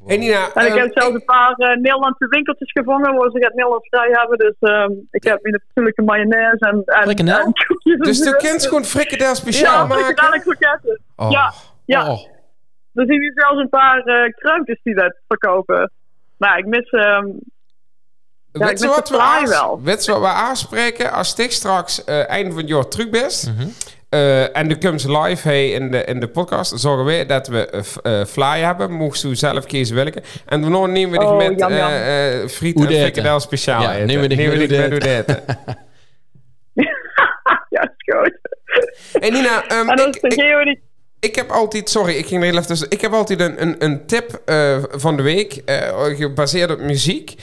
Hey 0.07 0.16
Nina, 0.16 0.53
En 0.55 0.66
ik 0.66 0.72
ehm, 0.72 0.78
heb 0.78 0.90
zelfs 0.99 1.14
een 1.14 1.24
paar 1.24 1.53
eh, 1.53 1.76
Nederlandse 1.76 2.26
winkeltjes 2.28 2.70
gevangen 2.72 3.14
waar 3.14 3.30
ze 3.30 3.38
het 3.38 3.55
Nederlands 3.55 3.88
vrij 3.88 4.09
hebben. 4.11 4.38
Dus 4.38 4.55
ehm, 4.61 4.90
ik 5.11 5.22
heb 5.24 5.38
hier 5.43 5.53
natuurlijke 5.53 6.03
mayonaise 6.03 6.66
en, 6.66 6.82
en, 6.84 7.26
en 7.28 7.53
koekjes. 7.66 7.99
dus 7.99 8.18
de 8.18 8.30
zo. 8.30 8.36
kind 8.36 8.66
gewoon 8.66 8.84
frikandel 8.84 9.34
speciaal 9.34 9.74
Ja, 9.82 9.86
maken? 9.86 10.05
frikandel 10.05 10.40
kroketten. 10.40 11.01
Oh. 11.16 11.30
Ja, 11.30 11.53
ja. 11.84 12.11
Oh, 12.12 12.18
Er 12.95 13.07
zijn 13.07 13.20
hier 13.20 13.32
zelfs 13.34 13.61
een 13.61 13.68
paar 13.68 13.99
eh 14.05 14.32
kruimpjes 14.32 14.80
die 14.82 14.95
dat 14.95 15.16
verkopen. 15.28 15.90
Maar 16.36 16.59
ik 16.59 16.66
mis... 16.66 16.90
ehm 16.90 17.26
Ja, 18.53 18.67
Weet 18.67 18.81
je 18.81 18.87
wat 18.87 19.09
we, 19.09 19.15
fly 19.15 19.25
aans- 19.25 19.51
wel. 19.51 19.81
weet 19.83 20.05
je 20.05 20.11
wat 20.13 20.21
we 20.21 20.27
aanspreken? 20.27 21.13
Als 21.13 21.35
ik 21.35 21.53
straks 21.53 22.05
eh 22.05 22.29
einde 22.29 22.51
van 22.51 22.61
het 22.61 22.69
jaar 22.69 22.89
terug 22.89 23.11
bent... 23.11 23.53
Mhm. 23.57 23.69
eh, 24.09 24.57
en 24.57 24.69
de 24.69 24.79
komt 24.79 25.05
live 25.09 25.49
hey, 25.49 25.71
in, 25.71 25.91
de, 25.91 26.05
in 26.05 26.21
de 26.21 26.29
podcast... 26.29 26.81
zorgen 26.81 27.05
we 27.05 27.27
dat 27.27 27.47
we 27.49 27.85
eh, 28.03 28.25
fly 28.25 28.59
hebben. 28.61 28.93
Mocht 28.93 29.23
u 29.23 29.35
zelf 29.35 29.65
kiezen 29.67 29.97
welke. 29.97 30.23
En 30.47 30.61
dan 30.63 30.93
nemen 30.93 31.19
we 31.19 31.25
Oh, 31.27 31.37
met 31.37 31.59
jam, 31.59 31.73
jam. 31.75 31.89
eh, 31.91 32.43
eh, 32.43 32.49
friet 32.49 32.77
en 32.81 32.87
frikandel 32.87 33.41
speciaal 33.41 33.83
Ja, 33.83 33.93
nemen 33.93 34.29
we 34.29 34.35
Nemen 34.35 34.61
eten. 35.03 35.43
ja, 37.75 37.83
is 37.97 38.15
goed. 38.15 38.39
Hey 39.13 39.31
Nina, 39.31 39.65
ehm, 39.69 39.89
En 39.89 39.97
dan 39.97 40.09
ik, 40.09 40.81
ik, 41.21 41.35
heb 41.35 41.51
altijd... 41.51 41.91
Sorry, 41.91 42.15
ik 42.15 42.27
ging 42.27 42.41
er 42.41 42.47
heel 42.47 42.57
even 42.57 42.67
tussen. 42.69 42.91
Ik 42.91 43.01
heb 43.01 43.13
altijd 43.13 43.41
een, 43.41 43.63
een, 43.63 43.85
een 43.85 44.07
tip 44.07 44.41
eh, 44.45 44.79
van 44.91 45.17
de 45.17 45.23
week... 45.23 45.53
eh, 45.65 46.05
gebaseerd 46.17 46.71
op 46.71 46.79
muziek... 46.81 47.35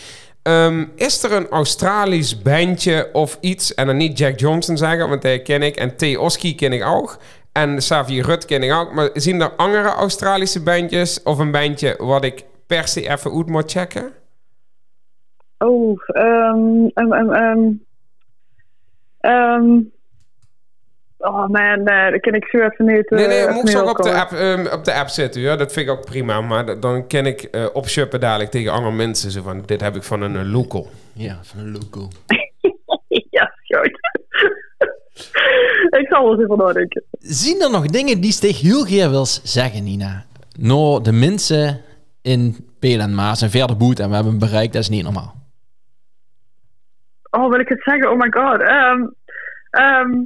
Ehm, 0.41 0.85
is 0.95 1.23
er 1.23 1.31
een 1.31 1.49
Australisch 1.49 2.41
bandje 2.41 3.09
of 3.13 3.37
iets, 3.41 3.73
en 3.73 3.85
dan 3.85 3.97
niet 3.97 4.17
Jack 4.17 4.39
Johnson 4.39 4.77
zeggen, 4.77 5.09
want 5.09 5.21
die 5.21 5.41
ken 5.41 5.61
ik, 5.61 5.75
en 5.75 5.95
T. 5.95 6.17
Oski 6.17 6.55
ken 6.55 6.73
ik 6.73 6.85
ook, 6.85 7.17
en 7.51 7.77
Xavier 7.77 8.25
Rut 8.25 8.45
ken 8.45 8.63
ik 8.63 8.73
ook, 8.73 8.93
maar 8.93 9.09
zien 9.13 9.41
er 9.41 9.51
andere 9.55 9.89
Australische 9.89 10.63
bandjes 10.63 11.23
of 11.23 11.39
een 11.39 11.51
bandje 11.51 11.95
wat 11.97 12.23
ik 12.23 12.43
per 12.67 12.87
se 12.87 13.09
even 13.09 13.35
uit 13.37 13.47
moet 13.47 13.71
checken? 13.71 14.13
Oh, 15.57 15.99
ehm, 16.07 16.87
ehm, 16.93 17.71
ehm, 19.19 19.81
Oh 21.21 21.47
man, 21.47 21.83
nee, 21.83 22.11
dat 22.11 22.21
ken 22.21 22.33
ik 22.33 22.45
zo 22.45 22.57
even 22.57 22.85
niet. 22.85 23.09
Nee, 23.09 23.27
nee, 23.27 23.45
eh, 23.45 23.53
moet 23.53 23.69
ik 23.69 23.77
zo 23.77 23.85
op 23.85 23.97
de, 23.97 24.13
app, 24.13 24.31
ehm, 24.31 24.65
op 24.73 24.83
de 24.83 24.93
app 24.93 25.07
zetten, 25.07 25.41
ja, 25.41 25.55
dat 25.55 25.73
vind 25.73 25.87
ik 25.87 25.91
ook 25.91 26.05
prima, 26.05 26.41
maar 26.41 26.79
dan 26.79 27.07
ken 27.07 27.25
ik 27.25 27.41
eh 27.41 27.65
opshuppen 27.73 28.19
dadelijk 28.19 28.51
tegen 28.51 28.71
andere 28.71 28.95
mensen, 28.95 29.31
zo 29.31 29.41
van, 29.41 29.63
dit 29.65 29.81
heb 29.81 29.95
ik 29.95 30.03
van 30.03 30.21
een 30.21 30.51
local. 30.51 30.87
ja, 31.13 31.39
van 31.41 31.59
een 31.59 31.71
local. 31.71 32.07
ja, 33.37 33.53
goed. 33.67 33.99
ik 35.99 36.07
zal 36.09 36.23
wel 36.23 36.31
eens 36.31 36.43
even 36.43 36.57
nadenken. 36.57 37.03
Zien 37.19 37.61
er 37.61 37.71
nog 37.71 37.85
dingen 37.85 38.21
die 38.21 38.31
Stig 38.31 38.61
heel 38.61 38.83
graag 38.83 39.09
wil 39.09 39.25
zeggen, 39.25 39.83
Nina? 39.83 40.25
Nou, 40.59 41.03
de 41.03 41.11
mensen 41.11 41.81
in 42.21 42.69
Peel 42.79 42.99
en 42.99 43.15
Maas 43.15 43.41
en 43.41 43.49
verder 43.49 43.77
boet 43.77 43.99
en 43.99 44.09
we 44.09 44.15
hebben 44.15 44.39
bereikt, 44.39 44.73
dat 44.73 44.81
is 44.81 44.89
niet 44.89 45.03
normaal. 45.03 45.35
Oh, 47.31 47.49
wil 47.49 47.59
ik 47.59 47.69
het 47.69 47.83
zeggen? 47.83 48.11
Oh 48.11 48.17
my 48.17 48.27
god. 48.29 48.61
Ehm 48.61 49.07
ehm 49.69 50.23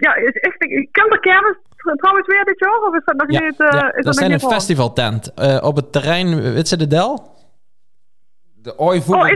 ja, 0.00 0.14
is 0.14 0.32
echt, 0.32 0.62
ik 0.62 0.88
kan 0.92 1.08
de 1.10 1.20
kermis 1.20 1.56
trouwens 1.96 2.26
weer 2.26 2.44
dit 2.44 2.58
jaar? 2.58 2.80
Of 2.88 2.94
is 2.94 3.04
dat 3.04 3.16
nog 3.16 3.30
Ja, 3.30 3.40
niet... 3.40 3.60
eh 3.60 3.68
ja, 3.70 3.86
is 3.88 3.94
dat 3.94 4.04
dat 4.04 4.16
zijn 4.16 4.32
een 4.32 4.40
festivaltent 4.40 5.34
eh, 5.34 5.58
op 5.62 5.76
het 5.76 5.92
terrein, 5.92 6.66
ze 6.66 6.76
de 6.76 6.86
Del? 6.86 7.38
De 8.62 8.78
Oi 8.78 9.02
voetbal, 9.02 9.28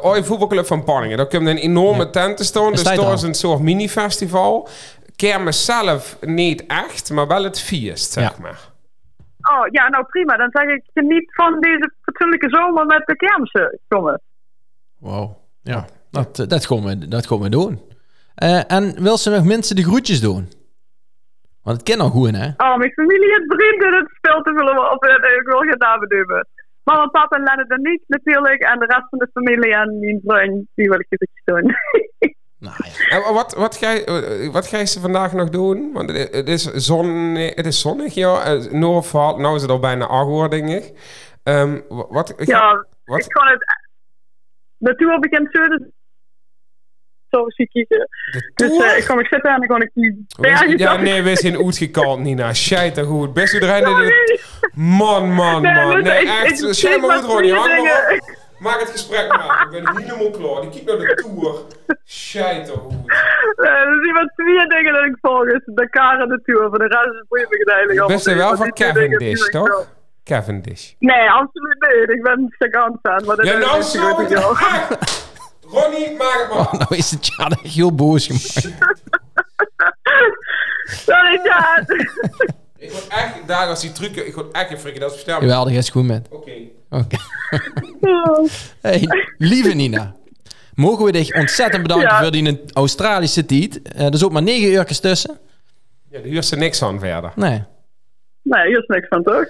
Oh, 0.00 0.22
voetbalclub 0.22 0.66
van 0.66 0.84
Panningen. 0.84 1.16
Daar 1.16 1.26
komt 1.26 1.46
een 1.48 1.56
enorme 1.56 2.10
tent 2.10 2.36
te 2.36 2.44
staan. 2.44 2.72
Is 2.72 2.82
Dus 2.84 2.96
daar 2.96 3.12
is 3.12 3.22
een 3.22 3.34
soort 3.34 3.60
mini-festival. 3.60 4.68
Kermis 5.16 5.64
zelf 5.64 6.16
niet 6.20 6.66
echt, 6.66 7.10
maar 7.10 7.26
wel 7.26 7.44
het 7.44 7.60
feest, 7.60 8.12
zeg 8.12 8.24
Ja. 8.30 8.32
maar. 8.40 8.72
Oh, 9.52 9.66
ja, 9.70 9.88
nou 9.88 10.04
prima. 10.04 10.36
Dan 10.36 10.48
zeg 10.52 10.64
ik 10.64 10.82
geniet 10.94 11.34
van 11.34 11.60
deze 11.60 11.92
fatsoenlijke 12.02 12.48
zomer 12.48 12.86
met 12.86 13.02
de 13.06 13.16
kermissen 13.16 13.78
komen. 13.88 14.20
Wow. 14.98 15.30
Ja, 15.62 15.84
dat, 16.10 16.38
eh, 16.38 16.46
dat, 16.46 16.66
gaan 16.66 16.84
we, 16.84 17.08
dat 17.08 17.26
gaan 17.26 17.40
we 17.40 17.48
doen. 17.48 17.80
Eh, 18.34 18.72
en 18.72 19.02
wil 19.02 19.18
ze 19.18 19.30
nog 19.30 19.44
mensen 19.44 19.76
de 19.76 19.82
groetjes 19.82 20.20
doen? 20.20 20.48
Want 21.62 21.76
het 21.76 21.88
kan 21.88 21.98
nog 21.98 22.12
goed, 22.12 22.36
hè? 22.36 22.46
Oh, 22.56 22.76
mijn 22.76 22.92
familie 22.92 23.34
en 23.34 23.44
vrienden 23.46 23.94
het 23.94 24.10
spel 24.16 24.42
te 24.42 24.52
willen 24.52 24.90
op. 24.92 25.04
en 25.04 25.14
Ik 25.38 25.42
wil 25.46 25.58
geen 25.58 25.78
namen 25.78 26.08
noemen. 26.08 26.46
Mama, 26.84 27.06
papa 27.06 27.36
en 27.36 27.42
Lennart 27.42 27.70
en 27.70 27.82
niet 27.82 28.02
natuurlijk. 28.06 28.62
En 28.62 28.78
de 28.78 28.84
rest 28.86 29.08
van 29.10 29.18
de 29.18 29.28
familie 29.32 29.74
en 29.74 29.98
mijn 30.00 30.20
vriend, 30.24 30.66
die 30.74 30.88
wil 30.88 30.98
ik 31.00 31.06
iets 31.08 31.40
doen. 31.44 31.74
Nou 32.58 32.76
ja. 32.78 33.16
En 33.26 33.34
wat, 33.34 33.54
wat, 33.54 33.76
ga 33.76 33.90
je, 33.90 34.04
eh, 34.04 34.52
wat 34.52 34.66
ga 34.66 34.78
je 34.78 34.84
ze 34.86 35.00
vandaag 35.00 35.32
nog 35.32 35.48
doen? 35.50 35.92
Want 35.92 36.10
het 36.12 36.48
is, 36.48 36.62
zon, 36.62 37.34
het 37.34 37.66
is 37.66 37.80
zonnig, 37.80 38.14
ja. 38.14 38.42
Eh, 38.44 38.72
nou 38.72 39.54
is 39.54 39.62
het 39.62 39.70
al 39.70 39.78
bijna 39.78 40.06
8 40.06 40.28
uur, 40.30 40.50
denk 40.50 40.68
ik. 40.68 40.92
Ehm, 41.42 41.80
wa- 41.88 42.06
wat, 42.08 42.34
ja, 42.36 42.86
wat? 43.04 43.18
ik 43.24 43.28
kan 43.28 43.46
het... 43.46 44.98
Tour 44.98 45.18
begint 45.18 45.48
zo, 45.52 45.68
dus... 45.68 45.80
Ik 47.56 47.68
kiezen. 47.70 48.08
De 48.30 48.50
Dus 48.54 48.82
eh, 48.84 48.98
ik 48.98 49.04
kan 49.04 49.16
me 49.16 49.26
zitten 49.30 49.50
en 49.52 49.58
dan 49.58 49.68
kan 49.68 49.82
ik 49.82 49.90
die... 49.94 50.26
We- 50.40 50.74
ja, 50.76 50.96
nee, 50.96 51.22
we 51.22 51.36
zijn 51.36 51.56
uitgekald, 51.64 52.18
Nina. 52.18 52.52
Scheiter 52.54 53.04
goed. 53.04 53.32
Best 53.34 53.54
u 53.54 53.58
erin. 53.58 53.86
Sorry. 53.86 54.40
Man, 54.74 55.32
man, 55.32 55.62
man. 55.62 56.02
Nee, 56.02 56.20
ik- 56.22 56.28
echt. 56.28 56.62
ik- 56.62 56.74
Schijn 56.74 56.94
ik 56.94 57.06
maar 57.06 57.16
goed, 57.18 57.30
Ronnie. 57.32 57.52
Hang 57.54 57.66
maar 57.68 57.76
dingen. 57.76 58.20
op. 58.22 58.42
Maak 58.58 58.80
het 58.80 58.90
gesprek 58.90 59.28
maar. 59.28 59.66
Ik 59.66 59.70
ben 59.84 60.02
helemaal 60.02 60.30
klaar. 60.30 60.60
Die 60.60 60.70
kijkt 60.84 60.86
naar 60.86 61.14
de 61.14 61.14
tour. 61.14 61.54
Scheiter 62.04 62.74
goed. 62.74 62.92
Eh, 63.56 63.70
Er 63.70 63.98
zijn 64.02 64.12
maar 64.14 64.30
twee 64.36 64.66
dingen 64.68 64.92
dat 64.92 65.04
ik 65.04 65.16
volg. 65.20 65.44
Is 65.44 65.60
de 65.64 65.72
Dakar 65.74 66.20
en 66.20 66.28
de 66.28 66.40
Tour. 66.44 66.68
Voor 66.68 66.78
de 66.78 66.86
rest 66.86 67.04
is 67.06 67.24
het 67.28 67.52
ik 67.52 67.58
het 67.58 67.68
eigenlijk 67.68 67.98
wel 67.98 68.08
niet. 68.08 68.58
van 68.58 68.72
Cavendish, 68.72 69.44
ik 69.44 69.50
toch? 69.50 69.88
Cavendish. 70.24 70.92
Nee, 70.98 71.30
absoluut 71.30 71.76
niet. 71.96 72.10
Ik 72.16 72.22
ben 72.22 72.54
Sagan 72.58 72.98
fan. 73.02 73.22
Maar 73.26 73.36
dat 73.36 73.46
Ja, 73.46 73.52
is 73.52 73.64
nou 73.94 74.22
niet 74.22 74.38
zo. 74.38 74.52
Ronnie, 75.74 76.16
maak 76.16 76.46
het 76.48 76.54
maar. 76.58 76.68
Nou 76.80 76.96
is 76.96 77.10
het 77.10 77.26
ja 77.36 77.48
echt 77.48 77.60
heel 77.74 77.94
boos 77.94 78.26
gemaakt. 78.26 78.52
Sorry, 81.06 81.40
ja. 81.44 81.84
Ik 82.78 82.90
word 82.90 83.06
echt, 83.08 83.34
daar 83.46 83.66
als 83.68 83.80
die 83.80 83.92
trucken, 83.92 84.26
ik 84.26 84.34
word 84.34 84.52
echt 84.52 84.70
een 84.70 84.78
frikandel 84.78 85.10
bestellen. 85.10 85.40
Jawel, 85.48 85.64
dat 85.64 85.72
is 85.72 85.88
goed 85.90 86.04
met. 86.04 86.26
Oké. 86.30 86.50
Oké. 86.90 87.16
Hey, 88.80 89.08
lieve 89.38 89.74
Nina. 89.74 90.14
Mogen 90.74 91.04
we 91.04 91.12
dich 91.12 91.34
ontzettend 91.34 91.82
bedanken 91.82 92.08
Ja. 92.08 92.22
voor 92.22 92.30
die 92.30 92.60
Australische 92.72 93.46
tijd. 93.46 93.82
Eh, 93.82 94.06
er 94.06 94.12
is 94.14 94.24
ook 94.24 94.32
maar 94.32 94.42
negen 94.42 94.68
uurtjes 94.72 95.00
tussen. 95.00 95.38
Ja, 96.10 96.18
daar 96.18 96.28
huurt 96.28 96.44
ze 96.44 96.56
niks 96.56 96.82
aan 96.82 96.98
verder. 97.00 97.32
Nee. 97.36 97.62
Nee, 98.42 98.66
hier 98.66 98.78
is 98.78 98.86
niks 98.86 99.08
van, 99.08 99.22
toch? 99.22 99.44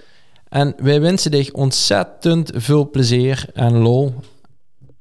En 0.49 0.75
wij 0.77 1.01
wensen 1.01 1.31
dich 1.31 1.53
ontzettend 1.53 2.51
veel 2.55 2.91
plezier 2.91 3.45
en 3.55 3.79
lol. 3.79 4.15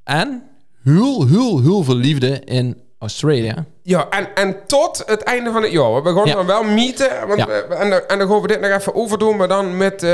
En 0.03 0.43
heel, 0.84 1.27
heel, 1.27 1.61
heel 1.61 1.84
veel 1.84 1.95
liefde 1.95 2.41
in 2.45 2.81
Australië. 2.99 3.53
Ja, 3.81 4.07
en, 4.09 4.27
en 4.36 4.55
tot 4.67 5.03
het 5.05 5.23
einde 5.23 5.51
van 5.51 5.61
het 5.61 5.71
jaar. 5.71 6.03
We 6.03 6.13
gaan 6.13 6.25
Ja. 6.25 6.34
dan 6.36 6.45
wel 6.45 6.63
mieten. 6.63 7.09
Want 7.27 7.39
Ja. 7.39 7.45
we- 7.45 7.75
en, 7.75 7.89
dan, 7.89 7.99
en 8.07 8.19
dan 8.19 8.27
gaan 8.27 8.41
we 8.41 8.47
dit 8.47 8.61
nog 8.61 8.71
even 8.71 8.95
overdoen. 8.95 9.38
Maar 9.38 9.47
dan 9.47 9.77
met 9.77 10.03
eh 10.03 10.11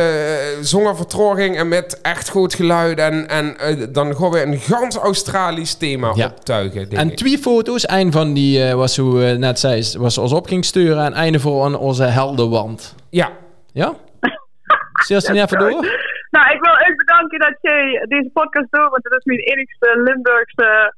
zongervertraging 0.61 1.57
en 1.57 1.67
met 1.67 2.01
echt 2.01 2.29
goed 2.29 2.53
geluid. 2.53 2.99
En, 2.99 3.27
en 3.29 3.57
eh, 3.59 3.87
dan 3.89 4.15
gaan 4.15 4.31
we 4.31 4.41
een 4.43 4.57
gans 4.59 4.95
Australisch 4.95 5.73
thema 5.73 6.11
Ja. 6.15 6.25
optuigen. 6.25 6.89
Denk 6.89 7.01
En 7.01 7.09
ik. 7.11 7.17
twee 7.17 7.37
foto's. 7.37 7.89
Een 7.89 8.11
van 8.11 8.33
die 8.33 8.63
eh, 8.63 8.73
was, 8.73 8.97
hoe 8.97 9.25
eh, 9.25 9.37
net 9.37 9.59
zei, 9.59 9.85
was 9.97 10.17
ons 10.17 10.31
op 10.31 10.47
ging 10.47 10.65
sturen. 10.65 11.05
En 11.05 11.13
einde 11.13 11.39
voor 11.39 11.63
aan 11.63 11.77
onze 11.77 12.03
heldenwand. 12.03 12.95
Ja. 13.09 13.31
Ja? 13.73 13.93
Stel 15.03 15.21
je 15.23 15.31
niet 15.31 15.41
even 15.43 15.59
door? 15.59 15.85
Nou, 16.29 16.53
ik 16.55 16.61
wil 16.61 16.75
echt 16.77 16.97
bedanken 16.97 17.39
dat 17.39 17.55
jij 17.61 18.05
deze 18.07 18.29
podcast 18.33 18.67
doet. 18.71 18.89
Want 18.89 19.03
het 19.03 19.13
is 19.17 19.23
mijn 19.23 19.39
enigste 19.39 20.01
Limburgse 20.03 20.93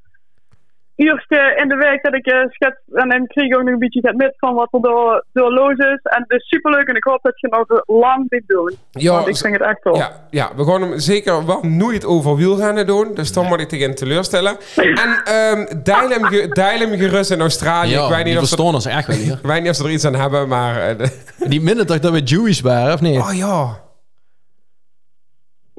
uurtje 0.96 1.56
in 1.62 1.68
de 1.70 1.76
week 1.76 2.04
dat 2.04 2.14
ik 2.16 2.26
eh, 2.26 2.40
schets. 2.50 2.80
En 2.94 3.10
dan 3.10 3.28
kreeg 3.28 3.46
ik 3.46 3.56
ook 3.58 3.64
nog 3.64 3.74
een 3.74 3.80
beetje 3.80 4.00
het 4.08 4.16
met 4.18 4.34
van 4.38 4.54
wat 4.54 4.68
er 4.72 4.82
door, 4.82 5.24
door 5.34 5.52
los 5.52 5.72
is. 5.78 6.00
En 6.04 6.26
het 6.28 6.32
is 6.40 6.48
superleuk 6.48 6.88
en 6.88 6.96
ik 6.96 7.04
hoop 7.04 7.20
dat 7.22 7.40
je 7.40 7.48
nog 7.48 7.82
lang 8.02 8.30
dit 8.30 8.44
doet. 8.48 8.78
Ja, 8.92 9.12
Want 9.14 9.28
ik 9.28 9.38
vind 9.38 9.54
het 9.54 9.62
echt 9.64 9.82
tof. 9.82 9.98
Ja, 9.98 10.12
ja, 10.30 10.50
we 10.56 10.64
gaan 10.66 10.82
hem 10.82 11.00
zeker 11.00 11.46
wel 11.46 11.62
nooit 11.64 12.06
over 12.06 12.36
wielrennen 12.36 12.88
doen. 12.88 13.14
Dus 13.14 13.34
dan 13.34 13.46
moet 13.46 13.60
ik 13.60 13.70
tegen 13.70 13.96
teleurstellen. 13.96 14.58
En 14.76 15.22
ehm 15.24 15.84
deel, 15.84 16.10
hem 16.10 16.24
ge- 16.24 16.48
deel 16.48 16.80
hem 16.88 16.98
gerust 16.98 17.32
in 17.32 17.40
Australië. 17.42 17.90
Ja, 17.92 18.04
ik 18.04 18.10
weet 18.10 18.18
niet 18.26 18.26
die 18.50 18.58
of 18.58 18.60
ons 18.74 18.86
echt 18.86 19.08
wel 19.08 19.16
hier. 19.18 19.34
ik 19.44 19.46
weet 19.46 19.62
niet 19.62 19.70
of 19.70 19.76
ze 19.76 19.84
er 19.84 19.90
iets 19.92 20.06
aan 20.06 20.16
hebben, 20.16 20.48
maar... 20.48 20.76
eh, 20.82 21.08
Die 21.50 21.62
minder 21.62 21.86
toch 21.86 22.00
dat 22.00 22.12
we 22.12 22.22
Jewish 22.22 22.62
waren, 22.62 22.94
of 22.94 23.02
niet? 23.02 23.20
oh 23.20 23.34
ja. 23.34 23.90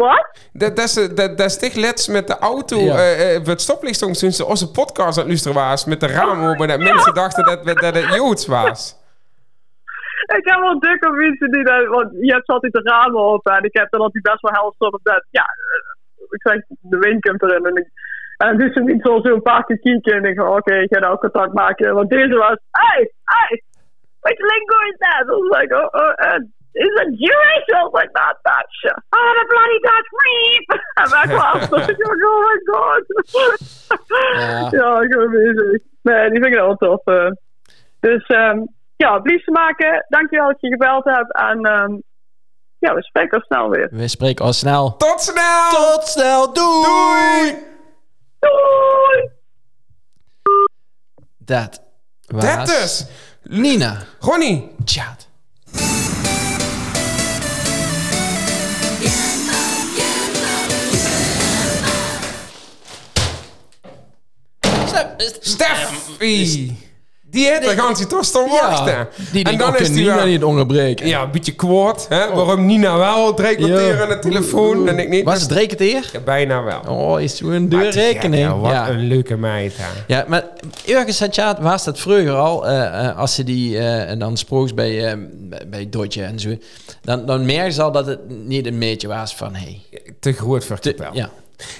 Wat? 0.07 0.27
Dat, 0.53 0.77
dat, 0.77 0.85
is, 0.85 0.97
eh, 0.97 1.17
dat, 1.17 1.39
dat 1.39 1.47
is 1.51 1.59
toch 1.59 1.75
let's 1.75 2.09
met 2.09 2.27
de 2.27 2.39
auto 2.39 2.79
Ja. 2.79 2.97
eh, 2.97 3.35
eh, 3.37 3.45
het 3.45 3.61
stoplicht 3.61 3.99
toen 3.99 4.15
ze 4.15 4.45
onze 4.45 4.71
podcast 4.71 5.17
aan 5.19 5.25
het 5.25 5.27
luisteren 5.33 5.57
was 5.57 5.85
met 5.85 6.01
de 6.01 6.07
ramen 6.07 6.51
open. 6.51 6.69
Dat 6.69 6.79
mensen 6.79 7.15
dachten 7.15 7.45
dat, 7.45 7.65
dat 7.65 7.95
het 7.95 8.15
Joods 8.15 8.47
was. 8.47 9.01
Ik 10.39 10.47
heb 10.49 10.61
wel 10.61 10.79
dik 10.81 11.05
op 11.05 11.15
mensen 11.15 11.51
die 11.51 11.65
dat, 11.65 11.87
want 11.87 12.09
je 12.21 12.33
hebt 12.33 12.49
altijd 12.49 12.73
de 12.73 12.81
ramen 12.83 13.21
open 13.21 13.53
en 13.57 13.65
ik 13.65 13.77
heb 13.77 13.91
dan 13.91 14.01
altijd 14.01 14.23
best 14.23 14.41
wel 14.41 14.53
helft 14.53 14.81
op 14.81 15.01
dat, 15.03 15.25
ja, 15.31 15.43
eh, 15.45 16.25
ik 16.31 16.41
zeg, 16.43 16.61
de 16.81 16.99
wind 16.99 17.21
komt 17.21 17.43
erin 17.43 17.67
en 17.67 17.77
ik, 17.77 17.89
en 18.37 18.57
dus 18.59 18.75
ik 18.75 18.83
niet 18.85 19.03
zo 19.03 19.21
zo 19.23 19.29
een 19.35 19.43
paar 19.43 19.65
keer 19.65 19.79
kijken 19.79 20.13
en 20.13 20.25
ik 20.25 20.37
van, 20.39 20.57
oké, 20.57 20.75
ik 20.75 20.95
ga 20.95 21.01
nou 21.01 21.19
contact 21.19 21.53
maken, 21.53 21.95
want 21.95 22.09
deze 22.11 22.35
was, 22.37 22.57
hey, 22.71 23.13
hey, 23.25 23.63
which 24.21 24.39
lingo 24.39 24.77
is 24.91 24.97
that? 24.99 25.23
I 25.27 25.31
was 25.41 25.59
like, 25.59 25.75
oh, 25.75 26.01
oh, 26.03 26.13
uh, 26.27 26.41
is 26.73 26.93
it 27.03 27.09
Jewish? 27.19 27.67
I 27.77 27.83
was 27.85 27.93
like, 27.93 28.11
not 28.13 28.37
Dutch. 28.43 28.77
Oh, 29.11 29.31
the 29.39 29.45
bloody 29.53 29.79
Dutch 29.89 30.11
weep! 30.23 30.67
En 30.95 31.05
ik 31.05 31.11
dacht, 31.11 32.23
oh 32.25 32.39
my 32.47 32.61
god. 32.65 33.05
Ja. 34.39 34.69
ja, 34.71 35.01
ik 35.01 35.09
ben 35.09 35.31
bezig. 35.31 35.81
Nee, 36.03 36.31
die 36.31 36.41
vind 36.43 36.47
ik 36.47 36.55
wel 36.55 36.77
tof. 36.77 37.01
eh. 37.05 37.31
Dus 38.01 38.27
ehm 38.27 38.59
ja, 38.97 39.19
blief 39.19 39.47
maken. 39.47 40.07
Dankjewel 40.09 40.47
dat 40.49 40.61
je 40.61 40.69
gebeld 40.69 41.05
hebt. 41.05 41.33
En 41.37 41.61
ehm 41.65 41.97
ja, 42.79 42.95
we 42.95 43.03
spreken 43.03 43.39
al 43.39 43.45
snel 43.45 43.71
weer. 43.71 43.89
We 43.91 44.09
spreken 44.09 44.45
al 44.45 44.53
snel. 44.53 44.97
Tot 44.97 45.21
snel! 45.21 45.71
Tot 45.71 46.09
snel, 46.09 46.53
doei! 46.53 46.83
Doei! 46.85 47.61
Doei! 48.39 49.31
Dat 51.39 51.83
was 52.27 52.45
Dat 52.57 52.67
dus! 52.67 53.07
Nina. 53.43 53.97
Ronnie, 54.21 54.75
Tjaat. 54.85 55.29
Steffi! 65.41 66.77
Die 67.31 67.47
heeft 67.47 67.63
de 67.69 67.77
ganse 67.77 68.07
toch 68.07 68.25
staan 68.25 68.49
wachten. 68.49 68.93
Ja, 68.93 69.09
die 69.33 69.45
en 69.45 69.59
dan 69.59 69.77
is 69.77 69.89
die 69.89 69.97
Nina 69.97 70.15
wel... 70.15 70.27
niet 70.27 70.45
onderbreken. 70.45 71.07
Ja, 71.07 71.23
een 71.23 71.31
beetje 71.31 71.55
kwaad. 71.55 72.07
Hè? 72.09 72.33
Waarom 72.35 72.67
Nina 72.67 72.97
wel 72.97 73.35
Ja. 73.69 74.03
aan 74.03 74.09
de 74.09 74.19
telefoon 74.19 74.89
en 74.89 74.99
ik 74.99 75.09
niet? 75.09 75.25
Was 75.25 75.41
het 75.41 75.49
drie 75.49 75.67
keer? 75.77 76.09
Ja, 76.13 76.21
bijna 76.21 76.63
wel. 76.63 76.81
Oh, 76.89 77.21
is 77.21 77.37
zo'n 77.37 77.49
Maar 77.51 77.69
deurrekening. 77.69 78.43
Ja, 78.43 78.57
wat 78.59 78.71
Ja, 78.71 78.89
een 78.89 79.07
leuke 79.07 79.37
meid. 79.37 79.73
Hè? 79.77 79.87
ja, 80.07 80.25
maar 80.29 80.45
ergens 80.87 81.21
had 81.21 81.35
je 81.35 81.55
was 81.61 81.85
dat 81.85 81.99
vroeger 82.01 82.33
al, 82.35 82.67
eh, 82.69 83.07
eh, 83.09 83.19
als 83.19 83.35
ze 83.35 83.45
die 83.45 83.79
eh, 83.79 84.11
en 84.11 84.19
dan 84.19 84.37
sprook 84.37 84.75
bij, 84.75 85.11
eh, 85.11 85.19
bij- 85.67 85.89
Dodje 85.89 86.23
en 86.23 86.39
zo, 86.41 86.57
dan, 87.03 87.27
dan 87.27 87.47
merk 87.47 87.73
je 87.73 87.83
al 87.83 87.93
dat 87.93 88.07
het 88.07 88.19
niet 88.47 88.67
een 88.67 88.79
meetje 88.79 89.09
was 89.09 89.35
van, 89.35 89.55
hey, 89.55 89.81
Te 90.21 90.33
groot 90.33 90.65
voor 90.65 90.79
te- 90.79 90.95
ja, 91.13 91.31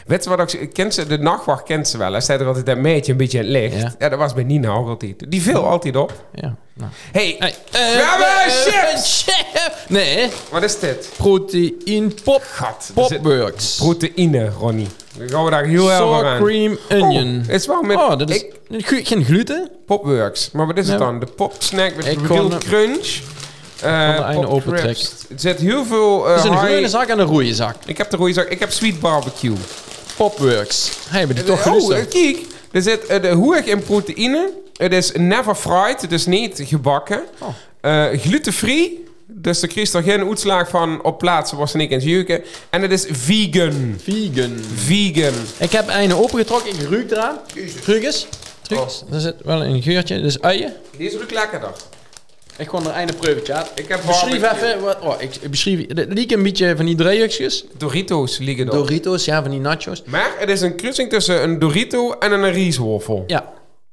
Weet 0.07 0.25
je 0.25 0.31
wat 0.37 0.53
ik... 0.53 0.73
Kent 0.73 0.95
ze, 0.95 1.07
de 1.07 1.19
nachtwacht 1.19 1.63
kent 1.63 1.89
ze 1.89 1.99
wel. 1.99 2.13
Hij 2.13 2.21
staat 2.21 2.41
er 2.41 2.47
altijd 2.47 2.67
dat 2.67 2.77
meidje 2.79 3.13
een 3.13 3.19
beetje 3.19 3.39
in 3.39 3.45
het 3.45 3.53
licht. 3.53 3.77
Ja. 3.83 3.95
Ja. 3.99 4.09
dat 4.09 4.19
was 4.19 4.35
bij 4.35 4.45
Nina 4.45 4.69
ook 4.71 4.89
altijd. 4.89 5.25
Die 5.29 5.43
viel 5.43 5.67
altijd 5.67 5.97
op. 5.97 6.25
ja. 6.35 6.57
Nou. 6.75 6.91
hey, 7.13 7.37
Hey, 7.39 7.55
we 7.71 7.79
hebben 7.79 8.55
chips! 8.55 9.23
chips! 9.27 9.71
Nee, 9.89 10.29
wat 10.51 10.63
is 10.63 10.79
dit? 10.79 11.09
protein 11.17 12.15
pop, 12.25 12.43
Gat. 12.51 12.91
popworks. 12.95 13.77
Proteïne, 13.77 14.49
Ronnie. 14.51 14.89
Dan 15.19 15.29
gaan 15.29 15.45
we 15.45 15.51
daar 15.51 15.65
heel 15.65 15.89
erg 15.91 15.99
Sour 15.99 16.25
aan. 16.27 16.43
cream 16.43 16.79
onion. 16.91 17.45
Oh, 17.49 17.55
is 17.55 17.67
wel 17.67 17.83
met... 17.83 17.97
oh, 17.97 18.19
dat 18.19 18.31
is 18.31 18.45
ik- 18.69 19.07
geen 19.07 19.25
gluten. 19.25 19.71
Popworks. 19.87 20.51
Maar 20.51 20.67
wat 20.67 20.77
is 20.79 20.89
het 20.89 20.99
Ja. 20.99 21.05
dan? 21.05 21.21
De 21.21 21.27
popsnack 21.27 21.95
met 21.97 22.07
Ik 22.07 22.27
real 22.27 22.49
Eh, 23.83 24.17
de 24.17 24.33
ene 24.37 24.49
open 24.49 24.77
trekt. 24.77 25.27
Er 25.31 25.41
zit 25.41 25.59
heel 25.59 25.85
veel... 25.85 26.27
eh, 26.29 26.35
Het 26.35 26.45
is 26.45 26.51
een 26.51 26.57
groene 26.57 26.89
zak 26.89 27.09
en 27.09 27.19
een 27.19 27.27
rode 27.27 27.55
zak. 27.55 27.77
Ik 27.87 27.99
heb 27.99 28.11
de 28.11 28.17
rode 28.17 28.33
zak. 28.33 28.49
Ik 28.49 28.59
heb 28.61 28.71
sweet 28.73 29.01
barbecue. 29.01 29.57
Popworks. 30.17 30.91
Hey, 31.09 31.19
hebben 31.19 31.37
die 31.37 31.45
toch 31.45 31.67
oh, 31.67 31.97
eh, 31.97 32.09
kijk. 32.09 32.39
Er 32.73 32.83
zit 32.83 33.07
eh, 33.07 33.23
de 33.23 33.31
hoeg 33.31 33.57
in 33.57 33.83
proteïne. 33.83 34.51
Het 34.77 34.93
is 34.93 35.13
never 35.13 35.55
fried. 35.55 36.13
Is 36.13 36.27
niet 36.27 36.61
gebakken. 36.65 37.23
Oh. 37.39 37.49
Eh, 37.81 38.21
glutenfree. 38.21 39.05
Dus 39.27 39.63
er 39.63 39.69
krijgt 39.69 39.95
er 39.95 40.03
geen 40.03 40.29
uitslag 40.29 40.69
van 40.69 41.03
op 41.05 41.19
plaatsen 41.19 41.69
ze 41.69 41.77
niet 41.77 41.91
in 41.91 41.99
jeuken. 42.01 42.43
En 42.71 42.83
het 42.83 42.93
is 42.93 43.07
vegan. 43.11 43.97
Vegan. 44.03 44.61
Vegan. 44.75 45.33
Ik 45.59 45.73
heb 45.73 45.85
een 45.89 46.15
opengetrokken, 46.15 46.73
ik 46.73 46.89
ruik 46.91 47.11
eraan. 47.11 47.39
Ruik 47.87 48.03
eens. 48.05 48.27
Ruik 48.69 48.83
eens. 48.83 49.05
Er 49.13 49.21
zit 49.21 49.35
wel 49.45 49.65
een 49.65 49.83
geurtje, 49.83 50.21
dus 50.21 50.41
uien. 50.41 50.73
Die 50.97 51.09
is 51.09 51.15
ook 51.15 51.31
lekkerder. 51.31 51.71
Ik 52.59 52.73
er 52.73 53.09
een 53.09 53.15
proevertje 53.17 53.55
aan. 53.55 53.67
Ik 53.75 53.89
heb 53.89 54.01
Beschrijf 54.07 54.63
even, 54.63 54.83
wat, 54.83 55.01
oh, 55.01 55.15
ik 55.19 55.51
beschrijf, 55.51 55.79
het 55.89 56.33
een 56.33 56.43
beetje 56.43 56.77
van 56.77 56.85
die 56.85 56.95
driehoekjes. 56.95 57.65
Doritos 57.77 58.39
liggen. 58.39 58.67
Doritos, 58.67 59.25
ja, 59.25 59.43
van 59.43 59.51
die 59.51 59.61
nachos. 59.61 60.03
Maar 60.07 60.35
het 60.39 60.49
is 60.49 60.61
een 60.61 60.77
kruising 60.77 61.11
tussen 61.11 61.43
een 61.43 61.59
Dorito 61.59 62.13
en 62.19 62.33
een 62.33 62.53
rieswafel. 62.53 63.25
Ja, 63.27 63.53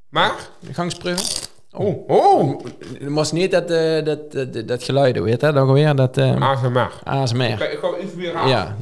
Maar... 0.10 0.36
gangsproeven. 0.72 1.48
Oh, 1.72 2.10
oh. 2.10 2.62
Je 3.00 3.10
moest 3.10 3.34
niet 3.34 3.52
dat, 3.52 3.72
eh, 3.72 4.06
dat, 4.06 4.32
dat, 4.32 4.68
dat 4.68 4.84
geluid 4.84 5.20
weet 5.20 5.42
je? 5.42 5.52
Dan 5.52 5.74
weer 5.74 5.96
dat 5.96 6.18
uh, 6.18 6.50
ASMR. 6.50 6.92
ASMR. 7.04 7.44
Ik 7.44 7.80
ga 7.82 7.94
even 8.02 8.18
weer 8.18 8.36
aan. 8.36 8.50
Ja. 8.50 8.76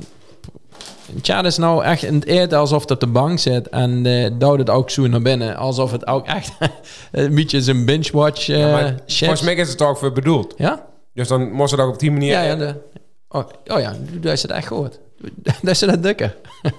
Tja, 1.21 1.43
is 1.43 1.57
nou 1.57 1.83
echt 1.83 2.03
in 2.03 2.13
het 2.13 2.25
eten 2.25 2.57
alsof 2.57 2.81
het 2.81 2.91
op 2.91 2.99
de 2.99 3.07
bank 3.07 3.39
zit 3.39 3.69
en 3.69 4.05
eh 4.05 4.31
duwt 4.39 4.57
het 4.59 4.69
ook 4.69 4.89
zo 4.89 5.07
naar 5.07 5.21
binnen. 5.21 5.55
Alsof 5.55 5.91
het 5.91 6.07
ook 6.07 6.25
echt 6.25 6.51
een 7.11 7.35
beetje 7.35 7.61
zijn 7.61 7.85
binge-watch 7.85 8.41
shit. 8.41 9.01
volgens 9.17 9.41
mij 9.41 9.55
is 9.55 9.69
het 9.69 9.81
ook 9.81 9.97
voor 9.97 10.11
bedoeld. 10.11 10.53
Ja? 10.57 10.85
Dus 11.13 11.27
dan 11.27 11.51
moest 11.51 11.71
het 11.71 11.79
ook 11.79 11.93
op 11.93 11.99
die 11.99 12.11
manier... 12.11 12.31
Ja, 12.31 12.41
ja. 12.41 12.55
De, 12.55 12.75
oh, 13.29 13.43
oh 13.65 13.79
ja, 13.79 13.93
daar 14.21 14.33
is 14.33 14.41
het 14.41 14.51
echt 14.51 14.67
gehoord. 14.67 14.99
Daar 15.61 15.71
is 15.71 15.81
het 15.81 16.03
dikke. 16.03 16.35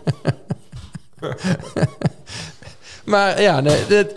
maar 3.05 3.43
ja, 3.43 3.61
nee, 3.61 3.87
dit... 3.89 4.13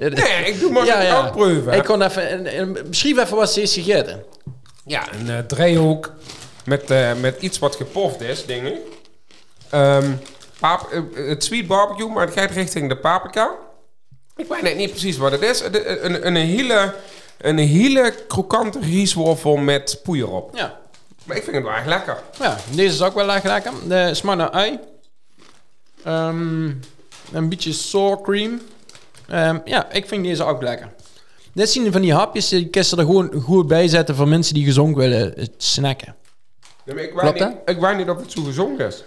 Nee, 0.00 0.44
ik 0.44 0.60
doe 0.60 0.70
maar 0.72 0.84
Ja, 0.84 1.02
ja, 1.02 1.30
proeven. 1.30 1.72
Ik 1.72 1.84
kon 1.84 2.02
even... 2.02 2.28
en- 2.28 2.46
en 2.46 2.72
Beschrijf 2.88 3.18
even 3.18 3.36
wat 3.36 3.52
ze 3.52 3.62
is 3.62 3.74
gegeten. 3.74 4.22
Ja, 4.86 5.12
een 5.12 5.30
eh, 5.30 5.38
driehoek 5.38 6.12
met, 6.64 6.90
eh, 6.90 7.12
met 7.20 7.42
iets 7.42 7.58
wat 7.58 7.76
gepoft 7.76 8.20
is, 8.20 8.46
denk 8.46 8.66
ik. 8.66 8.78
Pap- 10.60 10.90
eh, 10.92 11.28
het 11.28 11.44
sweet 11.44 11.66
barbecue, 11.66 12.08
maar 12.08 12.26
het 12.26 12.34
gaat 12.38 12.50
richting 12.50 12.88
de 12.88 12.96
paprika. 12.96 13.50
Ik 14.36 14.46
weet 14.48 14.62
net 14.62 14.76
niet 14.76 14.90
precies 14.90 15.16
wat 15.16 15.32
het 15.32 15.42
is. 15.42 15.60
Het- 15.60 15.86
Een, 16.02 16.26
een, 16.26 16.36
hele, 16.36 16.94
een 17.38 17.58
hele 17.58 18.14
krokante 18.28 18.78
rieswafel 18.80 19.56
met 19.56 20.00
poeier 20.02 20.30
op. 20.30 20.56
Ja. 20.56 20.78
Maar 21.24 21.36
ik 21.36 21.42
vind 21.42 21.56
het 21.56 21.64
wel 21.64 21.74
echt 21.74 21.86
lekker. 21.86 22.22
Ja, 22.40 22.56
deze 22.74 22.94
is 22.94 23.02
ook 23.02 23.14
wel 23.14 23.32
erg 23.32 23.42
lekker. 23.44 23.72
De 23.88 24.14
smaak 24.14 24.36
naar 24.36 24.50
ui. 24.50 24.78
Ehm, 26.04 26.64
een 27.32 27.48
beetje 27.48 27.72
sour 27.72 28.20
cream. 28.20 28.60
Ehm, 29.28 29.58
ja, 29.64 29.92
ik 29.92 30.08
vind 30.08 30.24
deze 30.24 30.44
ook 30.44 30.62
lekker. 30.62 30.92
Dit 31.52 31.70
zien 31.70 31.92
van 31.92 32.00
die 32.00 32.14
hapjes, 32.14 32.48
die 32.48 32.68
kun 32.68 32.82
je 32.88 32.96
er 32.96 33.02
gewoon 33.04 33.32
goed 33.42 33.66
bij 33.66 33.88
zetten 33.88 34.14
voor 34.16 34.28
mensen 34.28 34.54
die 34.54 34.64
gezond 34.64 34.96
willen 34.96 35.36
eh, 35.36 35.44
snacken. 35.56 36.14
Nee, 36.84 36.94
maar 36.94 37.04
ik, 37.04 37.10
Klopt, 37.10 37.38
niet, 37.40 37.56
ik 37.64 37.78
weet 37.80 37.96
niet 37.96 38.08
of 38.10 38.20
het 38.20 38.32
zo 38.32 38.42
gezond 38.42 38.80
is. 38.80 39.04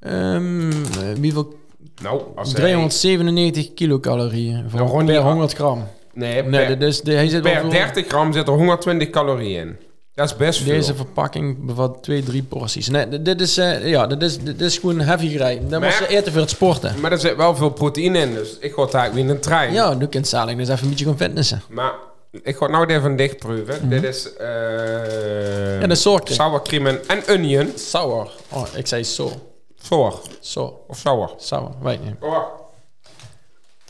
Hoeveel? 0.00 1.58
Nou, 2.02 2.22
als 2.36 2.52
397 2.52 3.74
kilocalorieën 3.74 4.64
voor, 4.70 4.80
Nou, 4.80 5.04
per 5.04 5.04
niet- 5.14 5.22
100 5.22 5.52
gram. 5.52 5.86
Nee, 6.14 6.42
Nee, 6.42 6.66
per, 6.66 6.78
de, 6.78 7.12
hij 7.12 7.28
zit 7.28 7.42
per 7.42 7.60
voor- 7.60 7.70
30 7.70 8.06
gram 8.06 8.32
zit 8.32 8.46
er 8.48 8.54
120 8.54 9.10
calorieën 9.10 9.60
in. 9.60 9.76
Dat 10.14 10.26
is 10.30 10.36
best 10.36 10.60
veel. 10.62 10.72
Deze 10.72 10.94
verpakking 10.94 11.66
bevat 11.66 12.02
twee, 12.02 12.22
drie 12.22 12.42
porties. 12.42 12.88
Nee, 12.88 13.22
dit- 13.22 13.40
is, 13.40 13.58
eh, 13.58 13.88
ja, 13.88 14.06
dit 14.06 14.22
is, 14.22 14.38
dit 14.38 14.60
is 14.60 14.78
gewoon 14.78 15.00
heavy 15.00 15.28
gerij. 15.28 15.60
Dat 15.68 15.82
was 15.82 16.00
eten 16.00 16.32
voor 16.32 16.40
het 16.40 16.50
sporten. 16.50 17.00
Maar 17.00 17.12
er 17.12 17.18
zit 17.18 17.36
wel 17.36 17.56
veel 17.56 17.70
proteïne 17.70 18.18
in, 18.18 18.34
dus 18.34 18.56
ik 18.60 18.72
ga 18.72 18.82
het 18.82 18.94
eigenlijk 18.94 19.14
weer 19.14 19.24
in 19.24 19.30
een 19.30 19.40
trein. 19.40 19.72
Ja, 19.72 19.94
nu 19.94 20.06
kunt 20.06 20.28
zadelijk 20.28 20.58
dus 20.58 20.68
even 20.68 20.82
een 20.82 20.88
beetje 20.90 21.04
gaan 21.04 21.16
fitnessen. 21.16 21.62
Maar 21.68 21.92
ik 22.30 22.56
ga 22.56 22.62
het 22.66 22.70
nou 22.70 22.86
even 22.86 23.16
dicht 23.16 23.36
proeven. 23.38 23.88
Dit 23.88 24.02
is... 24.02 24.34
eh. 24.36 25.80
Ja, 25.80 25.86
dat 25.86 25.90
is 25.90 26.02
sour 26.02 26.62
cream. 26.62 26.86
En, 26.86 27.08
en 27.08 27.22
onion. 27.28 27.72
Sour. 27.76 28.30
Oh, 28.48 28.66
ik 28.76 28.86
zei 28.86 29.04
so. 29.04 29.32
Sour. 29.82 30.14
So. 30.40 30.84
Of 30.88 30.96
sour. 30.98 31.30
Sour, 31.36 31.70
weet 31.82 32.04
niet. 32.04 32.14
Oh, 32.20 32.38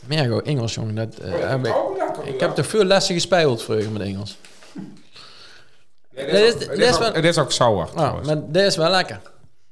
Meer 0.05 0.23
gewoon 0.23 0.43
Engels, 0.45 0.73
jongen. 0.73 0.95
Dat, 0.95 1.15
eh, 1.15 1.33
oh, 1.33 1.49
heb 1.49 1.65
ik. 1.65 1.75
oh, 1.75 1.97
lekker, 1.97 2.27
ik 2.27 2.39
heb 2.39 2.55
toch 2.55 2.65
veel 2.67 2.83
lessen 2.83 3.13
gespeeld 3.15 3.63
vroeger 3.63 3.91
met 3.91 4.01
Engels. 4.01 4.37
Nee, 6.15 6.25
dit 6.25 6.33
dit, 6.33 6.43
is- 6.45 6.53
ook- 6.53 6.59
dit 6.59 6.69
dit 6.69 6.79
is 6.79 6.89
is, 6.89 6.97
wel- 6.97 7.07
ook, 7.07 7.13
dit 7.13 7.23
is 7.25 7.37
ook 7.37 7.51
sour. 7.51 7.89
Maar 7.95 8.51
deze 8.51 8.65
is 8.65 8.75
wel 8.75 8.89
lekker. 8.89 9.21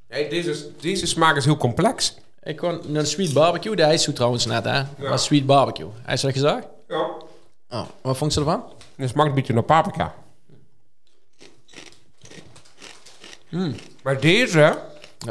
Hey, 0.08 0.30
deze, 0.30 0.68
deze 0.82 1.06
smaak 1.08 1.36
is 1.36 1.46
heel 1.46 1.58
complex. 1.58 2.18
Ik 2.44 2.62
naar 2.62 3.04
de 3.04 3.06
Sweet 3.06 3.34
Barbecue. 3.34 3.76
Die 3.76 3.86
is 3.86 4.04
zo 4.04 4.14
trouwens 4.14 4.46
net, 4.46 4.64
hè. 4.64 4.82
Was 4.98 5.24
Sweet 5.24 5.46
Barbecue. 5.46 5.88
Hij 6.02 6.14
is 6.14 6.22
dat 6.22 6.32
gezegd? 6.32 6.68
Ja. 6.88 7.08
Oh, 7.70 7.86
wat 8.02 8.18
vond 8.18 8.34
ze 8.34 8.40
ervan? 8.40 8.64
Het 8.96 9.10
smaakt 9.10 9.30
een 9.30 9.36
beetje 9.36 9.54
naar 9.54 9.64
paprika. 9.64 10.14
Maar 14.04 14.20
deze 14.20 14.78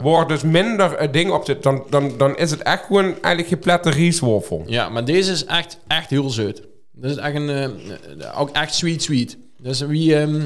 wordt 0.02 0.28
dus 0.28 0.42
minder 0.42 0.98
het 0.98 1.12
ding 1.12 1.30
op 1.30 1.44
zit. 1.44 1.62
Dan, 1.62 1.84
dan, 1.90 2.18
dan 2.18 2.36
is 2.36 2.50
het 2.50 2.62
echt 2.62 2.84
gewoon 2.84 3.04
eigenlijk 3.04 3.48
geplette 3.48 3.90
rieswafel. 3.90 4.64
Ja, 4.66 4.88
maar 4.88 5.04
deze 5.04 5.32
is 5.32 5.44
echt, 5.44 5.78
echt 5.86 6.10
heel 6.10 6.30
zoet. 6.30 6.62
Dat 6.92 7.10
is 7.10 7.16
echt 7.16 7.34
een, 7.34 7.48
eh, 7.48 7.64
eh, 7.64 8.40
ook 8.40 8.50
echt 8.50 8.74
sweet 8.74 9.02
sweet. 9.02 9.36
Dus 9.56 9.80
wie 9.80 10.16
ehm, 10.16 10.40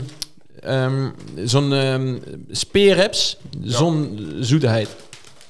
ehm, 0.61 1.11
zo'n 1.45 1.73
ehm 1.73 2.19
speerrips, 2.51 3.39
zo'n 3.63 4.29
zoetigheid. 4.41 4.89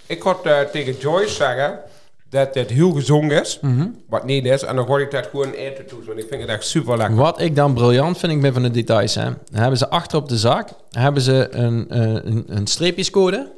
Ik 0.06 0.22
had 0.22 0.46
eh, 0.46 0.60
tegen 0.60 0.96
Joyce 0.98 1.34
zeggen 1.34 1.80
dat 2.32 2.54
dit 2.54 2.70
heel 2.70 2.90
gezond 2.92 3.32
is. 3.32 3.60
Wat 4.08 4.24
niet 4.24 4.44
is. 4.44 4.62
En 4.62 4.76
dan 4.76 4.86
gooi 4.86 5.04
ik 5.04 5.10
dat 5.10 5.26
gewoon 5.30 5.50
eten 5.52 5.86
toe. 5.86 5.98
Want 6.06 6.18
ik 6.18 6.26
vind 6.28 6.40
het 6.40 6.50
echt 6.50 6.66
super 6.66 6.96
lekker. 6.96 7.16
Wat 7.16 7.40
ik 7.40 7.56
dan 7.56 7.74
briljant 7.74 8.18
vind, 8.18 8.32
ik 8.32 8.40
ben 8.40 8.52
van 8.52 8.62
de 8.62 8.70
details, 8.70 9.14
hè. 9.14 9.28
Hebben 9.52 9.78
ze 9.78 9.88
achter 9.90 10.18
op 10.18 10.28
de 10.28 10.38
zak, 10.38 10.68
hebben 10.90 11.22
ze 11.22 11.48
een, 11.50 11.86
eh, 11.90 12.00
een, 12.00 12.44
een 12.46 12.66
streepjescode. 12.66 13.52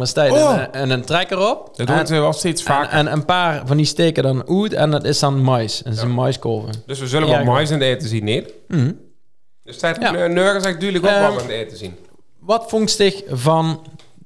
Staat 0.00 0.30
Oh. 0.30 0.52
een, 0.58 0.72
en 0.72 0.90
een 0.90 1.04
trekker 1.04 1.38
op. 1.50 1.76
Dat 1.76 1.86
doen 1.86 1.96
en, 1.96 2.06
ze 2.06 2.14
wel 2.14 2.32
steeds 2.32 2.62
vaker. 2.62 2.90
en 2.90 3.12
een 3.12 3.24
paar 3.24 3.62
van 3.66 3.76
die 3.76 3.86
steken 3.86 4.22
dan 4.22 4.48
uit 4.62 4.72
en 4.72 4.90
dat 4.90 5.04
is 5.04 5.18
dan 5.18 5.42
mais. 5.42 5.82
En 5.82 5.90
dat 5.90 5.98
is 5.98 6.04
een 6.04 6.14
maiskolven. 6.14 6.72
dus 6.86 6.98
we 6.98 7.06
zullen 7.06 7.28
Ja, 7.28 7.32
wat 7.36 7.42
goed. 7.44 7.52
mais 7.54 7.70
in 7.70 7.80
het 7.80 7.84
eten 7.88 8.08
zien, 8.08 8.24
niet? 8.24 8.52
Mhm. 8.68 8.92
Dus 9.62 9.76
staat 9.76 9.96
Ja. 10.00 10.14
ja. 10.16 10.26
Nurgens 10.26 10.64
echt 10.64 10.80
duidelijk 10.80 11.04
ook 11.14 11.20
Ehm, 11.20 11.32
in 11.32 11.38
het 11.38 11.48
eten 11.48 11.76
zien. 11.78 11.94
Wat 12.38 12.64
vond 12.68 12.96
je 12.96 13.24
van 13.30 13.80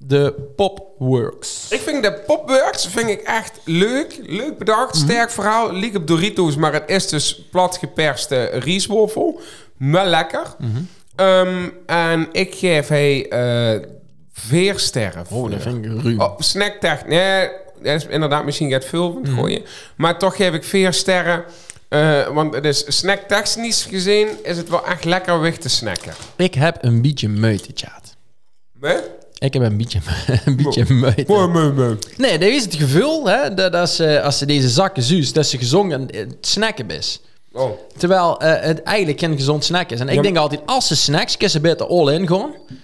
de 0.05 0.35
Popworks? 0.57 1.67
Ik 1.71 1.81
vind 1.81 2.03
de 2.03 2.13
popworks 2.27 2.87
vind 2.87 3.09
ik 3.09 3.21
echt 3.21 3.53
leuk. 3.65 4.19
Leuk 4.23 4.59
bedacht. 4.59 4.95
Mhm. 4.95 5.05
Sterk 5.05 5.31
verhaal. 5.31 5.73
Liek 5.73 5.97
op 5.97 6.07
Doritos, 6.07 6.57
maar 6.57 6.73
het 6.73 6.83
is 6.87 7.09
dus 7.09 7.43
plat 7.51 7.77
geperste 7.77 8.45
rieswafel. 8.45 9.41
Maar 9.77 10.07
lekker. 10.07 10.55
Mhm. 10.59 10.71
Ehm, 11.17 11.69
en 11.87 12.29
ik 12.33 12.55
geef 12.55 12.89
hij 12.89 13.29
eh 13.29 13.89
vier 14.33 14.79
sterren. 14.79 15.27
Oh, 15.31 15.51
dat 15.51 15.63
vind 15.63 15.85
ik 15.85 16.03
ruim. 16.03 16.21
Oh, 16.21 16.39
snacktech. 16.41 17.07
Nee, 17.07 17.49
dat 17.83 17.95
is 17.95 18.07
inderdaad 18.07 18.45
misschien 18.45 18.71
gaat 18.71 18.85
veel 18.85 19.13
van 19.13 19.23
het 19.23 19.31
Mhm. 19.31 19.41
gooien. 19.41 19.63
Maar 19.97 20.19
toch 20.19 20.37
geef 20.37 20.53
ik 20.55 20.65
vier 20.65 20.93
sterren. 20.93 21.45
Eh, 21.89 22.27
want 22.29 22.55
het 22.55 22.65
is 22.65 22.85
snacktechnisch 22.99 23.85
gezien 23.85 24.29
is 24.43 24.57
het 24.57 24.69
wel 24.69 24.87
echt 24.87 25.05
lekker 25.05 25.41
weg 25.41 25.57
te 25.57 25.69
snacken. 25.69 26.13
Ik 26.37 26.55
heb 26.55 26.79
een 26.81 27.03
beetje 27.03 27.29
meute, 27.29 27.69
chat. 27.75 28.17
Nee? 28.81 28.97
Ik 29.43 29.53
heb 29.53 29.63
een 29.63 29.77
beetje, 29.77 29.99
een 30.45 30.57
beetje 30.57 30.95
mooi. 30.95 31.15
Nee, 32.17 32.39
dat 32.39 32.49
is 32.49 32.65
het 32.65 32.75
gevoel, 32.75 33.27
hè, 33.29 33.55
dat 33.55 33.75
als, 33.75 33.97
ze 33.97 34.23
als 34.23 34.39
ze 34.39 34.47
deze 34.47 34.69
zakken 34.69 35.03
zuus, 35.03 35.33
dat 35.33 35.47
ze 35.47 35.59
gezongen 35.59 36.09
het 36.11 36.37
snacken 36.41 36.91
is. 36.91 37.21
Oh. 37.53 37.71
Terwijl 37.97 38.41
eh, 38.41 38.67
het 38.67 38.83
eigenlijk 38.83 39.19
geen 39.19 39.37
gezond 39.37 39.65
snack 39.65 39.91
is. 39.91 40.01
En 40.01 40.09
ik 40.09 40.15
Ja, 40.15 40.23
denk 40.23 40.37
altijd, 40.37 40.61
als 40.67 40.87
ze 40.87 40.97
snacks, 40.97 41.33
kunnen 41.33 41.51
ze 41.51 41.61
beter 41.61 41.87
all-in. 41.87 42.29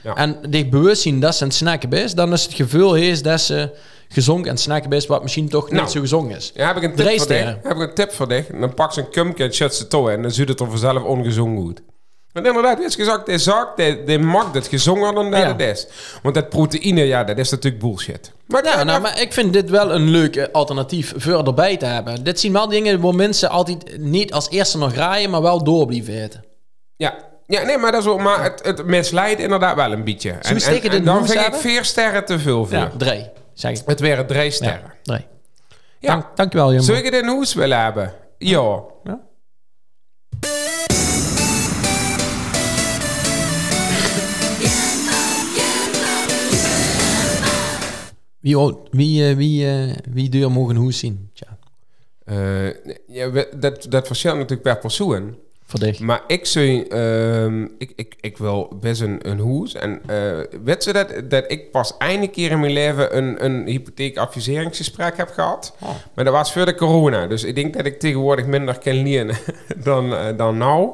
Ja. 0.02 0.14
En 0.16 0.36
zich 0.50 0.68
bewust 0.68 1.02
zien 1.02 1.20
dat 1.20 1.34
ze 1.34 1.44
een 1.44 1.50
snacken 1.50 1.90
is, 1.92 2.14
dan 2.14 2.32
is 2.32 2.42
het 2.42 2.54
gevoel 2.54 2.94
is 2.96 3.22
dat 3.22 3.40
ze 3.40 3.70
gezongen 4.08 4.46
en 4.48 4.56
snacken 4.56 4.90
is, 4.92 5.06
wat 5.06 5.22
misschien 5.22 5.48
toch 5.48 5.64
niet 5.64 5.72
Nou. 5.80 5.88
zo 5.88 6.00
gezongen 6.00 6.36
is. 6.36 6.52
Ja, 6.54 6.66
heb 6.66 6.76
ik 6.76 6.82
een 6.82 6.94
Drie 6.94 7.08
tip 7.08 7.18
voor 7.18 7.26
dich. 7.28 7.44
Heb 7.62 7.76
ik 7.76 7.78
een 7.88 7.94
tip 7.94 8.12
voor 8.12 8.28
dich. 8.28 8.46
Dan 8.60 8.74
pak 8.74 8.92
ze 8.92 9.00
een 9.00 9.10
kumke 9.10 9.44
en 9.44 9.54
shut 9.54 9.74
ze 9.74 9.88
toe 9.88 10.10
en 10.10 10.22
dan 10.22 10.30
zuurt 10.30 10.48
het 10.48 10.60
er 10.60 10.68
vanzelf 10.70 11.02
ongezongen 11.02 11.62
goed. 11.62 11.80
Want 12.32 12.46
inderdaad, 12.46 12.80
is 12.80 12.94
gezegd, 12.94 13.26
die 13.26 13.38
zak, 13.38 13.76
die, 13.76 14.04
die 14.04 14.18
maakt 14.18 14.54
het 14.54 14.66
gezonger 14.66 15.14
dan 15.14 15.30
dat 15.30 15.40
Ja. 15.40 15.46
het 15.56 15.60
is. 15.60 15.86
Want 16.22 16.34
dat 16.34 16.48
proteïne, 16.48 17.02
ja, 17.04 17.24
dat 17.24 17.38
is 17.38 17.50
natuurlijk 17.50 17.82
bullshit. 17.82 18.32
Maar 18.46 18.64
Ja, 18.64 18.84
nou, 18.84 19.00
maar 19.00 19.20
ik 19.20 19.32
vind 19.32 19.52
dit 19.52 19.70
wel 19.70 19.92
een 19.94 20.08
leuk 20.08 20.36
eh, 20.36 20.46
alternatief 20.52 21.12
voor 21.16 21.46
erbij 21.46 21.76
te 21.76 21.84
hebben. 21.86 22.24
Dit 22.24 22.40
zijn 22.40 22.52
wel 22.52 22.68
dingen 22.68 23.00
waar 23.00 23.14
mensen 23.14 23.50
altijd 23.50 23.98
niet 23.98 24.32
als 24.32 24.50
eerste 24.50 24.78
nog 24.78 24.94
raaien, 24.94 25.30
maar 25.30 25.42
wel 25.42 25.64
door 25.64 25.86
blijven 25.86 26.22
eten. 26.22 26.44
ja. 26.96 27.14
ja, 27.46 27.62
nee, 27.62 27.78
maar 27.78 27.90
dat 27.92 28.00
is 28.00 28.06
wel, 28.06 28.18
maar 28.18 28.42
het, 28.42 28.60
het 28.64 28.84
misleidt 28.86 29.40
inderdaad 29.40 29.76
wel 29.76 29.92
een 29.92 30.04
beetje. 30.04 30.30
En, 30.30 31.04
dan 31.04 31.18
hoes 31.18 31.30
vind 31.30 31.46
ik 31.46 31.54
vier 31.54 31.84
sterren 31.84 32.24
te 32.24 32.38
veel 32.38 32.66
voor. 32.66 32.76
Ja, 32.78 32.90
drie, 32.98 33.26
zeg 33.54 33.70
ik. 33.70 33.82
Het 33.86 34.00
waren 34.00 34.26
drie 34.26 34.44
Ja, 34.44 34.50
sterren. 34.50 34.94
drie. 35.02 35.26
Ja. 35.98 36.08
Dank, 36.08 36.24
dankjewel, 36.36 36.68
Jumbo. 36.68 36.84
Zou 36.84 36.98
ik 36.98 37.04
het 37.04 37.14
in 37.14 37.26
huis 37.28 37.54
willen 37.54 37.82
hebben? 37.82 38.12
Ja. 38.38 38.80
Ja? 39.04 39.18
Wie, 48.40 48.56
wie, 48.90 49.28
eh, 49.28 49.36
wie, 49.36 49.66
eh, 49.66 49.96
wie 50.10 50.28
deur 50.28 50.50
mogen 50.50 50.76
hoes 50.76 50.98
zien? 50.98 51.30
Tja, 51.34 51.56
Eh, 52.24 52.66
ja, 53.06 53.30
we- 53.30 53.48
dat, 53.56 53.86
dat 53.88 54.06
verschilt 54.06 54.34
natuurlijk 54.34 54.62
per 54.62 54.78
persoon. 54.78 55.36
Maar 55.98 56.22
ik 56.26 56.46
zou, 56.46 56.82
ehm, 56.82 57.62
ik, 57.78 57.92
ik, 57.96 58.14
ik 58.20 58.38
wil 58.38 58.72
best 58.80 59.00
een, 59.00 59.28
een 59.30 59.38
hoes. 59.38 59.74
En 59.74 60.00
eh 60.06 60.38
weet 60.64 60.82
ze 60.82 60.92
dat, 60.92 61.30
dat 61.30 61.44
ik 61.50 61.70
pas 61.70 61.96
eindelijk 61.98 62.32
keer 62.32 62.50
in 62.50 62.60
mijn 62.60 62.72
leven 62.72 63.16
een, 63.16 63.44
een 63.44 63.66
hypotheekadviseringsgesprek 63.66 65.16
heb 65.16 65.28
gehad. 65.28 65.74
Oh. 65.82 65.88
Maar 66.14 66.24
dat 66.24 66.34
was 66.34 66.52
voor 66.52 66.64
de 66.64 66.74
corona. 66.74 67.26
Dus 67.26 67.44
ik 67.44 67.54
denk 67.54 67.74
dat 67.76 67.86
ik 67.86 67.98
tegenwoordig 68.00 68.46
minder 68.46 68.78
kan 68.78 69.02
leren 69.02 69.36
dan, 69.84 70.36
dan 70.36 70.56
nou. 70.56 70.90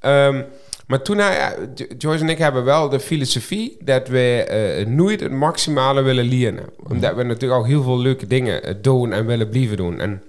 Ehm, 0.00 0.42
maar 0.86 1.02
toen, 1.02 1.16
ja, 1.16 1.54
Jo- 1.74 1.86
Joyce 1.98 2.22
en 2.22 2.28
ik 2.30 2.38
hebben 2.38 2.64
wel 2.64 2.88
de 2.88 3.00
filosofie 3.00 3.76
dat 3.84 4.08
we 4.08 4.44
eh, 4.44 4.86
nooit 4.86 5.20
het 5.20 5.32
maximale 5.32 6.02
willen 6.02 6.24
leren. 6.24 6.64
Omdat 6.88 7.14
we 7.14 7.22
natuurlijk 7.22 7.60
ook 7.60 7.66
heel 7.66 7.82
veel 7.82 7.98
leuke 7.98 8.26
dingen 8.26 8.62
eh, 8.62 8.74
doen 8.82 9.12
en 9.12 9.26
willen 9.26 9.48
blijven 9.48 9.76
doen. 9.76 10.00
En 10.00 10.22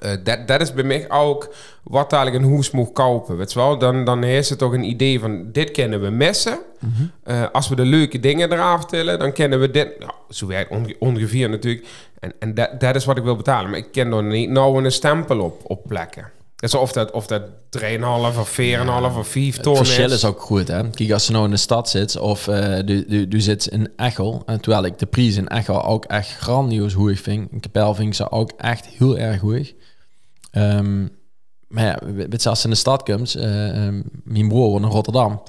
eh, 0.00 0.12
dat, 0.24 0.48
dat 0.48 0.60
is 0.60 0.74
bij 0.74 0.84
mij 0.84 1.10
ook 1.10 1.54
wat 1.82 2.12
eigenlijk 2.12 2.44
een 2.44 2.50
hoes 2.50 2.70
moet 2.70 2.92
kopen. 2.92 3.36
Weet 3.36 3.52
je 3.52 3.58
wel? 3.58 3.78
Dan, 3.78 4.04
dan 4.04 4.22
heeft 4.22 4.46
ze 4.48 4.56
toch 4.56 4.72
een 4.72 4.84
idee 4.90 5.20
van 5.20 5.52
dit 5.52 5.70
kennen 5.70 6.00
we 6.00 6.10
messen. 6.10 6.58
Eh, 7.24 7.44
als 7.52 7.68
we 7.68 7.74
de 7.76 7.84
leuke 7.84 8.20
dingen 8.20 8.52
eraf 8.52 8.84
tillen, 8.86 9.18
dan 9.18 9.32
kennen 9.32 9.60
we 9.60 9.70
dit. 9.70 9.98
Nou, 9.98 10.12
zo 10.30 10.46
werkt 10.46 10.70
onge- 10.70 10.96
ongeveer 10.98 11.48
natuurlijk. 11.48 11.86
En, 12.20 12.32
en 12.38 12.54
dat, 12.54 12.80
dat 12.80 12.94
is 12.94 13.04
wat 13.04 13.16
ik 13.16 13.22
wil 13.22 13.36
betalen. 13.36 13.70
Maar 13.70 13.78
ik 13.78 13.92
ken 13.92 14.12
er 14.12 14.22
niet 14.22 14.50
nou 14.50 14.84
een 14.84 14.92
stempel 14.92 15.40
op, 15.40 15.60
op 15.64 15.82
plekken. 15.86 16.30
Dus 16.60 16.74
of 16.74 16.92
dat, 16.92 17.10
of 17.10 17.26
dat 17.26 17.42
3,5 17.42 17.48
of 18.38 18.58
4,5 18.60 19.16
of 19.16 19.28
5 19.28 19.54
Het 19.54 19.62
ton 19.62 19.76
verschil 19.76 20.04
is. 20.04 20.12
is 20.12 20.24
ook 20.24 20.40
goed, 20.40 20.68
hè. 20.68 20.90
Kijk, 20.90 21.12
als 21.12 21.26
je 21.26 21.32
nou 21.32 21.44
in 21.44 21.50
de 21.50 21.56
stad 21.56 21.88
zit 21.88 22.16
of 22.16 22.48
eh 22.48 22.78
du, 22.84 23.04
du, 23.06 23.28
du 23.28 23.40
zit 23.40 23.66
in 23.66 23.88
Echel, 23.96 24.42
en 24.46 24.60
terwijl 24.60 24.84
ik 24.84 24.98
de 24.98 25.06
prijs 25.06 25.36
in 25.36 25.48
Echel 25.48 25.84
ook 25.84 26.04
echt 26.04 26.36
grandioos 26.36 26.92
hoog 26.92 27.20
vind. 27.20 27.50
In 27.50 27.60
Kapel 27.60 27.94
vind 27.94 28.08
ik 28.08 28.14
ze 28.14 28.30
ook 28.30 28.52
echt 28.56 28.86
heel 28.86 29.18
erg 29.18 29.40
hoog. 29.40 29.72
Ehm, 30.50 31.06
maar 31.68 31.84
ja, 31.84 31.98
weet 32.28 32.42
je, 32.42 32.48
als 32.48 32.60
ze 32.60 32.64
in 32.64 32.72
de 32.72 32.78
stad 32.78 33.02
komt, 33.02 33.34
eh, 33.34 33.86
ehm, 33.86 34.02
mijn 34.24 34.48
broer 34.48 34.80
in 34.80 34.88
Rotterdam, 34.88 35.42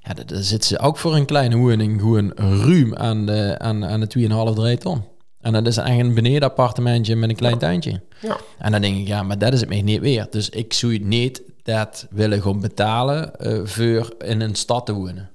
ja, 0.00 0.14
daar, 0.14 0.42
zit 0.42 0.64
ze 0.64 0.78
ook 0.78 0.98
voor 0.98 1.14
een 1.14 1.26
kleine 1.26 1.56
woning 1.56 2.00
gewoon 2.00 2.32
ruim 2.36 2.94
aan 2.94 3.26
de, 3.26 3.54
aan, 3.58 3.84
aan 3.84 4.00
de 4.00 4.06
2,5, 4.06 4.54
3 4.54 4.78
ton. 4.78 5.04
En 5.42 5.52
dat 5.52 5.66
is 5.66 5.76
echt 5.76 5.98
een 5.98 6.14
beneden 6.14 6.48
appartementje 6.48 7.16
met 7.16 7.30
een 7.30 7.36
klein 7.36 7.58
tuintje. 7.58 8.00
Ja. 8.20 8.36
En 8.58 8.72
dan 8.72 8.80
denk 8.80 8.96
ik, 8.96 9.06
ja, 9.06 9.22
maar 9.22 9.38
dat 9.38 9.52
is 9.52 9.60
het 9.60 9.68
mij 9.68 9.82
niet 9.82 10.00
weer. 10.00 10.26
Dus 10.30 10.48
ik 10.50 10.72
zou 10.72 10.98
niet 10.98 11.42
dat 11.62 12.06
willen 12.10 12.42
gaan 12.42 12.60
betalen 12.60 13.36
eh, 13.36 13.60
voor 13.64 14.14
in 14.18 14.40
een 14.40 14.54
stad 14.54 14.86
te 14.86 14.92
wonen. 14.92 15.30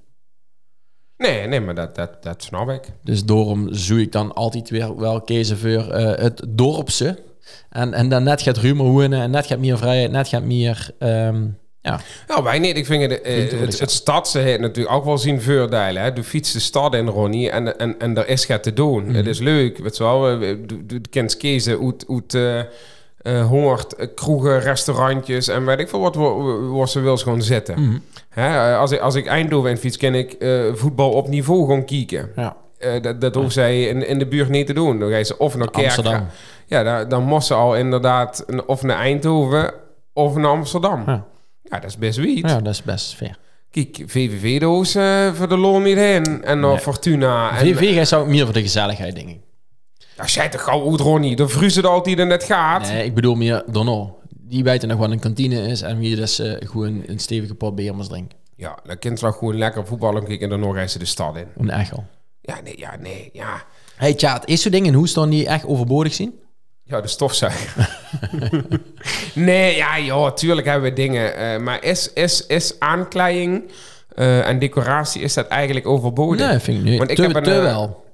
Nee, 1.16 1.46
nee, 1.46 1.60
maar 1.60 1.74
dat, 1.74 1.94
dat, 1.94 2.22
dat 2.22 2.42
snap 2.42 2.68
ik. 2.68 2.92
Dus 3.02 3.24
daarom 3.24 3.74
zoek 3.74 3.98
ik 3.98 4.12
dan 4.12 4.34
altijd 4.34 4.70
weer 4.70 4.96
wel 4.96 5.20
kiezen 5.20 5.58
voor 5.58 5.90
eh, 5.90 6.22
het 6.22 6.42
dorpse. 6.48 7.18
En, 7.70 7.92
en 7.92 8.08
dan 8.08 8.22
net 8.22 8.42
gaat 8.42 8.56
ruimer 8.56 8.86
wonen 8.86 9.20
en 9.20 9.30
net 9.30 9.46
gaat 9.46 9.58
meer 9.58 9.78
vrijheid, 9.78 10.10
net 10.10 10.28
gaat 10.28 10.42
meer... 10.42 10.90
ehm, 10.98 11.46
ja, 11.92 12.00
Nou, 12.28 12.42
wij 12.42 12.58
niet. 12.58 12.76
Ik 12.76 12.86
vind 12.86 13.10
het, 13.10 13.20
eh, 13.20 13.60
het, 13.60 13.78
het 13.80 13.90
stadse 13.90 14.38
heeft 14.38 14.60
natuurlijk 14.60 14.94
ook 14.94 15.04
wel 15.04 15.18
zien 15.18 15.42
voordelen. 15.42 16.02
Hè. 16.02 16.12
Du 16.12 16.22
fietst 16.22 16.52
de 16.52 16.60
stad 16.60 16.94
in, 16.94 17.08
Ronnie, 17.08 17.50
en, 17.50 17.78
en, 17.78 17.94
en 17.98 18.16
er 18.16 18.28
is 18.28 18.46
wat 18.46 18.62
te 18.62 18.72
doen. 18.72 19.04
Mhm. 19.04 19.14
Het 19.14 19.26
is 19.26 19.38
leuk, 19.38 19.78
weet 19.78 19.96
je 19.96 20.02
wel. 20.02 20.38
Du 20.84 21.00
kent 21.10 21.36
kiezen 21.36 21.94
uit, 22.12 23.96
uit 23.98 24.14
kroegen, 24.14 24.60
restaurantjes 24.60 25.48
en 25.48 25.64
weet 25.64 25.78
ik 25.78 25.88
veel 25.88 26.00
wat 26.00 26.14
waar, 26.14 26.88
ze 26.88 27.00
wil 27.00 27.16
gewoon 27.16 27.42
zitten. 27.42 27.82
Mhm. 27.82 27.98
Hè, 28.28 28.72
eh, 28.72 28.78
als, 28.78 28.90
ik, 28.90 29.00
als 29.00 29.14
ik 29.14 29.26
Eindhoven 29.26 29.70
in 29.70 29.76
fiets, 29.76 29.96
kan 29.96 30.14
ik 30.14 30.32
eh, 30.32 30.74
voetbal 30.74 31.12
op 31.12 31.28
niveau 31.28 31.60
gewoon 31.60 31.84
kijken. 31.84 32.30
ja. 32.36 32.56
Eh, 32.78 33.02
dat 33.02 33.20
dat 33.20 33.34
hoeft 33.34 33.52
zij 33.52 33.82
in, 33.82 34.06
in 34.06 34.18
de 34.18 34.26
buurt 34.26 34.48
niet 34.48 34.66
te 34.66 34.72
doen. 34.72 34.98
Dan 34.98 35.10
ga 35.10 35.16
je 35.16 35.24
ze 35.24 35.38
of 35.38 35.56
naar 35.56 35.70
Kerk. 35.70 36.22
Ja, 36.66 37.04
dan 37.04 37.22
moest 37.22 37.46
ze 37.46 37.54
al 37.54 37.76
inderdaad 37.76 38.44
of 38.66 38.82
naar 38.82 38.98
Eindhoven 38.98 39.74
of 40.12 40.36
naar 40.36 40.50
Amsterdam. 40.50 41.02
Ja. 41.06 41.24
Ja, 41.70 41.78
dat 41.78 41.90
is 41.90 41.96
best 41.98 42.18
wiet. 42.18 42.48
ja, 42.48 42.60
dat 42.60 42.72
is 42.74 42.82
best 42.82 43.14
fair. 43.14 43.38
Kijk, 43.70 44.02
VVV-doos 44.06 44.94
eh, 44.94 45.34
voor 45.34 45.48
de 45.48 45.56
lol 45.56 45.78
niet 45.80 45.96
heen. 45.96 46.44
En 46.44 46.60
dan 46.60 46.70
Nee. 46.70 46.78
Fortuna. 46.80 47.50
En, 47.50 47.66
VV 47.66 47.80
jij 47.80 48.04
zou 48.04 48.28
meer 48.28 48.44
voor 48.44 48.54
de 48.54 48.62
gezelligheid, 48.62 49.14
denk 49.14 49.28
ik. 49.28 49.40
Ja, 50.16 50.26
zij 50.26 50.48
toch 50.48 50.62
gauw 50.62 50.90
uit, 50.90 51.00
Ronnie. 51.00 51.36
De 51.36 51.48
vriezen 51.48 51.84
altijd 51.84 52.18
en 52.18 52.30
het 52.30 52.44
gaat. 52.44 52.88
Nee, 52.88 53.04
ik 53.04 53.14
bedoel 53.14 53.34
meer 53.34 53.62
Dono. 53.66 54.18
Die 54.30 54.64
weten 54.64 54.88
nog 54.88 54.98
wat 54.98 55.10
een 55.10 55.18
kantine 55.18 55.60
is 55.62 55.82
en 55.82 55.98
wie 55.98 56.16
dus 56.16 56.38
eh, 56.38 56.52
gewoon 56.58 57.02
een 57.06 57.18
stevige 57.18 57.54
pot 57.54 57.74
beermers 57.74 58.08
drinken. 58.08 58.38
Ja, 58.56 58.78
dan 58.84 58.98
kind 58.98 59.20
wel 59.20 59.32
gewoon 59.32 59.58
lekker 59.58 59.86
voetballen 59.86 60.24
kijken 60.24 60.44
en 60.44 60.48
dan 60.48 60.60
nog 60.60 60.76
eens 60.76 60.92
de 60.92 61.04
stad 61.04 61.36
in. 61.36 61.46
Een 61.56 61.70
Echel. 61.70 62.04
Ja, 62.40 62.60
nee, 62.64 62.78
ja, 62.78 62.96
nee, 63.00 63.30
ja. 63.32 63.62
Hey 63.96 64.14
Tjaat, 64.14 64.48
is 64.48 64.62
zo'n 64.62 64.72
ding 64.72 64.86
in 64.86 64.94
Hoeston 64.94 65.30
die 65.30 65.46
echt 65.46 65.66
overbodig 65.66 66.14
zien? 66.14 66.34
Ja, 66.88 67.00
de 67.00 67.08
stofzuiger. 67.08 67.88
nee, 69.34 69.76
ja, 69.76 69.98
joh, 69.98 70.32
tuurlijk 70.32 70.66
hebben 70.66 70.88
we 70.88 70.96
dingen. 70.96 71.36
eh, 71.36 71.58
maar 71.58 71.84
is, 71.84 72.12
is, 72.12 72.46
is 72.46 72.80
aankleiding 72.80 73.70
eh, 74.14 74.48
en 74.48 74.58
decoratie, 74.58 75.22
is 75.22 75.34
dat 75.34 75.46
eigenlijk 75.46 75.86
overbodig? 75.86 76.48
Nee, 76.48 76.58
vind 76.58 76.78
ik 76.78 76.84
niet. 76.84 76.98
Want 76.98 77.10
ik 77.10 77.16
te, 77.16 77.22
heb 77.22 77.34
een, 77.36 77.42
te 77.42 77.52
eh, 77.52 77.62
wel. 77.62 78.06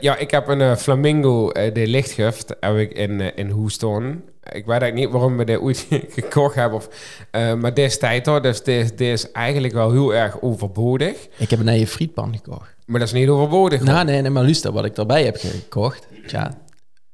Ja, 0.00 0.16
ik 0.16 0.30
heb 0.30 0.48
een 0.48 0.76
Flamingo, 0.76 1.52
de 1.52 1.86
lichtgift, 1.86 2.54
heb 2.60 2.76
ik 2.76 2.92
in, 2.92 3.36
in 3.36 3.50
Houston. 3.50 4.22
Ik 4.42 4.66
weet 4.66 4.80
eigenlijk 4.80 4.94
niet 4.94 5.10
waarom 5.10 5.36
we 5.36 5.44
dit 5.44 5.58
ooit 5.60 5.86
gekocht 6.20 6.54
hebben. 6.54 6.78
Of, 6.78 6.88
maar 7.32 7.74
destijds 7.74 8.28
hoor, 8.28 8.42
dus 8.42 8.62
dit, 8.62 9.00
is 9.00 9.32
eigenlijk 9.32 9.74
wel 9.74 9.90
heel 9.90 10.14
erg 10.14 10.40
overbodig. 10.40 11.28
Ik 11.36 11.50
heb 11.50 11.58
een 11.58 11.64
nieuwe 11.64 11.86
frietpan 11.86 12.34
gekocht. 12.34 12.74
Maar 12.86 13.00
dat 13.00 13.08
is 13.08 13.14
niet 13.14 13.28
overbodig. 13.28 13.80
Nou, 13.80 14.04
nee, 14.04 14.20
nee, 14.20 14.30
maar 14.30 14.42
luister, 14.42 14.72
wat 14.72 14.84
ik 14.84 14.96
erbij 14.96 15.24
heb 15.24 15.36
gekocht. 15.36 16.06
Tja, 16.26 16.50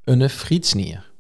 een 0.07 0.31
frietsnier. 0.31 1.11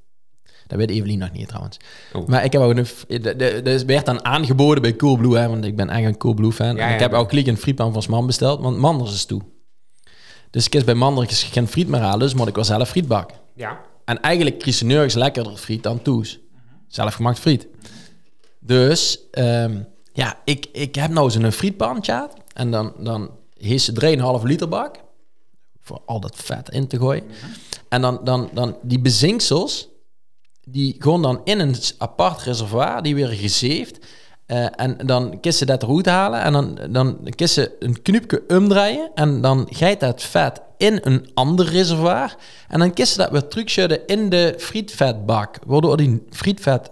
Dat 0.66 0.78
weet 0.78 0.90
Evelien 0.90 1.18
nog 1.18 1.32
niet 1.32 1.48
trouwens. 1.48 1.76
Oh. 2.12 2.26
Maar 2.26 2.44
ik 2.44 2.52
heb 2.52 2.62
ook 2.62 2.76
een... 2.76 3.62
Dat 3.64 3.82
werd 3.82 4.06
dan 4.06 4.24
aangeboden 4.24 4.82
bij 4.82 4.96
Coolblue, 4.96 5.38
hè, 5.38 5.48
want 5.48 5.64
ik 5.64 5.76
ben 5.76 5.88
echt 5.90 6.04
een 6.04 6.16
Coolblue 6.16 6.52
fan. 6.52 6.76
Ja, 6.76 6.88
ik 6.88 7.00
heb 7.00 7.10
ja. 7.10 7.16
ook 7.16 7.32
liek 7.32 7.46
een 7.46 7.56
frietpan 7.56 7.92
van 7.92 8.02
man 8.08 8.26
besteld, 8.26 8.60
want 8.60 8.76
Manders 8.76 9.12
is 9.12 9.24
toe. 9.24 9.42
Dus 10.50 10.66
ik 10.66 10.74
is 10.74 10.84
bij 10.84 10.94
Manders 10.94 11.42
geen 11.42 11.68
friet 11.68 11.88
meer 11.88 12.00
halen, 12.00 12.18
dus 12.18 12.34
moet 12.34 12.48
ik 12.48 12.54
wel 12.54 12.64
zelf 12.64 12.88
friet 12.88 13.08
bakken. 13.08 13.36
Ja. 13.54 13.80
En 14.04 14.20
eigenlijk 14.20 14.58
kies 14.58 14.82
nergens 14.82 15.14
lekkerder 15.14 15.56
friet 15.56 15.82
dan 15.82 16.02
Toes. 16.02 16.38
Zelfgemaakt 16.88 17.38
friet. 17.38 17.66
Dus, 18.60 19.20
ehm, 19.30 19.78
ja, 20.12 20.38
ik, 20.44 20.66
ik 20.72 20.94
heb 20.94 21.10
nou 21.10 21.30
zo'n 21.30 21.52
frietpan, 21.52 22.00
tja. 22.00 22.30
En 22.54 22.70
dan, 22.70 22.92
dan 22.98 23.30
heeft 23.58 23.84
ze 23.84 24.38
3,5 24.40 24.42
liter 24.46 24.68
bak. 24.68 24.96
Voor 25.86 26.02
al 26.06 26.20
dat 26.20 26.36
vet 26.36 26.70
in 26.70 26.86
te 26.86 26.98
gooien. 26.98 27.24
En 27.88 28.00
dan, 28.00 28.20
dan, 28.24 28.50
dan 28.52 28.76
die 28.82 28.98
bezinksels, 29.00 29.88
die 30.64 30.94
gewoon 30.98 31.22
dan 31.22 31.40
in 31.44 31.60
een 31.60 31.74
apart 31.98 32.42
reservoir, 32.42 33.02
die 33.02 33.14
weer 33.14 33.28
gezeefd. 33.28 33.98
Eh, 34.46 34.80
en 34.80 34.96
dan 35.06 35.40
kies 35.40 35.58
ze 35.58 35.64
dat 35.64 35.82
eruit 35.82 36.06
halen 36.06 36.42
en 36.42 36.52
dan, 36.52 36.78
dan 36.90 37.28
kies 37.34 37.54
ze 37.54 37.76
een 37.78 38.02
knupje 38.02 38.44
omdraaien 38.48 39.10
en 39.14 39.40
dan 39.40 39.66
gijt 39.70 40.00
dat 40.00 40.22
vet 40.22 40.60
in 40.76 40.98
een 41.02 41.30
ander 41.34 41.66
reservoir 41.66 42.36
en 42.68 42.78
dan 42.78 42.92
kies 42.92 43.12
ze 43.12 43.18
dat 43.18 43.30
weer 43.30 43.48
terugschudden 43.48 44.06
in 44.06 44.28
de 44.28 44.54
frietvetbak, 44.58 45.58
waardoor 45.66 45.96
die 45.96 46.22
frietvet... 46.30 46.90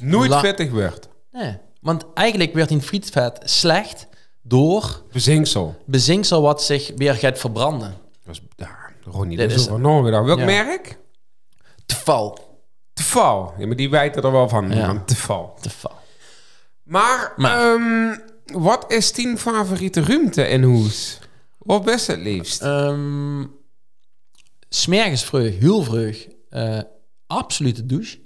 Nooit 0.00 0.34
vettig 0.34 0.70
wordt. 0.70 1.08
Nee, 1.32 1.56
want 1.80 2.04
eigenlijk 2.14 2.54
werd 2.54 2.68
die 2.68 2.80
frietvet 2.80 3.40
slecht 3.44 4.06
door 4.42 5.02
Bezinksel. 5.12 5.74
bezinksel 5.84 6.42
wat 6.42 6.62
zich 6.62 6.90
weer 6.96 7.14
gaat 7.14 7.38
verbranden. 7.38 8.04
Is, 8.28 8.42
ja, 8.56 8.76
Ronnie, 9.04 9.36
dat 9.36 9.50
is 9.50 9.68
over 9.68 9.80
nagedacht. 9.80 10.24
Welk 10.26 10.38
Ja. 10.38 10.44
merk? 10.44 10.98
Te 11.86 11.96
val. 11.96 12.38
Te 12.92 13.02
val. 13.02 13.54
Ja, 13.58 13.66
maar 13.66 13.76
die 13.76 13.90
wijten 13.90 14.22
er 14.22 14.32
wel 14.32 14.48
van. 14.48 14.70
Ja. 14.72 14.86
van 14.86 15.04
Te 15.04 15.16
val. 15.16 15.56
Te 15.60 15.70
val. 15.70 15.94
Maar, 16.82 17.32
Maar- 17.36 17.74
ehm, 17.74 18.18
wat 18.60 18.92
is 18.92 19.10
tien 19.10 19.38
favoriete 19.38 20.02
ruimte 20.02 20.48
in 20.48 20.62
Hoes? 20.62 21.18
Wat 21.58 21.84
best 21.84 22.06
het 22.06 22.18
liefst? 22.20 22.62
Ehm 22.62 23.44
smergens 24.68 25.24
vreug, 25.24 25.58
heel 25.58 25.82
vreug, 25.82 26.28
eh, 26.50 26.78
absolute 27.26 27.86
douche. 27.86 28.18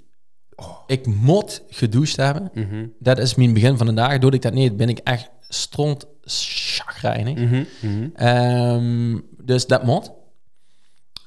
Ik 0.87 1.05
moet 1.07 1.63
gedoucht 1.69 2.15
hebben. 2.15 2.51
Mhm. 2.53 2.87
Dat 2.99 3.17
is 3.17 3.35
mijn 3.35 3.53
begin 3.53 3.77
van 3.77 3.85
de 3.85 3.93
dag. 3.93 4.17
Doe 4.17 4.31
ik 4.31 4.41
dat 4.41 4.53
niet, 4.53 4.77
ben 4.77 4.89
ik 4.89 4.97
echt 4.97 5.29
stront 5.47 6.05
chagrijnig. 6.23 7.35
Mhm, 7.35 7.63
mhm. 7.81 8.09
Ehm, 8.15 9.19
dus 9.43 9.67
dat 9.67 9.83
moet. 9.83 10.11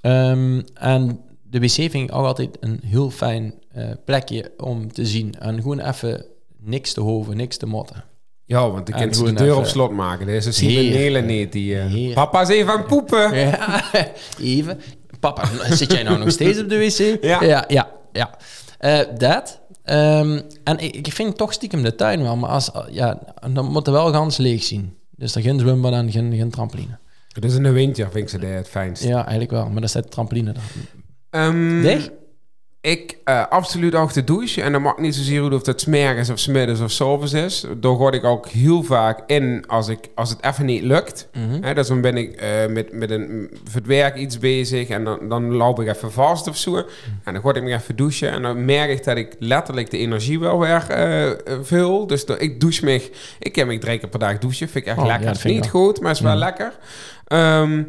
Ehm, 0.01 0.61
en 0.74 1.20
de 1.43 1.61
wc 1.61 1.70
vind 1.70 1.95
ik 1.95 2.15
ook 2.15 2.24
altijd 2.27 2.57
een 2.61 2.81
heel 2.86 3.11
fijn 3.11 3.55
eh, 3.73 3.89
plekje 4.05 4.53
om 4.57 4.93
te 4.93 5.07
zien. 5.07 5.35
En 5.39 5.62
gewoon 5.62 5.81
even 5.81 6.24
niks 6.59 6.93
te 6.93 7.01
hoven, 7.01 7.36
niks 7.36 7.57
te 7.57 7.66
motten. 7.66 8.05
Ja, 8.45 8.70
want 8.70 8.86
dan 8.86 8.95
En 8.97 9.03
kunt 9.03 9.16
ze 9.16 9.24
de 9.24 9.32
deur 9.32 9.47
even- 9.47 9.59
op 9.59 9.66
slot 9.66 9.91
maken. 9.91 10.27
Deze 10.27 10.53
zien 10.53 10.69
de 10.69 10.74
Heerlijk. 10.74 10.95
nelen 11.01 11.27
niet. 11.27 11.53
Die, 11.53 11.78
eh. 11.78 12.15
Papa 12.15 12.41
is 12.41 12.49
even 12.49 12.73
aan 12.73 12.78
het 12.78 12.86
poepen. 12.86 13.36
Ja, 13.39 13.85
even. 14.41 14.81
Papa, 15.20 15.49
zit 15.74 15.93
jij 15.93 16.03
nou 16.03 16.19
nog 16.19 16.31
steeds 16.31 16.59
op 16.61 16.69
de 16.69 16.78
wc? 16.78 17.19
Ja. 17.24 17.43
ja, 17.43 17.65
ja. 17.69 17.91
ja. 18.12 18.31
Eh, 18.78 19.01
dat. 19.19 19.61
Ehm, 19.82 20.41
en 20.65 20.78
ik, 20.78 20.95
ik 20.97 21.12
vind 21.12 21.36
toch 21.36 21.53
stiekem 21.53 21.82
de 21.82 21.95
tuin 21.95 22.23
wel, 22.23 22.36
maar 22.36 22.51
als, 22.51 22.70
ja, 22.91 23.19
dan 23.53 23.65
moet 23.70 23.86
er 23.86 23.93
wel 23.93 24.12
gans 24.12 24.36
leeg 24.36 24.62
zien. 24.62 24.97
Dus 25.16 25.35
er 25.35 25.43
geen 25.43 25.59
zwembad 25.59 25.93
en 25.93 26.11
geen, 26.11 26.35
geen 26.36 26.51
trampoline. 26.51 26.99
Dat 27.40 27.44
is 27.51 27.56
in 27.56 27.62
de 27.62 27.70
winter, 27.73 28.05
vind 28.11 28.24
ik 28.24 28.28
ze 28.28 28.39
de- 28.39 28.47
het 28.47 28.69
fijnst. 28.69 29.02
Ja, 29.05 29.20
eigenlijk 29.20 29.51
wel, 29.51 29.69
maar 29.70 29.81
daar 29.81 29.89
staat 29.89 30.11
trampoline 30.11 30.52
dan. 30.52 30.62
Dicht? 31.82 32.11
Ik 32.85 33.16
eh, 33.24 33.47
absoluut 33.48 33.94
ook 33.94 34.12
de 34.12 34.24
douche. 34.24 34.62
En 34.62 34.73
dat 34.73 34.81
maakt 34.81 34.98
niet 34.98 35.15
zozeer 35.15 35.43
uit 35.43 35.52
of 35.52 35.62
dat 35.62 35.81
smergens 35.81 36.31
of 36.31 36.39
smiddags 36.39 36.81
of 36.81 36.90
s'avonds 36.90 37.32
is. 37.32 37.65
Daar 37.77 37.93
word 37.93 38.15
ik 38.15 38.24
ook 38.24 38.48
heel 38.48 38.82
vaak 38.82 39.23
in 39.27 39.65
als, 39.66 39.89
ik, 39.89 39.98
als 40.15 40.31
het 40.31 40.39
even 40.44 40.65
niet 40.66 40.82
lukt. 40.82 41.28
Mhm. 41.32 41.62
Hè, 41.62 41.74
dus 41.74 41.89
dan 41.89 42.01
ben 42.01 42.16
ik 42.16 42.35
eh, 42.36 42.66
met, 42.69 42.93
met 42.93 43.11
een 43.11 43.51
voor 43.65 43.74
het 43.81 43.86
werk 43.86 44.16
iets 44.16 44.39
bezig 44.39 44.89
en 44.89 45.05
dan, 45.05 45.28
dan 45.28 45.52
loop 45.55 45.81
ik 45.81 45.89
even 45.89 46.12
vast 46.12 46.48
of 46.48 46.56
zo. 46.56 46.77
En 47.24 47.32
dan 47.32 47.40
word 47.43 47.56
ik 47.56 47.62
me 47.62 47.73
even 47.74 47.97
douchen 47.97 48.31
en 48.31 48.43
dan 48.43 48.65
merk 48.65 48.90
ik 48.90 49.05
dat 49.05 49.16
ik 49.16 49.36
letterlijk 49.39 49.90
de 49.90 49.98
energie 49.98 50.40
wel 50.40 50.59
weer 50.59 50.86
eh, 50.90 51.31
vul. 51.62 52.06
Dus 52.06 52.27
dat, 52.27 52.43
ik 52.43 52.61
douche 52.61 52.85
me. 52.85 53.11
Ik 53.39 53.56
heb 53.56 53.66
me 53.66 53.78
drie 53.78 53.98
keer 53.98 54.09
per 54.09 54.19
dag 54.19 54.39
douchen. 54.39 54.69
Vind 54.69 54.85
ik 54.85 54.90
echt 54.90 55.01
Oh, 55.01 55.06
lekker. 55.06 55.24
ja, 55.27 55.31
is 55.32 55.43
niet 55.43 55.69
goed, 55.69 56.01
maar 56.01 56.11
is 56.11 56.20
wel 56.20 56.32
Mm. 56.32 56.39
lekker. 56.39 56.73
Ehm, 57.27 57.82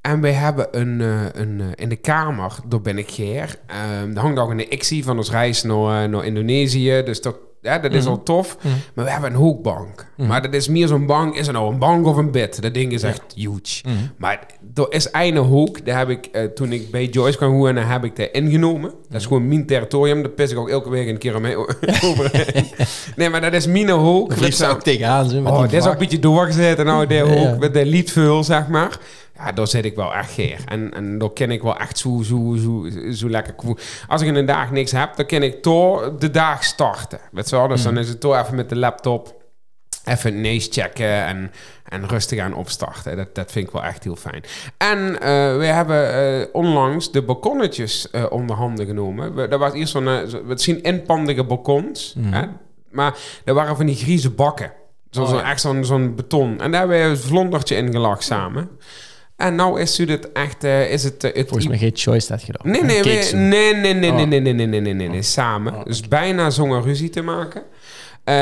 en 0.00 0.20
wij 0.20 0.32
hebben 0.32 0.68
een, 0.70 1.00
eh, 1.00 1.42
een 1.42 1.60
eh, 1.60 1.66
in 1.74 1.88
de 1.88 1.96
kamer, 1.96 2.52
daar 2.68 2.80
ben 2.80 2.98
ik 2.98 3.10
geer. 3.10 3.56
Ehm 3.66 4.10
er 4.16 4.20
hangt 4.20 4.38
ook 4.38 4.50
een 4.50 4.68
XI 4.78 5.02
van 5.02 5.16
ons 5.16 5.30
reis 5.30 5.62
naar, 5.62 6.02
eh, 6.04 6.08
naar 6.10 6.24
Indonesië. 6.24 7.02
Dus 7.04 7.20
dat, 7.20 7.36
ja, 7.62 7.78
dat 7.78 7.92
is 7.92 8.02
Mhm. 8.02 8.10
al 8.10 8.22
tof. 8.22 8.56
Mhm. 8.62 8.74
Maar 8.94 9.04
we 9.04 9.10
hebben 9.10 9.30
een 9.30 9.36
hoekbank. 9.36 10.06
Mhm. 10.16 10.28
Maar 10.28 10.42
dat 10.42 10.54
is 10.54 10.68
meer 10.68 10.86
zo'n 10.88 11.06
bank. 11.06 11.34
Is 11.34 11.46
het 11.46 11.56
nou 11.56 11.72
een 11.72 11.78
bank 11.78 12.06
of 12.06 12.16
een 12.16 12.30
bed? 12.30 12.62
Dat 12.62 12.74
ding 12.74 12.92
is 12.92 13.02
echt 13.02 13.22
huge. 13.34 13.82
Maar 14.16 14.46
er 14.74 14.86
is 14.88 15.08
een 15.12 15.36
hoek. 15.36 15.84
Daar 15.84 15.98
heb 15.98 16.08
ik, 16.08 16.28
toen 16.54 16.72
ik 16.72 16.90
bij 16.90 17.04
Joyce 17.04 17.36
kwam 17.36 17.52
wonen, 17.52 17.86
heb 17.86 18.04
ik 18.04 18.16
daar 18.16 18.28
ingenomen. 18.32 18.92
Dat 19.08 19.20
is 19.20 19.26
gewoon 19.26 19.48
mijn 19.48 19.66
territorium. 19.66 20.22
Daar 20.22 20.30
pis 20.30 20.50
ik 20.50 20.58
ook 20.58 20.68
elke 20.68 20.90
week 20.90 21.08
een 21.08 21.18
keer 21.18 21.36
omheen 21.36 21.56
overheen. 22.04 22.66
nee, 23.16 23.30
maar 23.30 23.40
dat 23.40 23.52
is 23.52 23.66
mijn 23.66 23.90
hoek. 23.90 24.28
Daar 24.28 24.38
vliegt 24.38 24.56
ze 24.56 24.66
ook 24.66 24.82
tegenaan. 24.82 25.28
Zo, 25.30 25.42
Oh, 25.42 25.60
dit 25.62 25.72
is 25.72 25.86
ook 25.86 25.92
een 25.92 25.98
beetje 25.98 26.18
doorgezet. 26.18 26.78
En 26.78 26.84
nou, 26.86 27.06
de 27.06 27.18
hoek 27.20 27.32
Ja. 27.38 27.56
met 27.58 27.74
de 27.74 27.86
liedvul, 27.86 28.44
zeg 28.44 28.68
maar. 28.68 28.98
Ja, 29.38 29.52
daar 29.52 29.66
zit 29.66 29.84
ik 29.84 29.96
wel 29.96 30.14
echt 30.14 30.30
geer. 30.32 30.58
En, 30.66 30.94
en 30.94 31.18
daar 31.18 31.30
ken 31.32 31.50
ik 31.50 31.62
wel 31.62 31.76
echt 31.76 31.98
zo, 31.98 32.20
zo, 32.22 32.56
zo, 32.58 32.86
zo 33.12 33.28
lekker. 33.30 33.54
Als 34.08 34.20
ik 34.22 34.28
in 34.28 34.34
een 34.34 34.46
dag 34.46 34.70
niks 34.70 34.92
heb, 34.92 35.16
dan 35.16 35.26
kan 35.26 35.42
ik 35.42 35.62
door 35.62 36.18
de 36.18 36.30
dag 36.30 36.64
starten. 36.64 37.18
Weet 37.32 37.48
je 37.48 37.56
wel? 37.56 37.68
Dus 37.68 37.78
Mm. 37.86 37.94
dan 37.94 38.02
is 38.02 38.08
het 38.08 38.20
door 38.20 38.38
even 38.38 38.54
met 38.54 38.68
de 38.68 38.76
laptop 38.76 39.36
even 40.04 40.40
neus 40.40 40.68
checken 40.70 41.24
en, 41.24 41.50
en 41.88 42.08
rustig 42.08 42.38
aan 42.38 42.54
opstarten. 42.54 43.16
Dat, 43.16 43.34
dat 43.34 43.52
vind 43.52 43.66
ik 43.66 43.72
wel 43.72 43.84
echt 43.84 44.04
heel 44.04 44.16
fijn. 44.16 44.42
En 44.76 45.20
eh, 45.20 45.56
we 45.56 45.64
hebben 45.64 46.12
eh, 46.40 46.46
onlangs 46.52 47.12
de 47.12 47.22
balkonnetjes 47.22 48.10
eh, 48.10 48.24
onder 48.30 48.56
handen 48.56 48.86
genomen. 48.86 49.34
We, 49.34 49.48
dat 49.48 49.58
was 49.60 49.72
eerst 49.72 49.92
zo'n, 49.92 50.08
zo- 50.28 50.44
we 50.44 50.58
zien 50.58 50.82
inpandige 50.82 51.44
balkons. 51.44 52.14
Mhm. 52.18 52.32
Hè? 52.32 52.42
Maar 52.90 53.16
er 53.44 53.54
waren 53.54 53.76
van 53.76 53.86
die 53.86 53.96
grieze 53.96 54.30
bakken. 54.30 54.72
Zo, 55.10 55.22
Oh, 55.22 55.30
ja. 55.30 55.50
Echt 55.50 55.60
zo'n 55.60 55.84
zo'n 55.84 56.14
beton. 56.14 56.60
En 56.60 56.70
daar 56.70 56.80
hebben 56.80 56.98
we 56.98 57.04
een 57.04 57.18
vlondertje 57.18 57.76
in 57.76 57.90
gelakt 57.92 58.22
samen. 58.24 58.68
En 59.38 59.54
nou 59.54 59.80
is 59.80 59.98
het 59.98 60.32
echt... 60.32 60.64
eh, 60.64 60.92
is 60.92 61.04
het, 61.04 61.24
eh, 61.24 61.34
het 61.34 61.48
Volgens 61.48 61.68
mij 61.68 61.78
geen 61.78 61.90
choice 61.94 62.28
dat 62.28 62.42
gedaan. 62.42 62.70
Nee, 62.72 62.82
nee, 62.82 63.02
nee, 63.02 63.32
nee, 63.32 63.74
nee, 63.74 63.94
nee, 63.94 64.10
Oh. 64.10 64.16
nee, 64.16 64.26
nee, 64.28 64.40
nee, 64.40 64.52
nee, 64.52 64.66
nee, 64.66 64.80
nee, 64.80 64.94
nee, 64.94 65.08
nee, 65.08 65.22
samen. 65.22 65.74
Oh, 65.74 65.84
Dus 65.84 66.08
bijna 66.08 66.50
zonder 66.50 66.82
ruzie 66.82 67.10
te 67.10 67.22
maken. 67.22 67.62
Eh, 68.24 68.34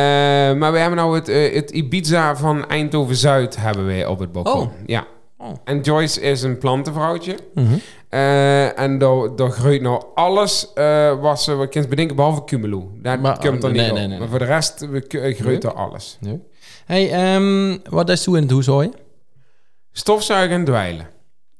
maar 0.55 0.73
we 0.73 0.79
hebben 0.79 0.97
nou 0.99 1.15
het, 1.15 1.27
het 1.55 1.71
Ibiza 1.71 2.37
van 2.37 2.69
Eindhoven-Zuid 2.69 3.57
hebben 3.57 3.87
we 3.87 4.09
op 4.09 4.19
het 4.19 4.33
balkon. 4.33 4.61
Oh. 4.61 4.71
Ja. 4.87 5.07
Oh. 5.39 5.49
En 5.65 5.81
Joyce 5.81 6.21
is 6.21 6.43
een 6.43 6.59
plantenvrouwtje. 6.59 7.37
Mhm. 7.55 7.75
Eh, 8.09 8.79
en 8.79 8.99
daar 8.99 9.37
daar 9.37 9.51
groeit 9.51 9.83
nou 9.83 10.03
alles 10.15 10.73
wat 11.21 11.43
ze 11.43 11.55
we 11.57 11.69
kunnen 11.69 11.91
bedenken, 11.91 12.17
behalve 12.17 12.45
cumulu. 12.45 12.83
Daar 13.03 13.21
Maar, 13.21 13.39
komt 13.39 13.63
er 13.63 13.69
oh, 13.69 13.75
niet 13.75 13.81
nee, 13.83 13.91
op. 13.91 13.97
nee, 13.97 14.07
nee, 14.07 14.19
Maar 14.19 14.29
voor 14.29 14.39
de 14.39 14.45
rest 14.45 14.87
we, 14.91 15.35
groeit 15.39 15.65
er 15.65 15.73
alles. 15.73 16.17
Nee. 16.21 16.41
Hey, 16.87 17.11
ehm, 17.11 17.79
wat 17.91 18.09
is 18.09 18.23
toe 18.23 18.37
in 18.39 18.47
het? 18.47 18.93
Stofzuigen 19.99 20.57
en 20.57 20.65
dweilen. 20.65 21.07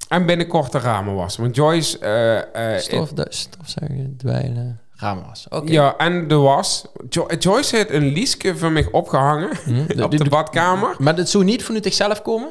En 0.09 0.27
binnenkort 0.27 0.73
de 0.73 0.79
ramen 0.79 1.15
wassen. 1.15 1.43
Want 1.43 1.57
Joyce... 1.57 1.99
eh, 1.99 2.75
eh, 2.75 2.81
Stof, 2.81 3.11
stofzuigen, 3.29 4.15
dweilen, 4.17 4.81
raamwas. 4.93 5.47
Oké. 5.49 5.73
Ja, 5.73 5.97
en 5.97 6.29
de 6.29 6.35
was. 6.35 6.85
Jo- 7.09 7.27
Joyce 7.39 7.77
heeft 7.77 7.91
een 7.91 8.07
liesje 8.07 8.57
van 8.57 8.73
mij 8.73 8.89
opgehangen 8.91 9.51
Hm, 9.65 10.01
op 10.03 10.11
de 10.19 10.29
badkamer. 10.29 10.95
Maar 10.99 11.17
dat 11.17 11.29
zou 11.29 11.45
niet 11.45 11.65
vanuit 11.65 11.85
zichzelf 11.85 12.23
komen? 12.23 12.49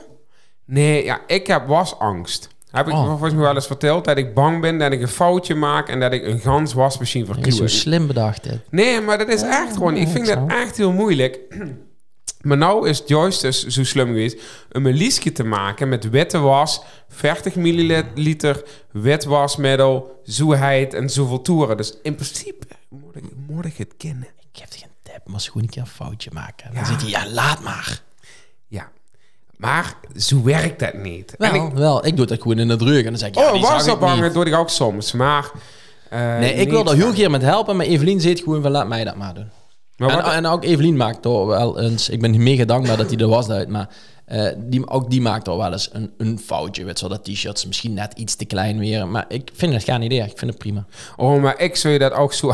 Nee, 0.65 1.03
ja, 1.03 1.19
ik 1.27 1.47
heb 1.47 1.67
wasangst. 1.67 2.47
Heb 2.71 2.87
ik 2.87 2.93
Oh. 2.93 3.05
volgens 3.07 3.33
mij 3.33 3.41
wel 3.43 3.55
eens 3.55 3.67
verteld 3.67 4.05
dat 4.05 4.17
ik 4.17 4.33
bang 4.33 4.61
ben 4.61 4.77
dat 4.77 4.91
ik 4.91 5.01
een 5.01 5.07
foutje 5.07 5.55
maak 5.55 5.89
en 5.89 5.99
dat 5.99 6.13
ik 6.13 6.25
een 6.25 6.39
gans 6.39 6.73
wasmachine 6.73 7.25
Dat 7.25 7.47
is 7.47 7.55
zo 7.57 7.67
slim 7.67 8.07
bedacht 8.07 8.43
dit. 8.43 8.59
Nee, 8.69 9.01
maar 9.01 9.17
dat 9.17 9.27
is 9.27 9.41
echt 9.41 9.73
gewoon. 9.73 9.95
Ik 9.95 10.07
vind 10.07 10.25
dat 10.27 10.39
echt 10.47 10.77
heel 10.77 10.91
moeilijk. 10.91 11.39
Maar 12.45 12.57
nou 12.57 12.89
is 12.89 13.03
Joyce 13.05 13.41
dus 13.41 13.65
zo 13.67 13.83
slim 13.83 14.05
geweest 14.07 14.41
een 14.69 14.87
liesje 14.87 15.31
te 15.31 15.43
maken 15.43 15.89
met 15.89 16.09
witte 16.09 16.37
was, 16.39 16.81
40 17.09 17.55
milliliter 17.55 18.63
wit 18.91 19.23
wasmiddel, 19.23 20.21
zoeheid 20.23 20.93
en 20.93 21.09
zoveel 21.09 21.41
toeren. 21.41 21.77
Dus 21.77 21.93
in 22.03 22.15
principe 22.15 22.65
moet 22.89 23.15
ik, 23.15 23.23
moet 23.47 23.65
ik 23.65 23.77
het 23.77 23.93
kennen. 23.97 24.27
Ik 24.53 24.59
heb 24.61 24.69
geen 24.71 24.89
tip, 25.03 25.21
maar 25.25 25.41
ze 25.41 25.47
gewoon 25.51 25.63
een 25.63 25.69
keer 25.69 25.81
een 25.81 25.87
foutje 25.87 26.29
maken. 26.33 26.73
Dan 26.73 26.83
Ja. 26.83 26.85
zit 26.85 27.01
hij, 27.01 27.09
ja, 27.09 27.29
laat 27.29 27.61
maar. 27.63 28.01
Ja. 28.67 28.89
Maar 29.57 29.95
zo 30.17 30.43
werkt 30.43 30.79
dat 30.79 30.93
niet. 30.93 31.33
Wel, 31.37 31.49
en 31.53 31.55
ik, 31.65 31.73
wel, 31.73 32.05
ik 32.05 32.17
doe 32.17 32.25
dat 32.25 32.41
gewoon 32.41 32.59
in 32.59 32.67
de 32.67 32.75
druk 32.75 33.03
en 33.03 33.09
dan 33.09 33.17
zeg 33.19 33.27
ik, 33.29 33.35
ja, 33.35 33.53
oh, 33.53 33.61
was 33.61 33.87
ik 33.87 33.93
ophangen 33.93 34.23
niet. 34.23 34.33
doe 34.33 34.45
ik 34.45 34.53
ook 34.55 34.69
soms. 34.69 35.11
Maar. 35.11 35.51
eh, 36.09 36.19
Nee, 36.37 36.53
ik 36.53 36.69
wil 36.69 36.85
er 36.89 36.95
heel 36.95 37.13
keer 37.13 37.31
met 37.31 37.41
helpen, 37.41 37.75
maar 37.75 37.85
Evelien 37.85 38.21
zegt 38.21 38.39
gewoon 38.43 38.61
van 38.61 38.71
laat 38.71 38.87
mij 38.87 39.03
dat 39.03 39.15
maar 39.15 39.33
doen. 39.33 39.49
Maar 39.97 40.33
En, 40.33 40.45
ook 40.45 40.63
Evelien 40.63 40.97
maakt 40.97 41.21
toch 41.21 41.47
wel 41.47 41.79
eens, 41.79 42.09
ik 42.09 42.21
ben 42.21 42.43
mega 42.43 42.65
dankbaar 42.65 42.97
dat 42.97 43.09
hij 43.09 43.19
er 43.19 43.27
was 43.27 43.49
uit, 43.49 43.69
maar 43.69 43.89
eh, 44.25 44.47
die, 44.57 44.89
ook 44.89 45.09
die 45.09 45.21
maakt 45.21 45.45
toch 45.45 45.57
wel 45.57 45.71
eens 45.71 45.89
een, 45.93 46.13
een 46.17 46.39
foutje. 46.39 46.85
Weet 46.85 46.99
zo, 46.99 47.07
dat 47.07 47.23
t-shirts 47.23 47.65
misschien 47.65 47.93
net 47.93 48.13
iets 48.13 48.35
te 48.35 48.45
klein 48.45 48.79
weer, 48.79 49.07
maar 49.07 49.25
ik 49.27 49.49
vind 49.53 49.73
het 49.73 49.83
geen 49.83 50.01
idee, 50.01 50.19
ik 50.19 50.37
vind 50.37 50.51
het 50.51 50.57
prima. 50.57 50.85
Oh, 51.15 51.41
maar 51.41 51.59
ik 51.59 51.75
zou 51.75 51.93
je 51.93 51.99
dat 51.99 52.13
ook 52.13 52.33
zo. 52.33 52.53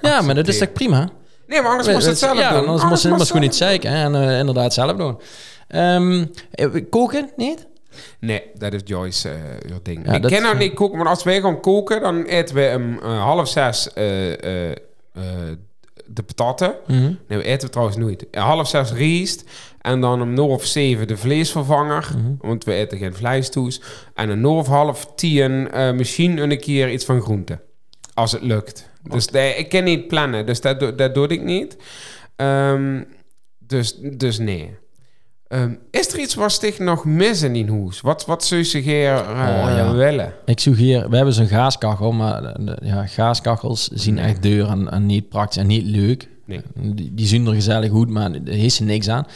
Ja, 0.00 0.20
maar 0.22 0.34
dat 0.34 0.48
is 0.48 0.58
toch 0.58 0.72
prima? 0.72 1.08
Nee, 1.46 1.62
maar 1.62 1.70
anders 1.70 1.88
moest 1.88 2.02
je 2.02 2.08
het 2.08 2.18
zelf 2.18 2.38
ja, 2.38 2.50
doen. 2.50 2.66
anders 2.66 2.84
moest 2.84 3.02
je 3.02 3.08
moest 3.08 3.18
moest 3.18 3.30
gewoon 3.30 3.46
niet 3.46 3.54
zeiken 3.56 3.90
en 3.90 4.14
eh, 4.14 4.38
inderdaad 4.38 4.74
zelf 4.74 4.96
doen. 4.96 5.18
Ehm, 5.68 6.26
eh, 6.50 6.84
koken, 6.90 7.30
niet? 7.36 7.66
Nee, 8.20 8.42
dat 8.54 8.72
is 8.72 8.80
Joyce 8.84 9.30
ding. 9.82 10.06
Ja, 10.06 10.12
ik 10.12 10.22
ken 10.22 10.42
nou 10.42 10.56
niet 10.56 10.74
koken, 10.74 10.98
maar 10.98 11.08
als 11.08 11.22
wij 11.22 11.40
gaan 11.40 11.60
koken, 11.60 12.00
dan 12.00 12.24
eten 12.24 12.54
we 12.54 12.72
om 12.76 13.08
half 13.08 13.48
zes 13.48 13.88
de 16.08 16.22
patatten. 16.22 16.74
Mhm. 16.86 17.00
Nee, 17.28 17.38
we 17.38 17.42
eten 17.44 17.70
trouwens 17.70 17.96
nooit. 17.98 18.26
Half 18.30 18.68
zes 18.68 18.92
riest. 18.92 19.44
En 19.80 20.00
dan 20.00 20.22
om 20.22 20.34
of 20.48 20.64
zeven 20.64 21.06
de 21.06 21.16
vleesvervanger. 21.16 22.08
Mhm. 22.16 22.32
Want 22.38 22.64
we 22.64 22.72
eten 22.72 22.98
geen 22.98 23.14
vlees 23.14 23.50
toes. 23.50 23.80
En 24.14 24.28
om 24.40 24.66
half 24.66 25.12
tien 25.14 25.70
eh, 25.70 25.92
misschien 25.92 26.38
een 26.38 26.58
keer 26.60 26.92
iets 26.92 27.04
van 27.04 27.20
groente. 27.20 27.60
Als 28.14 28.32
het 28.32 28.42
lukt. 28.42 28.90
Dus 29.02 29.28
nee, 29.28 29.54
ik 29.54 29.68
kan 29.68 29.84
niet 29.84 30.08
plannen. 30.08 30.46
Dus 30.46 30.60
dat, 30.60 30.80
doe- 30.80 30.94
dat 30.94 31.14
doe 31.14 31.26
ik 31.28 31.42
niet. 31.42 31.76
Ehm, 32.36 33.02
dus, 33.58 33.94
dus 33.96 34.38
nee. 34.38 34.74
Ehm, 35.48 35.74
is 35.90 36.12
er 36.12 36.18
iets 36.20 36.34
wat 36.34 36.52
sticht 36.52 36.78
nog 36.78 37.04
mis 37.04 37.42
in 37.42 37.52
die 37.52 37.66
hoes? 37.70 38.00
Wat, 38.00 38.26
wat 38.26 38.44
zou 38.44 38.64
je 38.70 38.78
hier 38.78 39.12
eh, 39.14 39.28
Oh, 39.30 39.76
ja. 39.76 39.92
willen? 39.94 40.32
Ik 40.44 40.60
suggereer, 40.60 41.10
we 41.10 41.16
hebben 41.16 41.34
zo'n 41.34 41.46
gaaskachel, 41.46 42.12
maar 42.12 42.42
de- 42.42 42.64
de- 42.64 42.78
ja, 42.82 43.06
gaaskachels 43.06 43.88
zien 43.88 44.14
Nee. 44.14 44.24
echt 44.24 44.42
deur 44.42 44.68
en, 44.68 44.90
en 44.90 45.06
niet 45.06 45.28
praktisch 45.28 45.56
en 45.62 45.66
niet 45.66 45.84
leuk. 45.86 46.28
Nee. 46.44 46.60
Die, 46.74 47.14
die 47.14 47.26
zien 47.26 47.46
er 47.46 47.54
gezellig 47.54 47.90
goed, 47.90 48.08
maar 48.08 48.30
er 48.32 48.48
is 48.48 48.78
er 48.78 48.84
niks 48.86 49.08
aan. 49.08 49.26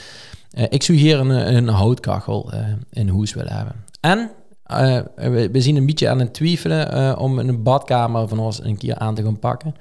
Eh, 0.51 0.65
ik 0.69 0.83
suggereer 0.83 1.19
een, 1.21 1.55
een 1.57 1.69
houtkachel 1.69 2.53
eh, 2.53 2.61
in 2.91 3.09
hoes 3.09 3.35
willen 3.35 3.53
hebben. 3.53 3.75
En 4.01 4.31
eh, 4.65 4.99
we, 5.17 5.49
we 5.53 5.61
zien 5.61 5.77
een 5.77 5.87
beetje 5.87 6.09
aan 6.09 6.19
het 6.21 6.35
twijfelen 6.35 6.93
eh, 6.93 7.15
om 7.19 7.39
een 7.39 7.63
badkamer 7.63 8.29
van 8.29 8.39
ons 8.39 8.65
een 8.65 8.77
keer 8.77 8.97
aan 8.99 9.15
te 9.15 9.23
gaan 9.23 9.39
pakken. 9.39 9.75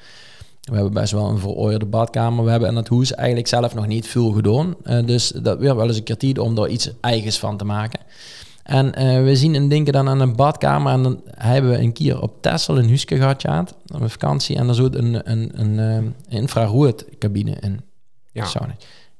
We 0.61 0.73
hebben 0.73 0.93
best 0.93 1.11
wel 1.11 1.29
een 1.29 1.39
veroorderde 1.39 1.85
badkamer. 1.85 2.43
We 2.45 2.51
hebben 2.51 2.69
in 2.69 2.75
het 2.75 2.88
hoes 2.88 3.13
eigenlijk 3.13 3.47
zelf 3.47 3.75
nog 3.75 3.88
niet 3.88 4.07
veel 4.07 4.31
gedaan. 4.31 4.75
Eh, 4.83 5.05
dus 5.05 5.27
dat 5.29 5.59
weer 5.59 5.75
wel 5.75 5.88
eens 5.88 5.97
een 5.97 6.03
kwartier 6.03 6.41
om 6.41 6.55
daar 6.55 6.67
iets 6.67 6.91
eigens 7.01 7.39
van 7.39 7.57
te 7.57 7.65
maken. 7.65 7.99
En 8.63 8.93
eh, 8.93 9.23
we 9.23 9.35
zien 9.35 9.55
en 9.55 9.69
denken 9.69 9.93
dan 9.93 10.09
aan 10.09 10.19
een 10.19 10.35
badkamer. 10.35 10.93
En 10.93 11.03
dan 11.03 11.21
hebben 11.25 11.71
we 11.71 11.77
een 11.77 11.93
keer 11.93 12.21
op 12.21 12.41
Texel 12.41 12.77
een 12.77 12.88
huisje 12.88 13.15
gehad, 13.15 13.41
ja, 13.41 13.65
op 13.93 14.01
een 14.01 14.09
vakantie. 14.09 14.55
En 14.55 14.65
daar 14.65 14.75
zat 14.75 14.95
een, 14.95 15.31
een, 15.31 15.51
een, 15.53 15.79
eh, 15.79 16.38
infraroodcabine 16.38 17.57
in. 17.59 17.81
Ja. 18.31 18.45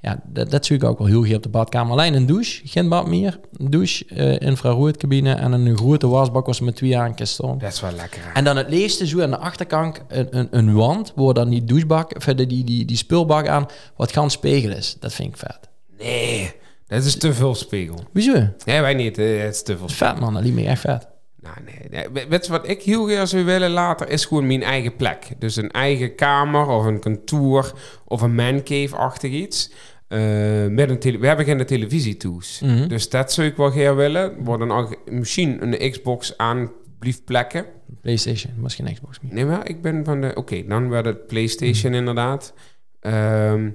Ja, 0.02 0.22
dat, 0.26 0.52
dat 0.52 0.66
zie 0.66 0.76
ik 0.76 0.84
ook 0.84 0.98
wel 0.98 1.08
heel 1.08 1.22
graag 1.22 1.36
op 1.36 1.44
de 1.44 1.50
badkamer. 1.50 1.92
Alleen 1.92 2.14
een 2.14 2.26
douche, 2.26 2.62
geen 2.68 2.90
bad 2.90 3.08
meer. 3.08 3.40
Een 3.58 3.70
douche, 3.70 4.06
eh 4.06 4.48
infraroodcabine 4.48 5.34
en 5.34 5.52
een 5.52 5.78
grote 5.78 6.08
wasbak 6.08 6.46
was 6.46 6.60
met 6.60 6.76
twee 6.76 6.98
aankens 6.98 7.32
staan. 7.32 7.58
Dat 7.58 7.74
is 7.74 7.82
wel 7.82 7.92
lekker. 7.92 8.20
hè? 8.24 8.32
En 8.32 8.44
dan 8.44 8.58
het 8.58 8.70
leeste 8.70 9.08
zo 9.08 9.22
aan 9.22 9.30
de 9.30 9.38
achterkant 9.38 10.02
een, 10.08 10.28
een, 10.38 10.48
een 10.52 10.74
wand, 10.74 11.14
waar 11.16 11.34
dan 11.34 11.50
die 11.50 11.64
douchebak, 11.64 12.12
verder 12.18 12.48
die, 12.48 12.64
die, 12.64 12.86
die 12.86 12.98
spulbak 12.98 13.48
aan, 13.48 13.66
wat 13.96 14.12
gaan 14.12 14.32
spiegel 14.32 14.72
is. 14.72 14.96
Dat 15.00 15.14
vind 15.14 15.30
ik 15.30 15.38
vet. 15.38 15.60
Nee, 15.98 16.52
dat 16.88 17.04
is 17.04 17.16
te 17.16 17.34
veel 17.34 17.56
spiegel. 17.56 17.96
Dat 17.96 18.66
Nee, 18.66 18.82
wij 18.82 18.94
niet. 18.94 19.16
Het 19.16 19.54
is 19.56 19.64
te 19.64 19.78
veel 19.78 19.90
vet 19.90 20.20
man, 20.20 20.34
dat 20.34 20.44
liet 20.44 20.54
me 20.54 20.66
echt 20.66 20.82
vet. 20.82 21.08
Nou, 21.42 21.56
nee, 21.66 21.90
nee. 21.90 22.08
We- 22.14 22.28
Weet 22.30 22.46
je 22.46 22.52
wat 22.52 22.70
ik 22.70 22.82
heel 22.82 23.06
graag 23.06 23.28
zou 23.28 23.44
willen 23.46 23.70
later? 23.70 24.10
Is 24.10 24.26
gewoon 24.26 24.48
mijn 24.48 24.64
eigen 24.64 24.96
plek. 24.96 25.28
Dus 25.40 25.56
een 25.56 25.72
eigen 25.72 26.16
kamer 26.16 26.68
of 26.68 26.86
een 26.86 27.00
kantoor 27.00 27.80
of 28.06 28.22
een 28.22 28.36
mancave-achtig 28.36 29.32
iets. 29.32 29.72
Eh, 30.08 30.20
met 30.68 30.90
een 30.90 31.00
tele- 31.00 31.18
we 31.20 31.28
hebben 31.28 31.46
geen 31.46 31.66
televisietoes. 31.66 32.60
Mhm. 32.64 32.88
Dus 32.88 33.10
dat 33.10 33.32
zou 33.34 33.48
ik 33.48 33.56
wel 33.58 33.70
graag 33.72 33.96
willen. 33.96 34.44
Wordt 34.44 34.68
dan 34.68 34.72
ook 34.78 34.98
misschien 35.12 35.74
een 35.74 35.92
Xbox 35.92 36.38
aan 36.38 36.72
blijft 37.00 37.26
plekken. 37.26 37.66
Playstation, 38.02 38.54
geen 38.70 38.94
Xbox 38.94 39.20
meer. 39.22 39.34
Nee, 39.34 39.46
maar 39.46 39.70
ik 39.70 39.82
ben 39.82 40.06
van 40.06 40.22
de... 40.22 40.32
Oké, 40.36 40.64
dan 40.68 40.90
werd 40.90 41.06
het 41.06 41.28
PlayStation 41.28 41.94
inderdaad. 41.94 42.54
Ehm 43.00 43.70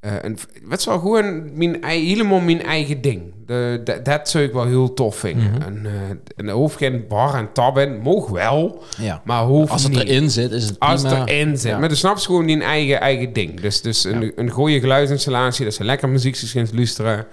eh, 0.00 0.24
en 0.24 0.36
wat 0.64 0.82
zou 0.82 1.00
gewoon 1.00 1.56
mijn, 1.58 1.84
helemaal 1.84 2.40
mijn 2.40 2.62
eigen 2.62 3.00
ding. 3.00 3.22
De, 3.46 3.80
dat- 3.84 4.04
dat 4.04 4.28
zou 4.28 4.44
ik 4.44 4.52
wel 4.52 4.66
heel 4.66 4.94
tof 4.94 5.16
vinden. 5.16 5.50
Mhm. 5.50 5.62
En, 5.62 5.86
eh, 5.86 5.92
en 6.36 6.48
er 6.48 6.54
hoeft 6.54 6.76
geen 6.76 7.04
bar 7.08 7.34
en 7.34 7.52
tab 7.52 7.78
in. 7.78 7.98
Moog 7.98 8.28
wel, 8.28 8.82
Ja. 8.98 9.20
maar 9.24 9.44
hoeft 9.44 9.70
Als 9.72 9.82
het 9.82 9.92
niet. 9.92 10.00
erin 10.02 10.30
zit, 10.30 10.50
is 10.50 10.64
het 10.64 10.78
prima. 10.78 10.92
Als 10.92 11.02
het 11.02 11.12
erin 11.12 11.58
zit. 11.58 11.70
Ja. 11.70 11.78
Maar 11.78 11.88
dan 11.88 11.96
snap 11.96 12.16
je 12.18 12.24
gewoon 12.24 12.46
die 12.46 12.62
eigen, 12.62 13.00
eigen 13.00 13.32
ding. 13.32 13.60
Dus, 13.60 13.82
dus 13.82 14.04
een, 14.04 14.32
een 14.36 14.50
goede 14.50 14.80
geluidsinstallatie. 14.80 15.64
Dat 15.64 15.74
ze 15.74 15.84
lekker 15.84 16.08
muziek 16.08 16.40
kunt 16.52 16.72
luisteren. 16.74 17.26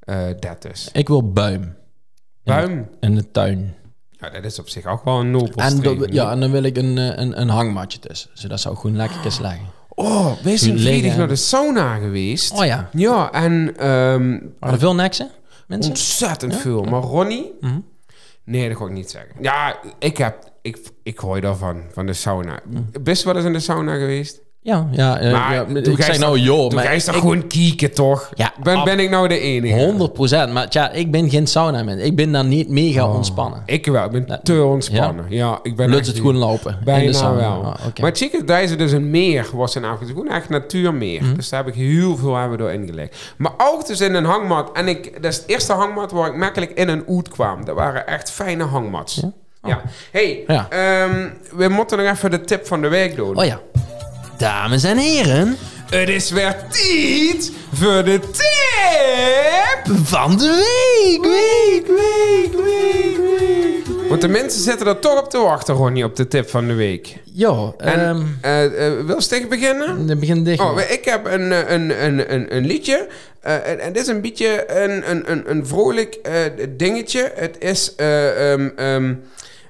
Eh, 0.00 0.18
dat 0.40 0.62
dus. 0.62 0.88
Ik 0.92 1.08
wil 1.08 1.32
buim 1.32 1.74
Buim. 2.44 2.88
in 3.00 3.14
de 3.14 3.30
tuin. 3.30 3.74
Ja, 4.10 4.30
dat 4.30 4.44
is 4.44 4.58
op 4.58 4.68
zich 4.68 4.86
ook 4.86 5.04
wel 5.04 5.20
een 5.20 5.30
nobel 5.30 5.52
En, 5.56 6.12
ja, 6.12 6.30
en 6.30 6.40
dan 6.40 6.50
wil 6.50 6.62
ik 6.62 6.76
een, 6.76 6.96
een, 6.96 7.40
een 7.40 7.48
hangmatje 7.48 7.98
tussen. 7.98 8.30
Zodat 8.34 8.60
zou 8.60 8.76
gewoon 8.76 8.96
lekker 8.96 9.20
kunnen 9.20 9.40
leggen. 9.42 9.66
Oh, 9.94 10.32
een 10.44 10.50
liggen 10.50 10.78
vrijdag 10.78 11.16
naar 11.16 11.28
de 11.28 11.36
sauna 11.36 11.96
geweest. 11.96 12.52
Oh 12.52 12.64
ja. 12.64 12.88
Ja, 12.92 13.32
en 13.32 13.74
ehm, 13.76 14.38
Waren 14.58 14.74
er 14.74 14.78
veel 14.78 14.94
neksen? 14.94 15.30
Mensen? 15.66 15.90
ontzettend 15.90 16.52
Ja? 16.52 16.58
veel. 16.58 16.82
Maar 16.82 17.00
Ronnie? 17.02 17.52
Mhm. 17.60 17.78
Nee, 18.44 18.68
dat 18.68 18.78
ga 18.78 18.84
ik 18.84 18.90
niet 18.90 19.10
zeggen. 19.10 19.34
Ja, 19.40 19.76
ik 19.98 20.16
heb... 20.16 20.50
Ik, 20.62 20.78
ik 21.02 21.18
hoor 21.18 21.40
daarvan, 21.40 21.82
van 21.92 22.06
de 22.06 22.12
sauna. 22.12 22.60
Mhm. 22.68 22.82
Best 23.02 23.22
wel 23.22 23.36
eens 23.36 23.44
in 23.44 23.52
de 23.52 23.60
sauna 23.60 23.92
geweest? 23.94 24.40
Ja, 24.64 24.86
ja, 24.90 25.18
eh, 25.18 25.32
Maar 25.32 25.54
ja 25.54 25.66
ik 25.82 26.02
zeg 26.02 26.18
nou 26.18 26.38
joh, 26.38 26.70
maar 26.72 26.84
ga 26.84 26.90
je 26.90 27.02
toch 27.02 27.14
ik- 27.14 27.20
gewoon 27.20 27.46
kieken, 27.46 27.94
toch? 27.94 28.30
Ja, 28.34 28.52
ben, 28.62 28.76
ab- 28.76 28.84
ben 28.84 28.98
ik 28.98 29.10
nou 29.10 29.28
de 29.28 29.38
enige? 29.38 29.74
100 29.84 30.12
procent. 30.12 30.52
Maar 30.52 30.68
tja, 30.68 30.90
ik 30.90 31.10
ben 31.10 31.30
geen 31.30 31.46
sauna 31.46 31.82
man. 31.82 31.98
Ik 31.98 32.16
ben 32.16 32.32
daar 32.32 32.44
niet 32.44 32.68
mega 32.68 33.06
Oh. 33.08 33.14
ontspannen. 33.14 33.62
Ik 33.66 33.86
wel, 33.86 34.04
ik 34.04 34.10
ben 34.10 34.40
te 34.42 34.62
ontspannen. 34.64 35.24
Ja, 35.28 35.58
ik 35.62 35.76
ben 35.76 35.92
echt 35.92 36.06
het 36.06 36.16
gewoon 36.16 36.36
lopen? 36.36 36.70
in 36.72 36.78
de 36.78 36.84
Bijna 36.84 37.12
sauna. 37.12 37.36
wel. 37.36 37.64
Ah, 37.64 37.86
oké. 37.86 38.00
Maar 38.00 38.10
het 38.10 38.18
zieke, 38.18 38.44
daar 38.44 38.62
is 38.62 38.70
er 38.70 38.78
dus 38.78 38.92
een 38.92 39.10
meer, 39.10 39.46
was 39.52 39.74
een 39.74 39.84
avond. 39.84 40.10
Gewoon 40.10 40.30
echt 40.30 40.48
natuurmeer. 40.48 41.22
Mhm. 41.22 41.34
Dus 41.34 41.48
daar 41.48 41.64
heb 41.64 41.74
ik 41.74 41.80
heel 41.80 42.16
veel 42.16 42.36
hebben 42.36 42.58
door 42.58 42.72
ingelegd. 42.72 43.16
Maar 43.36 43.52
ook 43.58 43.86
dus 43.86 44.00
in 44.00 44.14
een 44.14 44.24
hangmat. 44.24 44.70
En 44.72 44.88
ik, 44.88 45.22
dat 45.22 45.32
is 45.32 45.36
het 45.38 45.48
eerste 45.48 45.72
hangmat 45.72 46.10
waar 46.12 46.28
ik 46.28 46.36
makkelijk 46.36 46.70
in 46.70 46.88
een 46.88 47.04
oet 47.08 47.28
kwam. 47.28 47.64
Dat 47.64 47.74
waren 47.76 48.06
echt 48.06 48.30
fijne 48.30 48.64
hangmats. 48.64 49.14
Ja? 49.14 49.30
Ja. 49.64 49.80
Hey, 50.12 50.44
Ja. 50.46 50.66
ehm, 50.70 51.28
we 51.56 51.68
moeten 51.68 51.98
nog 51.98 52.06
even 52.06 52.30
de 52.30 52.40
tip 52.40 52.66
van 52.66 52.80
de 52.82 52.88
week 52.88 53.16
doen. 53.16 53.36
Oh 53.38 53.44
ja. 53.44 53.60
Dames 54.38 54.84
en 54.84 54.96
heren, 54.98 55.56
Het 55.90 56.08
is 56.08 56.30
weer 56.30 56.56
tijd 56.68 57.52
voor 57.72 58.04
de 58.04 58.20
tip 58.20 59.96
van 60.04 60.36
de 60.38 60.64
week. 60.64 61.22
week, 61.24 61.86
week, 61.86 62.52
week, 62.64 63.16
week. 63.16 64.08
Want 64.08 64.20
de 64.20 64.28
mensen 64.28 64.60
zitten 64.62 64.86
er 64.86 64.98
toch 64.98 65.18
op 65.18 65.30
te 65.30 65.38
wachten, 65.38 65.74
Ronnie, 65.74 66.04
op 66.04 66.16
de 66.16 66.28
tip 66.28 66.48
van 66.50 66.66
de 66.66 66.74
week. 66.74 67.16
Ja, 67.24 67.72
En, 67.78 68.00
ehm 68.00 68.22
eh, 68.40 68.86
eh, 68.86 69.06
wil 69.06 69.20
Stig 69.20 69.48
beginnen? 69.48 70.06
dan 70.06 70.18
begin 70.18 70.44
dicht. 70.44 70.60
Oh, 70.60 70.80
ik 70.90 71.04
heb 71.04 71.26
een, 71.26 71.52
eh, 71.52 71.70
een, 71.70 72.04
een, 72.04 72.32
een, 72.34 72.56
een 72.56 72.66
liedje. 72.66 73.08
eh, 73.40 73.54
en, 73.68 73.80
en 73.80 73.92
dit 73.92 74.02
is 74.02 74.08
een 74.08 74.20
beetje 74.20 74.64
een, 74.82 75.10
een, 75.10 75.30
een, 75.30 75.50
een 75.50 75.66
vrolijk 75.66 76.18
dingetje. 76.76 77.32
Het 77.34 77.56
is... 77.58 77.94
eh, 77.94 78.52
ehm, 78.52 78.68
ehm, 78.76 79.14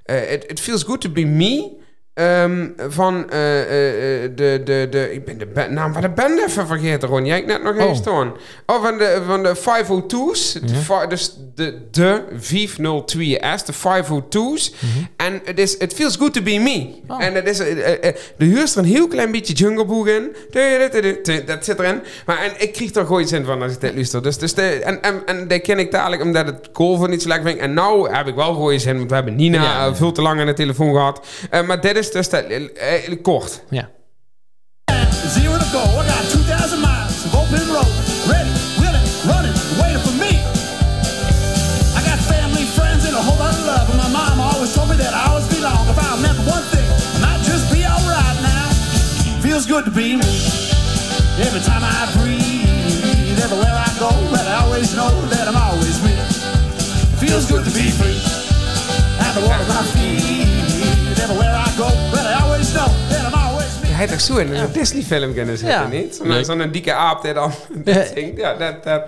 eh, 0.04 0.32
It, 0.32 0.44
it 0.50 0.60
Feels 0.60 0.82
Good 0.82 1.00
To 1.00 1.08
Be 1.10 1.24
Me. 1.24 1.80
Ehm, 2.14 2.68
van 2.88 3.30
eh, 3.30 3.60
eh, 3.60 4.24
eh, 4.24 4.30
de, 4.34 4.60
de, 4.64 4.86
de... 4.90 5.12
Ik 5.14 5.24
ben 5.24 5.38
de 5.38 5.74
naam 5.74 5.92
van 5.92 6.02
de 6.02 6.08
band 6.08 6.40
even 6.46 6.66
vergeten, 6.66 7.08
Ron. 7.08 7.24
Jij 7.26 7.36
hebt 7.36 7.48
net 7.48 7.62
nog 7.62 7.76
Oh. 7.76 7.88
eens 7.88 7.98
staan. 7.98 8.32
Oh, 8.66 8.82
van 8.82 8.98
de, 8.98 9.22
van 9.26 9.42
de 9.42 9.56
502's. 9.56 10.52
De 10.52 10.74
fi- 10.74 11.06
Dus 11.08 11.36
de, 11.54 11.82
de 11.90 12.22
502S. 12.40 13.64
De 13.64 13.72
502's. 13.72 14.72
En 15.16 15.40
het 15.44 15.58
is 15.58 15.76
It 15.76 15.94
Feels 15.94 16.16
Good 16.16 16.32
To 16.34 16.42
Be 16.42 16.58
Me. 16.58 16.94
Oh. 17.08 17.22
En 17.24 17.34
het 17.34 17.48
is... 17.48 17.58
eh, 17.58 18.04
er 18.04 18.14
huurt 18.36 18.72
er 18.72 18.78
een 18.78 18.84
heel 18.84 19.08
klein 19.08 19.30
beetje 19.30 19.52
Jungle 19.54 19.84
Book 19.84 20.06
in. 20.08 20.36
Dat 21.46 21.64
zit 21.64 21.78
erin. 21.78 22.00
Maar 22.26 22.38
en 22.38 22.52
ik 22.58 22.72
kreeg 22.72 22.94
er 22.94 23.06
gooit 23.06 23.28
zin 23.28 23.44
van 23.44 23.62
als 23.62 23.72
ik 23.72 23.80
dit 23.80 23.94
luister. 23.94 24.22
Dus, 24.22 24.38
dus 24.38 24.54
de, 24.54 24.62
en, 24.62 25.02
en, 25.02 25.22
en 25.26 25.48
dat 25.48 25.60
ken 25.60 25.78
ik 25.78 25.90
dadelijk 25.90 26.22
omdat 26.22 26.46
het 26.46 26.68
cool 26.72 27.06
niet 27.06 27.22
zo 27.22 27.28
lekker 27.28 27.46
vind. 27.48 27.60
En 27.60 27.74
nou 27.74 28.14
heb 28.14 28.26
ik 28.26 28.34
wel 28.34 28.54
gooit 28.54 28.80
zin, 28.82 28.96
want 28.96 29.08
we 29.08 29.14
hebben 29.14 29.36
Nina 29.36 29.62
Ja, 29.62 29.84
ja. 29.84 29.94
veel 29.94 30.12
te 30.12 30.22
lang 30.22 30.40
aan 30.40 30.46
de 30.46 30.52
telefoon 30.52 30.92
gehad. 30.92 31.26
Eh, 31.50 31.66
maar 31.66 31.80
dit 31.80 31.96
is 31.96 32.01
this, 32.10 32.28
this, 32.28 33.18
kort. 33.22 33.62
Yeah. 33.70 33.86
Zero 35.30 35.58
to 35.58 35.68
go. 35.70 35.82
I 35.82 36.06
got 36.06 36.24
2,000 36.30 36.80
miles 36.80 37.26
of 37.26 37.34
open 37.34 37.62
road. 37.70 37.86
Ready, 38.26 38.50
willing, 38.82 39.06
running, 39.28 39.54
waiting 39.78 40.02
for 40.02 40.14
me. 40.18 40.34
I 41.94 42.00
got 42.02 42.18
family, 42.26 42.66
friends, 42.74 43.06
and 43.06 43.14
a 43.14 43.22
whole 43.22 43.38
lot 43.38 43.54
of 43.54 43.64
love. 43.66 43.86
And 43.90 43.98
my 44.02 44.10
mom 44.10 44.40
always 44.40 44.74
told 44.74 44.90
me 44.90 44.96
that 44.96 45.14
I 45.14 45.30
always 45.30 45.46
belong. 45.46 45.86
If 45.88 45.98
I 45.98 46.18
meant 46.18 46.38
one 46.48 46.64
thing, 46.74 46.88
and 47.16 47.22
I'd 47.22 47.44
just 47.46 47.70
be 47.70 47.86
alright 47.86 48.38
now. 48.42 48.68
Feels 49.40 49.66
good 49.66 49.84
to 49.84 49.92
be 49.92 50.16
me. 50.16 50.32
Every 51.38 51.62
time 51.62 51.82
I 51.86 52.10
breathe, 52.18 53.38
everywhere 53.38 53.78
I 53.78 53.90
go, 53.98 54.10
but 54.30 54.44
I 54.46 54.66
always 54.66 54.94
know 54.96 55.10
that 55.30 55.46
I'm 55.46 55.56
always 55.56 56.02
me. 56.02 56.14
Feels 57.22 57.46
good 57.46 57.64
to 57.64 57.70
be 57.70 57.90
free. 57.94 58.18
Have 59.22 59.34
the 59.38 59.46
world 59.46 59.68
my 59.68 59.82
feet. 59.94 60.01
Had 64.08 64.18
toch 64.18 64.20
zo 64.20 64.36
in 64.36 64.52
een 64.54 64.72
Disney-film 64.72 65.34
kunnen 65.34 65.58
zitten, 65.58 65.78
Ja. 65.78 65.88
niet? 65.88 66.14
Zo'n 66.14 66.28
Leuk. 66.28 66.44
zo'n 66.44 66.68
dikke 66.72 66.92
aap 66.92 67.22
die 67.22 67.32
dan 67.32 67.52
Ja. 67.84 68.04
Ja, 68.36 68.54
dat... 68.54 68.84
dat 68.84 69.02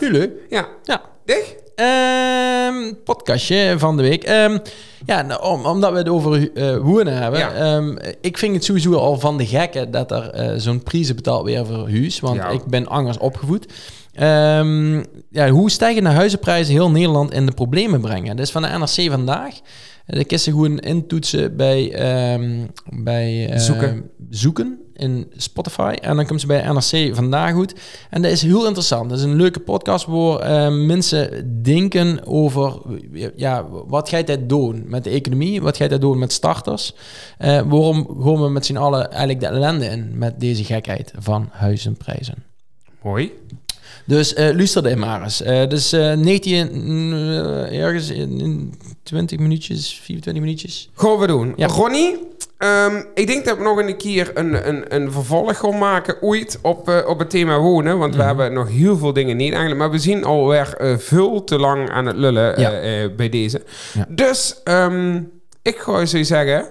ja. 0.49 0.66
Ja. 0.83 1.01
Dicht? 1.25 1.55
Ehm, 1.75 2.93
podcastje 3.05 3.75
van 3.79 3.97
de 3.97 4.03
week. 4.03 4.25
Ehm, 4.25 4.59
ja, 5.07 5.23
nou, 5.23 5.43
om, 5.45 5.66
omdat 5.66 5.93
we 5.93 5.99
het 5.99 6.09
over 6.09 6.53
eh 6.55 6.77
wonen 6.77 7.16
hebben. 7.23 7.41
Ja. 7.41 7.53
Ehm, 7.53 7.97
ik 8.21 8.39
vind 8.39 8.55
het 8.55 8.65
sowieso 8.65 8.95
al 8.95 9.19
van 9.19 9.39
de 9.39 9.47
gekken 9.47 9.91
dat 9.91 10.11
er 10.11 10.31
eh, 10.31 10.53
zo'n 10.57 10.83
prijzen 10.83 11.16
betaald 11.16 11.45
weer 11.45 11.66
voor 11.66 11.89
huis. 11.91 12.21
Want 12.21 12.37
Ja. 12.37 12.49
ik 12.49 12.65
ben 12.65 12.87
anders 12.87 13.19
opgevoed. 13.19 13.66
Ehm, 14.12 15.03
ja, 15.31 15.49
hoe 15.49 15.71
stijgende 15.71 16.11
huizenprijzen 16.11 16.75
heel 16.75 16.91
Nederland 16.91 17.33
in 17.33 17.47
de 17.47 17.53
problemen 17.53 18.01
brengen. 18.01 18.37
Dat 18.37 18.47
is 18.47 18.53
van 18.53 18.62
de 18.62 18.69
NRC 18.69 19.11
vandaag. 19.11 19.55
De 20.07 20.25
kisten 20.25 20.53
gewoon 20.53 20.79
intoetsen 20.79 21.57
bij, 21.57 21.93
ehm, 21.93 22.66
bij 23.03 23.49
eh, 23.51 23.59
Zoeken. 23.59 24.11
zoeken 24.31 24.79
in 24.97 25.33
Spotify. 25.37 25.97
En 26.01 26.16
dan 26.16 26.27
komt 26.27 26.41
ze 26.41 26.47
bij 26.47 26.73
NRC 26.73 27.15
vandaag 27.15 27.53
goed. 27.53 27.75
En 28.11 28.23
dat 28.23 28.31
is 28.31 28.43
heel 28.43 28.66
interessant. 28.66 29.09
Dat 29.09 29.19
is 29.19 29.25
een 29.25 29.37
leuke 29.37 29.61
podcast 29.61 30.07
waar 30.07 30.39
eh, 30.39 30.73
mensen 30.73 31.59
denken 31.62 32.27
over... 32.27 32.81
Ja, 33.37 33.66
wat 33.87 34.09
ga 34.09 34.16
je 34.16 34.25
dat 34.25 34.49
doen 34.49 34.85
met 34.87 35.05
de 35.05 35.11
economie? 35.11 35.62
Wat 35.62 35.77
ga 35.77 35.85
je 35.85 35.91
dat 35.91 36.01
doen 36.01 36.19
met 36.19 36.33
starters? 36.33 36.95
Eh, 37.39 37.49
waarom 37.49 38.07
gaan 38.23 38.43
we 38.43 38.49
met 38.49 38.66
z'n 38.66 38.77
allen 38.77 39.11
eigenlijk 39.11 39.41
de 39.41 39.47
ellende 39.47 39.87
in... 39.87 40.11
met 40.19 40.41
deze 40.41 40.65
gekheid 40.65 41.12
van 41.19 41.49
huizenprijzen? 41.51 42.45
Mooi. 43.03 43.33
Dus 44.07 44.35
eh 44.35 44.55
luister 44.55 44.87
er 44.87 44.99
maar 44.99 45.23
eens. 45.23 45.39
Dus 45.69 45.93
eh 45.93 46.12
19... 46.12 47.12
eh, 47.12 47.83
ergens 47.83 48.11
in, 48.11 48.41
in 48.41 48.75
20 49.03 49.39
minuutjes, 49.39 50.01
24 50.03 50.43
minuutjes. 50.43 50.91
Gaan 50.95 51.19
we 51.19 51.27
doen. 51.27 51.53
Ja. 51.57 51.66
Ronnie, 51.66 52.19
ehm, 52.59 53.02
ik 53.14 53.26
denk 53.26 53.44
dat 53.44 53.56
we 53.56 53.62
nog 53.62 53.78
een 53.78 53.97
keer 53.97 54.31
een, 54.35 54.68
een, 54.68 54.94
een 54.94 55.12
vervolg 55.12 55.59
gaan 55.59 55.78
maken 55.78 56.16
ooit 56.22 56.59
op, 56.62 56.89
eh, 56.89 57.09
op 57.09 57.18
het 57.18 57.31
thema 57.31 57.59
wonen. 57.59 57.98
Want 57.98 58.10
we 58.14 58.18
Mhm. 58.18 58.26
hebben 58.26 58.52
nog 58.52 58.68
heel 58.68 58.97
veel 58.97 59.12
dingen 59.12 59.36
niet 59.36 59.51
eigenlijk. 59.51 59.81
Maar 59.81 59.90
we 59.90 59.98
zien 59.98 60.24
alweer 60.24 60.74
eh 60.76 60.98
veel 60.98 61.44
te 61.44 61.59
lang 61.59 61.90
aan 61.90 62.06
het 62.06 62.16
lullen 62.16 62.60
Ja. 62.60 62.70
eh, 62.81 63.09
bij 63.16 63.28
deze. 63.28 63.62
Ja. 63.93 64.06
Dus 64.09 64.60
ehm, 64.64 65.22
ik 65.62 65.78
ga 65.78 66.05
zo 66.06 66.22
zeggen... 66.22 66.66